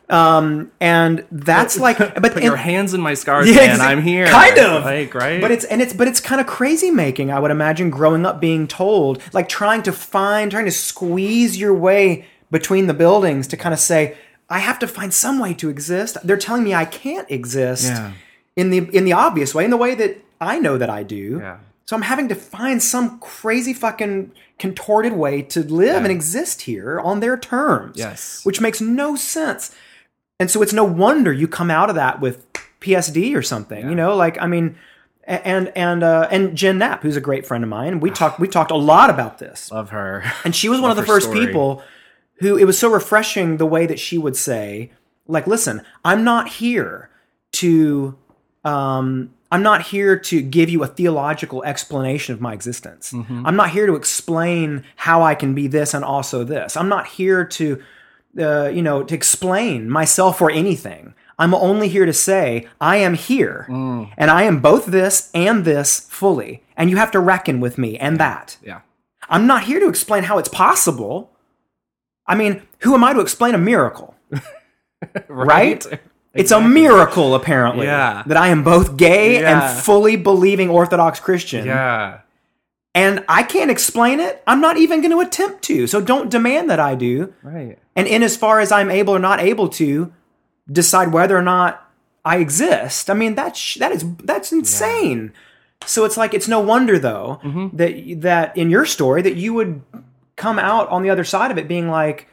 Um, 0.08 0.72
and 0.80 1.26
that's 1.32 1.80
like, 1.80 1.98
but 2.22 2.34
Put 2.34 2.44
your 2.44 2.56
hands 2.58 2.94
in 2.94 3.02
my 3.02 3.16
scars, 3.16 3.50
Yeah, 3.50 3.56
man. 3.56 3.82
I'm 3.82 4.04
here. 4.04 4.28
Kind 4.28 4.60
of. 4.60 4.84
Like, 4.84 5.16
right? 5.16 5.41
But 5.41 5.50
it's 5.50 5.66
and 5.66 5.82
it's 5.82 5.91
but 5.91 6.08
it's 6.08 6.20
kind 6.20 6.39
of 6.39 6.46
crazy 6.46 6.91
making, 6.91 7.32
I 7.32 7.39
would 7.39 7.50
imagine, 7.50 7.89
growing 7.89 8.24
up 8.24 8.39
being 8.39 8.68
told, 8.68 9.20
like 9.34 9.50
trying 9.50 9.82
to 9.84 9.91
find, 9.91 10.52
trying 10.52 10.66
to 10.66 10.72
squeeze 10.72 11.58
your 11.58 11.74
way 11.74 12.28
between 12.52 12.86
the 12.86 12.94
buildings 12.94 13.48
to 13.48 13.58
kind 13.58 13.74
of 13.74 13.80
say, 13.80 14.16
I 14.52 14.60
have 14.60 14.78
to 14.78 14.88
find 14.88 15.12
some 15.12 15.39
way 15.39 15.56
to 15.56 15.70
exist. 15.70 16.18
They're 16.24 16.38
telling 16.38 16.64
me 16.64 16.76
I 16.76 16.86
can't 16.86 17.30
exist 17.32 17.86
Yeah. 17.88 18.12
in 18.56 18.70
the 18.70 18.78
in 18.96 19.06
the 19.06 19.14
obvious 19.14 19.56
way, 19.56 19.66
in 19.66 19.72
the 19.72 19.78
way 19.78 19.96
that 19.96 20.18
I 20.39 20.60
know 20.60 20.78
that 20.78 20.91
I 20.91 21.02
do. 21.02 21.39
Yeah. 21.41 21.58
So 21.86 21.95
I'm 21.95 22.03
having 22.03 22.29
to 22.29 22.36
find 22.36 22.81
some 22.81 23.19
crazy 23.19 23.73
fucking 23.73 24.31
contorted 24.57 25.13
way 25.13 25.41
to 25.41 25.61
live 25.61 26.03
and 26.03 26.11
exist 26.11 26.61
here 26.61 26.99
on 26.99 27.19
their 27.19 27.38
terms. 27.38 27.97
Yes. 27.97 28.45
Which 28.45 28.61
makes 28.61 28.79
no 28.79 29.15
sense. 29.15 29.75
And 30.39 30.49
so 30.49 30.61
it's 30.61 30.73
no 30.73 30.86
wonder 30.86 31.34
you 31.34 31.47
come 31.47 31.69
out 31.69 31.89
of 31.89 31.95
that 31.95 32.21
with 32.21 32.51
PSD 32.79 33.36
or 33.36 33.41
something. 33.41 33.89
You 33.89 33.95
know, 33.95 34.15
like 34.15 34.41
I 34.41 34.47
mean 34.47 34.77
and 35.25 35.71
and 35.75 36.03
uh, 36.03 36.27
and 36.31 36.55
Jen 36.55 36.77
Knapp, 36.77 37.03
who's 37.03 37.15
a 37.15 37.21
great 37.21 37.45
friend 37.45 37.63
of 37.63 37.69
mine, 37.69 37.99
we 37.99 38.11
talked 38.11 38.39
we 38.39 38.47
talked 38.47 38.71
a 38.71 38.75
lot 38.75 39.09
about 39.09 39.38
this. 39.39 39.71
Love 39.71 39.89
her. 39.91 40.23
And 40.43 40.55
she 40.55 40.69
was 40.69 40.81
one 40.81 40.91
of 40.91 40.97
the 40.97 41.05
first 41.05 41.27
story. 41.27 41.45
people 41.45 41.81
who 42.36 42.57
it 42.57 42.65
was 42.65 42.77
so 42.77 42.91
refreshing 42.91 43.57
the 43.57 43.65
way 43.65 43.86
that 43.86 43.99
she 43.99 44.17
would 44.17 44.36
say, 44.36 44.91
like, 45.27 45.47
listen, 45.47 45.81
I'm 46.03 46.23
not 46.23 46.49
here 46.49 47.09
to 47.53 48.17
um 48.63 49.34
I'm 49.54 49.62
not 49.64 49.84
here 49.84 50.18
to 50.18 50.41
give 50.41 50.70
you 50.70 50.84
a 50.84 50.88
theological 50.88 51.64
explanation 51.64 52.34
of 52.34 52.41
my 52.41 52.54
existence. 52.54 53.12
Mm-hmm. 53.12 53.45
I'm 53.45 53.56
not 53.56 53.70
here 53.70 53.86
to 53.86 53.95
explain 53.95 54.84
how 54.95 55.22
I 55.22 55.36
can 55.36 55.54
be 55.54 55.68
this 55.68 55.93
and 55.93 56.04
also 56.04 56.43
this. 56.43 56.76
I'm 56.76 56.89
not 56.89 57.06
here 57.08 57.45
to 57.45 57.82
uh, 58.39 58.68
you 58.70 58.82
know, 58.82 59.04
to 59.04 59.14
explain 59.14 59.88
myself 59.89 60.41
or 60.41 60.49
anything. 60.49 61.14
I'm 61.38 61.54
only 61.54 61.88
here 61.88 62.06
to 62.08 62.14
say 62.14 62.68
I 62.82 62.97
am 62.97 63.14
here, 63.14 63.68
Mm. 63.70 64.12
and 64.18 64.32
I 64.32 64.43
am 64.43 64.60
both 64.60 64.88
this 64.88 65.30
and 65.36 65.66
this 65.66 65.99
fully, 66.10 66.64
and 66.76 66.89
you 66.89 66.97
have 66.97 67.12
to 67.12 67.20
reckon 67.20 67.60
with 67.60 67.78
me 67.78 67.97
and 67.99 68.18
that. 68.20 68.58
Yeah. 68.64 68.80
I'm 69.30 69.45
not 69.45 69.64
here 69.66 69.80
to 69.80 69.88
explain 69.88 70.24
how 70.24 70.39
it's 70.39 70.49
possible. 70.49 71.30
I 72.26 72.34
mean, 72.36 72.64
who 72.80 72.95
am 72.95 73.04
I 73.04 73.14
to 73.14 73.20
explain 73.20 73.54
a 73.56 73.60
miracle? 73.60 74.16
Right? 75.28 75.86
It's 76.34 76.51
a 76.51 76.59
miracle, 76.61 77.36
apparently, 77.36 77.86
Yeah. 77.86 78.23
that 78.25 78.38
I 78.38 78.47
am 78.47 78.63
both 78.63 78.97
gay 78.97 79.41
Yeah. 79.41 79.67
and 79.69 79.79
fully 79.79 80.15
believing 80.15 80.69
Orthodox 80.69 81.19
Christian. 81.19 81.65
Yeah. 81.65 82.19
And 82.95 83.23
I 83.27 83.43
can't 83.43 83.71
explain 83.71 84.19
it. 84.19 84.41
I'm 84.47 84.61
not 84.61 84.77
even 84.77 85.01
going 85.01 85.11
to 85.11 85.19
attempt 85.19 85.63
to. 85.63 85.88
So 85.88 85.99
don't 86.01 86.29
demand 86.29 86.69
that 86.69 86.79
I 86.79 86.95
do. 86.95 87.34
Right. 87.43 87.77
And 87.95 88.07
in 88.07 88.23
as 88.23 88.36
far 88.38 88.59
as 88.59 88.71
I'm 88.71 88.89
able 88.91 89.15
or 89.15 89.19
not 89.19 89.39
able 89.41 89.67
to 89.69 90.11
decide 90.71 91.11
whether 91.11 91.38
or 91.38 91.41
not 91.41 91.88
I 92.25 92.38
exist, 92.38 93.09
I 93.09 93.13
mean 93.15 93.36
that's 93.36 93.75
that 93.75 93.91
is 93.91 94.05
that's 94.23 94.51
insane. 94.51 95.34
So 95.86 96.05
it's 96.05 96.17
like 96.17 96.34
it's 96.34 96.47
no 96.47 96.59
wonder 96.59 96.97
though 96.97 97.39
Mm-hmm. 97.43 97.77
that 97.77 98.21
that 98.21 98.57
in 98.57 98.69
your 98.69 98.86
story 98.86 99.21
that 99.23 99.36
you 99.36 99.53
would 99.53 99.81
come 100.36 100.57
out 100.57 100.88
on 100.89 101.03
the 101.03 101.09
other 101.09 101.23
side 101.25 101.51
of 101.51 101.57
it 101.57 101.67
being 101.67 101.89
like 101.89 102.27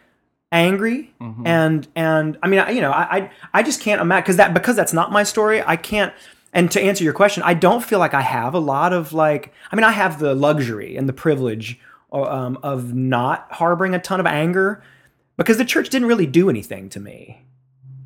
angry 0.52 1.12
Mm-hmm. 1.20 1.46
and 1.46 1.88
and 1.94 2.38
I 2.42 2.48
mean 2.48 2.60
I, 2.60 2.70
you 2.70 2.80
know 2.80 2.90
I 2.90 3.16
I, 3.16 3.30
I 3.54 3.62
just 3.62 3.80
can't 3.80 4.00
imagine 4.00 4.22
because 4.22 4.36
that 4.36 4.54
because 4.54 4.76
that's 4.76 4.92
not 4.92 5.12
my 5.12 5.22
story 5.22 5.62
I 5.62 5.76
can't 5.76 6.12
and 6.52 6.70
to 6.72 6.80
answer 6.80 7.04
your 7.04 7.12
question 7.12 7.42
I 7.44 7.54
don't 7.54 7.84
feel 7.84 7.98
like 7.98 8.14
I 8.14 8.22
have 8.22 8.54
a 8.54 8.58
lot 8.58 8.92
of 8.92 9.12
like 9.12 9.52
I 9.70 9.76
mean 9.76 9.84
I 9.84 9.92
have 9.92 10.18
the 10.18 10.34
luxury 10.34 10.96
and 10.96 11.08
the 11.08 11.12
privilege 11.12 11.78
um, 12.12 12.58
of 12.62 12.92
not 12.94 13.46
harboring 13.52 13.94
a 13.94 14.00
ton 14.00 14.18
of 14.18 14.26
anger 14.26 14.82
because 15.36 15.58
the 15.58 15.64
church 15.64 15.88
didn't 15.90 16.08
really 16.08 16.26
do 16.26 16.50
anything 16.50 16.88
to 16.90 17.00
me. 17.00 17.44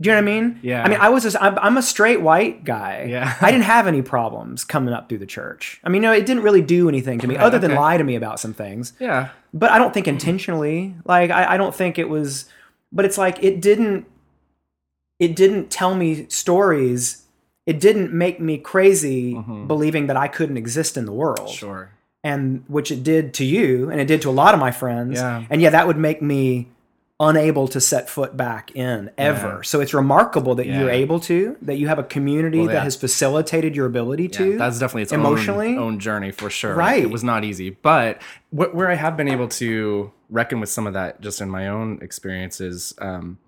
Do 0.00 0.08
you 0.08 0.14
know 0.14 0.22
what 0.22 0.30
I 0.30 0.40
mean? 0.40 0.60
Yeah. 0.62 0.82
I 0.82 0.88
mean, 0.88 0.98
I 1.00 1.08
was 1.08 1.22
just, 1.22 1.36
I'm, 1.40 1.58
I'm 1.58 1.76
a 1.76 1.82
straight 1.82 2.20
white 2.20 2.64
guy. 2.64 3.06
Yeah. 3.08 3.36
I 3.40 3.50
didn't 3.50 3.64
have 3.64 3.86
any 3.86 4.02
problems 4.02 4.64
coming 4.64 4.92
up 4.92 5.08
through 5.08 5.18
the 5.18 5.26
church. 5.26 5.80
I 5.84 5.88
mean, 5.88 6.02
no, 6.02 6.12
it 6.12 6.26
didn't 6.26 6.42
really 6.42 6.62
do 6.62 6.88
anything 6.88 7.20
to 7.20 7.28
me 7.28 7.36
other 7.36 7.58
than 7.58 7.74
lie 7.74 7.96
to 7.96 8.04
me 8.04 8.16
about 8.16 8.40
some 8.40 8.52
things. 8.54 8.92
Yeah. 8.98 9.30
But 9.52 9.70
I 9.70 9.78
don't 9.78 9.94
think 9.94 10.08
intentionally. 10.08 10.96
Like, 11.04 11.30
I, 11.30 11.54
I 11.54 11.56
don't 11.56 11.74
think 11.74 11.98
it 11.98 12.08
was, 12.08 12.46
but 12.90 13.04
it's 13.04 13.16
like, 13.16 13.42
it 13.42 13.60
didn't, 13.60 14.06
it 15.20 15.36
didn't 15.36 15.70
tell 15.70 15.94
me 15.94 16.26
stories. 16.28 17.22
It 17.64 17.78
didn't 17.78 18.12
make 18.12 18.40
me 18.40 18.58
crazy 18.58 19.34
mm-hmm. 19.34 19.68
believing 19.68 20.08
that 20.08 20.16
I 20.16 20.26
couldn't 20.26 20.56
exist 20.56 20.96
in 20.96 21.06
the 21.06 21.12
world 21.12 21.50
Sure. 21.50 21.90
and 22.24 22.64
which 22.66 22.90
it 22.90 23.04
did 23.04 23.32
to 23.34 23.44
you 23.44 23.90
and 23.90 24.00
it 24.00 24.06
did 24.06 24.22
to 24.22 24.28
a 24.28 24.32
lot 24.32 24.54
of 24.54 24.60
my 24.60 24.72
friends 24.72 25.18
Yeah. 25.18 25.44
and 25.48 25.62
yeah 25.62 25.70
that 25.70 25.86
would 25.86 25.96
make 25.96 26.20
me 26.20 26.68
unable 27.20 27.68
to 27.68 27.80
set 27.80 28.10
foot 28.10 28.36
back 28.36 28.74
in 28.74 29.08
ever 29.16 29.46
Yeah. 29.56 29.62
so 29.62 29.80
it's 29.80 29.94
remarkable 29.94 30.56
that 30.56 30.66
you're 30.66 30.90
able 30.90 31.20
to 31.20 31.56
that 31.62 31.76
you 31.76 31.86
have 31.86 31.98
a 32.00 32.02
community 32.02 32.58
Well, 32.58 32.68
that 32.68 32.82
has 32.82 32.96
facilitated 32.96 33.76
your 33.76 33.86
ability 33.86 34.26
to 34.30 34.52
Yeah, 34.52 34.56
that's 34.58 34.80
definitely 34.80 35.02
its 35.02 35.12
emotionally 35.12 35.68
own, 35.76 35.78
own 35.78 35.98
journey 36.00 36.32
for 36.32 36.50
sure. 36.50 36.74
Right. 36.74 37.02
It 37.04 37.10
was 37.10 37.22
not 37.22 37.44
easy, 37.44 37.70
but 37.70 38.20
wh- 38.50 38.74
where 38.74 38.90
I 38.90 38.94
have 38.94 39.16
been 39.16 39.28
able 39.28 39.46
to 39.48 40.10
reckon 40.28 40.58
with 40.58 40.70
some 40.70 40.88
of 40.88 40.92
that 40.94 41.20
just 41.20 41.40
in 41.40 41.48
my 41.48 41.68
own 41.68 42.00
experiences, 42.02 42.94
um, 42.98 43.38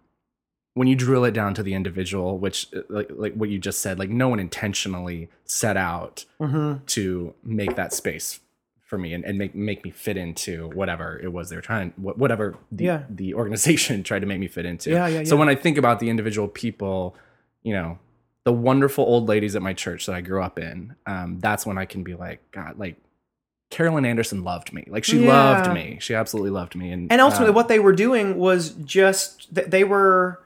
when 0.75 0.87
you 0.87 0.95
drill 0.95 1.25
it 1.25 1.33
down 1.33 1.55
to 1.55 1.63
the 1.65 1.75
individual, 1.75 2.39
which 2.39 2.69
uh, 2.77 2.83
like 2.89 3.09
like 3.11 3.35
what 3.35 3.49
you 3.49 3.59
just 3.59 3.81
said, 3.81 3.99
like 3.99 4.11
no 4.11 4.29
one 4.29 4.39
intentionally 4.39 5.29
set 5.45 5.77
out 5.77 6.25
Mm-hmm. 6.41 6.85
to 6.87 7.35
make 7.43 7.75
that 7.77 7.93
space 7.93 8.39
for 8.87 8.97
me 8.97 9.13
and, 9.13 9.25
and 9.25 9.37
make 9.37 9.55
make 9.55 9.85
me 9.85 9.91
fit 9.91 10.17
into 10.17 10.69
whatever 10.71 11.19
it 11.23 11.33
was 11.33 11.51
they 11.51 11.57
were 11.57 11.63
trying 11.63 11.91
wh- 11.97 12.17
whatever 12.19 12.57
the, 12.73 12.85
Yeah. 12.85 13.03
the 13.11 13.35
organization 13.35 14.03
tried 14.09 14.21
to 14.21 14.27
make 14.27 14.39
me 14.41 14.47
fit 14.49 14.65
into. 14.65 14.91
Yeah, 14.91 15.07
yeah, 15.09 15.25
So 15.25 15.37
when 15.37 15.49
I 15.49 15.55
think 15.57 15.77
about 15.77 15.99
the 16.01 16.09
individual 16.09 16.47
people, 16.49 17.17
you 17.65 17.75
know, 17.75 17.99
the 18.45 18.53
wonderful 18.53 19.05
old 19.05 19.29
ladies 19.29 19.57
at 19.57 19.63
my 19.63 19.73
church 19.75 20.07
that 20.07 20.15
I 20.15 20.21
grew 20.21 20.41
up 20.41 20.57
in, 20.59 20.95
um, 21.05 21.41
that's 21.41 21.67
when 21.67 21.77
I 21.79 21.85
can 21.85 22.05
be 22.05 22.15
like, 22.15 22.41
God, 22.53 22.79
like 22.79 22.97
Carolyn 23.71 24.05
Anderson 24.05 24.45
loved 24.45 24.73
me. 24.73 24.85
Like 24.89 25.03
she 25.03 25.25
Yeah. 25.25 25.33
loved 25.33 25.75
me. 25.75 25.99
She 26.01 26.15
absolutely 26.15 26.51
loved 26.51 26.77
me. 26.77 26.93
And 26.93 27.11
And 27.11 27.21
ultimately, 27.21 27.51
uh, 27.51 27.55
what 27.55 27.67
they 27.67 27.81
were 27.81 27.93
doing 27.93 28.37
was 28.39 28.71
just 28.71 29.53
that 29.53 29.73
they 29.73 29.83
were 29.83 30.41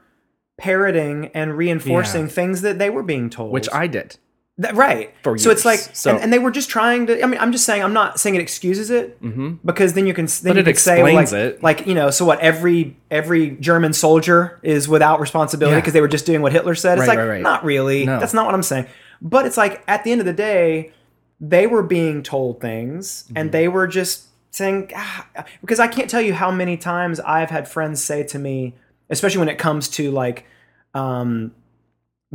parroting 0.57 1.27
and 1.35 1.55
reinforcing 1.55 2.23
Yeah. 2.23 2.27
things 2.29 2.61
that 2.61 2.79
they 2.79 2.89
were 2.89 3.03
being 3.03 3.29
told. 3.29 3.51
which 3.51 3.69
I 3.71 3.85
did. 3.85 4.17
That- 4.61 4.75
right. 4.75 5.13
For 5.23 5.37
so 5.37 5.49
it's 5.51 5.65
like. 5.65 5.79
So- 5.79 6.11
and, 6.11 6.19
and 6.23 6.33
they 6.33 6.39
were 6.39 6.51
just 6.51 6.69
trying 6.69 7.07
to. 7.07 7.21
I 7.21 7.25
mean, 7.27 7.39
I'm 7.39 7.51
just 7.51 7.65
saying. 7.65 7.83
I'm 7.83 7.93
not 7.93 8.19
saying 8.19 8.35
it 8.35 8.41
excuses 8.41 8.89
it 8.89 9.17
hmm 9.21 9.53
because 9.65 9.93
then 9.93 10.07
you 10.07 10.13
can 10.13 10.25
then 10.27 10.53
But 10.53 10.55
you 10.55 10.61
it 10.61 10.65
can 10.65 10.75
say 10.75 11.03
well, 11.03 11.13
like, 11.13 11.23
explains 11.23 11.53
it. 11.55 11.63
like 11.63 11.87
you 11.87 11.93
know. 11.93 12.09
So 12.11 12.25
what? 12.25 12.39
Every 12.39 12.95
every 13.09 13.51
German 13.57 13.93
soldier 13.93 14.59
is 14.63 14.87
without 14.87 15.19
responsibility 15.19 15.75
Yeah. 15.75 15.81
because 15.81 15.93
they 15.93 16.01
were 16.01 16.07
just 16.07 16.25
doing 16.25 16.41
what 16.41 16.51
Hitler 16.53 16.75
said. 16.75 16.97
It's 16.97 17.07
Right, 17.07 17.17
like 17.17 17.17
right, 17.19 17.27
right. 17.29 17.41
not 17.41 17.63
really. 17.65 18.05
No. 18.05 18.19
That's 18.19 18.33
not 18.33 18.45
what 18.45 18.55
I'm 18.55 18.63
saying. 18.63 18.87
But 19.21 19.45
it's 19.45 19.57
like 19.57 19.83
at 19.87 20.03
the 20.03 20.11
end 20.11 20.21
of 20.21 20.25
the 20.25 20.33
day, 20.33 20.91
they 21.39 21.65
were 21.67 21.83
being 21.83 22.21
told 22.23 22.61
things 22.61 23.23
Mm-hmm. 23.25 23.37
and 23.37 23.51
they 23.51 23.67
were 23.67 23.87
just 23.87 24.27
saying 24.51 24.91
ah, 24.95 25.27
because 25.61 25.79
I 25.79 25.87
can't 25.87 26.09
tell 26.09 26.21
you 26.21 26.33
how 26.33 26.51
many 26.51 26.75
times 26.77 27.19
I've 27.21 27.49
had 27.49 27.67
friends 27.67 28.03
say 28.03 28.23
to 28.23 28.37
me, 28.37 28.75
especially 29.09 29.39
when 29.39 29.49
it 29.49 29.57
comes 29.57 29.87
to 29.89 30.11
like 30.11 30.45
um, 30.93 31.53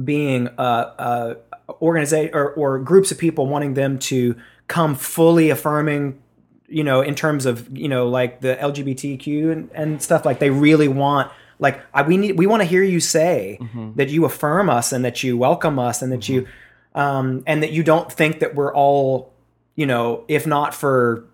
being 0.03 0.49
a, 0.59 0.63
a 0.63 1.37
organization 1.83 2.35
or, 2.35 2.51
or 2.53 2.79
groups 2.79 3.11
of 3.11 3.19
people 3.19 3.47
wanting 3.47 3.75
them 3.75 3.99
to 3.99 4.37
come 4.69 4.95
fully 4.95 5.51
affirming 5.51 6.21
you 6.69 6.83
know 6.85 7.01
in 7.01 7.15
terms 7.15 7.47
of 7.47 7.69
you 7.77 7.89
know 7.89 8.09
like 8.09 8.41
the 8.41 8.57
lgbtq 8.57 9.53
and, 9.53 9.71
and 9.75 10.03
stuff 10.03 10.25
like 10.25 10.39
they 10.39 10.51
really 10.51 10.89
want 10.89 11.31
like 11.59 11.81
I, 11.95 12.03
we 12.03 12.17
need 12.17 12.37
we 12.39 12.47
want 12.47 12.63
to 12.63 12.69
hear 12.69 12.83
you 12.83 13.01
say 13.01 13.59
that 13.97 14.09
you 14.11 14.25
affirm 14.25 14.69
us 14.71 14.93
and 14.93 15.05
that 15.05 15.23
you 15.23 15.37
welcome 15.37 15.79
us 15.79 16.03
and 16.03 16.11
that 16.13 16.29
you 16.29 16.47
um 16.95 17.43
and 17.47 17.63
that 17.63 17.73
you 17.73 17.83
don't 17.83 18.11
think 18.13 18.41
that 18.41 18.55
we're 18.55 18.75
all 18.75 19.33
you 19.75 19.87
know 19.87 20.25
if 20.29 20.47
not 20.47 20.75
for 20.75 21.25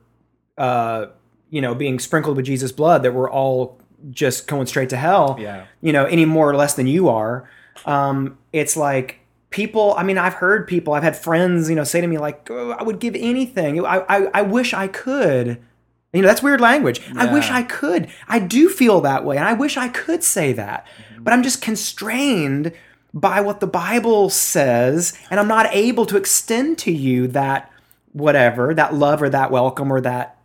uh 0.58 1.06
you 1.50 1.60
know 1.60 1.74
being 1.74 1.98
sprinkled 1.98 2.36
with 2.36 2.46
jesus 2.46 2.72
blood 2.72 3.02
that 3.02 3.14
we're 3.14 3.30
all 3.30 3.78
just 4.10 4.46
going 4.46 4.66
straight 4.66 4.88
to 4.90 4.96
hell 4.96 5.36
Yeah. 5.38 5.64
you 5.80 5.92
know 5.92 6.04
any 6.06 6.24
more 6.24 6.48
or 6.50 6.56
less 6.56 6.74
than 6.74 6.86
you 6.86 7.08
are. 7.08 7.48
Um 7.86 8.36
it's 8.52 8.76
like 8.76 9.20
people 9.52 9.94
i 9.96 10.02
mean 10.02 10.18
i've 10.18 10.34
heard 10.34 10.66
people 10.66 10.94
i've 10.94 11.02
had 11.02 11.16
friends 11.16 11.70
you 11.70 11.76
know 11.76 11.84
say 11.84 12.00
to 12.00 12.06
me 12.06 12.18
like 12.18 12.50
"Oh, 12.50 12.72
i 12.72 12.82
would 12.82 12.98
give 12.98 13.14
anything. 13.14 13.84
I 13.84 13.98
i, 14.08 14.26
I 14.34 14.42
wish 14.42 14.74
i 14.74 14.88
could. 14.88 15.62
You 16.12 16.20
know 16.20 16.28
that's 16.28 16.42
weird 16.42 16.60
language. 16.60 17.00
I 17.16 17.32
wish 17.32 17.50
i 17.50 17.62
could. 17.62 18.08
I 18.28 18.38
do 18.38 18.68
feel 18.68 19.00
that 19.02 19.24
way 19.24 19.36
and 19.36 19.46
i 19.46 19.52
wish 19.54 19.76
i 19.76 19.88
could 19.88 20.24
say 20.24 20.52
that. 20.52 20.86
Mm-hmm. 20.86 21.24
But 21.24 21.32
i'm 21.32 21.42
just 21.42 21.62
constrained 21.62 22.72
by 23.14 23.40
what 23.40 23.60
the 23.60 23.66
bible 23.66 24.30
says 24.30 25.12
and 25.30 25.38
i'm 25.38 25.48
not 25.48 25.66
able 25.74 26.06
to 26.06 26.16
extend 26.16 26.78
to 26.78 26.90
you 26.90 27.28
that 27.28 27.70
whatever 28.12 28.72
that 28.72 28.94
love 28.94 29.20
or 29.20 29.28
that 29.28 29.50
welcome 29.50 29.92
or 29.92 30.00
that 30.00 30.38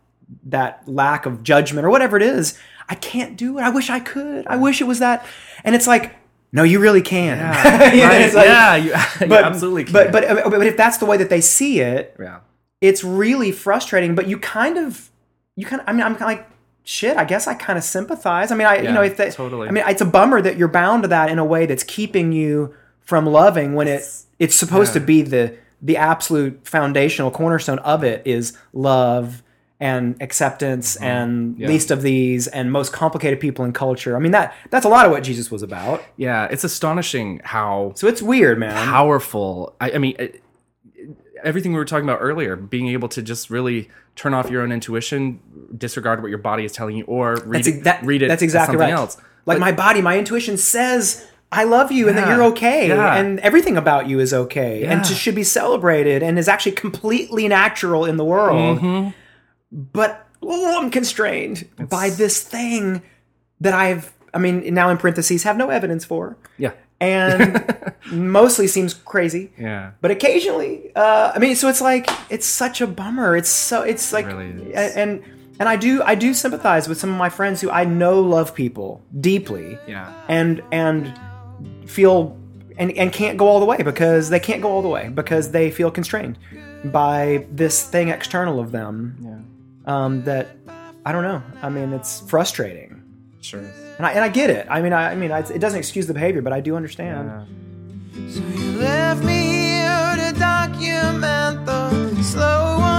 that 0.44 0.86
lack 0.86 1.26
of 1.26 1.42
judgment 1.42 1.86
or 1.86 1.90
whatever 1.90 2.16
it 2.16 2.22
is. 2.22 2.58
I 2.88 2.94
can't 2.94 3.36
do 3.36 3.58
it. 3.58 3.62
I 3.62 3.70
wish 3.70 3.90
i 3.90 4.00
could. 4.00 4.46
I 4.46 4.56
wish 4.56 4.80
it 4.80 4.84
was 4.84 4.98
that. 5.00 5.24
And 5.64 5.74
it's 5.74 5.86
like 5.86 6.14
no 6.52 6.62
you 6.62 6.78
really 6.78 7.02
can 7.02 7.38
Yeah. 7.38 7.92
You 7.92 8.02
Right. 8.08 8.34
like- 8.34 8.46
yeah. 8.46 8.76
You, 8.76 8.90
you 9.20 9.26
but 9.26 9.44
absolutely. 9.44 9.84
Can. 9.84 9.92
but, 10.12 10.24
uh, 10.24 10.34
but 10.34 10.50
but 10.50 10.66
if 10.66 10.76
that's 10.76 10.98
the 10.98 11.06
way 11.06 11.16
that 11.16 11.30
they 11.30 11.40
see 11.40 11.80
it 11.80 12.14
yeah. 12.18 12.40
it's 12.80 13.02
really 13.04 13.52
frustrating 13.52 14.14
but 14.14 14.26
you 14.28 14.38
kind 14.38 14.78
of 14.78 15.10
you 15.56 15.66
kind 15.66 15.80
of 15.82 15.88
i 15.88 15.92
mean 15.92 16.02
i'm 16.02 16.16
kind 16.16 16.22
of 16.32 16.38
like 16.38 16.50
shit 16.84 17.16
i 17.18 17.24
guess 17.24 17.46
i 17.46 17.54
kind 17.54 17.76
of 17.78 17.84
sympathize 17.84 18.50
i 18.50 18.56
mean 18.56 18.66
i 18.66 18.76
you 18.80 18.90
know 18.92 19.02
if 19.02 19.16
that 19.18 19.32
totally. 19.34 19.68
i 19.68 19.70
mean 19.70 19.84
it's 19.86 20.00
a 20.00 20.06
bummer 20.06 20.40
that 20.40 20.56
you're 20.56 20.68
bound 20.68 21.02
to 21.02 21.08
that 21.08 21.28
in 21.28 21.38
a 21.38 21.44
way 21.44 21.66
that's 21.66 21.84
keeping 21.84 22.32
you 22.32 22.74
from 23.02 23.26
loving 23.26 23.74
when 23.74 23.86
it 23.88 24.02
it's 24.38 24.54
supposed 24.54 24.92
to 24.94 25.00
be 25.00 25.20
the 25.22 25.54
the 25.82 25.96
absolute 25.96 26.66
foundational 26.66 27.30
cornerstone 27.30 27.78
of 27.80 28.02
it 28.02 28.22
is 28.26 28.56
love 28.72 29.42
and 29.80 30.20
acceptance 30.20 30.96
and 30.96 31.52
Mm-hmm. 31.54 31.62
Yeah. 31.62 31.68
least 31.68 31.90
of 31.90 32.02
these 32.02 32.46
and 32.48 32.72
most 32.72 32.92
complicated 32.92 33.38
people 33.38 33.64
in 33.64 33.72
culture 33.72 34.16
i 34.16 34.18
mean 34.18 34.32
that 34.32 34.54
that's 34.70 34.84
a 34.84 34.88
lot 34.88 35.06
of 35.06 35.12
what 35.12 35.22
jesus 35.22 35.50
was 35.50 35.62
about 35.62 36.02
Yeah. 36.16 36.48
It's 36.50 36.64
astonishing 36.64 37.40
how 37.44 37.92
so 37.94 38.08
it's 38.08 38.20
weird 38.20 38.58
man 38.58 38.74
powerful. 38.86 39.74
I, 39.80 39.92
I 39.92 39.98
mean, 39.98 40.16
it, 40.18 40.42
everything 41.44 41.72
we 41.72 41.78
were 41.78 41.84
talking 41.84 42.04
about 42.08 42.18
earlier, 42.20 42.56
being 42.56 42.88
able 42.88 43.08
to 43.10 43.22
just 43.22 43.48
really 43.50 43.88
turn 44.16 44.34
off 44.34 44.50
your 44.50 44.62
own 44.62 44.72
intuition, 44.72 45.38
disregard 45.76 46.20
what 46.22 46.28
your 46.28 46.38
body 46.38 46.64
is 46.64 46.72
telling 46.72 46.96
you, 46.96 47.04
or 47.04 47.36
read, 47.44 47.64
That's, 47.64 47.68
it, 47.68 47.84
that, 47.84 48.04
read 48.04 48.22
it 48.22 48.28
that's 48.28 48.42
exactly 48.42 48.72
something 48.74 48.90
right. 48.92 48.98
else. 48.98 49.16
Like 49.46 49.56
But- 49.58 49.60
my 49.60 49.72
body, 49.72 50.02
my 50.02 50.18
intuition 50.18 50.56
says 50.56 51.24
I 51.52 51.64
love 51.64 51.92
you 51.92 52.08
and 52.08 52.18
that 52.18 52.28
you're 52.28 52.42
okay 52.52 52.88
Yeah. 52.88 53.14
and 53.16 53.38
everything 53.40 53.76
about 53.76 54.08
you 54.08 54.18
is 54.18 54.34
okay 54.34 54.82
and 54.84 55.00
Yeah. 55.00 55.02
to, 55.08 55.14
should 55.14 55.34
be 55.36 55.44
celebrated 55.44 56.22
and 56.22 56.38
is 56.38 56.48
actually 56.48 56.72
completely 56.72 57.46
natural 57.48 58.04
in 58.04 58.16
the 58.16 58.24
world. 58.24 58.80
Mm-hmm. 58.80 59.10
But 59.72 60.26
oh, 60.42 60.80
I'm 60.82 60.90
constrained 60.90 61.68
by 61.88 62.10
this 62.10 62.42
thing 62.42 63.02
that 63.60 63.74
I've, 63.74 64.12
I 64.32 64.38
mean, 64.38 64.72
now 64.74 64.88
in 64.90 64.96
parentheses, 64.98 65.42
have 65.42 65.56
no 65.56 65.68
evidence 65.70 66.04
for 66.04 66.36
Yeah. 66.58 66.72
and 67.00 67.64
mostly 68.12 68.66
seems 68.66 68.94
crazy. 68.94 69.52
Yeah. 69.58 69.92
But 70.00 70.10
occasionally, 70.10 70.92
uh, 70.96 71.32
I 71.34 71.38
mean, 71.38 71.54
so 71.56 71.68
it's 71.68 71.80
like 71.80 72.08
it's 72.30 72.46
such 72.46 72.80
a 72.80 72.86
bummer. 72.86 73.36
It's 73.36 73.48
so 73.50 73.82
it's 73.82 74.12
like, 74.12 74.26
really 74.26 74.48
is. 74.72 74.96
and 74.96 75.22
and 75.60 75.68
I 75.68 75.76
do 75.76 76.02
I 76.04 76.14
do 76.14 76.32
sympathize 76.34 76.88
with 76.88 76.98
some 76.98 77.10
of 77.10 77.16
my 77.18 77.28
friends 77.30 77.60
who 77.60 77.70
I 77.70 77.84
know 77.84 78.20
love 78.20 78.54
people 78.54 79.02
deeply, 79.20 79.76
Yeah. 79.88 80.12
and 80.28 80.62
and 80.72 81.12
feel 81.86 82.36
and 82.78 82.92
and 82.92 83.12
can't 83.12 83.36
go 83.36 83.48
all 83.48 83.58
the 83.60 83.66
way 83.66 83.82
because 83.82 84.30
they 84.30 84.40
can't 84.40 84.62
go 84.62 84.70
all 84.70 84.82
the 84.82 84.88
way 84.88 85.08
because 85.08 85.50
they 85.50 85.70
feel 85.72 85.90
constrained 85.90 86.38
by 86.84 87.44
this 87.50 87.82
thing 87.88 88.08
external 88.08 88.60
of 88.60 88.70
them 88.70 89.16
Yeah. 89.20 89.38
Um, 89.88 90.22
that 90.24 90.56
I 91.04 91.10
don't 91.12 91.22
know. 91.24 91.42
I 91.62 91.68
mean, 91.70 91.92
it's 91.92 92.20
frustrating, 92.28 93.02
Sure. 93.40 93.60
and 93.98 94.06
I 94.06 94.12
and 94.12 94.22
I 94.24 94.28
get 94.28 94.50
it. 94.50 94.66
I 94.70 94.82
mean, 94.82 94.92
I, 94.92 95.12
I 95.12 95.14
mean, 95.16 95.32
I, 95.32 95.40
it 95.40 95.58
doesn't 95.60 95.78
excuse 95.78 96.06
the 96.06 96.14
behavior, 96.14 96.42
but 96.42 96.52
I 96.52 96.60
do 96.60 96.76
understand. 96.76 97.28
Yeah. 97.28 98.30
So 98.34 98.40
you 98.40 98.72
left 98.78 99.24
me 99.24 99.38
here 99.38 100.16
to 100.16 100.38
document 100.38 101.66
the 101.66 102.22
slow 102.22 102.76
unraveling 102.80 102.97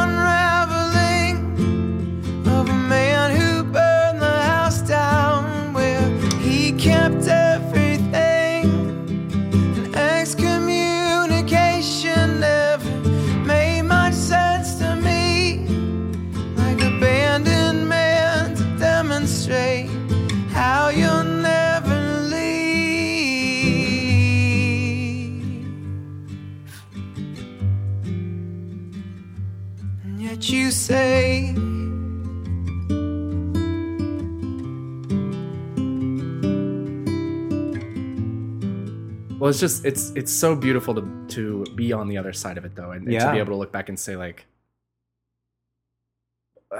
say 30.89 31.53
Well, 39.39 39.49
it's 39.49 39.59
just 39.61 39.85
it's 39.85 40.11
it's 40.17 40.33
so 40.33 40.53
beautiful 40.53 40.93
to 40.95 41.25
to 41.29 41.63
be 41.73 41.93
on 41.93 42.09
the 42.09 42.17
other 42.17 42.33
side 42.33 42.57
of 42.57 42.65
it 42.65 42.75
though, 42.75 42.91
and, 42.91 43.07
and 43.07 43.19
to 43.21 43.31
be 43.31 43.37
able 43.37 43.53
to 43.53 43.55
look 43.55 43.71
back 43.71 43.87
and 43.87 43.97
say 43.97 44.17
like, 44.17 44.45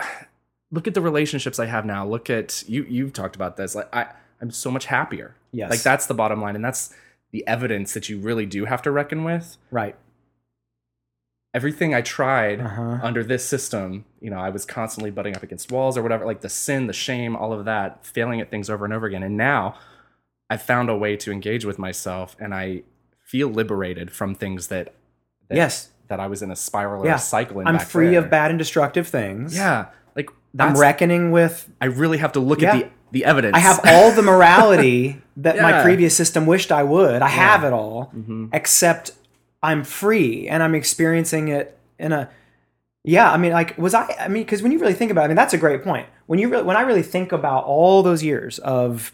look 0.72 0.86
at 0.86 0.94
the 0.94 1.00
relationships 1.00 1.58
I 1.58 1.68
have 1.68 1.86
now. 1.86 2.06
Look 2.06 2.30
at 2.30 2.68
you. 2.68 2.84
You've 2.84 3.14
talked 3.14 3.38
about 3.38 3.56
this. 3.56 3.76
Like 3.76 3.88
I 3.96 4.08
I'm 4.42 4.52
so 4.52 4.72
much 4.72 4.88
happier. 4.88 5.36
Yes. 5.54 5.70
Like 5.70 5.84
that's 5.84 6.08
the 6.08 6.14
bottom 6.14 6.42
line, 6.42 6.56
and 6.56 6.66
that's 6.66 6.94
the 7.32 7.48
evidence 7.48 7.94
that 7.94 8.10
you 8.10 8.20
really 8.20 8.46
do 8.46 8.66
have 8.66 8.82
to 8.82 8.92
reckon 8.92 9.24
with. 9.24 9.56
Right. 9.72 9.96
Everything 11.54 11.96
I 11.96 12.02
tried 12.02 12.62
Uh-huh. 12.62 13.00
under 13.02 13.24
this 13.24 13.44
system, 13.44 14.06
you 14.22 14.30
know, 14.30 14.38
I 14.40 14.50
was 14.50 14.66
constantly 14.66 15.10
butting 15.10 15.36
up 15.36 15.42
against 15.42 15.72
walls 15.72 15.98
or 15.98 16.04
whatever, 16.04 16.24
like 16.26 16.42
the 16.42 16.50
sin, 16.50 16.86
the 16.86 16.94
shame, 16.94 17.36
all 17.36 17.52
of 17.52 17.66
that, 17.66 18.06
failing 18.06 18.40
at 18.40 18.52
things 18.52 18.70
over 18.70 18.86
and 18.86 18.94
over 18.94 19.08
again. 19.08 19.24
And 19.24 19.36
now 19.36 19.76
I 20.50 20.58
found 20.58 20.90
a 20.90 20.96
way 20.96 21.16
to 21.18 21.32
engage 21.32 21.66
with 21.66 21.80
myself 21.80 22.36
and 22.40 22.54
I 22.54 22.84
feel 23.26 23.48
liberated 23.50 24.12
from 24.12 24.36
things 24.36 24.68
that, 24.68 24.94
that 25.48 25.56
Yes. 25.56 25.90
that 26.08 26.20
I 26.20 26.28
was 26.28 26.42
in 26.44 26.52
a 26.52 26.56
spiral 26.56 27.04
or 27.04 27.08
Yeah. 27.08 27.16
a 27.16 27.20
cycle 27.20 27.60
in 27.62 27.68
I'm 27.68 27.80
free 27.80 28.12
there. 28.12 28.20
of 28.20 28.30
bad 28.30 28.52
and 28.52 28.58
destructive 28.60 29.08
things. 29.08 29.56
Yeah. 29.56 29.86
Like 30.16 30.30
I'm 30.60 30.74
reckoning 30.76 31.32
with 31.32 31.68
I 31.82 31.86
really 31.86 32.18
have 32.20 32.32
to 32.34 32.40
look 32.40 32.62
Yeah. 32.62 32.76
at 32.76 32.80
the 32.84 32.90
the 33.12 33.26
evidence. 33.26 33.56
I 33.56 33.60
have 33.60 33.80
all 33.86 34.12
the 34.12 34.22
morality 34.22 35.20
that 35.38 35.58
my 35.60 35.82
previous 35.82 36.16
system 36.16 36.46
wished 36.46 36.72
I 36.72 36.84
would. 36.84 37.24
I 37.24 37.28
have 37.28 37.64
it 37.64 37.74
all, 37.74 38.12
Mhm. 38.16 38.50
except 38.54 39.14
I'm 39.62 39.84
free 39.84 40.48
and 40.48 40.64
I'm 40.64 40.76
experiencing 40.76 41.50
it 41.50 41.78
in 41.98 42.12
a. 42.12 42.30
Yeah, 43.04 43.32
I 43.32 43.38
mean, 43.38 43.54
like, 43.54 43.78
was 43.78 43.94
I? 43.94 44.14
I 44.20 44.28
mean, 44.28 44.44
because 44.44 44.62
when 44.62 44.72
you 44.72 44.80
really 44.80 44.94
think 44.94 45.12
about, 45.12 45.22
it, 45.22 45.26
I 45.26 45.28
mean, 45.30 45.38
that's 45.38 45.54
a 45.54 45.58
great 45.58 45.84
point. 45.84 46.08
When 46.26 46.38
you 46.38 46.50
really, 46.50 46.64
when 46.64 46.78
I 46.78 46.82
really 46.82 47.02
think 47.02 47.32
about 47.32 47.64
all 47.64 48.04
those 48.04 48.24
years 48.24 48.60
of 48.60 49.12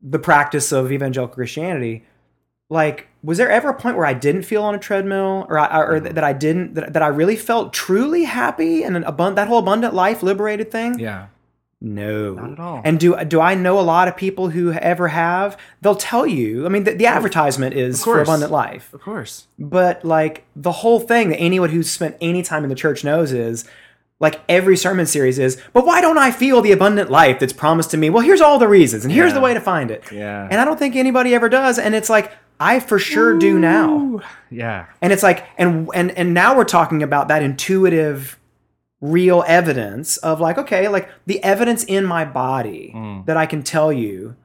the 0.00 0.18
practice 0.18 0.72
of 0.72 0.90
evangelical 0.90 1.34
Christianity, 1.34 2.04
like 2.72 3.08
was 3.22 3.38
there 3.38 3.50
ever 3.50 3.68
a 3.68 3.74
point 3.74 3.96
where 3.96 4.06
I 4.06 4.14
didn't 4.14 4.42
feel 4.42 4.64
on 4.64 4.74
a 4.74 4.78
treadmill 4.78 5.46
or 5.48 5.58
I, 5.58 5.78
or 5.78 6.00
mm-hmm. 6.00 6.14
that 6.14 6.24
I 6.24 6.32
didn't 6.32 6.74
that, 6.74 6.94
that 6.94 7.02
I 7.02 7.08
really 7.08 7.36
felt 7.36 7.72
truly 7.72 8.24
happy 8.24 8.82
and 8.82 8.96
an 8.96 9.04
abund- 9.04 9.36
that 9.36 9.46
whole 9.46 9.58
abundant 9.58 9.94
life 9.94 10.22
liberated 10.22 10.72
thing? 10.72 10.98
Yeah. 10.98 11.26
No, 11.84 12.34
Not 12.34 12.52
at 12.52 12.60
all. 12.60 12.80
And 12.84 13.00
do 13.00 13.16
do 13.24 13.40
I 13.40 13.56
know 13.56 13.80
a 13.80 13.82
lot 13.82 14.06
of 14.06 14.16
people 14.16 14.50
who 14.50 14.70
ever 14.72 15.08
have? 15.08 15.58
They'll 15.80 15.96
tell 15.96 16.26
you. 16.26 16.64
I 16.64 16.68
mean, 16.68 16.84
the, 16.84 16.92
the 16.94 17.06
advertisement 17.06 17.74
is 17.74 18.04
for 18.04 18.20
abundant 18.22 18.52
life, 18.52 18.94
Of 18.94 19.00
course. 19.00 19.48
but 19.58 20.04
like 20.04 20.44
the 20.54 20.70
whole 20.70 21.00
thing 21.00 21.30
that 21.30 21.38
anyone 21.38 21.70
who's 21.70 21.90
spent 21.90 22.16
any 22.20 22.42
time 22.42 22.62
in 22.62 22.68
the 22.70 22.76
church 22.76 23.02
knows 23.02 23.32
is 23.32 23.64
like 24.20 24.40
every 24.48 24.76
sermon 24.76 25.06
series 25.06 25.40
is. 25.40 25.60
But 25.72 25.84
why 25.84 26.00
don't 26.00 26.18
I 26.18 26.30
feel 26.30 26.60
the 26.62 26.70
abundant 26.70 27.10
life 27.10 27.40
that's 27.40 27.52
promised 27.52 27.90
to 27.90 27.96
me? 27.96 28.08
Well, 28.10 28.22
here's 28.22 28.40
all 28.40 28.60
the 28.60 28.68
reasons, 28.68 29.04
and 29.04 29.12
here's 29.12 29.30
Yeah. 29.30 29.34
the 29.34 29.40
way 29.40 29.52
to 29.52 29.60
find 29.60 29.90
it. 29.90 30.04
Yeah. 30.12 30.46
And 30.48 30.60
I 30.60 30.64
don't 30.64 30.78
think 30.78 30.94
anybody 30.94 31.34
ever 31.34 31.48
does. 31.48 31.80
And 31.80 31.96
it's 31.96 32.08
like 32.08 32.30
I 32.60 32.78
for 32.78 33.00
sure 33.00 33.36
do 33.36 33.58
now. 33.58 34.20
Yeah. 34.50 34.84
And 35.00 35.12
it's 35.12 35.24
like, 35.24 35.44
and 35.58 35.88
and 35.94 36.12
and 36.12 36.32
now 36.32 36.56
we're 36.56 36.62
talking 36.64 37.02
about 37.02 37.26
that 37.26 37.42
intuitive, 37.42 38.38
real 39.02 39.44
evidence 39.46 40.16
of 40.18 40.40
like, 40.40 40.56
okay, 40.56 40.88
like 40.88 41.08
the 41.26 41.42
evidence 41.44 41.84
in 41.84 42.04
my 42.06 42.24
body 42.24 42.92
Mm. 42.94 43.26
that 43.26 43.36
I 43.36 43.44
can 43.46 43.62
tell 43.62 43.92
you, 43.92 44.36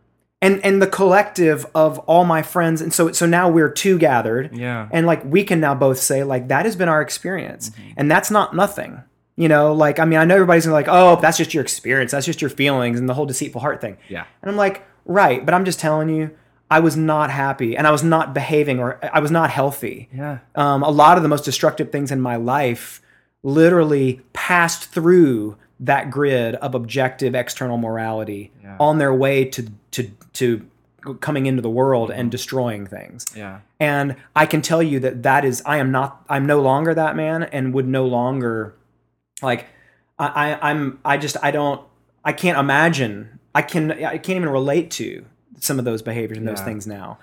and 0.41 0.59
and 0.65 0.81
the 0.81 0.87
collective 0.87 1.65
of 1.73 1.99
all 1.99 2.25
my 2.25 2.41
friends, 2.41 2.81
and 2.81 2.91
so 2.93 3.11
so 3.11 3.25
now 3.25 3.47
we're 3.49 3.69
two 3.69 3.97
gathered, 3.97 4.55
Yeah. 4.57 4.87
and 4.91 5.05
like 5.05 5.23
we 5.23 5.43
can 5.43 5.59
now 5.59 5.73
both 5.75 5.99
say 5.99 6.23
like 6.23 6.47
that 6.49 6.65
has 6.65 6.75
been 6.75 6.89
our 6.89 7.01
experience, 7.01 7.71
and 7.95 8.09
that's 8.11 8.29
not 8.31 8.55
nothing. 8.55 9.03
You 9.35 9.47
know, 9.47 9.71
like 9.73 9.99
I 9.99 10.05
mean, 10.05 10.19
I 10.19 10.25
know 10.25 10.33
everybody's 10.35 10.65
gonna 10.65 10.73
like, 10.73 10.87
oh, 10.89 11.17
that's 11.21 11.37
just 11.37 11.53
your 11.53 11.61
experience, 11.61 12.11
that's 12.11 12.25
just 12.25 12.41
your 12.41 12.49
feelings, 12.49 12.99
and 12.99 13.07
the 13.07 13.13
whole 13.13 13.27
deceitful 13.27 13.61
heart 13.61 13.79
thing. 13.79 13.97
Yeah. 14.09 14.25
And 14.41 14.49
I'm 14.49 14.57
like, 14.57 14.83
right, 15.05 15.45
but 15.45 15.53
I'm 15.53 15.63
just 15.65 15.79
telling 15.79 16.09
you, 16.09 16.31
I 16.71 16.79
was 16.79 16.97
not 16.97 17.29
happy, 17.29 17.77
and 17.77 17.85
I 17.85 17.91
was 17.91 18.03
not 18.03 18.33
behaving, 18.33 18.79
or 18.79 18.99
I 19.13 19.19
was 19.19 19.29
not 19.31 19.51
healthy 19.51 20.09
Yeah. 20.13 20.39
um, 20.55 20.81
a 20.83 20.89
lot 20.89 21.17
of 21.17 21.23
the 21.23 21.29
most 21.29 21.45
destructive 21.45 21.91
things 21.91 22.11
in 22.11 22.19
my 22.19 22.35
life 22.35 23.01
literally 23.47 24.21
passed 24.33 24.85
through 24.91 25.55
that 25.79 26.09
grid 26.11 26.55
of 26.55 26.75
objective 26.75 27.33
external 27.33 27.77
morality 27.77 28.51
Yeah. 28.61 28.75
on 28.79 28.97
their 28.97 29.13
way 29.13 29.45
to 29.45 29.71
to 29.91 30.11
to 30.33 30.65
coming 31.21 31.45
into 31.45 31.61
the 31.61 31.69
world 31.69 32.09
and 32.11 32.23
mm-hmm. 32.23 32.29
destroying 32.29 32.85
things 32.87 33.25
Yeah. 33.33 33.59
and 33.79 34.17
i 34.35 34.45
can 34.45 34.61
tell 34.61 34.83
you 34.83 34.99
that 34.99 35.23
that 35.23 35.45
is 35.45 35.61
i 35.65 35.77
am 35.77 35.91
not 35.91 36.25
i'm 36.27 36.45
no 36.45 36.59
longer 36.59 36.93
that 36.93 37.15
man 37.15 37.43
and 37.43 37.73
would 37.73 37.87
no 37.87 38.05
longer 38.05 38.75
like 39.41 39.67
i, 40.19 40.27
I 40.27 40.69
i'm 40.71 40.99
i 41.05 41.15
just 41.17 41.37
i 41.41 41.49
don't 41.51 41.81
i 42.25 42.33
can't 42.33 42.57
imagine 42.57 43.39
i 43.55 43.61
can 43.61 43.91
i 44.03 44.17
can't 44.17 44.35
even 44.37 44.49
relate 44.49 44.91
to 44.91 45.25
some 45.59 45.79
of 45.79 45.85
those 45.85 46.01
behaviors 46.01 46.37
and 46.37 46.47
those 46.47 46.59
Yeah. 46.59 46.65
things 46.65 46.85
now 46.85 47.19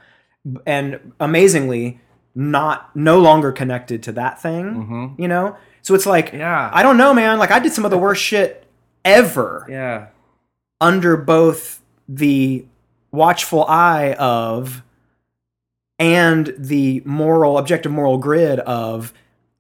and 0.65 1.13
amazingly 1.21 2.01
not 2.35 2.95
no 2.97 3.21
longer 3.21 3.53
connected 3.53 4.03
to 4.05 4.13
that 4.13 4.41
thing 4.41 4.65
mm-hmm. 4.75 5.21
you 5.21 5.29
know 5.29 5.57
so 5.85 5.95
it's 5.95 6.07
like 6.07 6.33
Yeah. 6.33 6.71
i 6.73 6.83
don't 6.83 6.97
know 6.97 7.15
man. 7.15 7.39
Like 7.39 7.53
i 7.53 7.61
did 7.61 7.73
some 7.73 7.85
of 7.85 7.91
the 7.93 7.99
worst 7.99 8.23
shit 8.31 8.65
ever 9.05 9.67
Yeah. 9.69 10.07
under 10.81 11.17
both 11.17 11.81
the 12.09 12.65
watchful 13.13 13.65
eye 13.67 14.15
of 14.19 14.83
and 15.99 16.53
the 16.59 17.01
moral 17.05 17.59
objective 17.59 17.93
moral 17.93 18.19
grid 18.19 18.59
of 18.61 19.13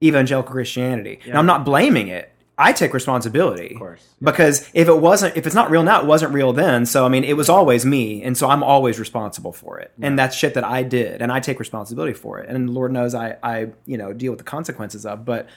evangelical 0.03 0.53
christianity. 0.53 1.21
Now 1.27 1.39
i'm 1.39 1.47
not 1.47 1.65
blaming 1.65 2.09
it. 2.09 2.31
I 2.57 2.73
take 2.73 2.95
responsibility. 2.95 3.73
Of 3.75 3.79
course. 3.81 4.07
because 4.23 4.69
if 4.75 4.87
it 4.89 4.99
wasn't 4.99 5.37
if 5.37 5.47
it's 5.47 5.55
not 5.55 5.71
real 5.71 5.83
now 5.83 6.01
it 6.01 6.07
wasn't 6.07 6.33
real 6.35 6.53
then. 6.53 6.87
So 6.87 7.05
i 7.07 7.09
mean 7.09 7.25
it 7.25 7.37
was 7.37 7.49
always 7.49 7.85
me 7.87 8.23
and 8.23 8.37
so 8.37 8.49
i'm 8.49 8.63
always 8.63 8.99
responsible 8.99 9.53
for 9.53 9.79
it. 9.79 9.93
And 10.03 10.19
that's 10.19 10.37
shit 10.37 10.55
that 10.55 10.65
i 10.65 10.83
did 10.83 11.23
and 11.23 11.31
i 11.33 11.41
take 11.41 11.59
responsibility 11.61 12.13
for 12.15 12.39
it. 12.41 12.49
And 12.51 12.71
lord 12.71 12.93
knows 12.93 13.15
i 13.15 13.37
i 13.43 13.69
you 13.87 13.97
know 13.99 14.13
deal 14.13 14.33
with 14.33 14.39
the 14.39 14.45
consequences 14.45 15.07
of 15.07 15.25
but 15.25 15.49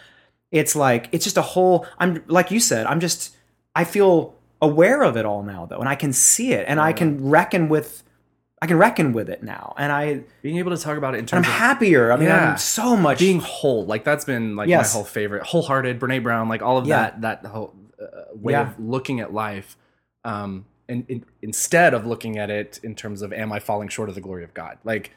it's 0.51 0.75
like 0.75 1.09
it's 1.11 1.23
just 1.23 1.37
a 1.37 1.41
whole 1.41 1.85
i'm 1.99 2.23
like 2.27 2.51
you 2.51 2.59
said 2.59 2.85
i'm 2.85 2.99
just 2.99 3.35
i 3.75 3.83
feel 3.83 4.33
aware 4.61 5.03
of 5.03 5.17
it 5.17 5.25
all 5.25 5.43
now 5.43 5.65
though 5.65 5.77
and 5.79 5.89
i 5.89 5.95
can 5.95 6.11
see 6.13 6.53
it 6.53 6.65
and 6.67 6.79
i 6.79 6.91
can 6.93 7.29
reckon 7.29 7.69
with 7.69 8.03
i 8.61 8.65
can 8.67 8.77
reckon 8.77 9.11
with 9.13 9.29
it 9.29 9.43
now 9.43 9.73
and 9.77 9.91
i 9.91 10.21
Being 10.41 10.57
able 10.57 10.75
to 10.75 10.81
talk 10.81 10.97
about 10.97 11.15
it 11.15 11.19
in 11.19 11.25
terms 11.25 11.45
i'm 11.45 11.51
of 11.51 11.57
happier 11.59 12.11
i 12.11 12.15
mean 12.15 12.27
Yeah. 12.27 12.51
i'm 12.51 12.57
so 12.57 12.95
much 12.95 13.19
being 13.19 13.39
whole 13.39 13.85
like 13.85 14.03
that's 14.03 14.25
been 14.25 14.55
like 14.55 14.67
Yes. 14.69 14.93
my 14.93 14.97
whole 14.97 15.05
favorite 15.05 15.43
wholehearted 15.43 15.99
Brené 15.99 16.23
Brown 16.23 16.47
like 16.49 16.61
all 16.61 16.77
of 16.77 16.87
Yeah. 16.87 17.11
that 17.21 17.21
that 17.43 17.45
whole 17.49 17.75
uh, 18.01 18.05
way 18.35 18.53
Yeah. 18.53 18.69
of 18.71 18.79
looking 18.79 19.19
at 19.19 19.33
life 19.33 19.75
um 20.23 20.65
and, 20.89 21.05
in 21.09 21.25
instead 21.41 21.93
of 21.93 22.05
looking 22.07 22.37
at 22.37 22.49
it 22.49 22.79
in 22.83 22.95
terms 22.95 23.21
of 23.21 23.33
am 23.33 23.51
i 23.51 23.59
falling 23.59 23.89
short 23.89 24.07
of 24.09 24.15
the 24.15 24.21
glory 24.21 24.43
of 24.45 24.53
god 24.53 24.77
like 24.83 25.11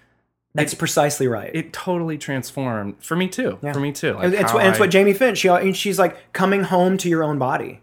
that's 0.54 0.74
precisely 0.74 1.26
right 1.28 1.54
it 1.54 1.72
totally 1.72 2.18
transformed 2.18 2.94
for 3.02 3.16
me 3.16 3.28
too 3.28 3.58
Yeah. 3.62 3.72
for 3.72 3.80
me 3.80 3.92
too 3.92 4.14
like 4.14 4.32
it's, 4.32 4.52
what, 4.52 4.66
it's 4.66 4.78
what 4.80 4.90
Jamie 4.90 5.12
Finch. 5.12 5.38
She, 5.38 5.48
and 5.48 5.76
she's 5.76 5.98
like 5.98 6.32
coming 6.32 6.64
home 6.64 6.96
to 6.98 7.08
your 7.08 7.22
own 7.22 7.38
body, 7.38 7.80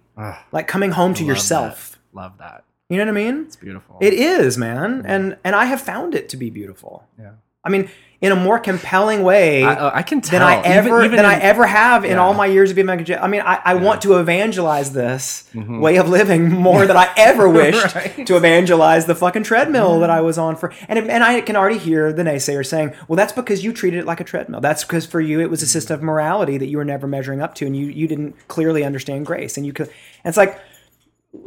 like 0.52 0.68
coming 0.68 0.92
home 0.92 1.14
to 1.16 1.24
love 1.24 1.28
yourself. 1.30 1.92
that. 1.92 2.18
love 2.18 2.38
that 2.40 2.64
You 2.90 2.98
know 2.98 3.04
what 3.06 3.10
I 3.12 3.24
mean? 3.24 3.44
it's 3.46 3.56
beautiful 3.56 3.98
It 4.02 4.14
is, 4.14 4.58
man, 4.58 5.04
and 5.06 5.38
and 5.44 5.56
I 5.56 5.66
have 5.66 5.82
found 5.82 6.14
it 6.16 6.28
to 6.30 6.38
be 6.38 6.50
beautiful. 6.50 7.08
yeah 7.20 7.32
I 7.64 7.70
mean, 7.70 7.90
in 8.20 8.32
a 8.32 8.36
more 8.36 8.58
compelling 8.58 9.22
way 9.22 9.64
I, 9.64 9.76
uh, 9.76 9.92
I 9.94 10.02
can 10.02 10.22
tell 10.22 10.40
than 10.40 10.42
I 10.42 10.60
ever 10.64 11.04
even 11.06 11.18
than 11.18 11.26
I 11.26 11.38
ever 11.40 11.68
have 11.68 12.04
in 12.04 12.12
Yeah. 12.12 12.18
all 12.18 12.34
my 12.34 12.48
years 12.48 12.72
of 12.72 12.76
being 12.76 12.88
evangelical. 12.88 13.24
I 13.24 13.28
mean, 13.30 13.42
I, 13.42 13.60
I 13.64 13.76
want 13.76 14.02
to 14.02 14.18
evangelize 14.20 14.92
this 14.94 15.44
Mm-hmm. 15.54 15.80
way 15.80 15.98
of 15.98 16.10
living 16.10 16.50
more 16.50 16.88
than 16.88 16.98
I 16.98 17.12
ever 17.16 17.48
wished 17.62 17.94
Right. 17.94 18.26
to 18.26 18.36
evangelize 18.36 19.06
the 19.06 19.14
fucking 19.14 19.44
treadmill 19.44 20.00
that 20.00 20.10
I 20.10 20.22
was 20.22 20.38
on 20.40 20.56
for. 20.56 20.74
And 20.88 20.98
and 21.10 21.24
I 21.24 21.42
can 21.42 21.56
already 21.56 21.78
hear 21.78 22.12
the 22.12 22.24
naysayer 22.24 22.66
saying, 22.66 22.94
"Well, 23.08 23.18
that's 23.18 23.34
because 23.34 23.64
you 23.64 23.72
treated 23.72 24.00
it 24.00 24.06
like 24.08 24.20
a 24.20 24.24
treadmill. 24.24 24.62
That's 24.62 24.84
because 24.84 25.06
for 25.06 25.22
you 25.22 25.40
it 25.40 25.50
was 25.52 25.62
a 25.62 25.68
system 25.68 25.94
of 25.96 26.02
morality 26.04 26.58
that 26.58 26.68
you 26.68 26.78
were 26.78 26.86
never 26.86 27.06
measuring 27.08 27.40
up 27.42 27.54
to, 27.56 27.66
and 27.68 27.76
you 27.78 27.86
you 27.88 28.08
didn't 28.08 28.36
clearly 28.48 28.84
understand 28.84 29.28
grace, 29.28 29.58
and 29.58 29.66
you 29.66 29.74
could." 29.74 29.88
And 30.24 30.32
it's 30.32 30.38
like, 30.38 30.60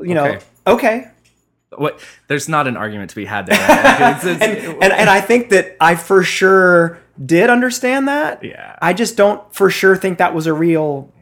you 0.02 0.14
know, 0.14 0.26
Okay. 0.26 0.38
okay. 0.66 1.08
What 1.76 2.00
there's 2.28 2.48
not 2.48 2.66
an 2.66 2.76
argument 2.76 3.10
to 3.10 3.16
be 3.16 3.24
had 3.24 3.46
there 3.46 3.56
it's- 3.70 4.24
it's- 4.24 4.64
and, 4.66 4.82
and 4.82 4.92
and 4.92 5.10
I 5.10 5.20
think 5.20 5.50
that 5.50 5.76
I 5.80 5.94
for 5.94 6.22
sure 6.22 6.98
did 7.24 7.50
understand 7.50 8.08
that. 8.08 8.42
Yeah. 8.42 8.76
I 8.80 8.92
just 8.92 9.16
don't 9.16 9.42
for 9.54 9.70
sure 9.70 9.96
think 9.96 10.18
that 10.18 10.34
was 10.34 10.46
a 10.46 10.52
real 10.54 11.12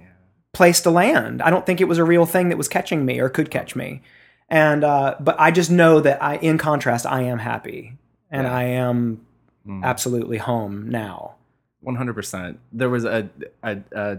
place 0.53 0.81
to 0.83 0.91
land. 0.91 1.43
I 1.43 1.51
don't 1.51 1.66
think 1.66 1.81
it 1.81 1.85
was 1.89 1.99
a 1.99 2.05
real 2.05 2.25
thing 2.27 2.49
that 2.51 2.57
was 2.59 2.69
catching 2.69 3.05
me 3.05 3.19
or 3.20 3.29
could 3.29 3.51
catch 3.51 3.75
me. 3.77 4.03
And 4.49 4.85
uh, 4.85 5.16
but 5.20 5.37
I 5.39 5.51
just 5.51 5.70
know 5.70 6.01
that 6.01 6.23
I, 6.23 6.37
in 6.37 6.57
contrast, 6.57 7.05
I 7.05 7.23
am 7.23 7.39
happy 7.39 7.99
and 8.31 8.47
I 8.47 8.62
am 8.65 9.25
Mm. 9.66 9.85
absolutely 9.85 10.39
home 10.39 10.89
now. 10.89 11.35
One 11.81 11.97
hundred 11.97 12.15
percent. 12.15 12.59
There 12.73 12.89
was 12.89 13.05
a, 13.05 13.29
a, 13.62 13.77
a 13.93 14.19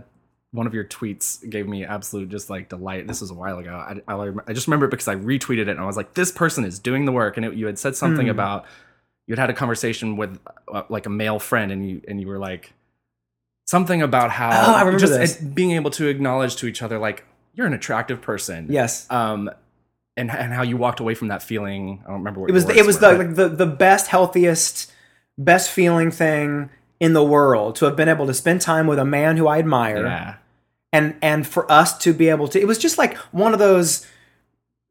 one 0.51 0.65
of 0.65 0.73
your 0.73 0.83
tweets 0.83 1.47
gave 1.47 1.67
me 1.67 1.85
absolute 1.85 2.29
just 2.29 2.49
like 2.49 2.69
delight. 2.69 3.07
This 3.07 3.21
was 3.21 3.29
a 3.29 3.35
while 3.35 3.59
ago. 3.59 3.71
I, 3.71 4.01
I, 4.11 4.31
I 4.47 4.53
just 4.53 4.67
remember 4.67 4.87
it 4.87 4.89
because 4.91 5.07
I 5.07 5.15
retweeted 5.15 5.61
it 5.63 5.67
and 5.69 5.79
I 5.79 5.85
was 5.85 5.95
like, 5.97 6.13
"This 6.15 6.31
person 6.31 6.63
is 6.65 6.79
doing 6.79 7.05
the 7.05 7.11
work." 7.11 7.37
And 7.37 7.45
it, 7.45 7.53
you 7.53 7.65
had 7.67 7.77
said 7.77 7.95
something 7.95 8.25
Hmm. 8.27 8.31
about 8.31 8.65
you 9.27 9.33
had 9.33 9.39
had 9.39 9.49
a 9.51 9.53
conversation 9.53 10.17
with 10.17 10.39
uh, 10.73 10.83
like 10.89 11.05
a 11.05 11.09
male 11.09 11.37
friend, 11.39 11.71
and 11.71 11.87
you 11.87 12.01
and 12.07 12.19
you 12.19 12.27
were 12.27 12.39
like 12.39 12.73
something 13.67 14.01
about 14.01 14.31
how 14.31 14.49
Oh, 14.49 14.73
I 14.75 14.79
remember 14.81 14.99
just 14.99 15.41
it- 15.41 15.53
being 15.53 15.71
able 15.71 15.91
to 15.91 16.07
acknowledge 16.07 16.55
to 16.57 16.67
each 16.67 16.81
other 16.81 16.97
like 16.97 17.25
you're 17.53 17.67
an 17.67 17.73
attractive 17.73 18.21
person. 18.21 18.67
Yes. 18.69 19.05
Um, 19.11 19.49
and 20.17 20.31
and 20.31 20.51
how 20.53 20.63
you 20.63 20.77
walked 20.77 20.99
away 20.99 21.13
from 21.13 21.27
that 21.29 21.43
feeling. 21.43 22.01
I 22.05 22.09
don't 22.09 22.19
remember 22.19 22.39
what 22.41 22.49
It 22.49 22.53
was 22.53 22.65
the, 22.65 22.75
it 22.75 22.85
was 22.85 22.99
were, 22.99 23.11
the, 23.11 23.17
like 23.25 23.35
the 23.35 23.49
the 23.49 23.65
best 23.67 24.07
healthiest 24.07 24.91
best 25.37 25.69
feeling 25.69 26.09
thing 26.11 26.69
in 26.99 27.13
the 27.13 27.23
world 27.23 27.75
to 27.77 27.85
have 27.85 27.95
been 27.95 28.09
able 28.09 28.27
to 28.27 28.33
spend 28.33 28.61
time 28.61 28.87
with 28.87 28.99
a 28.99 29.05
man 29.05 29.37
who 29.37 29.47
I 29.47 29.59
admire 29.59 30.05
yeah. 30.05 30.35
and 30.91 31.15
and 31.21 31.47
for 31.47 31.69
us 31.71 31.97
to 31.99 32.13
be 32.13 32.29
able 32.29 32.47
to 32.49 32.59
it 32.59 32.67
was 32.67 32.77
just 32.77 32.97
like 32.97 33.15
one 33.31 33.53
of 33.53 33.59
those 33.59 34.05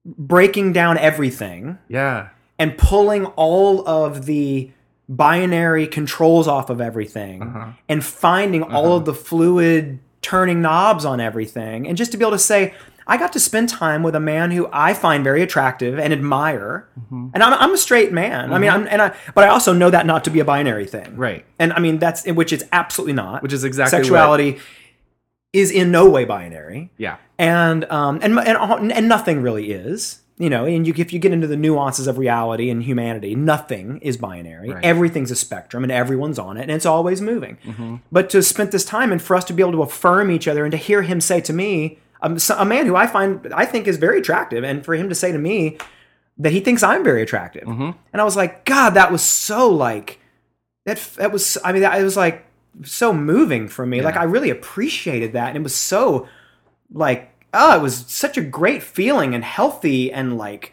breaking 0.04 0.72
down 0.72 0.96
everything 0.98 1.78
Yeah. 1.88 2.28
and 2.58 2.76
pulling 2.78 3.26
all 3.26 3.86
of 3.86 4.24
the 4.26 4.70
binary 5.08 5.86
controls 5.86 6.48
off 6.48 6.70
of 6.70 6.80
everything 6.80 7.42
Uh-huh. 7.42 7.66
and 7.88 8.04
finding 8.04 8.62
all 8.62 8.96
of 8.96 9.04
the 9.04 9.14
fluid 9.14 9.98
turning 10.22 10.60
knobs 10.62 11.04
on 11.04 11.20
everything 11.20 11.86
and 11.86 11.96
just 11.96 12.12
to 12.12 12.18
be 12.18 12.24
able 12.24 12.32
to 12.32 12.38
say 12.38 12.74
i 13.08 13.16
got 13.16 13.32
to 13.32 13.40
spend 13.40 13.68
time 13.68 14.02
with 14.02 14.14
a 14.14 14.20
man 14.20 14.50
who 14.50 14.68
i 14.72 14.94
find 14.94 15.24
very 15.24 15.42
attractive 15.42 15.98
and 15.98 16.12
admire. 16.12 16.88
Mm-hmm. 17.00 17.30
and 17.34 17.42
I'm, 17.42 17.54
I'm 17.54 17.72
a 17.74 17.78
straight 17.78 18.12
man. 18.12 18.52
I 18.52 18.58
mean 18.58 18.70
I'm, 18.70 18.86
and 18.86 19.02
i 19.02 19.16
but 19.34 19.44
i 19.44 19.48
also 19.48 19.72
know 19.72 19.90
that 19.90 20.06
not 20.06 20.24
to 20.24 20.30
be 20.30 20.40
a 20.40 20.44
binary 20.44 20.86
thing. 20.86 21.16
Right. 21.16 21.44
and 21.58 21.72
i 21.72 21.80
mean 21.80 21.98
that's 21.98 22.26
which 22.26 22.52
it's 22.52 22.64
absolutely 22.72 23.14
not. 23.14 23.42
Which 23.42 23.52
is 23.52 23.64
exactly 23.64 23.98
sexuality 23.98 24.58
is 25.52 25.70
in 25.70 25.90
no 25.90 26.08
way 26.08 26.24
binary. 26.24 26.90
Yeah. 26.98 27.16
and 27.38 27.84
um 27.90 28.20
and 28.22 28.38
and 28.38 28.92
and 28.92 29.08
nothing 29.08 29.42
really 29.42 29.72
is 29.72 30.20
you 30.36 30.48
know 30.50 30.64
and 30.66 30.86
you 30.86 30.94
if 30.96 31.12
you 31.12 31.18
get 31.18 31.32
into 31.32 31.46
the 31.46 31.56
nuances 31.56 32.06
of 32.06 32.16
reality 32.18 32.70
and 32.70 32.82
humanity 32.82 33.34
nothing 33.34 33.98
is 34.02 34.16
binary. 34.16 34.70
Right. 34.70 34.84
everything's 34.84 35.30
a 35.30 35.36
spectrum 35.36 35.82
and 35.82 35.90
everyone's 35.90 36.38
on 36.38 36.56
it 36.56 36.62
and 36.62 36.70
it's 36.70 36.86
always 36.86 37.20
moving. 37.20 38.00
But 38.12 38.30
to 38.30 38.42
spend 38.42 38.70
this 38.72 38.84
time 38.84 39.10
and 39.12 39.20
for 39.20 39.34
us 39.34 39.44
to 39.46 39.52
be 39.52 39.62
able 39.62 39.72
to 39.72 39.82
affirm 39.82 40.30
each 40.30 40.46
other 40.46 40.64
and 40.64 40.72
to 40.72 40.78
hear 40.78 41.02
him 41.02 41.20
say 41.20 41.40
to 41.40 41.52
me 41.52 41.98
um, 42.22 42.36
a 42.56 42.64
man 42.64 42.86
who 42.86 42.96
i 42.96 43.06
find 43.06 43.52
i 43.54 43.64
think 43.64 43.86
is 43.86 43.96
very 43.96 44.18
attractive 44.18 44.64
and 44.64 44.84
for 44.84 44.94
him 44.94 45.08
to 45.08 45.14
say 45.14 45.30
to 45.32 45.38
me 45.38 45.78
that 46.36 46.52
he 46.52 46.60
thinks 46.60 46.82
i'm 46.82 47.02
very 47.04 47.22
attractive 47.22 47.66
and 47.68 47.94
i 48.20 48.24
was 48.24 48.36
like 48.36 48.64
god 48.64 48.90
that 48.90 49.10
was 49.12 49.22
so 49.22 49.68
like 49.68 50.18
that 50.86 50.98
that 51.16 51.30
was 51.32 51.58
I 51.64 51.72
mean 51.72 51.82
it 51.82 52.02
was 52.02 52.16
like 52.16 52.46
so 52.84 53.12
moving 53.12 53.68
for 53.68 53.84
me. 53.84 54.00
Like 54.00 54.16
I 54.16 54.22
really 54.22 54.48
appreciated 54.50 55.32
that, 55.34 55.48
and 55.48 55.56
it 55.58 55.62
was 55.62 55.74
so 55.74 56.28
like 56.92 57.30
oh, 57.52 57.76
it 57.76 57.82
was 57.82 58.04
such 58.08 58.38
a 58.38 58.40
great 58.40 58.82
feeling 58.82 59.34
and 59.34 59.44
healthy 59.44 60.10
and 60.12 60.38
like 60.38 60.72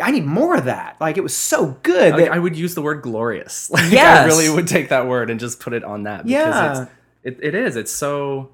I 0.00 0.12
need 0.12 0.24
more 0.26 0.54
of 0.56 0.66
that. 0.66 0.96
Like 1.00 1.16
it 1.16 1.22
was 1.22 1.34
so 1.34 1.76
good. 1.82 2.12
Like 2.12 2.30
I 2.30 2.38
would 2.38 2.56
use 2.56 2.74
the 2.76 2.82
word 2.82 3.02
glorious. 3.02 3.68
Like, 3.72 3.92
I 3.92 4.24
really 4.26 4.48
would 4.48 4.68
take 4.68 4.90
that 4.90 5.08
word 5.08 5.28
and 5.30 5.40
just 5.40 5.58
put 5.58 5.72
it 5.72 5.82
on 5.82 6.04
that. 6.04 6.24
Because 6.24 6.30
Yeah. 6.30 6.82
it's, 7.24 7.38
it, 7.40 7.44
it 7.48 7.54
is. 7.56 7.76
It's 7.76 7.90
so. 7.92 8.50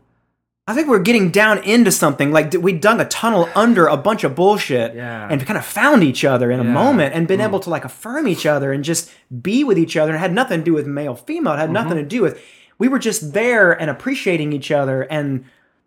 I 0.69 0.75
think 0.75 0.87
we're 0.87 0.99
getting 0.99 1.31
down 1.31 1.59
into 1.65 1.91
something 1.91 2.31
like 2.31 2.53
we 2.53 2.73
dug 2.75 3.01
a 3.01 3.07
tunnel 3.07 3.49
under 3.57 3.87
a 3.87 3.97
bunch 3.97 4.23
of 4.23 4.35
bullshit 4.35 4.95
Yeah. 4.95 5.27
and 5.31 5.45
kind 5.47 5.57
of 5.59 5.65
found 5.65 6.05
each 6.05 6.25
other 6.25 6.51
in 6.51 6.61
a 6.61 6.65
moment 6.65 7.15
and 7.15 7.27
been 7.27 7.41
Mm. 7.41 7.45
able 7.49 7.61
to 7.61 7.71
like 7.71 7.85
affirm 7.87 8.29
each 8.29 8.45
other 8.47 8.71
and 8.73 8.85
just 8.85 9.11
be 9.43 9.65
with 9.65 9.79
each 9.79 9.97
other. 9.97 10.15
It 10.15 10.19
had 10.19 10.33
nothing 10.35 10.61
to 10.61 10.65
do 10.65 10.75
with 10.75 10.87
male 10.87 11.15
female. 11.15 11.55
It 11.55 11.59
had 11.59 11.71
nothing 11.73 11.93
Mm-hmm. 11.93 11.99
to 12.09 12.17
do 12.17 12.23
with 12.23 12.41
we 12.79 12.87
were 12.87 12.99
just 13.01 13.33
there 13.33 13.73
and 13.73 13.91
appreciating 13.91 14.53
each 14.53 14.71
other 14.71 15.03
and 15.03 15.45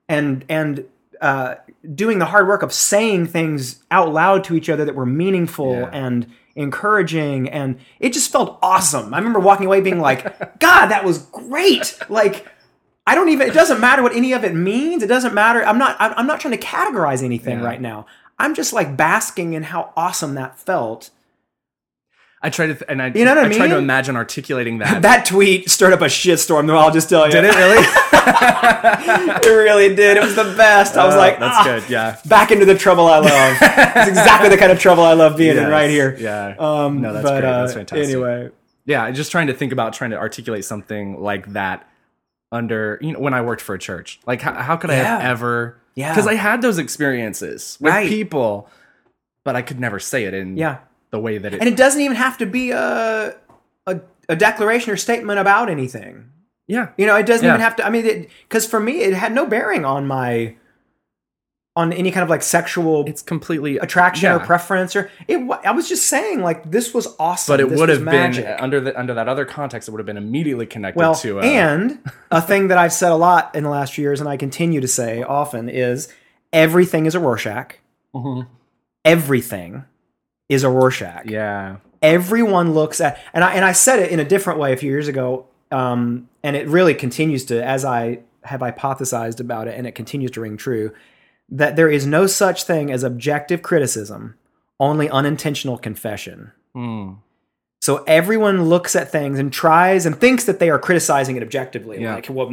and 0.09 0.43
and 0.49 0.83
uh, 1.21 1.55
doing 1.95 2.17
the 2.17 2.25
hard 2.25 2.47
work 2.47 2.63
of 2.63 2.73
saying 2.73 3.27
things 3.27 3.83
out 3.91 4.11
loud 4.11 4.43
to 4.45 4.55
each 4.55 4.67
other 4.69 4.83
that 4.85 4.95
were 4.95 5.05
meaningful 5.05 5.73
Yeah. 5.73 5.89
and 5.93 6.25
encouraging 6.55 7.47
and 7.49 7.77
it 7.99 8.13
just 8.13 8.31
felt 8.31 8.57
awesome. 8.61 9.13
I 9.13 9.17
remember 9.19 9.39
walking 9.39 9.67
away 9.67 9.81
being 9.81 9.99
like, 9.99 10.23
God, 10.59 10.87
that 10.87 11.05
was 11.05 11.19
great. 11.19 11.97
Like 12.09 12.45
I 13.11 13.15
don't 13.15 13.29
even. 13.29 13.47
It 13.49 13.53
doesn't 13.53 13.79
matter 13.81 14.01
what 14.03 14.15
any 14.15 14.31
of 14.33 14.43
it 14.45 14.55
means. 14.55 15.03
It 15.03 15.07
doesn't 15.07 15.33
matter. 15.33 15.63
I'm 15.65 15.77
not. 15.77 15.97
I'm 15.99 16.13
I'm 16.17 16.27
not 16.27 16.39
trying 16.39 16.57
to 16.57 16.65
categorize 16.65 17.21
anything 17.23 17.59
Yeah. 17.59 17.65
right 17.65 17.81
now. 17.81 18.05
I'm 18.39 18.55
just 18.55 18.71
like 18.73 18.95
basking 18.95 19.53
in 19.53 19.63
how 19.63 19.91
awesome 19.97 20.35
that 20.35 20.57
felt. 20.57 21.09
I 22.43 22.49
try 22.49 22.65
to, 22.67 22.73
th- 22.73 22.85
and 22.89 22.99
I, 23.03 23.11
You 23.13 23.23
know 23.25 23.35
what 23.35 23.45
I 23.45 23.49
try 23.55 23.67
to 23.67 23.77
imagine 23.77 24.15
articulating 24.15 24.79
that. 24.79 25.01
That 25.07 25.25
tweet 25.25 25.69
stirred 25.69 25.93
up 25.93 26.01
a 26.01 26.05
shitstorm. 26.05 26.65
Though 26.67 26.77
I'll 26.77 26.89
just 26.89 27.07
tell 27.09 27.25
you, 27.27 27.31
Did 27.33 27.43
it 27.43 27.55
really? 27.55 27.83
it 27.85 29.45
really 29.45 29.95
did. 29.95 30.17
It 30.17 30.23
was 30.23 30.35
the 30.35 30.53
best. 30.57 30.95
I 30.97 31.05
was 31.05 31.13
Oh, 31.15 31.17
like, 31.19 31.39
that's 31.39 31.57
"Ah, 31.59 31.63
good. 31.63 31.83
Yeah. 31.89 32.17
Back 32.25 32.51
into 32.51 32.65
the 32.65 32.75
trouble 32.75 33.05
I 33.07 33.19
love. 33.19 33.57
it's 33.61 34.09
exactly 34.09 34.49
the 34.49 34.57
kind 34.57 34.71
of 34.71 34.79
trouble 34.79 35.03
I 35.03 35.13
love 35.13 35.37
being 35.37 35.57
in 35.57 35.67
right 35.67 35.89
here. 35.89 36.15
Yeah. 36.19 36.55
Um, 36.57 37.01
no, 37.01 37.13
that's 37.13 37.23
but, 37.23 37.41
great. 37.41 37.49
uh, 37.49 37.61
That's 37.61 37.73
fantastic. 37.73 38.05
Anyway, 38.07 38.49
yeah, 38.85 39.11
just 39.11 39.31
trying 39.31 39.47
to 39.47 39.53
think 39.53 39.71
about 39.71 39.93
trying 39.93 40.09
to 40.11 40.17
articulate 40.17 40.65
something 40.65 41.21
like 41.21 41.53
that 41.53 41.87
under 42.51 42.97
you 43.01 43.13
know 43.13 43.19
when 43.19 43.33
I 43.33 43.41
worked 43.41 43.61
for 43.61 43.73
a 43.75 43.79
church. 43.79 44.19
Like 44.25 44.41
how, 44.41 44.53
how 44.53 44.77
could 44.77 44.89
I 44.89 44.95
have 44.95 45.21
ever? 45.21 45.77
Yeah. 45.95 46.13
because 46.13 46.27
I 46.27 46.35
had 46.35 46.61
those 46.61 46.77
experiences 46.77 47.77
with 47.81 47.91
Right. 47.93 48.07
people, 48.07 48.69
but 49.43 49.55
I 49.55 49.61
could 49.61 49.79
never 49.79 49.99
say 49.99 50.23
it 50.25 50.33
in 50.33 50.55
yeah. 50.57 50.77
the 51.09 51.19
way 51.19 51.37
that 51.37 51.53
it. 51.53 51.59
And 51.59 51.67
it 51.67 51.75
doesn't 51.75 51.99
even 52.01 52.15
have 52.17 52.37
to 52.39 52.45
be 52.45 52.71
a 52.71 53.35
a, 53.87 53.99
a 54.29 54.35
declaration 54.35 54.91
or 54.91 54.97
statement 54.97 55.39
about 55.39 55.69
anything. 55.69 56.29
yeah, 56.67 56.89
You 56.97 57.05
know, 57.07 57.15
it 57.17 57.25
doesn't 57.25 57.45
Yeah. 57.45 57.51
even 57.53 57.61
have 57.61 57.75
to. 57.77 57.85
I 57.85 57.89
mean, 57.89 58.27
because 58.47 58.65
for 58.65 58.79
me, 58.79 59.01
it 59.01 59.13
had 59.13 59.33
no 59.33 59.45
bearing 59.45 59.83
on 59.85 60.07
my 60.07 60.55
on 61.77 61.93
any 61.93 62.11
kind 62.11 62.21
of 62.23 62.29
like 62.29 62.43
sexual 62.43 63.05
it's 63.07 63.21
completely 63.21 63.77
attraction 63.77 64.29
or 64.29 64.39
preference 64.39 64.93
or 64.93 65.09
it. 65.29 65.37
wa- 65.37 65.59
I 65.63 65.71
was 65.71 65.87
just 65.87 66.07
saying 66.09 66.41
like 66.41 66.69
this 66.69 66.93
was 66.93 67.07
awesome, 67.17 67.53
But 67.53 67.61
it 67.61 67.69
This 67.69 67.79
would 67.79 67.87
have 67.87 68.01
magic. 68.01 68.43
been 68.45 68.59
under 68.59 68.81
the 68.81 68.99
under 68.99 69.13
that 69.13 69.29
other 69.29 69.45
context. 69.45 69.87
It 69.87 69.91
would 69.91 69.99
have 69.99 70.05
been 70.05 70.17
immediately 70.17 70.65
connected 70.65 70.99
well, 70.99 71.15
to. 71.15 71.39
Uh, 71.39 71.43
and 71.43 71.99
a 72.29 72.41
thing 72.41 72.67
that 72.67 72.77
I've 72.77 72.91
said 72.91 73.11
a 73.13 73.15
lot 73.15 73.55
in 73.55 73.63
the 73.63 73.69
last 73.69 73.93
few 73.93 74.01
years, 74.03 74.19
and 74.19 74.27
I 74.29 74.35
continue 74.35 74.81
to 74.81 74.87
say 74.87 75.23
often, 75.23 75.69
is 75.69 76.13
everything 76.51 77.05
is 77.05 77.15
a 77.15 77.19
Rorschach. 77.21 77.75
Mhm. 78.13 78.47
Everything 79.05 79.85
is 80.49 80.63
a 80.63 80.69
Rorschach. 80.69 81.25
yeah, 81.25 81.77
everyone 82.01 82.73
looks 82.73 82.99
at 82.99 83.17
and 83.33 83.43
I 83.43 83.53
and 83.53 83.63
I 83.63 83.71
said 83.71 83.99
it 83.99 84.11
in 84.11 84.19
a 84.19 84.25
different 84.25 84.59
way 84.59 84.73
a 84.73 84.77
few 84.77 84.91
years 84.91 85.07
ago, 85.07 85.45
um, 85.71 86.27
and 86.43 86.55
it 86.57 86.67
really 86.67 86.93
continues 86.93 87.45
to 87.45 87.63
as 87.63 87.85
I 87.85 88.19
have 88.43 88.59
hypothesized 88.59 89.39
about 89.39 89.67
it, 89.69 89.77
and 89.77 89.87
it 89.87 89.95
continues 89.95 90.31
to 90.31 90.41
ring 90.41 90.57
true 90.57 90.91
that 91.51 91.75
there 91.75 91.89
is 91.89 92.07
no 92.07 92.25
such 92.25 92.63
thing 92.63 92.91
as 92.91 93.03
objective 93.03 93.61
criticism, 93.61 94.35
only 94.79 95.09
unintentional 95.09 95.77
confession. 95.77 96.51
Hmm. 96.73 97.13
So 97.81 98.03
everyone 98.05 98.65
looks 98.69 98.95
at 98.95 99.11
things 99.11 99.37
and 99.37 99.51
tries 99.51 100.05
and 100.05 100.15
thinks 100.15 100.45
that 100.45 100.59
they 100.59 100.69
are 100.69 100.79
criticizing 100.79 101.35
it 101.35 101.43
objectively. 101.43 102.01
Yeah. 102.01 102.15
Like, 102.15 102.27
well, 102.29 102.49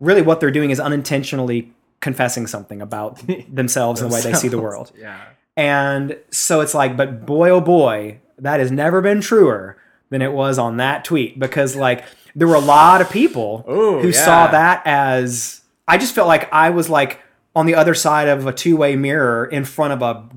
really, 0.00 0.22
what 0.22 0.40
they're 0.40 0.50
doing 0.50 0.70
is 0.70 0.80
unintentionally 0.80 1.72
confessing 2.00 2.46
something 2.46 2.82
about 2.82 3.22
themselves 3.54 4.00
and 4.00 4.10
the 4.10 4.14
way 4.14 4.20
they 4.20 4.32
see 4.32 4.48
the 4.48 4.60
world. 4.60 4.90
yeah. 4.98 5.20
And 5.56 6.18
so 6.30 6.60
it's 6.60 6.74
like, 6.74 6.96
but 6.96 7.26
boy, 7.26 7.50
oh 7.50 7.60
boy, 7.60 8.20
that 8.38 8.58
has 8.58 8.72
never 8.72 9.00
been 9.00 9.20
truer 9.20 9.76
than 10.08 10.22
it 10.22 10.32
was 10.32 10.58
on 10.58 10.78
that 10.78 11.04
tweet 11.04 11.38
because, 11.38 11.76
like, 11.76 12.04
there 12.34 12.48
were 12.48 12.54
a 12.54 12.60
lot 12.60 13.02
of 13.02 13.10
people 13.10 13.64
Ooh, 13.68 14.00
who 14.00 14.08
yeah. 14.08 14.24
saw 14.24 14.46
that 14.50 14.82
as 14.86 15.60
I 15.86 15.98
just 15.98 16.14
felt 16.14 16.28
like 16.28 16.50
I 16.52 16.70
was 16.70 16.88
like 16.88 17.20
on 17.54 17.66
the 17.66 17.74
other 17.74 17.94
side 17.94 18.28
of 18.28 18.46
a 18.46 18.52
two 18.52 18.76
way 18.76 18.96
mirror 18.96 19.44
in 19.46 19.64
front 19.64 19.92
of 19.92 20.02
a 20.02 20.28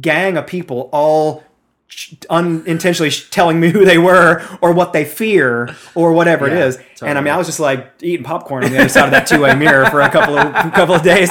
gang 0.00 0.36
of 0.36 0.46
people, 0.46 0.88
all 0.92 1.44
unintentionally 2.30 3.10
telling 3.30 3.60
me 3.60 3.68
who 3.72 3.84
they 3.84 3.98
were 3.98 4.42
or 4.60 4.72
what 4.72 4.92
they 4.92 5.04
fear 5.04 5.74
or 5.94 6.12
whatever 6.12 6.46
it 6.46 6.52
Yeah, 6.52 6.66
is. 6.66 6.78
And 7.02 7.18
I 7.18 7.20
mean, 7.20 7.32
I 7.32 7.36
was 7.36 7.46
just 7.46 7.60
like 7.60 7.90
eating 8.00 8.24
popcorn 8.24 8.64
on 8.64 8.70
the 8.72 8.78
other 8.78 8.88
side 8.88 9.04
of 9.06 9.10
that 9.10 9.26
two 9.26 9.40
way 9.42 9.54
mirror 9.54 9.86
for 9.90 10.00
a 10.00 10.10
couple 10.10 10.38
of 10.38 10.46
a 10.46 10.70
couple 10.74 10.94
of 10.94 11.02
days. 11.02 11.30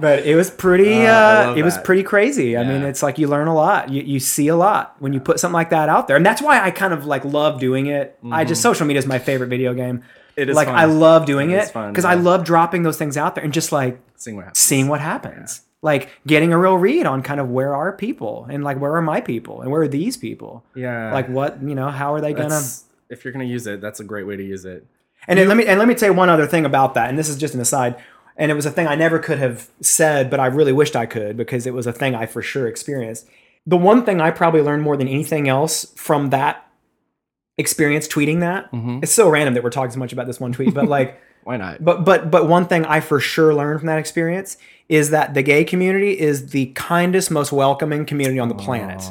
But 0.00 0.26
it 0.26 0.34
was 0.36 0.50
pretty. 0.50 1.06
Uh, 1.06 1.12
Uh, 1.14 1.44
love 1.46 1.58
it 1.58 1.62
was 1.62 1.78
pretty 1.78 2.02
crazy. 2.02 2.56
I 2.56 2.64
mean, 2.64 2.82
it's 2.82 3.02
like 3.02 3.18
you 3.18 3.28
learn 3.28 3.46
a 3.48 3.54
lot. 3.54 3.90
You 3.90 4.02
you 4.02 4.20
see 4.20 4.48
a 4.48 4.56
lot 4.56 4.96
when 4.98 5.12
you 5.12 5.20
put 5.20 5.38
something 5.40 5.54
like 5.54 5.70
that 5.70 5.88
out 5.88 6.08
there, 6.08 6.16
and 6.16 6.26
that's 6.26 6.42
why 6.42 6.60
I 6.60 6.70
kind 6.70 6.92
of 6.92 7.06
like 7.06 7.24
love 7.24 7.60
doing 7.60 7.86
it. 7.86 8.18
I 8.30 8.44
just 8.44 8.60
social 8.60 8.86
media 8.86 8.98
is 8.98 9.06
my 9.06 9.18
favorite 9.18 9.48
video 9.48 9.72
game. 9.72 9.98
Mm-hmm. 9.98 10.08
It 10.36 10.48
is 10.50 10.56
like 10.56 10.66
fun. 10.66 10.74
I 10.76 10.86
love 10.86 11.26
doing 11.26 11.50
it 11.52 11.72
because 11.72 12.04
I 12.04 12.14
love 12.14 12.44
dropping 12.44 12.82
those 12.82 12.98
things 12.98 13.16
out 13.16 13.36
there 13.36 13.44
and 13.44 13.52
just 13.52 13.70
like 13.70 13.98
Seeing 14.16 14.36
what 14.36 14.44
happens. 14.44 14.58
seeing 14.58 14.88
what 14.88 15.00
happens. 15.00 15.62
Like 15.82 16.08
getting 16.26 16.52
a 16.52 16.58
real 16.58 16.78
read 16.78 17.06
on 17.06 17.22
kind 17.22 17.40
of 17.40 17.50
where 17.50 17.74
are 17.74 17.92
people 17.92 18.46
and 18.50 18.64
like 18.64 18.78
where 18.78 18.96
are 18.96 19.02
my 19.02 19.20
people 19.20 19.60
and 19.60 19.70
where 19.70 19.82
are 19.82 19.88
these 19.88 20.16
people? 20.16 20.64
Yeah. 20.74 21.12
Like 21.12 21.28
what 21.28 21.62
you 21.62 21.74
know? 21.74 21.90
How 21.90 22.14
are 22.14 22.20
they 22.20 22.32
gonna? 22.32 22.60
If 23.10 23.24
you're 23.24 23.32
gonna 23.32 23.44
use 23.44 23.66
it, 23.66 23.80
that's 23.80 24.00
a 24.00 24.04
great 24.04 24.26
way 24.26 24.36
to 24.36 24.42
use 24.42 24.64
it. 24.64 24.86
And 25.28 25.38
then 25.38 25.48
let 25.48 25.56
me 25.56 25.66
and 25.66 25.78
let 25.78 25.88
me 25.88 25.94
tell 25.94 26.08
you 26.08 26.14
one 26.14 26.30
other 26.30 26.46
thing 26.46 26.64
about 26.64 26.94
that. 26.94 27.10
And 27.10 27.18
this 27.18 27.28
is 27.28 27.36
just 27.36 27.54
an 27.54 27.60
aside. 27.60 27.96
And 28.36 28.50
it 28.50 28.54
was 28.54 28.66
a 28.66 28.70
thing 28.70 28.86
I 28.86 28.96
never 28.96 29.18
could 29.18 29.38
have 29.38 29.68
said, 29.80 30.28
but 30.28 30.40
I 30.40 30.46
really 30.46 30.72
wished 30.72 30.96
I 30.96 31.06
could 31.06 31.36
because 31.36 31.66
it 31.66 31.74
was 31.74 31.86
a 31.86 31.92
thing 31.92 32.14
I 32.14 32.26
for 32.26 32.42
sure 32.42 32.66
experienced. 32.66 33.28
The 33.66 33.76
one 33.76 34.04
thing 34.04 34.20
I 34.20 34.30
probably 34.30 34.60
learned 34.60 34.82
more 34.82 34.96
than 34.96 35.06
anything 35.06 35.48
else 35.48 35.86
from 35.96 36.30
that 36.30 36.66
experience 37.56 38.08
tweeting 38.08 38.40
that. 38.40 38.70
Mm-hmm. 38.72 39.00
It's 39.02 39.12
so 39.12 39.28
random 39.28 39.54
that 39.54 39.62
we're 39.62 39.70
talking 39.70 39.92
so 39.92 39.98
much 39.98 40.12
about 40.12 40.26
this 40.26 40.40
one 40.40 40.52
tweet, 40.52 40.74
but 40.74 40.88
like 40.88 41.20
Why 41.44 41.56
not? 41.56 41.84
but 41.84 42.04
but 42.04 42.30
but 42.30 42.48
one 42.48 42.66
thing 42.66 42.84
I 42.86 43.00
for 43.00 43.20
sure 43.20 43.54
learned 43.54 43.80
from 43.80 43.86
that 43.86 43.98
experience 43.98 44.56
is 44.88 45.10
that 45.10 45.34
the 45.34 45.42
gay 45.42 45.64
community 45.64 46.18
is 46.18 46.48
the 46.48 46.66
kindest, 46.74 47.30
most 47.30 47.52
welcoming 47.52 48.04
community 48.06 48.38
on 48.38 48.48
the 48.48 48.54
planet. 48.54 49.02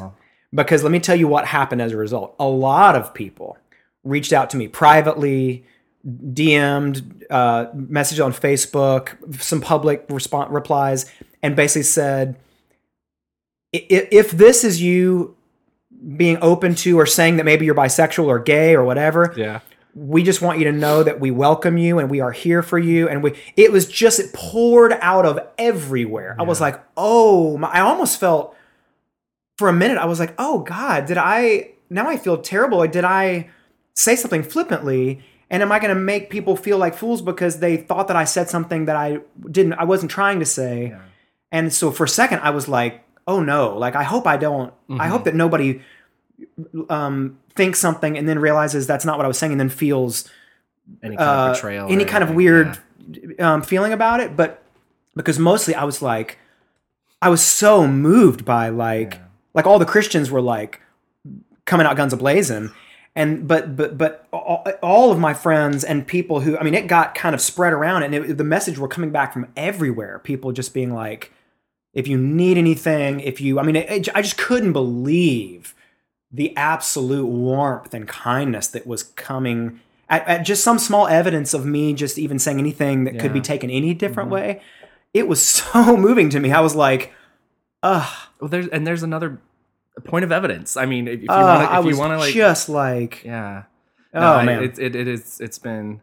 Because 0.54 0.82
let 0.84 0.92
me 0.92 1.00
tell 1.00 1.16
you 1.16 1.26
what 1.26 1.46
happened 1.46 1.82
as 1.82 1.90
a 1.92 1.96
result. 1.96 2.34
A 2.38 2.46
lot 2.46 2.94
of 2.94 3.12
people 3.14 3.56
reached 4.04 4.32
out 4.32 4.50
to 4.50 4.56
me 4.56 4.68
privately, 4.68 5.64
DM'd, 6.06 7.24
uh, 7.30 7.66
messaged 7.72 8.24
on 8.24 8.32
Facebook, 8.32 9.16
some 9.40 9.60
public 9.60 10.04
response 10.08 10.50
replies, 10.52 11.06
and 11.42 11.56
basically 11.56 11.82
said, 11.82 12.36
"I- 13.74 13.86
i- 13.90 14.08
if 14.12 14.30
this 14.30 14.62
is 14.62 14.80
you 14.82 15.34
being 16.16 16.38
open 16.42 16.74
to 16.76 16.98
or 17.00 17.06
saying 17.06 17.36
that 17.38 17.44
maybe 17.44 17.64
you're 17.64 17.74
bisexual 17.74 18.26
or 18.26 18.38
gay 18.38 18.74
or 18.74 18.84
whatever, 18.84 19.32
yeah. 19.36 19.60
We 19.94 20.24
just 20.24 20.42
want 20.42 20.58
you 20.58 20.64
to 20.64 20.72
know 20.72 21.02
that 21.02 21.20
we 21.20 21.30
welcome 21.30 21.78
you 21.78 21.98
and 21.98 22.10
we 22.10 22.20
are 22.20 22.32
here 22.32 22.62
for 22.62 22.78
you. 22.78 23.08
And 23.08 23.22
we 23.22 23.34
it 23.56 23.70
was 23.70 23.86
just 23.86 24.18
it 24.18 24.32
poured 24.32 24.92
out 25.00 25.24
of 25.24 25.38
everywhere. 25.56 26.36
I 26.38 26.42
was 26.42 26.60
like 26.60 26.82
oh 26.96 27.56
my, 27.58 27.68
i 27.68 27.80
almost 27.80 28.18
felt 28.18 28.56
for 29.56 29.68
a 29.68 29.72
minute 29.72 29.98
i 29.98 30.04
was 30.04 30.18
like 30.18 30.34
oh 30.38 30.60
god 30.60 31.06
did 31.06 31.16
i 31.16 31.70
now 31.90 32.08
i 32.08 32.16
feel 32.16 32.38
terrible. 32.38 32.86
Did 32.86 33.04
i 33.04 33.50
say 33.94 34.16
something 34.16 34.42
flippantly? 34.42 35.22
And 35.50 35.62
am 35.62 35.70
i 35.70 35.78
going 35.78 35.94
to 35.94 36.00
make 36.00 36.30
people 36.30 36.56
feel 36.56 36.78
like 36.78 36.96
fools 36.96 37.22
because 37.22 37.60
they 37.60 37.76
thought 37.76 38.08
that 38.08 38.16
i 38.16 38.24
said 38.24 38.50
something 38.50 38.86
that 38.86 38.96
i 38.96 39.20
didn't 39.48 39.74
i 39.74 39.84
wasn't 39.84 40.10
trying 40.10 40.40
to 40.40 40.46
say? 40.46 40.96
And 41.52 41.72
so 41.72 41.92
for 41.92 42.04
a 42.04 42.08
second 42.08 42.40
i 42.40 42.50
was 42.50 42.66
like 42.66 43.04
oh 43.28 43.40
no 43.40 43.76
like 43.78 43.94
i 43.94 44.02
hope 44.02 44.26
i 44.26 44.36
don't 44.36 44.74
i 44.90 45.06
hope 45.06 45.24
that 45.24 45.34
nobody 45.36 45.80
um 46.90 47.38
thinks 47.56 47.78
something 47.78 48.16
and 48.18 48.28
then 48.28 48.38
realizes 48.38 48.86
that's 48.86 49.04
not 49.04 49.16
what 49.16 49.24
i 49.24 49.28
was 49.28 49.38
saying 49.38 49.52
and 49.52 49.60
then 49.60 49.68
feels 49.68 50.28
Any 51.02 51.16
kind 51.16 51.28
uh, 51.28 51.32
of 51.50 51.54
betrayal. 51.56 51.88
any 51.90 52.04
kind 52.04 52.24
of 52.24 52.30
weird 52.34 52.78
yeah. 53.38 53.54
um, 53.54 53.62
feeling 53.62 53.92
about 53.92 54.20
it, 54.20 54.36
but 54.36 54.62
because 55.14 55.38
mostly 55.38 55.74
I 55.74 55.84
was 55.84 56.00
like, 56.02 56.38
I 57.22 57.28
was 57.28 57.40
so 57.42 57.86
moved 57.86 58.44
by 58.44 58.68
like, 58.70 59.20
like 59.54 59.66
all 59.66 59.78
the 59.78 59.84
Christians 59.86 60.30
were 60.30 60.40
like 60.42 60.80
coming 61.66 61.86
out 61.86 61.96
guns 61.96 62.12
a 62.12 62.16
blazing, 62.16 62.70
and 63.14 63.46
but 63.46 63.76
but 63.76 63.96
but 63.96 64.26
all, 64.32 64.66
all 64.82 65.12
of 65.12 65.18
my 65.18 65.32
friends 65.34 65.84
and 65.84 66.06
people 66.06 66.40
who 66.40 66.58
I 66.58 66.62
mean, 66.64 66.74
it 66.74 66.86
got 66.88 67.14
kind 67.14 67.34
of 67.34 67.40
spread 67.40 67.72
around, 67.72 68.02
and 68.02 68.14
it, 68.14 68.36
the 68.38 68.44
message 68.44 68.78
were 68.78 68.88
coming 68.88 69.10
back 69.10 69.32
from 69.32 69.46
everywhere. 69.56 70.18
People 70.18 70.50
just 70.52 70.74
being 70.74 70.92
like, 70.92 71.32
if 71.92 72.08
you 72.08 72.18
need 72.18 72.58
anything, 72.58 73.20
if 73.20 73.40
you, 73.40 73.60
I 73.60 73.62
mean, 73.62 73.76
it, 73.76 73.90
it- 73.90 74.08
I 74.16 74.22
just 74.22 74.36
couldn't 74.38 74.72
believe 74.72 75.74
the 76.34 76.56
absolute 76.56 77.26
warmth 77.26 77.94
and 77.94 78.08
kindness 78.08 78.66
that 78.66 78.86
was 78.88 79.04
coming 79.04 79.78
at, 80.08 80.26
at 80.26 80.42
just 80.44 80.64
some 80.64 80.80
small 80.80 81.06
evidence 81.06 81.54
of 81.54 81.64
me 81.64 81.94
just 81.94 82.18
even 82.18 82.40
saying 82.40 82.58
anything 82.58 83.04
that 83.04 83.20
could 83.20 83.32
be 83.32 83.40
taken 83.40 83.70
any 83.70 83.94
different 83.94 84.30
way. 84.30 84.60
It 85.14 85.28
was 85.28 85.40
so 85.48 85.96
moving 85.96 86.28
to 86.30 86.40
me. 86.40 86.50
I 86.50 86.58
was 86.60 86.74
like, 86.74 87.12
ugh. 87.84 88.12
Well, 88.40 88.48
there's 88.48 88.66
and 88.66 88.84
there's 88.84 89.04
another 89.04 89.40
point 90.04 90.24
of 90.24 90.32
evidence. 90.32 90.76
I 90.76 90.86
mean, 90.86 91.06
if, 91.06 91.22
you 91.22 91.28
uh, 91.28 91.36
want 91.40 91.70
to, 91.70 91.78
if 91.88 91.94
you 91.94 91.98
want 92.00 92.12
to 92.14 92.18
like, 92.18 92.34
just 92.34 92.68
like, 92.68 93.22
yeah. 93.24 93.62
oh 94.12 94.20
No, 94.20 94.32
I- 94.32 94.44
man. 94.44 94.64
it, 94.64 94.78
it 94.78 94.96
it 94.96 95.06
is. 95.06 95.40
It's 95.40 95.58
been. 95.60 96.00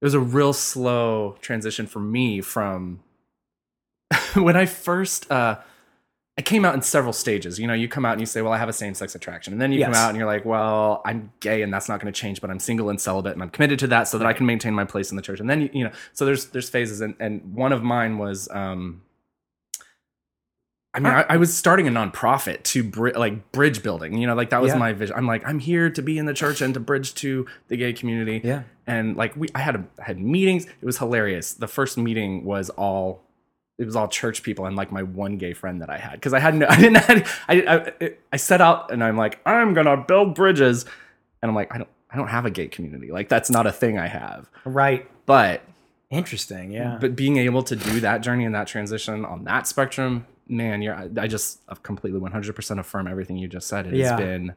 It 0.00 0.04
was 0.06 0.14
a 0.14 0.20
real 0.20 0.54
slow 0.54 1.36
transition 1.42 1.86
for 1.86 2.00
me 2.00 2.40
from 2.40 3.00
when 4.34 4.56
I 4.56 4.64
first. 4.64 5.30
uh 5.30 5.58
I 6.40 6.42
came 6.42 6.64
out 6.64 6.74
in 6.74 6.80
several 6.80 7.12
stages. 7.12 7.58
You 7.58 7.66
know, 7.66 7.74
you 7.74 7.86
come 7.86 8.06
out 8.06 8.12
and 8.12 8.20
you 8.20 8.26
say, 8.26 8.40
"Well, 8.40 8.52
I 8.52 8.56
have 8.56 8.70
a 8.70 8.72
same-sex 8.72 9.14
attraction," 9.14 9.52
and 9.52 9.60
then 9.60 9.72
you 9.72 9.84
come 9.84 9.92
out 9.92 10.08
and 10.08 10.16
you're 10.16 10.26
like, 10.26 10.46
"Well, 10.46 11.02
I'm 11.04 11.32
gay, 11.40 11.60
and 11.60 11.70
that's 11.70 11.86
not 11.86 12.00
going 12.00 12.10
to 12.10 12.18
change, 12.18 12.40
but 12.40 12.48
I'm 12.50 12.58
single 12.58 12.88
and 12.88 12.98
celibate, 12.98 13.34
and 13.34 13.42
I'm 13.42 13.50
committed 13.50 13.78
to 13.80 13.86
that, 13.88 14.08
so 14.08 14.16
that 14.16 14.26
I 14.26 14.32
can 14.32 14.46
maintain 14.46 14.72
my 14.72 14.86
place 14.86 15.10
in 15.10 15.16
the 15.16 15.22
church." 15.22 15.38
And 15.38 15.50
then 15.50 15.60
you, 15.60 15.70
you 15.74 15.84
know, 15.84 15.92
so 16.14 16.24
there's 16.24 16.46
there's 16.46 16.70
phases, 16.70 17.02
and 17.02 17.14
and 17.20 17.54
one 17.54 17.72
of 17.72 17.82
mine 17.82 18.16
was. 18.16 18.48
um 18.50 19.02
I 20.92 20.98
mean, 20.98 21.12
I, 21.12 21.24
I 21.28 21.36
was 21.36 21.56
starting 21.56 21.86
a 21.86 21.90
nonprofit 21.92 22.64
to 22.64 22.82
bri- 22.82 23.12
like 23.12 23.52
bridge 23.52 23.80
building. 23.80 24.18
You 24.18 24.26
know, 24.26 24.34
like 24.34 24.50
that 24.50 24.60
was 24.60 24.72
Yeah. 24.72 24.78
my 24.78 24.92
vision. 24.92 25.14
I'm 25.16 25.26
like, 25.26 25.46
I'm 25.46 25.60
here 25.60 25.88
to 25.88 26.02
be 26.02 26.18
in 26.18 26.26
the 26.26 26.34
church 26.34 26.60
and 26.60 26.74
to 26.74 26.80
bridge 26.80 27.14
to 27.16 27.46
the 27.68 27.76
gay 27.76 27.92
community. 27.92 28.40
Yeah. 28.42 28.62
And 28.88 29.16
like 29.16 29.36
we, 29.36 29.48
I 29.54 29.60
had 29.60 29.76
a, 29.76 29.84
I 30.00 30.04
had 30.06 30.18
meetings. 30.18 30.64
It 30.66 30.84
was 30.84 30.98
hilarious. 30.98 31.52
The 31.52 31.68
first 31.68 31.96
meeting 31.96 32.44
was 32.44 32.70
all, 32.70 33.22
it 33.80 33.86
was 33.86 33.96
all 33.96 34.06
church 34.08 34.42
people 34.42 34.66
and 34.66 34.76
like 34.76 34.92
my 34.92 35.02
one 35.02 35.38
gay 35.38 35.54
friend 35.54 35.80
that 35.80 35.88
I 35.90 35.96
had 35.96 36.12
because 36.12 36.34
I 36.34 36.38
had 36.38 36.54
no, 36.54 36.66
I 36.70 36.76
didn't 36.76 36.96
have, 36.98 37.40
I, 37.48 37.54
I 38.00 38.10
I 38.32 38.36
set 38.36 38.60
out 38.60 38.90
and 38.92 39.02
I'm 39.02 39.16
like, 39.16 39.40
I'm 39.46 39.72
gonna 39.74 39.96
build 39.96 40.34
bridges, 40.34 40.84
and 41.42 41.48
I'm 41.50 41.54
like, 41.54 41.74
I 41.74 41.78
don't, 41.78 41.88
I 42.12 42.16
don't 42.16 42.28
have 42.28 42.44
a 42.44 42.50
gay 42.50 42.68
community. 42.68 43.10
Like 43.10 43.28
that's 43.28 43.50
not 43.50 43.66
a 43.66 43.72
thing 43.72 43.98
I 43.98 44.06
have. 44.08 44.48
right. 44.64 45.08
But 45.26 45.62
Interesting. 46.10 46.72
Yeah. 46.72 46.98
but 47.00 47.14
being 47.14 47.36
able 47.36 47.62
to 47.62 47.76
do 47.76 48.00
that 48.00 48.18
journey 48.20 48.44
and 48.44 48.54
that 48.54 48.66
transition 48.66 49.24
on 49.24 49.44
that 49.44 49.66
spectrum, 49.68 50.26
man, 50.48 50.82
you're 50.82 50.94
I, 50.94 51.28
just 51.28 51.60
completely 51.84 52.18
100% 52.20 52.78
affirm 52.80 53.06
everything 53.06 53.36
you 53.36 53.46
just 53.46 53.68
said. 53.68 53.86
It 53.86 53.94
Yeah. 53.94 54.10
has 54.10 54.18
been 54.18 54.50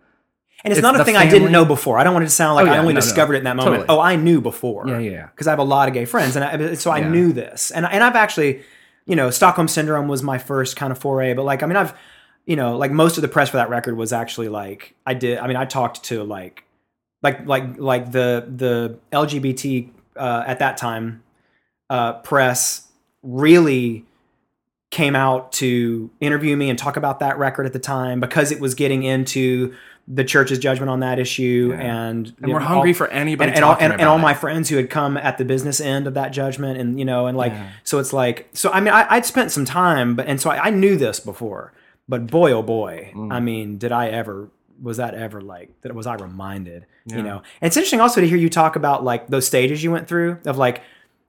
And 0.64 0.72
it's, 0.72 0.78
It's 0.80 0.82
not 0.82 1.00
a 1.00 1.06
thing 1.06 1.16
I 1.16 1.30
didn't 1.30 1.52
know 1.52 1.64
before. 1.64 2.00
I 2.00 2.04
don't 2.04 2.14
want 2.14 2.24
it 2.24 2.30
to 2.30 2.34
sound 2.34 2.56
like 2.56 2.66
Oh, 2.68 2.72
I 2.72 2.78
only 2.80 2.94
no, 2.94 3.00
no. 3.00 3.02
discovered 3.06 3.36
it 3.36 3.40
in 3.40 3.44
that 3.44 3.56
moment. 3.56 3.82
Totally. 3.82 4.00
Oh, 4.00 4.02
I 4.02 4.16
knew 4.16 4.42
before. 4.42 4.88
Yeah, 4.88 4.98
yeah, 4.98 5.12
yeah. 5.12 5.26
Because 5.28 5.46
I 5.46 5.52
have 5.52 5.60
a 5.60 5.64
lot 5.64 5.88
of 5.88 5.94
gay 5.94 6.06
friends, 6.06 6.36
and 6.36 6.44
I, 6.44 6.74
so 6.74 6.90
I 6.90 7.00
Yeah. 7.00 7.10
knew 7.10 7.32
this. 7.34 7.70
And 7.70 7.86
and 7.86 8.04
I've 8.04 8.16
actually, 8.16 8.64
you 9.06 9.16
know, 9.16 9.30
Stockholm 9.30 9.68
syndrome 9.68 10.08
was 10.08 10.24
my 10.24 10.38
first 10.38 10.76
kind 10.76 10.92
of 10.92 10.98
foray. 10.98 11.34
But 11.34 11.44
like, 11.44 11.64
I 11.64 11.66
mean, 11.66 11.76
I've, 11.76 11.98
you 12.46 12.56
know, 12.56 12.78
like 12.78 12.92
most 12.92 13.18
of 13.18 13.22
the 13.22 13.28
press 13.28 13.50
for 13.50 13.58
that 13.58 13.70
record 13.70 13.98
was 13.98 14.14
actually 14.14 14.50
like 14.50 14.96
I 15.06 15.14
did. 15.14 15.38
I 15.38 15.48
mean, 15.48 15.58
I 15.58 15.66
talked 15.66 16.04
to 16.06 16.24
like, 16.24 16.64
like 17.22 17.46
like 17.46 17.78
like 17.78 18.12
the 18.12 18.48
the 18.54 19.00
LGBT 19.12 19.90
uh, 20.18 20.44
at 20.46 20.60
that 20.60 20.78
time 20.78 21.24
uh, 21.90 22.14
press 22.14 22.88
really 23.22 24.06
came 24.92 25.16
out 25.16 25.52
to 25.52 26.12
interview 26.20 26.56
me 26.56 26.70
and 26.70 26.78
talk 26.78 26.98
about 26.98 27.20
that 27.20 27.38
record 27.40 27.66
at 27.66 27.74
the 27.74 27.80
time 27.80 28.20
because 28.20 28.52
it 28.52 28.60
was 28.60 28.76
getting 28.76 29.04
into 29.04 29.74
the 30.08 30.24
church's 30.24 30.60
judgment 30.60 30.90
on 30.90 31.00
that 31.00 31.18
issue 31.20 31.70
Yeah. 31.72 31.80
and 32.10 32.34
and 32.42 32.52
we're 32.52 32.60
know, 32.60 32.66
hungry 32.66 32.90
all- 32.92 32.96
for 32.96 33.08
anybody 33.08 33.50
and, 33.50 33.56
and 33.58 33.66
all, 33.66 33.78
and, 33.80 33.94
and 33.94 34.02
all 34.04 34.18
my 34.20 34.34
friends 34.34 34.68
who 34.70 34.76
had 34.76 34.90
come 34.90 35.16
at 35.16 35.38
the 35.38 35.46
business 35.46 35.80
end 35.80 36.08
of 36.08 36.14
that 36.16 36.30
judgment 36.34 36.78
and 36.78 37.00
you 37.00 37.06
know 37.06 37.28
and 37.28 37.38
like 37.38 37.54
Yeah. 37.54 37.70
so 37.86 38.00
it's 38.00 38.12
like 38.12 38.50
so 38.54 38.70
i 38.72 38.80
mean 38.82 38.94
I, 38.94 39.06
i'd 39.12 39.26
spent 39.26 39.52
some 39.52 39.64
time 39.64 40.16
but 40.16 40.28
and 40.28 40.42
so 40.42 40.50
I, 40.50 40.66
I 40.66 40.70
knew 40.72 40.98
this 40.98 41.22
before 41.22 41.72
but 42.10 42.28
boy 42.28 42.52
oh 42.52 42.62
boy 42.62 43.12
Mm. 43.16 43.32
i 43.32 43.40
mean 43.40 43.78
did 43.78 43.94
i 43.94 44.10
ever 44.10 44.50
was 44.82 44.98
that 44.98 45.14
ever 45.16 45.40
like 45.40 45.70
that 45.84 45.96
was 45.96 46.06
i 46.06 46.16
reminded 46.16 46.86
Yeah. 47.06 47.18
you 47.18 47.24
know 47.24 47.38
and 47.62 47.68
it's 47.68 47.78
interesting 47.78 48.02
also 48.02 48.20
to 48.20 48.28
hear 48.28 48.38
you 48.38 48.50
talk 48.50 48.76
about 48.76 49.06
like 49.06 49.28
those 49.30 49.48
stages 49.48 49.86
you 49.86 49.92
went 49.92 50.10
through 50.10 50.38
of 50.46 50.58
like 50.58 50.82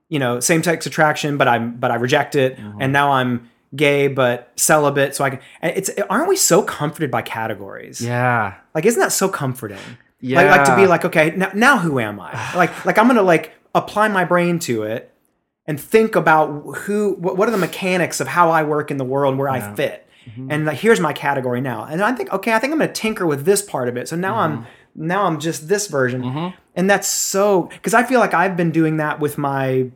you 0.09 0.19
know 0.19 0.41
same-sex 0.41 0.85
attraction 0.87 1.37
but 1.37 1.47
i'm 1.47 1.77
but 1.77 1.93
i 1.93 1.95
reject 1.95 2.35
it 2.35 2.57
Mm-hmm. 2.57 2.81
and 2.83 2.93
now 2.93 3.13
i'm 3.13 3.49
gay 3.75 4.09
but 4.09 4.53
celibate 4.57 5.15
so 5.15 5.25
i 5.25 5.31
can 5.31 5.41
it's 5.63 5.91
aren't 6.11 6.29
we 6.29 6.37
so 6.37 6.63
comforted 6.63 7.11
by 7.11 7.23
categories 7.23 8.01
yeah 8.01 8.55
like, 8.75 8.85
isn't 8.87 9.01
that 9.01 9.13
so 9.13 9.29
comforting? 9.29 9.79
yeah 10.21 10.43
Like, 10.43 10.59
like 10.59 10.67
to 10.67 10.77
be 10.77 10.87
like, 10.87 11.05
okay, 11.05 11.33
now, 11.37 11.51
now 11.55 11.79
who 11.79 12.01
am 12.01 12.21
I? 12.21 12.53
Like, 12.57 12.85
like 12.85 12.99
I'm 12.99 13.07
gonna 13.07 13.23
like 13.23 13.53
apply 13.75 14.09
my 14.09 14.25
brain 14.25 14.59
to 14.61 14.83
it 14.83 15.13
and 15.67 15.81
think 15.81 16.17
about 16.17 16.49
who, 16.79 17.15
what, 17.15 17.37
what 17.37 17.49
are 17.49 17.53
the 17.53 17.59
mechanics 17.59 18.21
of 18.21 18.27
how 18.29 18.51
I 18.51 18.65
work 18.65 18.91
in 18.91 18.97
the 18.97 19.05
world 19.05 19.39
where 19.39 19.49
I 19.49 19.75
fit. 19.75 20.07
Mm-hmm. 20.27 20.51
And 20.51 20.65
like, 20.67 20.79
here's 20.79 21.01
my 21.01 21.13
category 21.13 21.61
now. 21.61 21.85
And 21.85 22.03
I 22.03 22.13
think, 22.13 22.33
okay, 22.33 22.53
I 22.53 22.59
think 22.59 22.73
I'm 22.73 22.79
gonna 22.79 22.93
tinker 22.93 23.27
with 23.27 23.45
this 23.45 23.63
part 23.63 23.89
of 23.89 23.97
it. 23.97 24.09
So 24.09 24.17
now 24.17 24.37
I'm 24.37 24.59
mm-hmm. 24.59 25.07
now 25.07 25.25
I'm 25.25 25.39
just 25.39 25.69
this 25.69 25.87
version, 25.87 26.23
mm-hmm. 26.23 26.57
and 26.75 26.91
that's 26.91 27.09
so 27.09 27.65
because 27.65 27.95
I 27.95 28.03
feel 28.03 28.21
like 28.21 28.35
I've 28.35 28.57
been 28.57 28.71
doing 28.71 28.97
that 28.97 29.21
with 29.21 29.39
my 29.39 29.91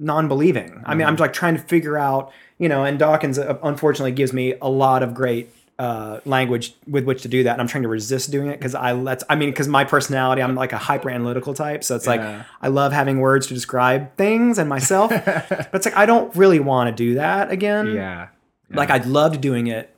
non-believing. 0.00 0.82
I 0.84 0.94
mean, 0.96 1.06
I'm 1.06 1.14
like 1.16 1.32
trying 1.32 1.56
to 1.56 1.62
figure 1.62 1.96
out, 1.96 2.32
you 2.58 2.68
know, 2.68 2.84
and 2.84 2.98
Dawkins 2.98 3.38
uh, 3.38 3.58
unfortunately 3.62 4.12
gives 4.12 4.32
me 4.32 4.54
a 4.60 4.68
lot 4.68 5.02
of 5.04 5.14
great 5.14 5.50
uh, 5.78 6.20
language 6.26 6.74
with 6.88 7.04
which 7.04 7.22
to 7.22 7.28
do 7.28 7.42
that, 7.44 7.52
and 7.52 7.60
I'm 7.62 7.66
trying 7.68 7.84
to 7.84 7.88
resist 7.88 8.30
doing 8.30 8.48
it 8.48 8.58
because 8.58 8.74
I 8.74 8.92
let's 8.92 9.24
I 9.30 9.34
mean 9.36 9.48
because 9.50 9.66
my 9.68 9.84
personality, 9.84 10.42
I'm 10.42 10.54
like 10.54 10.72
a 10.72 10.78
hyper 10.78 11.08
analytical 11.08 11.54
type, 11.54 11.84
so 11.84 11.96
it's 11.96 12.04
Yeah. 12.06 12.10
like 12.38 12.46
I 12.60 12.68
love 12.68 12.92
having 12.92 13.20
words 13.20 13.46
to 13.46 13.54
describe 13.54 14.14
things 14.16 14.58
and 14.58 14.68
myself, 14.68 15.10
but 15.24 15.68
it's 15.72 15.86
like 15.86 15.96
I 15.96 16.04
don't 16.04 16.34
really 16.36 16.60
want 16.60 16.88
to 16.94 16.94
do 16.94 17.14
that 17.14 17.50
again. 17.50 17.94
yeah 17.94 18.28
Like 18.72 18.90
I 18.90 18.98
loved 18.98 19.40
doing 19.40 19.68
it, 19.68 19.94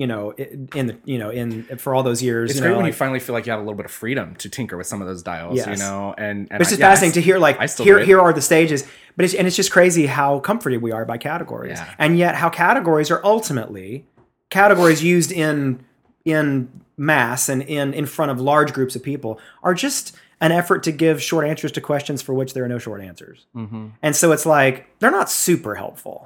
you 0.00 0.06
know, 0.06 0.30
in 0.30 0.86
the 0.88 0.96
you 1.04 1.18
know 1.18 1.30
in 1.30 1.64
for 1.76 1.92
all 1.94 2.02
those 2.04 2.22
years. 2.22 2.50
it's 2.52 2.60
great 2.60 2.70
know, 2.70 2.76
when 2.76 2.84
like- 2.84 2.92
you 2.94 2.96
finally 3.04 3.18
feel 3.20 3.34
like 3.34 3.44
you 3.46 3.50
have 3.52 3.58
a 3.60 3.66
little 3.66 3.76
bit 3.82 3.84
of 3.86 3.90
freedom 3.92 4.34
to 4.36 4.48
tinker 4.48 4.76
with 4.76 4.86
some 4.86 5.00
of 5.02 5.08
those 5.08 5.22
dials 5.24 5.58
you 5.58 5.76
know 5.76 6.14
and, 6.16 6.46
and 6.50 6.62
I- 6.62 6.64
just 6.64 6.78
yeah, 6.78 6.88
fascinating 6.88 7.10
s- 7.10 7.14
to 7.14 7.20
hear 7.28 7.38
like 7.38 7.56
I 7.60 7.66
still 7.66 7.84
here 7.84 7.98
here 8.10 8.20
are 8.20 8.32
the 8.32 8.40
stages, 8.52 8.80
but 9.16 9.24
it's 9.24 9.34
and 9.34 9.46
it's 9.48 9.56
just 9.56 9.72
crazy 9.72 10.06
how 10.06 10.38
comforted 10.40 10.80
we 10.82 10.92
are 10.92 11.04
by 11.04 11.18
categories, 11.18 11.78
Yeah. 11.78 11.94
and 11.98 12.16
yet 12.16 12.36
how 12.36 12.48
categories 12.48 13.10
are 13.10 13.20
ultimately 13.24 14.06
categories 14.50 15.02
used 15.02 15.32
in 15.32 15.84
in 16.24 16.68
mass 16.96 17.48
and 17.48 17.62
in 17.62 17.92
in 17.92 18.06
front 18.06 18.30
of 18.30 18.40
large 18.40 18.72
groups 18.72 18.94
of 18.96 19.02
people 19.02 19.40
are 19.62 19.74
just 19.74 20.16
an 20.40 20.52
effort 20.52 20.84
to 20.84 20.92
give 20.92 21.20
short 21.20 21.44
answers 21.44 21.72
to 21.72 21.80
questions 21.80 22.22
for 22.22 22.32
which 22.32 22.54
there 22.54 22.62
are 22.64 22.68
no 22.68 22.78
short 22.78 23.00
answers, 23.02 23.46
Mm-hmm. 23.56 23.86
and 24.02 24.14
so 24.14 24.30
it's 24.30 24.46
like 24.46 24.86
they're 25.00 25.10
not 25.10 25.28
super 25.30 25.74
helpful. 25.74 26.24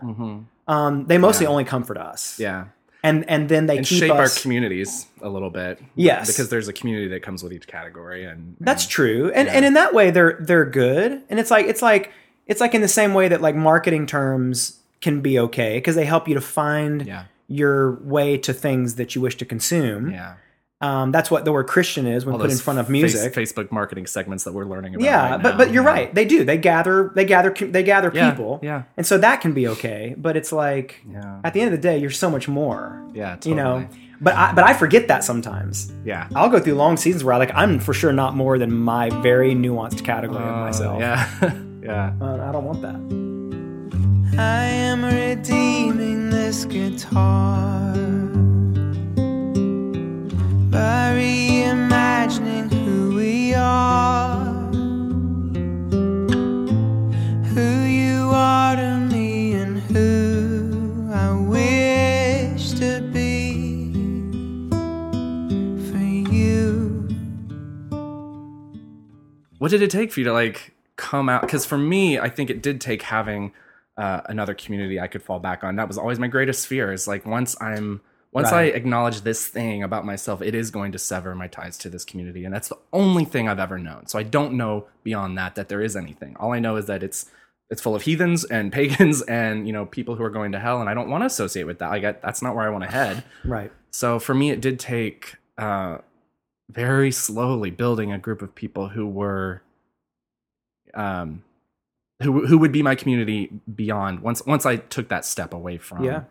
Um, 0.68 1.06
they 1.06 1.18
mostly 1.18 1.44
Yeah. 1.46 1.50
only 1.50 1.64
comfort 1.64 1.96
us, 1.96 2.38
yeah 2.38 2.64
and 3.02 3.28
and 3.28 3.48
then 3.48 3.66
they 3.66 3.78
and 3.78 3.86
keep 3.86 4.00
shape 4.00 4.12
our 4.12 4.28
communities 4.28 5.06
a 5.20 5.28
little 5.28 5.50
bit 5.50 5.80
Yes. 5.94 6.28
because 6.28 6.48
there's 6.50 6.68
a 6.68 6.72
community 6.72 7.08
that 7.08 7.22
comes 7.22 7.42
with 7.42 7.52
each 7.52 7.66
category 7.66 8.24
and 8.24 8.56
That's 8.60 8.84
and- 8.84 8.90
true, 8.90 9.32
and 9.34 9.46
Yeah. 9.48 9.54
and 9.54 9.64
in 9.64 9.74
that 9.74 9.92
way 9.94 10.10
they're 10.10 10.38
they're 10.40 10.64
good, 10.64 11.22
and 11.28 11.40
it's 11.40 11.50
like 11.50 11.66
it's 11.66 11.82
like 11.82 12.12
it's 12.46 12.60
like 12.60 12.74
in 12.74 12.80
the 12.80 12.88
same 12.88 13.14
way 13.14 13.28
that 13.28 13.40
like 13.40 13.54
marketing 13.56 14.06
terms 14.06 14.78
can 15.00 15.20
be 15.20 15.38
okay 15.38 15.78
because 15.78 15.94
they 15.96 16.04
help 16.04 16.28
you 16.28 16.34
to 16.34 16.40
find 16.40 17.06
yeah 17.06 17.24
your 17.48 17.96
way 18.02 18.38
to 18.38 18.52
things 18.52 18.94
that 18.94 19.14
you 19.14 19.20
wish 19.20 19.36
to 19.36 19.44
consume. 19.44 20.10
yeah 20.10 20.34
Um, 20.82 21.12
that's 21.12 21.30
what 21.30 21.44
the 21.44 21.52
word 21.52 21.68
Christian 21.68 22.06
is 22.09 22.26
when 22.26 22.34
All 22.34 22.40
put 22.40 22.50
in 22.50 22.59
front 22.59 22.80
of 22.80 22.86
face- 22.86 22.92
music. 22.92 23.32
Facebook 23.34 23.70
marketing 23.70 24.06
segments 24.06 24.42
that 24.44 24.52
we're 24.52 24.64
learning 24.64 24.96
about. 24.96 25.04
yeah, 25.04 25.30
right 25.30 25.42
but 25.42 25.50
now, 25.52 25.56
but 25.56 25.72
you're 25.72 25.84
yeah. 25.84 25.88
right. 25.90 26.14
They 26.14 26.24
do. 26.24 26.42
They 26.44 26.59
gather. 26.59 27.12
They 27.14 27.24
gather. 27.24 27.50
They 27.54 27.84
gather 27.84 28.10
Yeah, 28.12 28.30
people. 28.30 28.59
yeah. 28.62 28.82
and 28.96 29.06
so 29.06 29.16
that 29.18 29.40
can 29.40 29.52
be 29.54 29.68
okay. 29.68 30.14
But 30.18 30.36
it's 30.36 30.50
like 30.52 31.00
Yeah. 31.09 31.38
at 31.44 31.54
the 31.54 31.60
end 31.60 31.72
of 31.72 31.80
the 31.80 31.88
day, 31.88 31.98
you're 31.98 32.10
so 32.10 32.28
much 32.28 32.48
more. 32.48 33.00
Yeah, 33.14 33.36
You 33.44 33.54
know. 33.54 33.86
But 34.20 34.34
I 34.34 34.52
but 34.52 34.64
I 34.64 34.72
forget 34.74 35.09
that 35.09 35.24
sometimes. 35.24 35.92
Yeah. 36.04 36.28
I'll 36.34 36.48
go 36.50 36.59
through 36.60 36.74
long 36.74 36.96
seasons 36.96 37.22
where 37.24 37.34
I 37.34 37.38
like 37.38 37.52
I'm 37.54 37.78
for 37.80 37.92
sure 37.94 38.12
not 38.12 38.34
more 38.36 38.59
than 38.59 38.72
my 38.72 39.10
very 39.22 39.54
nuanced 39.54 40.04
category 40.04 40.42
of 40.42 40.48
Uh, 40.56 40.60
myself. 40.60 41.00
Yeah. 41.00 41.28
yeah. 41.82 42.12
Uh, 42.20 42.38
I 42.48 42.52
don't 42.52 42.64
want 42.64 42.82
that. 42.82 44.38
I 44.40 44.64
am 44.64 45.04
redeeming 45.04 46.30
this 46.30 46.64
guitar 46.64 47.92
who 52.72 53.14
we 53.14 53.52
are, 53.54 54.44
who 57.52 57.82
you 57.82 58.30
are 58.32 58.76
to 58.76 58.96
me, 59.10 59.52
and 59.52 59.78
who 59.80 61.10
I 61.12 61.32
wish 61.32 62.70
to 62.72 63.02
be 63.12 63.92
for 65.90 65.98
you. 66.32 67.08
What 69.58 69.70
did 69.70 69.82
it 69.82 69.90
take 69.90 70.10
for 70.10 70.20
you 70.20 70.24
to 70.24 70.32
like 70.32 70.74
come 70.96 71.28
out? 71.28 71.42
Because 71.42 71.66
for 71.66 71.76
me, 71.76 72.18
I 72.18 72.30
think 72.30 72.48
it 72.48 72.62
did 72.62 72.80
take 72.80 73.02
having 73.02 73.52
uh, 73.98 74.22
another 74.26 74.54
community 74.54 74.98
I 74.98 75.06
could 75.06 75.22
fall 75.22 75.38
back 75.38 75.62
on. 75.64 75.76
That 75.76 75.88
was 75.88 75.98
always 75.98 76.18
my 76.18 76.28
greatest 76.28 76.66
fear. 76.66 76.94
Is 76.94 77.06
like 77.06 77.26
once 77.26 77.60
I'm 77.60 78.00
once 78.32 78.50
I 78.50 78.62
acknowledge 78.64 79.20
this 79.20 79.46
thing 79.46 79.82
about 79.82 80.06
myself, 80.06 80.40
it 80.40 80.54
is 80.54 80.70
going 80.70 80.92
to 80.92 80.98
sever 80.98 81.34
my 81.34 81.48
ties 81.48 81.76
to 81.78 81.90
this 81.90 82.04
community, 82.04 82.44
and 82.44 82.54
that's 82.54 82.68
the 82.68 82.78
only 82.92 83.24
thing 83.26 83.46
I've 83.48 83.59
ever 83.59 83.78
known. 83.78 84.06
So 84.06 84.18
I 84.18 84.22
don't 84.22 84.54
know 84.54 84.86
beyond 85.04 85.36
that 85.38 85.54
that 85.56 85.68
there 85.68 85.82
is 85.82 85.96
anything. 85.96 86.34
All 86.40 86.52
I 86.52 86.59
know 86.59 86.76
is 86.76 86.86
that 86.86 87.02
it's 87.02 87.30
it's 87.70 87.80
full 87.82 87.94
of 87.94 88.02
heathens 88.02 88.44
and 88.44 88.72
pagans 88.78 89.22
and 89.22 89.66
you 89.66 89.72
know 89.72 89.84
people 89.86 90.14
who 90.16 90.24
are 90.24 90.30
going 90.30 90.52
to 90.52 90.59
hell, 90.59 90.80
and 90.80 90.88
I 90.88 90.94
don't 90.94 91.10
want 91.10 91.22
to 91.22 91.26
associate 91.26 91.64
with 91.64 91.78
that. 91.80 91.90
Like 91.90 92.04
I, 92.04 92.12
that's 92.12 92.40
not 92.42 92.54
where 92.54 92.66
I 92.66 92.70
want 92.70 92.84
to 92.84 92.90
head. 92.98 93.22
Right. 93.44 93.70
So 93.90 94.18
for 94.18 94.34
me, 94.34 94.50
it 94.50 94.62
did 94.62 94.78
take 94.80 95.34
uh, 95.59 95.98
very 96.70 97.12
slowly 97.12 97.70
building 97.70 98.12
a 98.12 98.18
group 98.18 98.40
of 98.40 98.54
people 98.54 98.88
who 98.88 99.06
were 99.06 99.62
um 100.94 101.42
who 102.22 102.46
who 102.46 102.56
would 102.59 102.72
be 102.72 102.82
my 102.82 102.94
community 102.94 103.50
beyond 103.74 104.20
once 104.20 104.44
once 104.46 104.64
I 104.64 104.76
took 104.76 105.09
that 105.09 105.24
step 105.24 105.52
away 105.52 105.76
from 105.78 106.04
Yeah. 106.04 106.24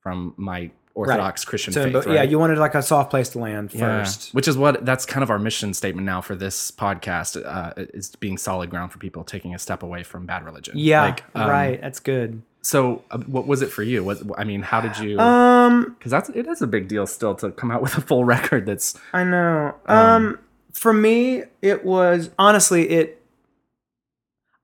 from 0.00 0.34
my 0.36 0.70
orthodox 0.96 1.44
Christian 1.44 1.72
So, 1.72 1.84
faith. 1.84 1.92
but 1.92 2.06
right? 2.06 2.14
yeah, 2.16 2.22
you 2.22 2.38
wanted 2.38 2.58
like 2.58 2.74
a 2.74 2.82
soft 2.82 3.10
place 3.10 3.28
to 3.30 3.38
land 3.38 3.70
Yeah. 3.72 3.80
first. 4.02 4.32
Which 4.34 4.48
is 4.48 4.56
what 4.58 4.84
that's 4.84 5.04
kind 5.06 5.22
of 5.22 5.30
our 5.30 5.38
mission 5.38 5.74
statement 5.74 6.06
now 6.06 6.20
for 6.20 6.34
this 6.34 6.70
podcast 6.70 7.40
uh, 7.44 7.72
is 7.76 8.16
being 8.16 8.38
solid 8.38 8.70
ground 8.70 8.90
for 8.92 8.98
people 8.98 9.22
taking 9.22 9.54
a 9.54 9.58
step 9.58 9.82
away 9.82 10.02
from 10.02 10.26
bad 10.26 10.44
religion. 10.44 10.74
Yeah, 10.76 11.02
Like, 11.02 11.24
um, 11.34 11.48
right. 11.50 11.80
That's 11.80 12.00
good. 12.00 12.42
So, 12.62 13.04
uh, 13.12 13.18
what 13.18 13.46
was 13.46 13.62
it 13.62 13.70
for 13.70 13.84
you? 13.84 14.02
Was 14.02 14.24
I 14.36 14.42
mean, 14.42 14.62
how 14.62 14.80
did 14.80 14.98
you? 14.98 15.20
Um, 15.20 15.94
Because 15.98 16.10
that's 16.10 16.30
it 16.30 16.48
is 16.48 16.62
a 16.62 16.66
big 16.66 16.88
deal 16.88 17.06
still 17.06 17.34
to 17.36 17.52
come 17.52 17.70
out 17.70 17.80
with 17.82 17.96
a 17.96 18.00
full 18.00 18.24
record. 18.34 18.66
That's 18.66 18.98
I 19.12 19.22
know. 19.22 19.74
Um, 19.86 20.38
for 20.72 20.92
me, 20.92 21.44
it 21.62 21.84
was 21.84 22.30
honestly 22.38 22.88
it. 22.90 23.22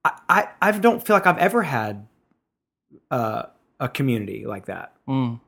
I, 0.04 0.12
I 0.28 0.48
I 0.60 0.72
don't 0.72 1.04
feel 1.06 1.14
like 1.14 1.26
I've 1.28 1.38
ever 1.38 1.62
had 1.62 2.06
uh, 3.10 3.44
a 3.78 3.88
community 3.88 4.46
like 4.46 4.66
that, 4.66 4.94
mm, 5.09 5.38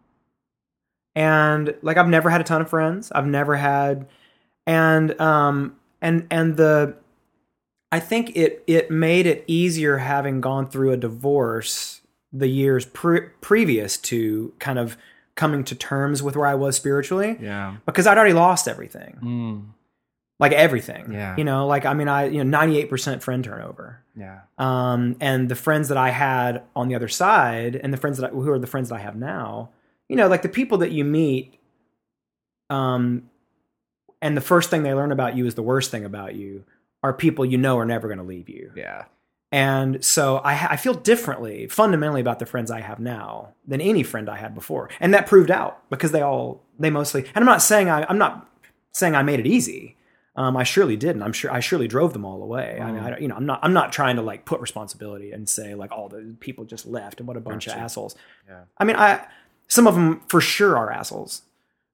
and 1.14 1.74
like 1.82 1.96
I've 1.96 2.08
never 2.08 2.30
had 2.30 2.40
a 2.40 2.44
ton 2.44 2.60
of 2.60 2.68
friends. 2.68 3.12
I've 3.12 3.26
never 3.26 3.56
had, 3.56 4.06
and 4.66 5.18
um 5.20 5.76
and 6.00 6.26
and 6.30 6.56
the, 6.56 6.96
I 7.92 8.00
think 8.00 8.36
it 8.36 8.62
it 8.66 8.90
made 8.90 9.26
it 9.26 9.44
easier 9.46 9.98
having 9.98 10.40
gone 10.40 10.68
through 10.68 10.92
a 10.92 10.96
divorce 10.96 12.02
the 12.32 12.48
years 12.48 12.84
pre- 12.84 13.28
previous 13.40 13.96
to 13.96 14.52
kind 14.58 14.78
of 14.78 14.96
coming 15.36 15.64
to 15.64 15.74
terms 15.74 16.22
with 16.22 16.36
where 16.36 16.46
I 16.46 16.54
was 16.54 16.76
spiritually 16.76 17.36
yeah. 17.40 17.76
because 17.86 18.06
I'd 18.06 18.18
already 18.18 18.34
lost 18.34 18.68
everything. 18.68 19.18
Mm, 19.22 19.62
like 20.38 20.52
everything. 20.52 21.12
Yeah. 21.12 21.36
You 21.36 21.44
know, 21.44 21.66
like 21.66 21.86
I 21.86 21.94
mean, 21.94 22.08
I 22.08 22.26
you 22.26 22.38
know, 22.38 22.58
ninety 22.58 22.78
eight 22.78 22.90
percent 22.90 23.22
friend 23.22 23.42
turnover. 23.44 24.02
yeah. 24.16 24.40
Um, 24.58 25.16
and 25.20 25.48
the 25.48 25.54
friends 25.54 25.88
that 25.88 25.96
I 25.96 26.10
had 26.10 26.62
on 26.74 26.88
the 26.88 26.94
other 26.96 27.08
side, 27.08 27.76
and 27.76 27.92
the 27.92 27.96
friends 27.96 28.18
that 28.18 28.30
I, 28.30 28.34
who 28.34 28.50
are 28.50 28.58
the 28.58 28.66
friends 28.66 28.88
that 28.88 28.96
I 28.96 29.00
have 29.00 29.16
now, 29.16 29.70
you 30.08 30.16
know, 30.16 30.28
like 30.28 30.42
the 30.42 30.48
people 30.48 30.78
that 30.78 30.92
you 30.92 31.04
meet, 31.04 31.58
um, 32.70 33.30
and 34.22 34.36
the 34.36 34.40
first 34.40 34.70
thing 34.70 34.82
they 34.82 34.94
learn 34.94 35.12
about 35.12 35.36
you 35.36 35.46
is 35.46 35.54
the 35.54 35.62
worst 35.62 35.90
thing 35.90 36.04
about 36.04 36.34
you 36.34 36.64
are 37.02 37.12
people 37.12 37.44
you 37.44 37.58
know 37.58 37.78
are 37.78 37.84
never 37.84 38.08
going 38.08 38.18
to 38.18 38.24
leave 38.24 38.48
you. 38.48 38.72
Yeah. 38.74 39.04
And 39.52 40.04
so 40.04 40.38
I, 40.38 40.70
I 40.72 40.76
feel 40.76 40.94
differently, 40.94 41.68
fundamentally, 41.68 42.20
about 42.20 42.38
the 42.40 42.46
friends 42.46 42.70
I 42.70 42.80
have 42.80 42.98
now 42.98 43.54
than 43.66 43.80
any 43.80 44.02
friend 44.02 44.28
I 44.28 44.36
had 44.36 44.54
before, 44.54 44.88
and 44.98 45.14
that 45.14 45.26
proved 45.26 45.50
out 45.50 45.88
because 45.90 46.10
they 46.10 46.22
all, 46.22 46.64
they 46.78 46.90
mostly, 46.90 47.22
and 47.26 47.36
I'm 47.36 47.44
not 47.44 47.62
saying 47.62 47.88
I, 47.88 48.04
I'm 48.08 48.18
not 48.18 48.48
saying 48.92 49.14
I 49.14 49.22
made 49.22 49.38
it 49.40 49.46
easy. 49.46 49.96
Um, 50.36 50.56
I 50.56 50.64
surely 50.64 50.96
didn't. 50.96 51.22
I'm 51.22 51.32
sure 51.32 51.52
I 51.52 51.60
surely 51.60 51.86
drove 51.86 52.12
them 52.12 52.24
all 52.24 52.42
away. 52.42 52.80
I 52.82 52.90
mean, 52.90 53.00
I, 53.04 53.10
don't- 53.10 53.22
you 53.22 53.28
know, 53.28 53.36
I'm 53.36 53.46
not, 53.46 53.60
I'm 53.62 53.72
not 53.72 53.92
trying 53.92 54.16
to 54.16 54.22
like 54.22 54.44
put 54.44 54.60
responsibility 54.60 55.30
and 55.30 55.48
say 55.48 55.76
like 55.76 55.92
all 55.92 56.08
the 56.08 56.34
people 56.40 56.64
just 56.64 56.86
left 56.86 57.20
and 57.20 57.28
what 57.28 57.36
a 57.36 57.40
bunch 57.40 57.66
Gotcha. 57.66 57.78
of 57.78 57.84
assholes. 57.84 58.16
Yeah. 58.48 58.62
I 58.76 58.82
mean, 58.84 58.96
I, 58.96 59.24
some 59.68 59.86
of 59.86 59.94
them 59.94 60.20
for 60.28 60.40
sure 60.40 60.76
are 60.76 60.90
assholes. 60.90 61.42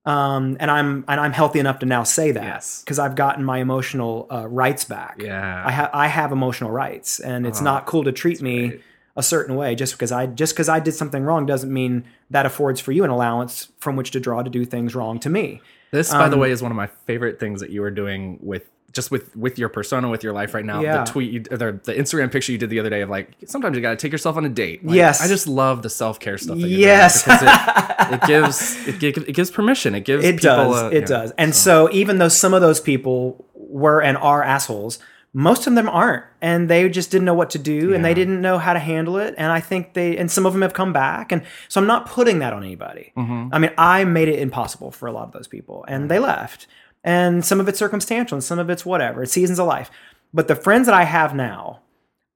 Um, 0.07 0.57
and 0.61 0.71
I'm, 0.71 1.05
and 1.09 1.21
I'm 1.21 1.33
healthy 1.33 1.59
enough 1.61 1.79
to 1.81 1.87
now 1.87 2.05
say 2.05 2.33
that 2.33 2.43
Yes. 2.43 2.83
because 2.83 2.99
I've 2.99 3.15
gotten 3.15 3.45
my 3.45 3.59
emotional 3.59 4.27
uh, 4.33 4.49
rights 4.49 4.85
back. 4.85 5.17
Yeah. 5.21 5.63
I 5.65 5.71
have 5.71 5.91
I 5.93 6.07
have 6.07 6.33
emotional 6.33 6.71
rights, 6.71 7.21
and 7.21 7.47
it's 7.47 7.61
Oh, 7.61 7.65
not 7.65 7.85
cool 7.85 8.05
to 8.05 8.13
treat 8.13 8.41
me 8.41 8.69
great. 8.69 8.81
a 9.17 9.23
certain 9.23 9.57
way 9.57 9.75
just 9.75 9.93
because 9.93 10.11
I 10.11 10.25
just 10.27 10.55
because 10.55 10.71
I 10.71 10.81
did 10.81 10.93
something 10.93 11.23
wrong 11.23 11.45
doesn't 11.45 11.71
mean 11.73 12.05
that 12.31 12.47
affords 12.47 12.81
for 12.81 12.93
you 12.93 13.05
an 13.05 13.11
allowance 13.11 13.71
from 13.79 13.95
which 13.97 14.11
to 14.13 14.21
draw 14.21 14.43
to 14.43 14.49
do 14.49 14.65
things 14.65 14.95
wrong 14.95 15.19
to 15.21 15.29
me. 15.29 15.61
This, 15.91 16.11
by 16.13 16.29
the 16.29 16.35
Um, 16.37 16.41
way, 16.41 16.51
is 16.51 16.63
one 16.63 16.71
of 16.73 16.77
my 16.77 16.87
favorite 17.07 17.39
things 17.39 17.61
that 17.61 17.69
you 17.71 17.83
are 17.83 17.91
doing 17.91 18.39
with 18.41 18.63
just 18.93 19.11
with 19.11 19.35
with 19.37 19.59
your 19.59 19.69
persona, 19.69 20.09
with 20.09 20.23
your 20.25 20.33
life 20.33 20.53
right 20.55 20.65
now. 20.65 20.81
Yeah. 20.81 21.05
The 21.05 21.11
tweet, 21.13 21.31
you, 21.33 21.41
the, 21.41 21.81
the 21.85 21.95
Instagram 21.95 22.31
picture 22.33 22.51
you 22.53 22.59
did 22.59 22.71
the 22.71 22.81
other 22.81 22.91
day 22.91 23.03
of 23.03 23.09
like, 23.11 23.29
sometimes 23.47 23.77
you 23.77 23.83
got 23.83 23.91
to 23.91 23.97
take 23.97 24.13
yourself 24.13 24.37
on 24.37 24.45
a 24.45 24.49
date. 24.49 24.85
Like, 24.85 24.97
Yes. 24.97 25.21
I 25.23 25.29
just 25.29 25.47
love 25.47 25.83
the 25.83 25.91
self 25.91 26.19
care 26.21 26.39
stuff. 26.39 26.59
That 26.59 26.69
Yes. 26.69 27.25
it, 27.27 28.15
it 28.15 28.23
gives 28.27 28.87
it, 28.89 28.99
gives 28.99 29.19
it 29.19 29.33
gives 29.33 29.51
permission. 29.51 29.95
It 29.95 30.05
gives 30.05 30.25
It 30.25 30.37
people 30.37 30.71
does, 30.73 30.83
a- 30.93 30.97
it 30.97 31.01
yeah, 31.03 31.07
does, 31.07 31.33
and 31.39 31.55
so. 31.55 31.89
even 31.93 32.19
though 32.19 32.29
some 32.29 32.53
of 32.55 32.61
those 32.61 32.81
people 32.81 33.45
were 33.55 34.03
and 34.03 34.17
are 34.19 34.43
assholes, 34.43 34.99
most 35.33 35.69
of 35.69 35.77
them 35.77 35.89
aren't, 35.89 36.25
and 36.43 36.69
they 36.69 36.89
just 36.89 37.13
didn't 37.13 37.25
know 37.25 37.35
what 37.35 37.51
to 37.51 37.59
do, 37.59 37.95
and 37.95 38.05
they 38.05 38.15
didn't 38.15 38.41
know 38.41 38.59
how 38.59 38.73
to 38.73 38.81
handle 38.81 39.17
it, 39.19 39.35
and 39.39 39.53
I 39.53 39.61
think 39.61 39.95
they 39.95 40.17
and 40.17 40.29
some 40.29 40.45
of 40.47 40.53
them 40.53 40.63
have 40.63 40.73
come 40.73 40.93
back, 40.93 41.31
and 41.31 41.43
so 41.69 41.81
I'm 41.81 41.87
not 41.87 42.07
putting 42.07 42.41
that 42.41 42.53
on 42.53 42.65
anybody. 42.65 43.13
Mm-hmm. 43.17 43.55
I 43.55 43.59
mean, 43.61 43.71
I 43.79 44.05
made 44.05 44.27
it 44.29 44.41
impossible 44.41 44.91
for 44.91 45.07
a 45.07 45.13
lot 45.13 45.25
of 45.29 45.33
those 45.33 45.47
people, 45.47 45.85
and 45.87 46.11
they 46.11 46.19
left. 46.19 46.67
And 47.03 47.45
some 47.45 47.61
of 47.61 47.69
it's 47.69 47.79
circumstantial, 47.79 48.37
and 48.37 48.45
some 48.45 48.59
of 48.59 48.69
it's 48.71 48.85
whatever. 48.85 49.23
It's 49.23 49.33
seasons 49.33 49.59
of 49.59 49.67
life. 49.67 49.91
But 50.35 50.49
the 50.49 50.55
friends 50.57 50.87
that 50.87 50.95
I 50.95 51.05
have 51.05 51.35
now, 51.35 51.81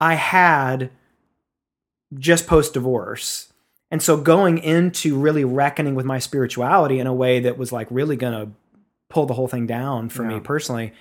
I 0.01 0.15
had 0.15 0.91
just 2.19 2.47
post 2.47 2.75
divorce. 2.75 3.53
And 3.91 4.03
so 4.03 4.17
going 4.17 4.59
into 4.59 5.17
really 5.19 5.45
reckoning 5.45 5.95
with 5.95 6.07
my 6.07 6.19
spirituality 6.19 6.99
in 6.99 7.07
a 7.07 7.15
way 7.15 7.41
that 7.41 7.59
was 7.59 7.71
like 7.73 7.87
really 7.91 8.17
going 8.17 8.33
to 8.47 8.53
pull 9.11 9.27
the 9.27 9.35
whole 9.35 9.47
thing 9.49 9.67
down 9.67 10.09
for 10.09 10.25
me 10.25 10.41
personally, 10.41 10.93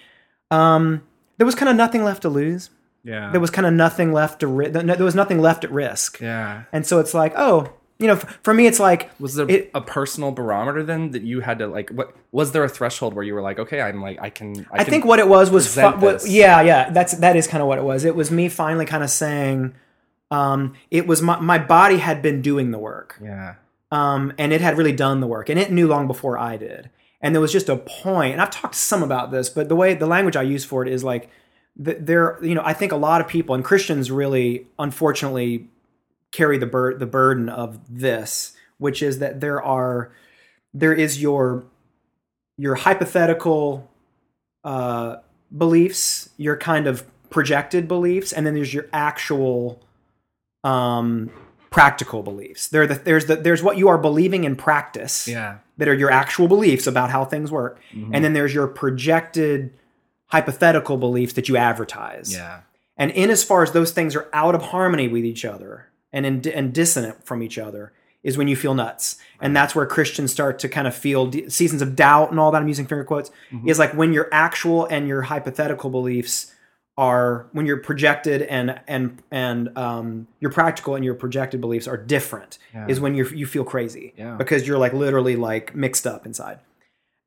um, 0.52 1.02
there 1.38 1.46
was 1.46 1.56
kind 1.56 1.70
of 1.70 1.76
nothing 1.76 2.04
left 2.04 2.22
to 2.24 2.30
lose. 2.30 2.70
yeah, 3.04 3.32
There 3.32 3.42
was 3.42 3.50
kind 3.50 3.66
of 3.66 3.74
nothing 3.74 4.12
left 4.14 4.42
to 4.42 4.48
ri- 4.48 4.68
there 4.70 4.98
was 5.06 5.16
nothing 5.16 5.40
left 5.40 5.64
at 5.64 5.72
risk. 5.72 6.20
yeah. 6.20 6.64
And 6.72 6.86
so 6.86 7.00
it's 7.00 7.14
like, 7.14 7.34
oh, 7.36 7.74
you 8.04 8.08
know, 8.10 8.14
f- 8.16 8.40
for 8.44 8.54
me, 8.54 8.68
it's 8.68 8.80
like 8.80 9.10
Was 9.20 9.36
there 9.36 9.50
It- 9.50 9.72
a 9.74 9.82
personal 9.82 10.32
barometer 10.32 10.84
then 10.84 11.12
that 11.12 11.24
you 11.24 11.40
had 11.40 11.60
to 11.60 11.68
like? 11.68 11.90
What 11.90 12.16
was 12.32 12.52
there 12.52 12.64
a 12.64 12.70
threshold 12.70 13.14
where 13.16 13.24
you 13.24 13.34
were 13.34 13.42
like, 13.42 13.58
okay, 13.60 13.82
I'm 13.82 14.02
like, 14.02 14.20
I 14.22 14.30
can. 14.30 14.68
I, 14.72 14.82
I 14.82 14.84
can 14.84 14.92
think 14.92 15.06
what 15.06 15.20
it 15.20 15.28
was 15.28 15.50
was 15.50 15.74
fu- 15.74 15.82
what, 15.82 16.28
yeah, 16.28 16.62
yeah. 16.62 16.90
That's 16.92 17.14
that 17.18 17.36
is 17.36 17.48
kind 17.48 17.62
of 17.62 17.68
what 17.68 17.78
it 17.80 17.84
was. 17.84 18.04
It 18.06 18.16
was 18.16 18.30
me 18.30 18.50
finally 18.50 18.86
kind 18.86 19.04
of 19.04 19.10
saying, 19.10 19.74
um, 20.32 20.74
it 20.92 21.08
was 21.08 21.22
my 21.22 21.40
my 21.40 21.58
body 21.58 21.98
had 21.98 22.22
been 22.22 22.42
doing 22.42 22.72
the 22.72 22.80
work, 22.80 23.18
Yeah. 23.24 23.56
um, 23.92 24.34
and 24.38 24.52
it 24.52 24.62
had 24.62 24.78
really 24.78 24.92
done 24.94 25.20
the 25.22 25.28
work, 25.28 25.48
and 25.50 25.58
it 25.60 25.72
knew 25.72 25.88
long 25.88 26.06
before 26.08 26.38
I 26.38 26.58
did. 26.58 26.90
And 27.22 27.34
there 27.34 27.42
was 27.42 27.54
just 27.54 27.70
a 27.70 27.78
point, 27.78 28.34
and 28.34 28.42
I've 28.42 28.50
talked 28.52 28.74
to 28.74 28.80
some 28.80 29.02
about 29.02 29.32
this, 29.32 29.50
but 29.50 29.70
the 29.70 29.76
way 29.78 29.94
the 29.94 30.08
language 30.08 30.36
I 30.36 30.42
use 30.42 30.66
for 30.66 30.86
it 30.86 30.92
is 30.92 31.04
like 31.06 31.30
there, 31.78 32.38
you 32.44 32.54
know, 32.54 32.62
I 32.66 32.74
think 32.74 32.92
a 32.92 32.96
lot 32.98 33.22
of 33.22 33.28
people 33.28 33.56
and 33.56 33.64
Christians 33.64 34.12
really, 34.12 34.68
unfortunately, 34.78 35.70
carry 36.34 36.58
the 36.58 36.66
bur- 36.66 36.98
the 36.98 37.06
burden 37.06 37.48
of 37.48 37.80
this, 37.90 38.54
which 38.80 39.02
is 39.02 39.20
that 39.20 39.40
there 39.40 39.62
are 39.64 40.12
there 40.74 40.92
is 40.94 41.22
your 41.22 41.64
your 42.58 42.76
hypothetical 42.76 43.90
uh, 44.66 45.18
beliefs, 45.56 46.30
your 46.38 46.58
kind 46.58 46.88
of 46.88 47.06
projected 47.30 47.88
beliefs, 47.88 48.34
and 48.34 48.46
then 48.46 48.54
there's 48.54 48.74
your 48.74 48.88
actual 48.94 49.82
um, 50.64 51.32
practical 51.70 52.22
beliefs. 52.24 52.68
There, 52.68 52.86
the, 52.86 52.96
there's 52.96 53.26
the, 53.26 53.36
there's 53.36 53.64
what 53.64 53.78
you 53.78 53.88
are 53.88 53.98
believing 53.98 54.44
in 54.44 54.56
practice 54.56 55.28
Yeah. 55.28 55.58
that 55.78 55.88
are 55.88 55.94
your 55.96 56.12
actual 56.12 56.48
beliefs 56.48 56.86
about 56.88 57.10
how 57.10 57.26
things 57.26 57.52
work, 57.52 57.80
Mm-hmm. 57.94 58.14
and 58.14 58.24
then 58.24 58.34
there's 58.34 58.54
your 58.54 58.68
projected 58.68 59.74
hypothetical 60.28 60.98
beliefs 60.98 61.34
that 61.34 61.50
you 61.50 61.58
advertise. 61.58 62.32
Yeah. 62.34 62.62
And 62.98 63.10
in 63.12 63.30
as 63.32 63.44
far 63.44 63.64
as 63.64 63.72
those 63.72 63.92
things 63.92 64.16
are 64.16 64.30
out 64.34 64.54
of 64.56 64.62
harmony 64.62 65.08
with 65.08 65.26
each 65.26 65.44
other 65.46 65.88
and 66.14 66.26
in, 66.26 66.48
and 66.54 66.74
dissonant 66.74 67.26
from 67.26 67.42
each 67.44 67.58
other 67.58 67.92
is 68.24 68.38
when 68.38 68.48
you 68.48 68.56
feel 68.56 68.74
nuts. 68.74 69.18
And 69.42 69.54
that's 69.54 69.76
where 69.76 69.86
Christians 69.86 70.32
start 70.32 70.58
to 70.60 70.70
kind 70.70 70.88
of 70.88 70.96
feel 70.96 71.26
d- 71.26 71.50
seasons 71.50 71.82
of 71.82 71.94
doubt 71.96 72.32
and 72.32 72.40
all 72.40 72.52
that. 72.52 72.62
I'm 72.62 72.68
using 72.70 72.86
finger 72.88 73.04
quotes. 73.04 73.32
Is 73.66 73.80
like 73.80 73.94
when 73.94 74.14
your 74.14 74.30
actual 74.32 74.86
and 74.86 75.08
your 75.10 75.24
hypothetical 75.24 75.90
beliefs 75.90 76.54
are 76.96 77.48
when 77.54 77.66
your 77.66 77.78
projected 77.78 78.44
and 78.44 78.80
and 78.88 79.22
and 79.32 79.76
um, 79.78 80.28
your 80.40 80.52
practical 80.52 80.94
and 80.96 81.04
your 81.04 81.16
projected 81.16 81.60
beliefs 81.60 81.88
are 81.88 81.98
different. 81.98 82.60
Yeah. 82.74 82.86
Is 82.88 83.00
when 83.02 83.16
you 83.16 83.28
you 83.30 83.46
feel 83.46 83.64
crazy 83.66 84.14
Yeah. 84.16 84.36
because 84.36 84.66
you're 84.68 84.78
like 84.78 84.94
literally 84.94 85.36
like 85.36 85.76
mixed 85.76 86.06
up 86.08 86.26
inside. 86.26 86.60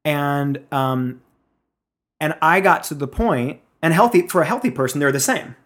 And 0.04 0.64
um, 0.72 1.20
and 2.20 2.34
I 2.40 2.60
got 2.60 2.84
to 2.84 2.94
the 2.94 3.08
point, 3.08 3.60
and 3.82 3.92
healthy 3.92 4.26
for 4.28 4.40
a 4.40 4.46
healthy 4.46 4.70
person, 4.70 5.00
they're 5.00 5.12
the 5.12 5.20
same, 5.20 5.56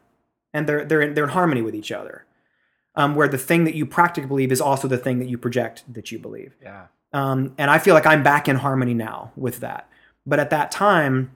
and 0.54 0.66
they're 0.66 0.84
they're 0.84 1.02
in, 1.02 1.14
they're 1.14 1.24
in 1.24 1.30
harmony 1.30 1.62
with 1.62 1.74
each 1.74 1.92
other. 1.92 2.24
Um, 2.96 3.14
where 3.14 3.28
the 3.28 3.38
thing 3.38 3.64
that 3.64 3.76
you 3.76 3.86
practically 3.86 4.26
believe 4.26 4.50
is 4.50 4.60
also 4.60 4.88
the 4.88 4.98
thing 4.98 5.20
that 5.20 5.28
you 5.28 5.38
project 5.38 5.84
that 5.92 6.10
you 6.10 6.18
believe. 6.18 6.56
Yeah. 6.60 6.86
Um, 7.12 7.54
and 7.56 7.70
I 7.70 7.78
feel 7.78 7.94
like 7.94 8.06
I'm 8.06 8.22
back 8.22 8.48
in 8.48 8.56
harmony 8.56 8.94
now 8.94 9.32
with 9.36 9.60
that. 9.60 9.88
But 10.26 10.40
at 10.40 10.50
that 10.50 10.70
time, 10.70 11.30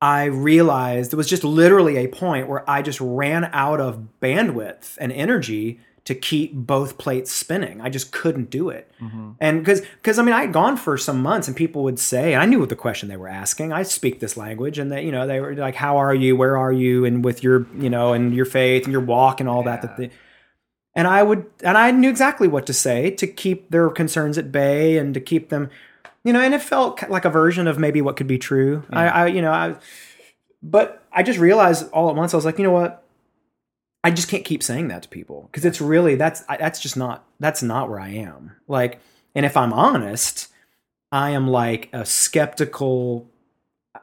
I 0.00 0.24
realized 0.24 1.12
there 1.12 1.16
was 1.16 1.28
just 1.28 1.44
literally 1.44 1.98
a 1.98 2.08
point 2.08 2.48
where 2.48 2.68
I 2.68 2.82
just 2.82 3.00
ran 3.00 3.50
out 3.52 3.80
of 3.80 4.08
bandwidth 4.20 4.96
and 4.98 5.12
energy 5.12 5.80
to 6.04 6.14
keep 6.14 6.54
both 6.54 6.96
plates 6.96 7.30
spinning. 7.30 7.80
I 7.80 7.90
just 7.90 8.10
couldn't 8.10 8.48
do 8.48 8.70
it. 8.70 8.90
And 9.40 9.60
because 9.60 9.82
because 9.82 10.18
I 10.18 10.22
mean 10.22 10.32
I 10.32 10.40
had 10.40 10.52
gone 10.52 10.76
for 10.78 10.96
some 10.96 11.20
months 11.20 11.46
and 11.46 11.56
people 11.56 11.84
would 11.84 11.98
say 11.98 12.32
and 12.32 12.42
I 12.42 12.46
knew 12.46 12.58
what 12.58 12.70
the 12.70 12.76
question 12.76 13.08
they 13.08 13.18
were 13.18 13.28
asking. 13.28 13.72
I 13.72 13.82
speak 13.82 14.20
this 14.20 14.36
language 14.36 14.78
and 14.78 14.90
they 14.90 15.04
you 15.04 15.12
know 15.12 15.26
they 15.26 15.40
were 15.40 15.54
like 15.54 15.74
how 15.74 15.98
are 15.98 16.14
you? 16.14 16.34
Where 16.34 16.56
are 16.56 16.72
you? 16.72 17.04
And 17.04 17.22
with 17.22 17.44
your 17.44 17.66
you 17.76 17.90
know 17.90 18.14
and 18.14 18.34
your 18.34 18.46
faith 18.46 18.84
and 18.84 18.92
your 18.92 19.02
walk 19.02 19.40
and 19.40 19.48
all 19.48 19.62
that 19.64 19.82
that 19.82 19.96
they, 19.98 20.10
and 20.94 21.06
I 21.06 21.22
would 21.22 21.46
and 21.62 21.78
I 21.78 21.90
knew 21.90 22.10
exactly 22.10 22.48
what 22.48 22.66
to 22.66 22.72
say 22.72 23.10
to 23.12 23.26
keep 23.26 23.70
their 23.70 23.88
concerns 23.90 24.38
at 24.38 24.52
bay 24.52 24.98
and 24.98 25.14
to 25.14 25.20
keep 25.20 25.48
them 25.48 25.70
you 26.24 26.32
know, 26.32 26.40
and 26.40 26.54
it 26.54 26.62
felt 26.62 27.08
like 27.08 27.24
a 27.24 27.30
version 27.30 27.66
of 27.66 27.78
maybe 27.78 28.02
what 28.02 28.16
could 28.16 28.26
be 28.26 28.38
true. 28.38 28.82
I, 28.90 29.08
I, 29.08 29.26
you 29.28 29.40
know, 29.40 29.52
I, 29.52 29.76
but 30.62 31.02
I 31.12 31.22
just 31.22 31.38
realized 31.38 31.90
all 31.92 32.10
at 32.10 32.16
once 32.16 32.34
I 32.34 32.36
was 32.36 32.44
like, 32.44 32.58
you 32.58 32.64
know 32.64 32.72
what? 32.72 33.02
I 34.04 34.10
just 34.10 34.28
can't 34.28 34.44
keep 34.44 34.62
saying 34.62 34.88
that 34.88 35.02
to 35.02 35.08
people 35.08 35.48
because 35.50 35.64
it's 35.64 35.80
really 35.80 36.14
that's 36.14 36.42
I, 36.48 36.56
that's 36.56 36.80
just 36.80 36.96
not 36.96 37.24
that's 37.38 37.62
not 37.62 37.90
where 37.90 38.00
I 38.00 38.10
am. 38.10 38.52
Like, 38.66 38.98
and 39.34 39.44
if 39.44 39.56
I'm 39.56 39.74
honest, 39.74 40.48
I 41.12 41.30
am 41.30 41.48
like 41.48 41.90
a 41.92 42.06
skeptical. 42.06 43.28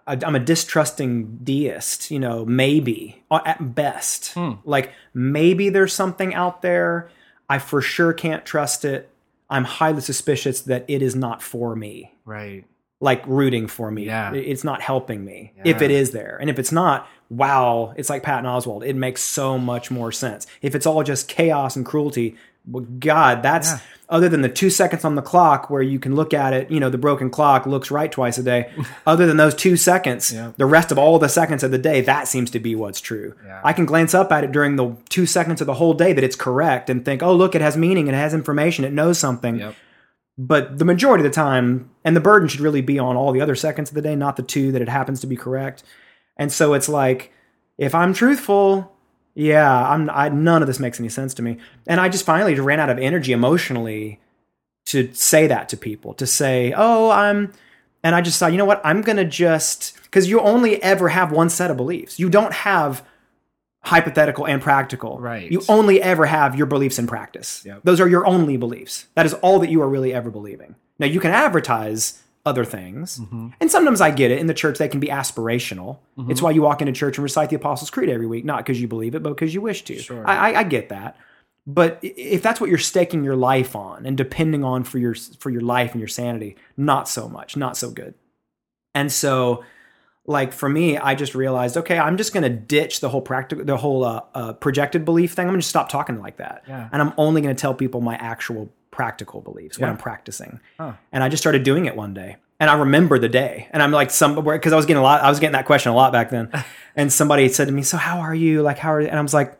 I'm 0.07 0.35
a 0.35 0.39
distrusting 0.39 1.39
deist. 1.43 2.09
You 2.11 2.19
know, 2.19 2.45
maybe 2.45 3.23
uh, 3.29 3.41
at 3.45 3.75
best, 3.75 4.35
like 4.65 4.91
maybe 5.13 5.69
there's 5.69 5.93
something 5.93 6.34
out 6.34 6.61
there. 6.61 7.09
I 7.49 7.59
for 7.59 7.81
sure 7.81 8.13
can't 8.13 8.45
trust 8.45 8.85
it. 8.85 9.09
I'm 9.49 9.63
highly 9.63 10.01
suspicious 10.01 10.61
that 10.61 10.85
it 10.88 11.01
is 11.01 11.15
not 11.15 11.41
for 11.41 11.75
me 11.75 12.13
Right. 12.25 12.65
like 12.99 13.25
rooting 13.25 13.67
for 13.67 13.89
me. 13.91 14.05
Yeah. 14.05 14.34
It's 14.34 14.63
not 14.65 14.81
helping 14.81 15.23
me 15.23 15.53
if 15.63 15.81
it 15.81 15.91
is 15.91 16.11
there. 16.11 16.38
And 16.41 16.49
if 16.49 16.59
it's 16.59 16.71
not, 16.73 17.07
wow, 17.29 17.93
it's 17.95 18.09
like 18.09 18.23
Patton 18.23 18.45
Oswalt. 18.45 18.85
It 18.85 18.95
makes 18.97 19.21
so 19.23 19.57
much 19.57 19.89
more 19.89 20.11
sense. 20.11 20.47
If 20.61 20.75
it's 20.75 20.85
all 20.85 21.01
just 21.03 21.29
chaos 21.29 21.77
and 21.77 21.85
cruelty, 21.85 22.35
well, 22.69 22.85
God, 22.99 23.44
that's 23.44 23.72
Yeah. 23.72 23.80
other 24.10 24.30
than 24.30 24.41
the 24.41 24.49
two 24.49 24.69
seconds 24.69 25.06
on 25.06 25.15
the 25.15 25.22
clock 25.22 25.69
where 25.69 25.81
you 25.81 25.99
can 25.99 26.15
look 26.15 26.34
at 26.34 26.53
it, 26.53 26.69
you 26.69 26.80
know, 26.80 26.89
the 26.89 26.98
broken 26.98 27.30
clock 27.30 27.65
looks 27.65 27.89
right 27.91 28.11
twice 28.11 28.38
a 28.38 28.44
day. 28.44 28.69
other 29.07 29.26
than 29.26 29.38
those 29.38 29.56
two 29.56 29.76
seconds, 29.77 30.31
Yeah. 30.34 30.52
the 30.57 30.65
rest 30.65 30.91
of 30.91 30.98
all 30.98 31.18
the 31.19 31.30
seconds 31.30 31.64
of 31.64 31.72
the 31.72 31.77
day, 31.77 32.02
that 32.02 32.27
seems 32.27 32.52
to 32.52 32.60
be 32.60 32.76
what's 32.76 32.99
true. 33.02 33.34
Yeah. 33.45 33.60
I 33.64 33.73
can 33.73 33.85
glance 33.85 34.14
up 34.14 34.31
at 34.31 34.44
it 34.44 34.52
during 34.52 34.76
the 34.76 34.95
two 35.10 35.26
seconds 35.26 35.61
of 35.61 35.68
the 35.68 35.73
whole 35.76 35.94
day 35.94 36.14
that 36.14 36.23
it's 36.23 36.35
correct 36.35 36.89
and 36.89 37.03
think, 37.06 37.23
oh, 37.23 37.34
look, 37.34 37.56
it 37.56 37.61
has 37.61 37.77
meaning, 37.77 38.07
it 38.07 38.14
has 38.14 38.34
information, 38.34 38.84
it 38.85 38.94
knows 38.94 39.18
something 39.18 39.60
Yep. 39.60 39.76
but 40.38 40.77
the 40.77 40.85
majority 40.85 41.26
of 41.26 41.31
the 41.31 41.35
time 41.35 41.89
and 42.06 42.15
the 42.15 42.19
burden 42.22 42.48
should 42.48 42.60
really 42.61 42.81
be 42.81 42.99
on 42.99 43.15
all 43.15 43.31
the 43.31 43.41
other 43.41 43.56
seconds 43.56 43.89
of 43.89 43.95
the 43.95 44.02
day 44.02 44.15
not 44.15 44.35
the 44.35 44.44
two 44.44 44.72
that 44.72 44.81
it 44.81 44.89
happens 44.89 45.19
to 45.22 45.27
be 45.27 45.35
correct 45.35 45.84
and 46.38 46.52
so 46.52 46.76
it's 46.76 46.88
like 46.88 47.31
if 47.80 47.95
i'm 47.95 48.14
truthful 48.14 48.91
yeah 49.38 49.89
i'm 49.89 50.09
I, 50.09 50.30
none 50.30 50.61
of 50.61 50.68
this 50.68 50.80
makes 50.80 50.99
any 50.99 51.09
sense 51.09 51.34
to 51.35 51.41
me. 51.41 51.57
And 51.85 51.99
i 52.01 52.09
just 52.09 52.26
finally 52.26 52.59
ran 52.59 52.80
out 52.80 52.89
of 52.89 52.97
energy 52.97 53.31
emotionally 53.31 54.19
to 54.88 55.14
say 55.14 55.47
that 55.47 55.69
to 55.69 55.77
people 55.77 56.14
to 56.15 56.26
say 56.26 56.73
oh 56.76 57.11
i'm 57.11 57.53
and 58.03 58.15
i 58.15 58.22
just 58.22 58.39
thought 58.39 58.51
you 58.51 58.57
know 58.57 58.65
what? 58.65 58.81
I'm 58.84 59.01
gonna 59.01 59.26
just 59.26 59.97
because 60.03 60.27
you 60.30 60.39
only 60.39 60.81
ever 60.81 61.09
have 61.09 61.31
one 61.31 61.49
set 61.49 61.69
of 61.69 61.77
beliefs. 61.77 62.18
You 62.19 62.30
don't 62.30 62.53
have 62.53 63.05
hypothetical 63.84 64.45
and 64.47 64.61
practical. 64.61 65.19
Right. 65.19 65.51
you 65.51 65.61
only 65.69 66.01
ever 66.01 66.26
have 66.26 66.55
your 66.55 66.65
beliefs 66.65 66.97
in 66.99 67.07
practice. 67.07 67.64
Yep. 67.65 67.81
those 67.84 68.01
are 68.01 68.07
your 68.07 68.26
only 68.26 68.57
beliefs. 68.57 69.07
That 69.15 69.26
is 69.26 69.34
all 69.35 69.59
that 69.59 69.69
you 69.69 69.81
are 69.81 69.89
really 69.89 70.14
ever 70.14 70.30
believing. 70.31 70.76
Now 70.99 71.07
you 71.07 71.19
can 71.19 71.31
advertise 71.31 72.22
other 72.48 72.65
things. 72.65 73.19
Mm-hmm. 73.19 73.49
and 73.60 73.69
sometimes 73.69 74.02
i 74.02 74.10
get 74.10 74.32
it. 74.32 74.40
In 74.40 74.48
the 74.48 74.53
church 74.64 74.78
they 74.80 74.88
can 74.88 74.99
be 74.99 75.07
aspirational. 75.07 75.99
It's 76.30 76.41
why 76.41 76.52
you 76.52 76.61
walk 76.64 76.82
into 76.82 76.94
church 76.94 77.18
and 77.18 77.24
recite 77.24 77.49
the 77.52 77.57
apostles 77.57 77.90
creed 77.91 78.10
every 78.10 78.26
week 78.28 78.45
not 78.45 78.60
because 78.60 78.82
you 78.82 78.88
believe 78.88 79.14
it 79.15 79.22
but 79.22 79.30
because 79.36 79.53
you 79.53 79.61
wish 79.61 79.84
to. 79.84 79.99
Sure. 79.99 80.28
I, 80.28 80.34
I, 80.52 80.60
I 80.60 80.64
get 80.64 80.90
that. 80.90 81.18
But 81.69 81.99
if 82.02 82.41
that's 82.41 82.60
what 82.61 82.69
you're 82.69 82.80
staking 82.94 83.26
your 83.26 83.36
life 83.36 83.76
on 83.76 84.06
and 84.06 84.15
depending 84.18 84.64
on 84.64 84.84
for 84.86 84.98
your 84.99 85.14
for 85.41 85.49
your 85.49 85.61
life 85.61 85.91
and 85.91 85.99
your 85.99 86.07
sanity 86.07 86.56
not 86.78 87.10
so 87.10 87.28
much 87.28 87.57
not 87.57 87.76
so 87.78 87.91
good. 87.91 88.14
And 88.95 89.11
so 89.11 89.64
like 90.30 90.52
for 90.52 90.68
me 90.68 90.98
i 90.98 91.15
just 91.15 91.34
realized 91.34 91.78
okay 91.78 91.98
i'm 91.98 92.18
just 92.18 92.34
going 92.34 92.44
to 92.44 92.49
ditch 92.49 92.99
the 92.99 93.07
whole 93.07 93.22
practical 93.22 93.64
the 93.64 93.78
whole 93.78 94.03
uh, 94.03 94.22
uh, 94.36 94.53
projected 94.53 95.06
belief 95.06 95.34
thing. 95.34 95.48
I'm 95.48 95.53
going 95.53 95.61
to 95.61 95.68
stop 95.68 95.88
talking 95.90 96.19
like 96.19 96.38
that. 96.38 96.64
Yeah. 96.68 96.90
and 96.91 97.02
i'm 97.02 97.14
only 97.18 97.41
going 97.41 97.56
to 97.56 97.61
tell 97.61 97.74
people 97.74 98.02
my 98.02 98.15
actual 98.15 98.69
practical 98.98 99.40
beliefs 99.41 99.78
what 99.80 99.90
i'm 99.90 99.98
practicing 99.98 100.60
Huh. 100.80 100.94
and 101.11 101.24
i 101.24 101.30
just 101.30 101.41
started 101.44 101.61
doing 101.64 101.86
it 101.86 101.95
one 101.95 102.14
day 102.15 102.38
and 102.60 102.68
i 102.69 102.74
remember 102.74 103.19
the 103.19 103.30
day 103.30 103.68
and 103.72 103.84
i'm 103.84 103.91
like 103.91 104.10
somewhere 104.10 104.57
because 104.57 104.74
i 104.74 104.76
was 104.76 104.86
getting 104.88 104.99
a 104.99 105.03
lot 105.03 105.22
i 105.22 105.30
was 105.30 105.40
getting 105.40 105.53
that 105.53 105.68
question 105.68 105.91
a 105.91 105.95
lot 105.95 106.11
back 106.11 106.32
then 106.32 106.49
and 106.95 107.14
somebody 107.14 107.48
said 107.48 107.65
to 107.68 107.72
me 107.72 107.84
so 107.84 107.95
how 107.98 108.19
are 108.19 108.34
you 108.34 108.64
like 108.64 108.80
how 108.80 108.91
are 108.91 109.02
you 109.02 109.07
and 109.07 109.19
i 109.19 109.22
was 109.22 109.36
like 109.36 109.56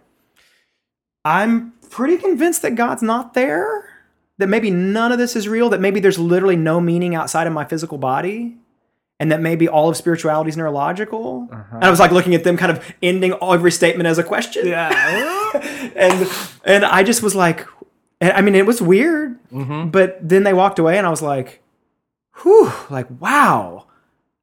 i'm 1.24 1.72
pretty 1.92 2.18
convinced 2.18 2.64
that 2.64 2.74
god's 2.76 3.04
not 3.04 3.34
there 3.36 3.88
that 4.40 4.48
maybe 4.48 4.70
none 4.72 5.12
of 5.12 5.18
this 5.20 5.36
is 5.36 5.48
real 5.48 5.70
that 5.70 5.82
maybe 5.82 6.00
there's 6.00 6.20
literally 6.20 6.56
no 6.56 6.80
meaning 6.80 7.16
outside 7.16 7.46
of 7.48 7.54
my 7.54 7.66
physical 7.66 7.98
body 7.98 8.58
and 9.20 9.32
that 9.32 9.42
maybe 9.42 9.68
all 9.68 9.90
of 9.90 9.98
spirituality 9.98 10.50
is 10.50 10.58
neurological. 10.58 11.50
Uh-huh. 11.52 11.76
And 11.78 11.84
I 11.86 11.90
was 11.90 12.00
like 12.00 12.12
looking 12.12 12.36
at 12.36 12.44
them, 12.44 12.56
kind 12.56 12.72
of 12.72 12.86
ending 13.02 13.34
every 13.42 13.72
statement 13.72 14.06
as 14.06 14.20
a 14.20 14.24
question. 14.24 14.68
Yeah. 14.68 14.92
and 15.96 16.30
and 16.64 16.86
I 16.86 17.02
just 17.02 17.24
was 17.24 17.34
like, 17.34 17.66
and 18.22 18.32
I 18.34 18.42
mean, 18.42 18.56
it 18.56 18.66
was 18.66 18.82
weird, 18.82 19.38
Mm-hmm. 19.52 19.90
but 19.90 20.18
then 20.22 20.44
they 20.44 20.54
walked 20.54 20.80
away, 20.80 20.98
and 20.98 21.06
I 21.08 21.10
was 21.10 21.22
like, 21.22 21.62
whew, 22.44 22.72
like 22.90 23.08
wow, 23.22 23.86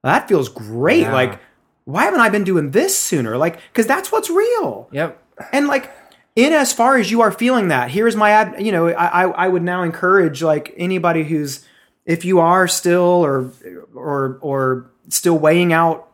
that 0.03 0.29
feels 0.29 0.49
great. 0.49 1.03
Yeah. 1.03 1.13
Like, 1.13 1.41
why 1.85 2.05
haven't 2.05 2.21
I 2.21 2.29
been 2.31 2.45
doing 2.45 2.71
this 2.71 2.99
sooner? 2.99 3.37
Like, 3.37 3.59
because 3.73 3.87
that's 3.87 4.11
what's 4.13 4.31
real. 4.31 4.89
yep. 4.93 5.21
And 5.53 5.67
like, 5.67 5.91
in 6.37 6.53
as 6.53 6.73
far 6.73 6.97
as 6.97 7.11
you 7.11 7.21
are 7.21 7.31
feeling 7.33 7.69
that, 7.69 7.91
here's 7.91 8.17
my 8.17 8.31
ad. 8.31 8.65
You 8.65 8.73
know, 8.73 8.89
I 8.89 9.25
I 9.25 9.31
I 9.45 9.49
would 9.49 9.63
now 9.63 9.83
encourage 9.83 10.43
like 10.43 10.73
anybody 10.77 11.25
who's 11.25 11.65
if 12.07 12.25
you 12.25 12.39
are 12.41 12.67
still 12.69 13.03
or 13.25 13.51
or 13.95 14.39
or 14.41 14.91
still 15.09 15.39
weighing 15.39 15.73
out 15.73 16.09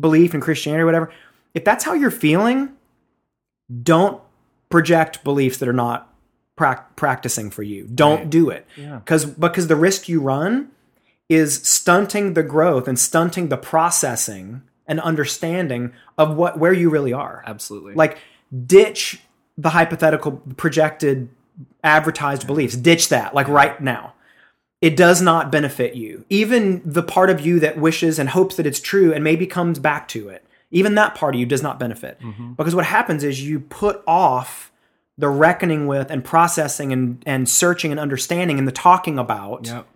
belief 0.00 0.34
in 0.34 0.40
Christianity 0.40 0.82
or 0.82 0.86
whatever, 0.86 1.12
if 1.54 1.64
that's 1.64 1.84
how 1.84 1.92
you're 1.94 2.10
feeling, 2.10 2.70
don't 3.82 4.20
project 4.68 5.22
beliefs 5.24 5.58
that 5.58 5.68
are 5.68 5.72
not 5.74 6.11
prac- 6.62 6.94
practicing 6.96 7.50
for 7.50 7.62
you. 7.62 7.88
Don't 7.92 8.18
Right. 8.20 8.30
do 8.30 8.50
it. 8.50 8.66
Yeah. 8.76 9.00
Cuz 9.04 9.24
because 9.24 9.66
the 9.66 9.76
risk 9.76 10.08
you 10.08 10.20
run 10.20 10.68
is 11.28 11.60
stunting 11.62 12.34
the 12.34 12.42
growth 12.42 12.86
and 12.86 12.98
stunting 12.98 13.48
the 13.48 13.56
processing 13.56 14.62
and 14.86 15.00
understanding 15.00 15.92
of 16.16 16.36
what 16.36 16.58
where 16.58 16.72
you 16.72 16.88
really 16.90 17.12
are. 17.12 17.42
Absolutely. 17.46 17.94
Like 17.94 18.18
ditch 18.66 19.20
the 19.58 19.70
hypothetical 19.70 20.32
projected 20.56 21.28
advertised 21.82 22.46
beliefs. 22.46 22.76
Ditch 22.76 23.08
that 23.08 23.34
like 23.34 23.48
right 23.48 23.80
now. 23.80 24.14
It 24.80 24.96
does 24.96 25.22
not 25.22 25.52
benefit 25.52 25.94
you. 25.94 26.24
Even 26.28 26.82
the 26.84 27.02
part 27.04 27.30
of 27.30 27.40
you 27.46 27.60
that 27.60 27.78
wishes 27.78 28.18
and 28.18 28.28
hopes 28.30 28.56
that 28.56 28.66
it's 28.66 28.80
true 28.80 29.12
and 29.12 29.22
maybe 29.22 29.46
comes 29.46 29.78
back 29.78 30.08
to 30.08 30.28
it. 30.28 30.44
Even 30.72 30.94
that 30.96 31.14
part 31.14 31.34
of 31.34 31.40
you 31.40 31.46
does 31.46 31.62
not 31.62 31.78
benefit. 31.78 32.18
Mm-hmm. 32.20 32.54
Because 32.54 32.74
what 32.74 32.84
happens 32.86 33.22
is 33.22 33.46
you 33.46 33.60
put 33.60 34.02
off 34.06 34.71
the 35.18 35.28
reckoning 35.28 35.86
with 35.86 36.10
and 36.10 36.24
processing 36.24 36.92
and, 36.92 37.22
and 37.26 37.48
searching 37.48 37.90
and 37.90 38.00
understanding 38.00 38.58
and 38.58 38.66
the 38.66 38.72
talking 38.72 39.18
about 39.18 39.66
yep. 39.66 39.86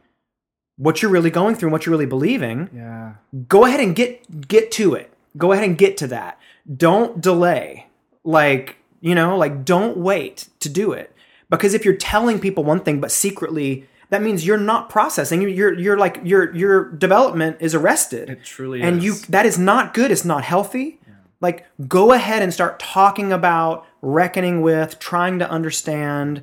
what 0.76 1.00
you're 1.00 1.10
really 1.10 1.30
going 1.30 1.54
through 1.54 1.68
and 1.68 1.72
what 1.72 1.86
you're 1.86 1.92
really 1.92 2.06
believing 2.06 2.68
Yeah. 2.74 3.14
go 3.48 3.64
ahead 3.64 3.80
and 3.80 3.94
get 3.96 4.48
get 4.48 4.70
to 4.72 4.94
it. 4.94 5.12
Go 5.36 5.52
ahead 5.52 5.64
and 5.64 5.76
get 5.76 5.96
to 5.98 6.06
that. 6.08 6.38
Don't 6.74 7.20
delay. 7.20 7.86
Like 8.24 8.76
you 9.00 9.14
know 9.14 9.36
like 9.36 9.64
don't 9.64 9.96
wait 9.96 10.48
to 10.60 10.68
do 10.68 10.92
it. 10.92 11.12
Because 11.48 11.74
if 11.74 11.84
you're 11.84 11.94
telling 11.96 12.38
people 12.38 12.64
one 12.64 12.80
thing 12.80 13.00
but 13.00 13.10
secretly 13.10 13.88
that 14.10 14.22
means 14.22 14.46
you're 14.46 14.56
not 14.56 14.88
processing. 14.88 15.42
You're 15.42 15.74
you're 15.78 15.98
like 15.98 16.20
your 16.22 16.54
your 16.54 16.92
development 16.92 17.56
is 17.60 17.74
arrested. 17.74 18.30
It 18.30 18.44
truly 18.44 18.82
and 18.82 18.98
is. 18.98 19.04
you 19.04 19.14
that 19.30 19.46
is 19.46 19.58
not 19.58 19.94
good. 19.94 20.10
It's 20.10 20.24
not 20.24 20.44
healthy. 20.44 21.00
Like 21.40 21.66
go 21.88 22.12
ahead 22.12 22.42
and 22.42 22.52
start 22.52 22.78
talking 22.78 23.32
about 23.32 23.86
reckoning 24.06 24.62
with 24.62 24.98
trying 24.98 25.38
to 25.40 25.50
understand 25.50 26.42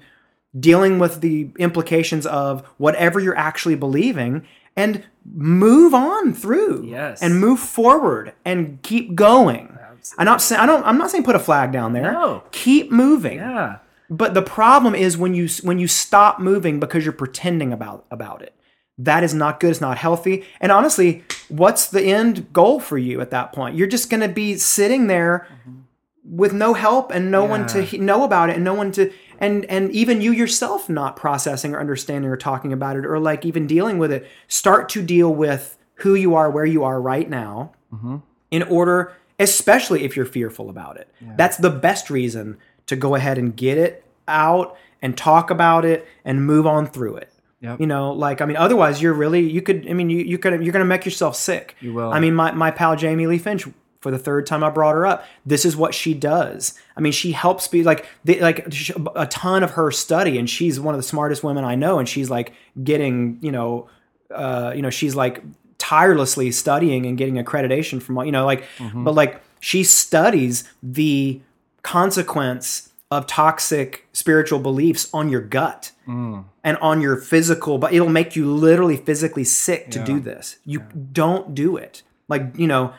dealing 0.59 0.99
with 0.99 1.21
the 1.21 1.49
implications 1.57 2.25
of 2.25 2.61
whatever 2.77 3.19
you're 3.19 3.37
actually 3.37 3.75
believing 3.75 4.45
and 4.75 5.03
move 5.33 5.93
on 5.93 6.33
through 6.33 6.83
Yes. 6.85 7.21
and 7.21 7.39
move 7.39 7.59
forward 7.59 8.33
and 8.45 8.81
keep 8.83 9.15
going 9.15 9.77
i'm 10.17 10.25
not 10.25 10.41
saying 10.41 10.59
i 10.59 10.65
don't 10.65 10.85
i'm 10.85 10.97
not 10.97 11.09
saying 11.09 11.23
put 11.23 11.35
a 11.35 11.39
flag 11.39 11.71
down 11.71 11.93
there 11.93 12.11
No. 12.11 12.43
keep 12.51 12.91
moving 12.91 13.37
Yeah. 13.37 13.77
but 14.09 14.33
the 14.33 14.41
problem 14.41 14.93
is 14.95 15.17
when 15.17 15.33
you 15.33 15.47
when 15.63 15.79
you 15.79 15.87
stop 15.87 16.39
moving 16.39 16.79
because 16.79 17.03
you're 17.05 17.13
pretending 17.13 17.71
about 17.71 18.05
about 18.11 18.41
it. 18.41 18.53
That 18.99 19.23
is 19.23 19.33
not 19.33 19.59
good. 19.59 19.71
It's 19.71 19.81
not 19.81 19.97
healthy. 19.97 20.45
And 20.61 20.71
honestly, 20.71 21.23
what's 21.49 21.87
the 21.87 22.03
end 22.03 22.53
goal 22.53 22.79
for 22.79 22.95
you 22.99 23.21
at 23.21 23.31
that 23.31 23.51
point? 23.51 23.75
You're 23.75 23.87
just 23.87 24.07
going 24.11 24.21
to 24.21 24.27
be 24.29 24.55
sitting 24.55 25.07
there 25.07 25.47
mm-hmm. 25.49 25.79
With 26.25 26.53
no 26.53 26.73
help 26.73 27.11
and 27.11 27.31
no 27.31 27.43
one 27.43 27.67
to 27.67 27.81
he- 27.83 27.97
know 27.97 28.23
about 28.23 28.49
it 28.49 28.55
and 28.55 28.63
no 28.63 28.73
one 28.73 28.91
to 28.93 29.11
and 29.39 29.65
and 29.65 29.91
even 29.91 30.21
you 30.21 30.31
yourself 30.31 30.89
not 30.89 31.15
processing 31.15 31.73
or 31.75 31.79
understanding 31.79 32.29
or 32.29 32.37
talking 32.37 32.71
about 32.71 32.95
it 32.95 33.05
or 33.05 33.19
like 33.19 33.45
even 33.45 33.67
dealing 33.67 33.97
with 33.97 34.11
it. 34.11 34.27
Start 34.47 34.89
to 34.89 35.01
deal 35.01 35.33
with 35.33 35.77
who 35.95 36.15
you 36.15 36.35
are, 36.35 36.49
where 36.49 36.65
you 36.65 36.83
are 36.83 37.01
right 37.01 37.29
now 37.29 37.73
mm-hmm. 37.93 38.17
in 38.51 38.63
order, 38.63 39.13
especially 39.39 40.03
if 40.03 40.15
you're 40.15 40.25
fearful 40.25 40.69
about 40.69 40.97
it. 40.97 41.09
That's 41.37 41.57
the 41.57 41.69
best 41.69 42.09
reason 42.09 42.57
to 42.85 42.95
go 42.95 43.15
ahead 43.15 43.37
and 43.37 43.55
get 43.55 43.77
it 43.77 44.05
out 44.27 44.77
and 45.01 45.17
talk 45.17 45.49
about 45.49 45.85
it 45.85 46.07
and 46.23 46.45
move 46.45 46.65
on 46.65 46.87
through 46.87 47.17
it. 47.17 47.29
Yep. 47.61 47.79
You 47.79 47.87
know, 47.87 48.11
like 48.11 48.41
I 48.41 48.45
mean, 48.45 48.57
otherwise 48.57 49.01
you're 49.01 49.13
really 49.13 49.41
you 49.41 49.61
could 49.61 49.89
I 49.89 49.93
mean 49.93 50.09
you 50.09 50.19
you 50.19 50.37
could 50.37 50.63
you're 50.63 50.73
gonna 50.73 50.85
make 50.85 51.05
yourself 51.05 51.35
sick. 51.35 51.75
You 51.79 51.93
will. 51.93 52.11
I 52.11 52.19
mean, 52.19 52.35
my 52.35 52.51
my 52.51 52.71
pal 52.71 52.95
Jamie 52.95 53.27
Lee 53.27 53.39
Finch. 53.39 53.67
For 54.03 54.11
the 54.11 54.19
third 54.19 54.45
time, 54.45 54.63
I 54.63 54.69
brought 54.69 54.93
her 54.93 55.07
up. 55.07 55.25
This 55.45 55.65
is 55.65 55.75
what 55.75 55.95
she 55.95 56.13
does. 56.13 56.77
I 56.95 57.01
mean, 57.01 57.11
she 57.13 57.31
helps 57.31 57.67
be 57.67 57.83
like, 57.83 58.05
the, 58.23 58.39
like 58.39 58.67
a 59.15 59.25
ton 59.27 59.63
of 59.63 59.71
her 59.71 59.89
study, 59.89 60.37
and 60.37 60.47
she's 60.49 60.79
one 60.79 60.93
of 60.93 60.99
the 60.99 61.07
smartest 61.07 61.43
women 61.43 61.63
I 61.63 61.75
know. 61.75 61.97
And 61.97 62.07
she's 62.07 62.29
like 62.29 62.53
getting, 62.83 63.39
you 63.41 63.51
know, 63.51 63.89
uh, 64.29 64.73
you 64.75 64.81
know, 64.81 64.89
she's 64.91 65.15
like 65.15 65.41
tirelessly 65.77 66.51
studying 66.51 67.05
and 67.05 67.17
getting 67.17 67.35
accreditation 67.35 68.01
from, 68.01 68.17
you 68.25 68.31
know, 68.31 68.45
like, 68.45 68.63
but 68.93 69.13
like 69.15 69.41
she 69.59 69.83
studies 69.83 70.63
the 70.81 71.41
consequence 71.81 72.89
of 73.11 73.27
toxic 73.27 74.07
spiritual 74.11 74.57
beliefs 74.59 75.07
on 75.13 75.29
your 75.29 75.41
gut 75.41 75.91
and 76.07 76.77
on 76.77 76.99
your 76.99 77.15
physical, 77.15 77.77
but 77.77 77.93
it'll 77.93 78.09
make 78.09 78.35
you 78.35 78.51
literally 78.51 78.97
physically 78.97 79.43
sick 79.43 79.91
to 79.91 79.99
do 80.03 80.19
this. 80.19 80.57
You 80.65 80.79
don't 81.11 81.53
do 81.53 81.77
it. 81.77 82.01
Like, 82.27 82.57
you 82.57 82.65
know, 82.65 82.93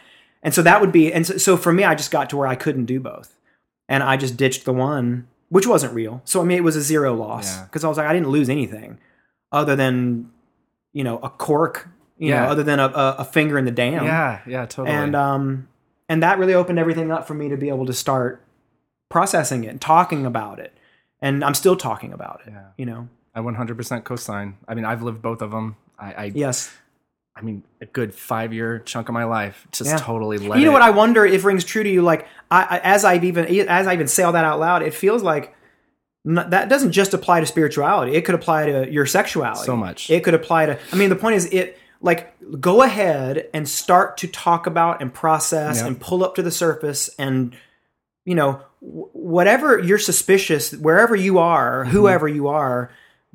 and 0.44 0.54
so 0.54 0.62
that 0.62 0.80
would 0.80 0.92
be, 0.92 1.12
and 1.12 1.26
so, 1.26 1.36
so 1.38 1.56
for 1.56 1.72
me, 1.72 1.82
I 1.82 1.94
just 1.96 2.10
got 2.12 2.30
to 2.30 2.36
where 2.36 2.46
I 2.46 2.54
couldn't 2.54 2.84
do 2.84 3.00
both. 3.00 3.36
And 3.88 4.02
I 4.02 4.16
just 4.16 4.36
ditched 4.36 4.64
the 4.64 4.72
one, 4.72 5.26
which 5.48 5.66
wasn't 5.66 5.92
real. 5.94 6.22
So, 6.24 6.40
I 6.40 6.44
mean, 6.44 6.56
it 6.58 6.62
was 6.64 6.76
a 6.76 6.80
zero 6.82 7.14
loss 7.14 7.56
Yeah. 7.56 7.64
because 7.64 7.82
I 7.84 7.88
was 7.88 7.98
like, 7.98 8.06
I 8.06 8.12
didn't 8.12 8.28
lose 8.28 8.48
anything 8.48 8.98
other 9.50 9.74
than, 9.74 10.30
you 10.92 11.02
know, 11.04 11.18
a 11.18 11.28
cork, 11.28 11.88
you 12.18 12.30
know, 12.30 12.44
other 12.44 12.62
than 12.62 12.78
a, 12.78 12.86
a, 12.86 13.16
a 13.18 13.24
finger 13.24 13.58
in 13.58 13.64
the 13.64 13.70
dam. 13.72 14.04
Yeah, 14.04 14.40
yeah, 14.46 14.66
totally. 14.66 14.94
And, 14.96 15.16
um, 15.16 15.68
and 16.08 16.22
that 16.22 16.38
really 16.38 16.54
opened 16.54 16.78
everything 16.78 17.10
up 17.10 17.26
for 17.26 17.34
me 17.34 17.48
to 17.48 17.56
be 17.56 17.68
able 17.68 17.86
to 17.86 17.92
start 17.92 18.42
processing 19.08 19.64
it 19.64 19.68
and 19.68 19.80
talking 19.80 20.24
about 20.26 20.58
it. 20.58 20.72
And 21.20 21.44
I'm 21.44 21.54
still 21.54 21.76
talking 21.76 22.12
about 22.12 22.42
it, 22.46 22.52
Yeah. 22.52 22.66
you 22.76 22.86
know? 22.86 23.08
I 23.34 23.40
100% 23.40 24.04
co-sign. 24.04 24.56
I 24.68 24.74
mean, 24.74 24.84
I've 24.84 25.02
lived 25.02 25.20
both 25.22 25.42
of 25.42 25.50
them. 25.50 25.76
I, 25.98 26.12
I, 26.12 26.24
Yes. 26.34 26.72
I 27.36 27.42
mean, 27.42 27.64
a 27.80 27.86
good 27.86 28.14
five 28.14 28.52
year 28.52 28.78
chunk 28.80 29.08
of 29.08 29.12
my 29.12 29.24
life 29.24 29.66
just 29.72 29.90
Yeah. 29.90 29.96
totally 29.96 30.38
let 30.38 30.58
you 30.58 30.64
know 30.64 30.70
it- 30.70 30.74
what 30.74 30.82
I 30.82 30.90
wonder 30.90 31.26
if 31.26 31.44
rings 31.44 31.64
true 31.64 31.82
to 31.82 31.88
you. 31.90 32.02
Like 32.02 32.26
I, 32.50 32.62
I 32.62 32.78
as 32.84 33.04
I've 33.04 33.24
even 33.24 33.46
as 33.68 33.86
I 33.86 33.92
even 33.94 34.08
say 34.08 34.22
all 34.22 34.32
that 34.32 34.44
out 34.44 34.60
loud, 34.60 34.82
it 34.82 34.94
feels 34.94 35.22
like 35.22 35.54
n- 36.26 36.46
that 36.50 36.68
doesn't 36.68 36.92
just 36.92 37.12
apply 37.12 37.40
to 37.40 37.46
spirituality. 37.46 38.12
It 38.14 38.22
could 38.24 38.36
apply 38.36 38.66
to 38.66 38.90
your 38.90 39.04
sexuality. 39.06 39.64
So 39.64 39.76
much. 39.76 40.10
It 40.10 40.22
could 40.22 40.34
apply 40.34 40.66
to. 40.66 40.78
I 40.92 40.96
mean, 40.96 41.08
the 41.10 41.16
point 41.16 41.34
is, 41.36 41.46
it 41.46 41.76
like 42.00 42.34
go 42.60 42.82
ahead 42.82 43.48
and 43.52 43.68
start 43.68 44.16
to 44.18 44.28
talk 44.28 44.66
about 44.68 45.00
and 45.00 45.12
process 45.12 45.80
Yeah. 45.80 45.88
and 45.88 46.00
pull 46.00 46.22
up 46.22 46.36
to 46.36 46.42
the 46.42 46.50
surface 46.52 47.10
and 47.18 47.56
you 48.24 48.34
know 48.36 48.60
wh- 48.80 49.14
whatever 49.16 49.78
you're 49.78 49.98
suspicious 49.98 50.72
wherever 50.72 51.16
you 51.16 51.38
are 51.38 51.82
Mm-hmm. 51.84 51.90
whoever 51.96 52.28
you 52.28 52.48
are 52.48 52.90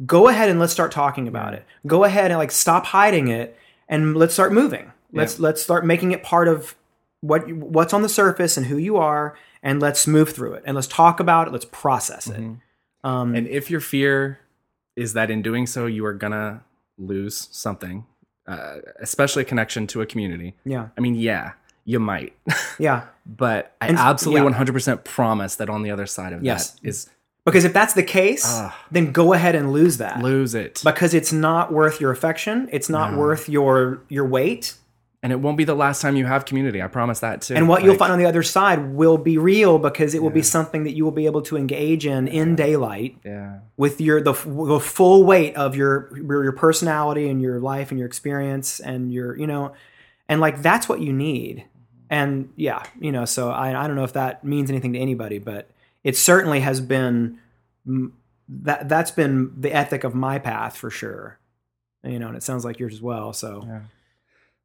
go 0.05 0.27
ahead 0.27 0.49
and 0.49 0.59
let's 0.59 0.71
start 0.73 0.91
talking 0.91 1.27
about 1.27 1.53
it 1.53 1.65
go 1.87 2.03
ahead 2.03 2.29
and 2.31 2.37
like 2.37 2.51
stop 2.51 2.85
hiding 2.85 3.27
it 3.29 3.57
and 3.89 4.15
let's 4.15 4.33
start 4.33 4.53
moving 4.53 4.91
let's 5.11 5.39
let's 5.39 5.61
start 5.61 5.85
making 5.85 6.11
it 6.11 6.21
part 6.23 6.47
of 6.47 6.75
what 7.21 7.47
you- 7.47 7.55
what's 7.55 7.93
on 7.93 8.01
the 8.03 8.09
surface 8.09 8.55
and 8.57 8.67
who 8.67 8.77
you 8.77 8.95
are 8.97 9.35
and 9.61 9.81
let's 9.81 10.05
move 10.07 10.29
through 10.29 10.53
it 10.53 10.63
and 10.65 10.75
let's 10.75 10.87
talk 10.87 11.19
about 11.19 11.47
it 11.47 11.51
let's 11.51 11.65
process 11.65 12.27
it 12.27 12.37
Mm-hmm. 12.39 13.07
um 13.09 13.35
And 13.35 13.47
if 13.47 13.69
your 13.71 13.81
fear 13.81 14.39
is 14.95 15.13
that 15.13 15.29
in 15.31 15.41
doing 15.41 15.65
so, 15.65 15.85
you 15.85 16.05
are 16.05 16.13
gonna 16.13 16.61
lose 16.97 17.47
something, 17.51 18.05
uh, 18.47 18.77
especially 18.99 19.41
a 19.43 19.45
connection 19.45 19.87
to 19.87 20.01
a 20.01 20.05
community. 20.05 20.55
yeah 20.65 20.89
I 20.97 21.01
mean, 21.01 21.15
yeah, 21.15 21.53
you 21.85 21.99
might, 21.99 22.33
yeah 22.79 23.05
but 23.25 23.73
I 23.81 23.87
And- 23.87 23.97
absolutely 23.97 24.51
yeah. 24.51 24.57
100% 24.59 25.03
promise 25.05 25.55
that 25.55 25.69
on 25.69 25.81
the 25.83 25.91
other 25.91 26.05
side 26.05 26.33
of 26.33 26.43
Yes. 26.43 26.71
that 26.71 26.87
is 26.89 27.09
because 27.45 27.65
if 27.65 27.73
that's 27.73 27.93
the 27.93 28.03
case 28.03 28.45
Ugh. 28.45 28.71
then 28.91 29.11
go 29.11 29.33
ahead 29.33 29.55
and 29.55 29.71
lose 29.71 29.97
that 29.97 30.21
lose 30.21 30.55
it. 30.55 30.81
because 30.83 31.13
it's 31.13 31.33
not 31.33 31.71
worth 31.71 31.99
your 31.99 32.11
affection 32.11 32.69
it's 32.71 32.89
not 32.89 33.15
worth 33.15 33.49
your 33.49 34.01
your 34.09 34.25
weight 34.25 34.75
and 35.21 35.33
it 35.33 35.37
won't 35.37 35.57
be 35.57 35.65
the 35.65 35.75
last 35.75 36.01
time 36.01 36.15
you 36.15 36.25
have 36.25 36.45
community. 36.45 36.81
I 36.81 36.87
promise 36.87 37.19
that 37.19 37.41
too. 37.41 37.53
And 37.53 37.67
what 37.67 37.83
you'll 37.83 37.95
find 37.95 38.13
on 38.13 38.19
the 38.19 38.25
other 38.25 38.43
side 38.43 38.93
will 38.93 39.17
be 39.17 39.37
real 39.37 39.77
because 39.77 40.13
it 40.13 40.23
will 40.23 40.29
be 40.29 40.41
something 40.41 40.85
that 40.85 40.93
you 40.93 41.03
will 41.03 41.11
be 41.11 41.25
able 41.25 41.41
to 41.43 41.57
engage 41.57 42.05
in 42.05 42.29
in 42.29 42.55
daylight 42.55 43.17
Yeah. 43.25 43.59
with 43.75 43.99
your 43.99 44.21
the, 44.21 44.31
the 44.31 44.79
full 44.79 45.25
weight 45.25 45.55
of 45.57 45.75
your 45.75 46.09
your 46.15 46.43
your 46.43 46.53
personality 46.53 47.29
and 47.29 47.41
your 47.41 47.59
life 47.59 47.91
and 47.91 47.99
your 47.99 48.07
experience 48.07 48.79
and 48.79 49.11
your 49.11 49.37
you 49.37 49.45
know 49.45 49.73
and 50.29 50.39
like 50.39 50.61
that's 50.61 50.87
what 50.87 51.01
you 51.01 51.11
need 51.11 51.57
mm-hmm. 51.57 51.67
and 52.11 52.53
yeah 52.55 52.83
you 53.01 53.11
know 53.11 53.25
so 53.25 53.49
I 53.49 53.77
I 53.77 53.87
don't 53.87 53.97
know 53.97 54.05
if 54.05 54.13
that 54.13 54.45
means 54.45 54.69
anything 54.69 54.93
to 54.93 54.99
anybody 54.99 55.37
but 55.37 55.69
it 56.03 56.15
certainly 56.17 56.59
has 56.61 56.81
been 56.81 57.39
that 58.47 58.89
that's 58.89 59.11
been 59.11 59.51
the 59.59 59.71
ethic 59.73 60.03
of 60.03 60.15
my 60.15 60.39
path 60.39 60.75
for 60.77 60.89
sure 60.89 61.39
you 62.03 62.19
know 62.19 62.27
and 62.27 62.37
it 62.37 62.43
sounds 62.43 62.65
like 62.65 62.79
yours 62.79 62.93
as 62.93 63.01
well 63.01 63.33
so 63.33 63.63
Yeah. 63.65 63.79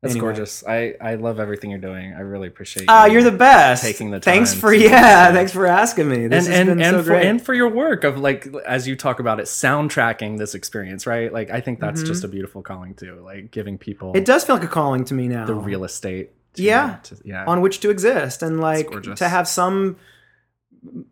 That's 0.02 0.16
Anyway. 0.16 0.26
gorgeous. 0.34 0.62
I, 0.66 0.96
I 1.00 1.14
love 1.14 1.40
everything 1.40 1.70
you're 1.70 1.78
doing. 1.78 2.12
I 2.12 2.20
really 2.20 2.46
appreciate 2.48 2.84
Ah, 2.90 3.06
you 3.06 3.14
you're 3.14 3.22
the 3.22 3.30
best. 3.38 3.82
taking 3.82 4.10
the 4.10 4.20
time. 4.20 4.34
Thanks 4.34 4.52
for 4.52 4.70
yeah. 4.74 5.32
Thanks 5.32 5.50
for 5.50 5.64
asking 5.66 6.10
me. 6.10 6.26
This 6.26 6.44
and 6.44 6.52
has 6.54 6.60
and 6.60 6.68
been 6.68 6.82
and 6.82 6.96
so 6.98 7.02
for 7.04 7.08
great. 7.08 7.24
and 7.26 7.40
for 7.40 7.54
your 7.54 7.70
work 7.70 8.04
of 8.04 8.18
like 8.18 8.46
as 8.66 8.86
you 8.86 8.96
talk 8.96 9.18
about 9.18 9.40
it, 9.40 9.44
soundtracking 9.46 10.36
this 10.36 10.54
experience, 10.54 11.06
right? 11.06 11.32
Like 11.32 11.48
I 11.48 11.62
think 11.62 11.80
that's 11.80 12.02
just 12.02 12.22
a 12.22 12.28
beautiful 12.28 12.60
calling 12.60 12.92
too. 12.92 13.18
Like 13.24 13.50
giving 13.50 13.78
people 13.78 14.08
Mm-hmm. 14.08 14.18
it 14.18 14.26
does 14.26 14.44
feel 14.44 14.56
like 14.56 14.64
a 14.66 14.68
calling 14.68 15.06
to 15.06 15.14
me 15.14 15.26
now. 15.26 15.46
the 15.46 15.54
real 15.54 15.84
estate. 15.84 16.32
to- 16.56 16.62
Yeah. 16.62 16.96
to- 17.04 17.16
yeah. 17.24 17.46
on 17.46 17.62
which 17.62 17.80
to 17.80 17.88
exist 17.88 18.42
and 18.42 18.60
like 18.60 18.90
to 19.16 19.26
have 19.26 19.48
some 19.48 19.96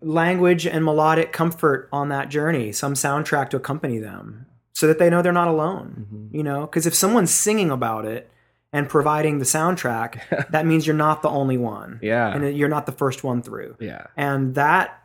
language 0.00 0.66
and 0.66 0.84
melodic 0.84 1.32
comfort 1.32 1.88
on 1.92 2.08
that 2.10 2.28
journey, 2.28 2.72
some 2.72 2.94
soundtrack 2.94 3.50
to 3.50 3.56
accompany 3.56 3.98
them, 3.98 4.46
so 4.72 4.86
that 4.86 4.98
they 4.98 5.10
know 5.10 5.22
they're 5.22 5.32
not 5.32 5.48
alone. 5.48 6.06
Mm-hmm. 6.12 6.36
You 6.36 6.42
know, 6.42 6.62
because 6.62 6.86
if 6.86 6.94
someone's 6.94 7.32
singing 7.32 7.70
about 7.70 8.04
it 8.04 8.30
and 8.72 8.88
providing 8.88 9.38
the 9.38 9.44
soundtrack, 9.44 10.48
that 10.50 10.66
means 10.66 10.86
you're 10.86 10.96
not 10.96 11.22
the 11.22 11.28
only 11.28 11.56
one. 11.58 11.98
Yeah. 12.02 12.34
and 12.34 12.56
you're 12.56 12.68
not 12.68 12.86
the 12.86 12.92
first 12.92 13.24
one 13.24 13.42
through. 13.42 13.76
yeah. 13.80 14.06
and 14.16 14.54
that 14.54 14.98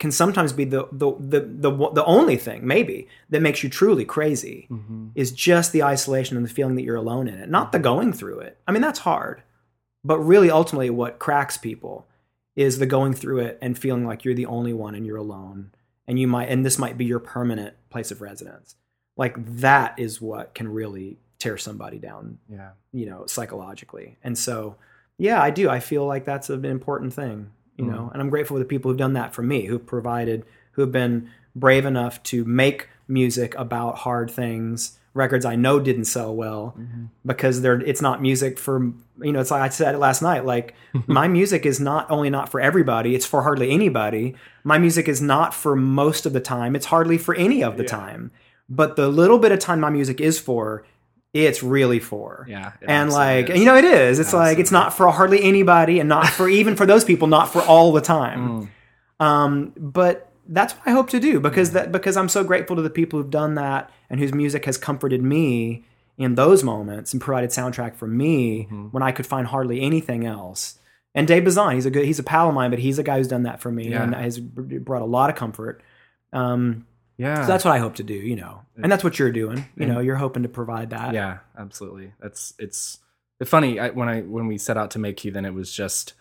can 0.00 0.10
sometimes 0.10 0.52
be 0.52 0.64
the 0.64 0.88
the 0.90 1.12
the 1.20 1.40
the, 1.40 1.70
the 1.92 2.04
only 2.04 2.36
thing 2.36 2.66
maybe 2.66 3.06
that 3.30 3.40
makes 3.40 3.62
you 3.62 3.70
truly 3.70 4.04
crazy 4.04 4.66
Mm-hmm. 4.68 5.06
is 5.14 5.30
just 5.30 5.70
the 5.72 5.84
isolation 5.84 6.36
and 6.36 6.44
the 6.44 6.50
feeling 6.50 6.74
that 6.74 6.82
you're 6.82 6.96
alone 6.96 7.28
in 7.28 7.34
it 7.34 7.48
not 7.48 7.70
the 7.70 7.78
going 7.78 8.12
through 8.12 8.40
it 8.40 8.58
i 8.66 8.72
mean 8.72 8.82
that's 8.82 8.98
hard 8.98 9.40
but 10.02 10.18
really 10.18 10.50
ultimately 10.50 10.90
what 10.90 11.20
cracks 11.20 11.56
people 11.56 12.06
is 12.56 12.78
the 12.78 12.86
going 12.86 13.14
through 13.14 13.40
it 13.40 13.58
and 13.60 13.78
feeling 13.78 14.06
like 14.06 14.24
you're 14.24 14.34
the 14.34 14.46
only 14.46 14.72
one 14.72 14.94
and 14.94 15.06
you're 15.06 15.16
alone 15.16 15.70
and 16.06 16.18
you 16.18 16.26
might 16.26 16.48
and 16.48 16.64
this 16.64 16.78
might 16.78 16.96
be 16.96 17.04
your 17.04 17.18
permanent 17.18 17.74
place 17.90 18.10
of 18.10 18.20
residence. 18.20 18.76
Like 19.16 19.34
that 19.58 19.98
is 19.98 20.20
what 20.20 20.54
can 20.54 20.68
really 20.68 21.18
tear 21.38 21.56
somebody 21.56 21.98
down 21.98 22.38
Yeah. 22.48 22.70
you 22.92 23.06
know 23.06 23.26
psychologically. 23.26 24.16
And 24.22 24.38
so 24.38 24.76
yeah 25.18 25.40
i 25.42 25.50
do. 25.50 25.68
I 25.68 25.80
feel 25.80 26.06
like 26.06 26.24
that's 26.24 26.50
an 26.50 26.64
important 26.64 27.12
thing 27.14 27.50
you 27.76 27.84
mm-hmm. 27.84 27.94
know 27.94 28.10
and 28.12 28.22
i'm 28.22 28.30
grateful 28.30 28.56
for 28.56 28.58
the 28.58 28.64
people 28.64 28.90
who've 28.90 28.98
done 28.98 29.14
that 29.14 29.34
for 29.34 29.42
me 29.42 29.66
who've 29.66 29.84
provided 29.84 30.44
who 30.72 30.82
have 30.82 30.92
been 30.92 31.30
brave 31.54 31.84
enough 31.84 32.22
to 32.24 32.44
make 32.44 32.88
music 33.06 33.54
about 33.56 33.98
hard 33.98 34.30
things 34.30 34.98
records 35.14 35.44
i 35.44 35.54
know 35.56 35.80
didn't 35.80 36.04
sell 36.04 36.34
well 36.34 36.76
because 37.24 37.60
they're 37.62 37.80
it's 37.80 38.02
not 38.02 38.20
music 38.20 38.58
for 38.58 38.92
you 39.22 39.32
know 39.32 39.40
it's 39.40 39.50
like 39.50 39.62
i 39.62 39.68
said 39.68 39.94
it 39.94 39.98
last 39.98 40.22
night 40.22 40.44
like 40.44 40.74
my 41.06 41.28
music 41.28 41.64
is 41.64 41.80
not 41.80 42.10
only 42.10 42.30
not 42.30 42.48
for 42.48 42.60
everybody 42.60 43.14
it's 43.14 43.26
for 43.26 43.42
hardly 43.42 43.70
anybody. 43.70 44.34
My 44.64 44.78
music 44.78 45.08
is 45.08 45.20
not 45.20 45.54
for 45.54 45.76
most 45.76 46.26
of 46.26 46.32
the 46.32 46.40
time 46.40 46.74
it's 46.76 46.86
hardly 46.86 47.18
for 47.18 47.34
any 47.34 47.62
of 47.62 47.76
the 47.76 47.84
time. 47.84 48.30
But 48.68 48.96
the 48.96 49.08
little 49.08 49.38
bit 49.38 49.52
of 49.52 49.58
time 49.58 49.80
my 49.80 49.90
music 49.90 50.20
is 50.20 50.38
for 50.38 50.84
it's 51.32 51.62
really 51.62 51.98
for. 51.98 52.46
Yeah, 52.48 52.72
and 52.82 53.10
like 53.10 53.50
is. 53.50 53.58
you 53.58 53.64
know 53.66 53.76
it 53.76 53.84
is. 53.84 54.18
It's 54.18 54.32
like 54.32 54.58
it's 54.58 54.70
not 54.70 54.94
for 54.96 55.08
hardly 55.10 55.42
anybody 55.42 56.00
and 56.00 56.08
not 56.08 56.28
for 56.28 56.48
even 56.48 56.76
for 56.76 56.86
those 56.86 57.04
people 57.04 57.28
not 57.28 57.52
for 57.52 57.60
all 57.62 57.92
the 57.92 58.00
time. 58.16 58.68
Mm. 59.20 59.24
um 59.24 59.72
but 59.76 60.30
that's 60.48 60.72
what 60.74 60.86
i 60.86 60.90
hope 60.90 61.08
to 61.10 61.18
do 61.20 61.40
because 61.40 61.70
that 61.72 61.90
because 61.92 62.16
i'm 62.16 62.28
so 62.28 62.44
grateful 62.44 62.76
to 62.76 62.82
the 62.82 62.90
people 62.90 63.18
who've 63.20 63.30
done 63.30 63.54
that 63.54 63.90
and 64.10 64.20
whose 64.20 64.32
music 64.34 64.64
has 64.66 64.76
comforted 64.76 65.22
me 65.22 65.84
in 66.18 66.34
those 66.34 66.62
moments 66.62 67.12
and 67.12 67.20
provided 67.22 67.50
soundtrack 67.50 67.94
for 67.96 68.06
me 68.06 68.64
Mm-hmm. 68.64 68.86
when 68.88 69.02
i 69.02 69.10
could 69.12 69.26
find 69.26 69.46
hardly 69.46 69.80
anything 69.80 70.26
else 70.26 70.78
and 71.16 71.28
Dave 71.28 71.44
Bazan, 71.44 71.74
he's 71.76 71.86
a 71.86 71.90
good, 71.92 72.04
he's 72.06 72.18
a 72.18 72.24
pal 72.24 72.48
of 72.48 72.54
mine, 72.56 72.70
but 72.70 72.80
he's 72.80 72.98
a 72.98 73.04
guy 73.04 73.18
who's 73.18 73.28
done 73.28 73.44
that 73.44 73.60
for 73.60 73.70
me 73.70 73.90
Yeah. 73.90 74.02
and 74.02 74.16
has 74.16 74.40
brought 74.40 75.00
a 75.00 75.04
lot 75.04 75.30
of 75.30 75.36
comfort. 75.36 75.80
Um, 76.32 76.86
Yeah. 77.16 77.42
so 77.42 77.46
that's 77.46 77.64
what 77.64 77.70
I 77.70 77.78
hope 77.78 77.94
to 77.96 78.02
do, 78.02 78.14
you 78.14 78.34
know, 78.34 78.62
and 78.82 78.90
that's 78.90 79.04
what 79.04 79.16
you're 79.20 79.30
doing. 79.30 79.64
You 79.76 79.86
know, 79.86 80.00
you're 80.00 80.16
hoping 80.16 80.42
to 80.42 80.48
provide 80.48 80.90
that. 80.90 81.14
yeah, 81.14 81.38
absolutely. 81.56 82.12
That's 82.20 82.54
it's 82.58 82.98
it's 83.38 83.48
funny 83.48 83.78
I, 83.78 83.90
when 83.90 84.08
I 84.08 84.22
when 84.22 84.48
we 84.48 84.58
set 84.58 84.76
out 84.76 84.90
to 84.92 84.98
make 84.98 85.24
you, 85.24 85.30
then 85.30 85.44
it 85.44 85.54
was 85.54 85.72
just 85.72 86.14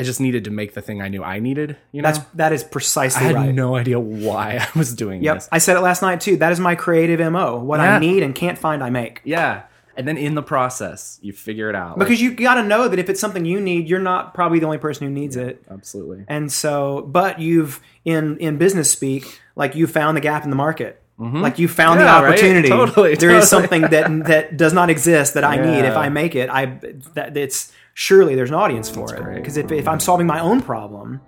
I 0.00 0.04
just 0.04 0.20
needed 0.20 0.44
to 0.44 0.50
make 0.50 0.74
the 0.74 0.82
thing 0.82 1.00
I 1.02 1.08
knew 1.08 1.22
I 1.22 1.38
needed. 1.38 1.76
You 1.92 2.02
know, 2.02 2.10
That's 2.10 2.24
that 2.34 2.52
is 2.52 2.64
precisely. 2.64 3.20
I 3.24 3.28
had 3.28 3.34
right. 3.36 3.54
no 3.54 3.76
idea 3.76 4.00
why 4.00 4.66
I 4.74 4.78
was 4.78 4.94
doing 4.94 5.22
Yep, 5.22 5.34
this. 5.36 5.48
I 5.52 5.58
said 5.58 5.76
it 5.76 5.80
last 5.80 6.02
night 6.02 6.20
too. 6.20 6.36
That 6.36 6.52
is 6.52 6.60
my 6.60 6.74
creative 6.74 7.20
mo. 7.32 7.56
What 7.58 7.80
Yeah. 7.80 7.96
I 7.96 7.98
need 7.98 8.22
and 8.22 8.34
can't 8.34 8.58
find, 8.58 8.82
I 8.82 8.90
make. 8.90 9.20
Yeah, 9.24 9.62
and 9.96 10.06
then 10.08 10.16
in 10.16 10.34
the 10.34 10.42
process, 10.42 11.18
you 11.22 11.32
figure 11.32 11.68
it 11.68 11.74
out. 11.76 11.98
Because 11.98 12.20
you 12.22 12.32
got 12.32 12.54
to 12.54 12.62
know 12.62 12.88
that 12.88 12.98
if 12.98 13.10
it's 13.10 13.20
something 13.20 13.44
you 13.44 13.60
need, 13.60 13.88
you're 13.88 13.98
not 14.00 14.32
probably 14.34 14.58
the 14.58 14.64
only 14.66 14.78
person 14.78 15.06
who 15.06 15.12
needs 15.12 15.36
it. 15.36 15.62
Absolutely. 15.70 16.24
And 16.28 16.50
so, 16.50 17.02
but 17.02 17.38
you've 17.40 17.80
in 18.04 18.38
in 18.38 18.56
business 18.56 18.90
speak, 18.90 19.40
like 19.56 19.74
you 19.74 19.86
found 19.86 20.16
the 20.16 20.20
gap 20.22 20.44
in 20.44 20.50
the 20.50 20.56
market. 20.56 20.96
Like 21.22 21.58
you 21.58 21.68
found 21.68 22.00
Mm-hmm. 22.00 22.06
Yeah, 22.08 22.20
the 22.20 22.24
right? 22.24 22.32
opportunity. 22.32 22.68
Totally, 22.70 23.14
There 23.14 23.28
is 23.36 23.50
totally. 23.50 23.68
something 23.68 23.82
that 23.90 24.24
that 24.28 24.56
does 24.56 24.72
not 24.72 24.88
exist 24.88 25.34
that 25.34 25.44
I 25.44 25.56
need. 25.56 25.84
If 25.84 25.94
I 25.94 26.08
make 26.08 26.34
it, 26.34 26.48
I 26.48 26.78
that 27.12 27.36
it's 27.36 27.70
surely 27.94 28.34
there's 28.34 28.50
an 28.50 28.56
audience 28.56 28.88
for 28.90 29.14
it. 29.14 29.22
great. 29.22 29.36
Because 29.36 29.56
if 29.56 29.70
if 29.72 29.86
I'm 29.88 30.00
solving 30.00 30.26
my 30.26 30.40
own 30.40 30.60
problem, 30.62 31.20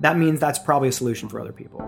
that 0.00 0.16
means 0.18 0.40
that's 0.40 0.58
probably 0.58 0.88
a 0.88 0.92
solution 0.92 1.28
for 1.28 1.40
other 1.40 1.52
people. 1.52 1.80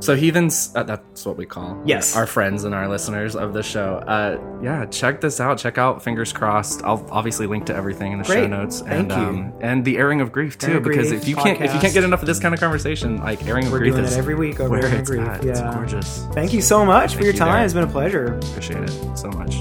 So 0.00 0.14
heathens, 0.14 0.70
uh, 0.76 0.84
that's 0.84 1.26
what 1.26 1.36
we 1.36 1.44
call 1.44 1.76
Yes. 1.84 2.16
our 2.16 2.24
friends 2.28 2.62
and 2.62 2.72
our 2.72 2.88
listeners 2.88 3.34
of 3.34 3.52
the 3.52 3.64
show. 3.64 3.96
Uh, 3.96 4.38
yeah, 4.62 4.84
check 4.86 5.20
this 5.20 5.40
out. 5.40 5.58
Check 5.58 5.76
out 5.76 6.04
Fingers 6.04 6.32
Crossed. 6.32 6.84
I'll 6.84 7.04
obviously 7.10 7.48
link 7.48 7.66
to 7.66 7.74
everything 7.74 8.12
in 8.12 8.18
the 8.18 8.24
show 8.24 8.34
Great. 8.34 8.48
notes. 8.50 8.78
Thank 8.80 8.92
and, 8.92 9.10
you. 9.10 9.16
um, 9.16 9.52
and 9.60 9.84
the 9.84 9.98
airing 9.98 10.20
of 10.20 10.30
grief 10.30 10.56
too, 10.56 10.68
Airing 10.70 10.82
because 10.84 11.08
Grief 11.08 11.22
if 11.22 11.28
you 11.28 11.34
can't 11.34 11.60
if 11.60 11.74
you 11.74 11.80
can't 11.80 11.92
get 11.92 12.04
enough 12.04 12.20
of 12.20 12.26
this 12.28 12.38
kind 12.38 12.54
of 12.54 12.60
conversation, 12.60 13.16
like 13.16 13.44
airing 13.44 13.66
of 13.66 13.72
We're 13.72 13.80
grief 13.80 13.94
doing 13.94 14.04
is 14.04 14.14
it 14.14 14.18
every 14.18 14.36
week 14.36 14.60
over 14.60 14.76
Airing 14.76 15.00
of 15.00 15.04
Grief, 15.04 15.20
at. 15.26 15.44
It's 15.44 15.60
gorgeous. 15.60 16.24
Thank 16.32 16.52
you 16.52 16.62
so 16.62 16.84
much 16.84 17.16
for 17.16 17.22
your 17.24 17.32
you, 17.32 17.38
time. 17.40 17.62
Darren. 17.62 17.64
It's 17.64 17.74
been 17.74 17.82
a 17.82 17.88
pleasure. 17.88 18.34
Appreciate 18.36 18.84
it 18.84 19.16
so 19.18 19.30
much. 19.30 19.56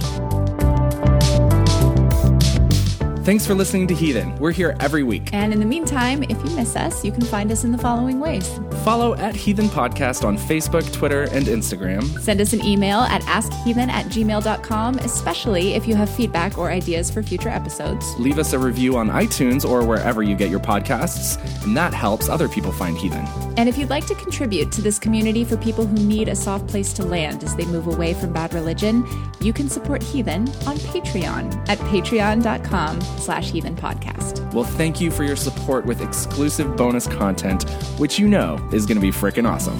Thanks 3.28 3.46
for 3.46 3.56
listening 3.56 3.88
to 3.88 3.94
Heathen. 3.94 4.34
We're 4.38 4.54
here 4.54 4.78
every 4.80 5.04
week. 5.04 5.34
And 5.34 5.52
in 5.52 5.60
the 5.60 5.66
meantime, 5.66 6.24
if 6.24 6.38
you 6.46 6.56
miss 6.56 6.78
us, 6.78 7.04
you 7.04 7.12
can 7.12 7.24
find 7.24 7.52
us 7.52 7.66
in 7.66 7.74
the 7.74 7.78
following 7.78 8.22
ways. 8.22 8.58
Follow 8.84 9.16
at 9.16 9.36
Heathen 9.36 9.68
Podcast 9.68 10.24
on 10.24 10.38
Facebook, 10.38 10.92
Twitter, 10.94 11.24
and 11.24 11.46
Instagram. 11.48 12.04
Send 12.20 12.40
us 12.42 12.54
an 12.54 12.64
email 12.64 13.00
at 13.00 13.22
askheathen 13.24 13.90
at 13.90 14.06
gmail.com, 14.08 15.00
especially 15.00 15.74
if 15.74 15.88
you 15.88 15.96
have 15.96 16.10
feedback 16.10 16.58
or 16.58 16.72
ideas 16.72 17.12
for 17.12 17.22
future 17.22 17.50
episodes. 17.50 18.06
Leave 18.18 18.40
us 18.40 18.54
a 18.54 18.60
review 18.60 18.98
on 18.98 19.10
iTunes 19.10 19.68
or 19.68 19.86
wherever 19.86 20.24
you 20.24 20.36
get 20.36 20.50
your 20.50 20.60
podcasts, 20.60 21.38
and 21.64 21.76
that 21.76 21.94
helps 21.94 22.30
other 22.30 22.48
people 22.48 22.72
find 22.72 22.98
Heathen. 22.98 23.26
And 23.58 23.68
if 23.68 23.78
you'd 23.78 23.90
like 23.90 24.06
to 24.08 24.16
contribute 24.16 24.72
to 24.74 24.82
this 24.82 25.00
community 25.00 25.44
for 25.44 25.58
people 25.58 25.86
who 25.86 25.98
need 25.98 26.30
a 26.30 26.36
soft 26.36 26.68
place 26.68 26.94
to 26.94 27.04
land 27.04 27.44
as 27.44 27.56
they 27.56 27.66
move 27.66 27.88
away 27.88 28.14
from 28.14 28.32
bad 28.32 28.54
religion, 28.54 29.06
you 29.42 29.52
can 29.52 29.68
support 29.68 30.04
Heathen 30.04 30.42
on 30.68 30.78
Patreon 30.78 31.68
at 31.68 31.78
patreon.com 31.80 33.02
slash 33.02 33.50
heathen 33.50 33.76
podcast. 33.76 34.54
Well, 34.54 34.64
thank 34.64 35.02
you 35.02 35.10
for 35.12 35.24
your 35.24 35.36
support 35.36 35.86
with 35.86 36.02
exclusive 36.02 36.76
bonus 36.76 37.08
content, 37.08 37.70
which 37.98 38.20
you 38.20 38.28
know 38.28 38.58
is 38.74 38.86
going 38.86 38.96
to 38.96 39.02
be 39.02 39.12
freaking 39.12 39.50
awesome. 39.50 39.78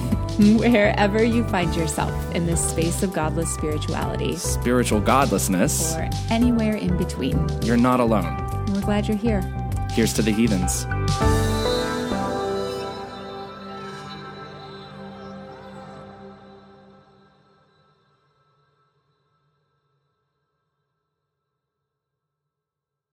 Wherever 0.58 1.22
you 1.22 1.44
find 1.48 1.74
yourself 1.74 2.12
in 2.34 2.46
this 2.46 2.70
space 2.70 3.02
of 3.02 3.12
godless 3.12 3.52
spirituality, 3.52 4.36
Spiritual 4.36 5.00
godlessness, 5.00 5.94
or 5.96 6.08
anywhere 6.30 6.76
in 6.76 6.96
between, 6.96 7.46
you're 7.62 7.76
not 7.76 8.00
alone. 8.00 8.36
we're 8.72 8.80
glad 8.80 9.08
you're 9.08 9.16
here. 9.16 9.42
Here's 9.92 10.12
to 10.14 10.22
the 10.22 10.30
heathens. 10.30 10.86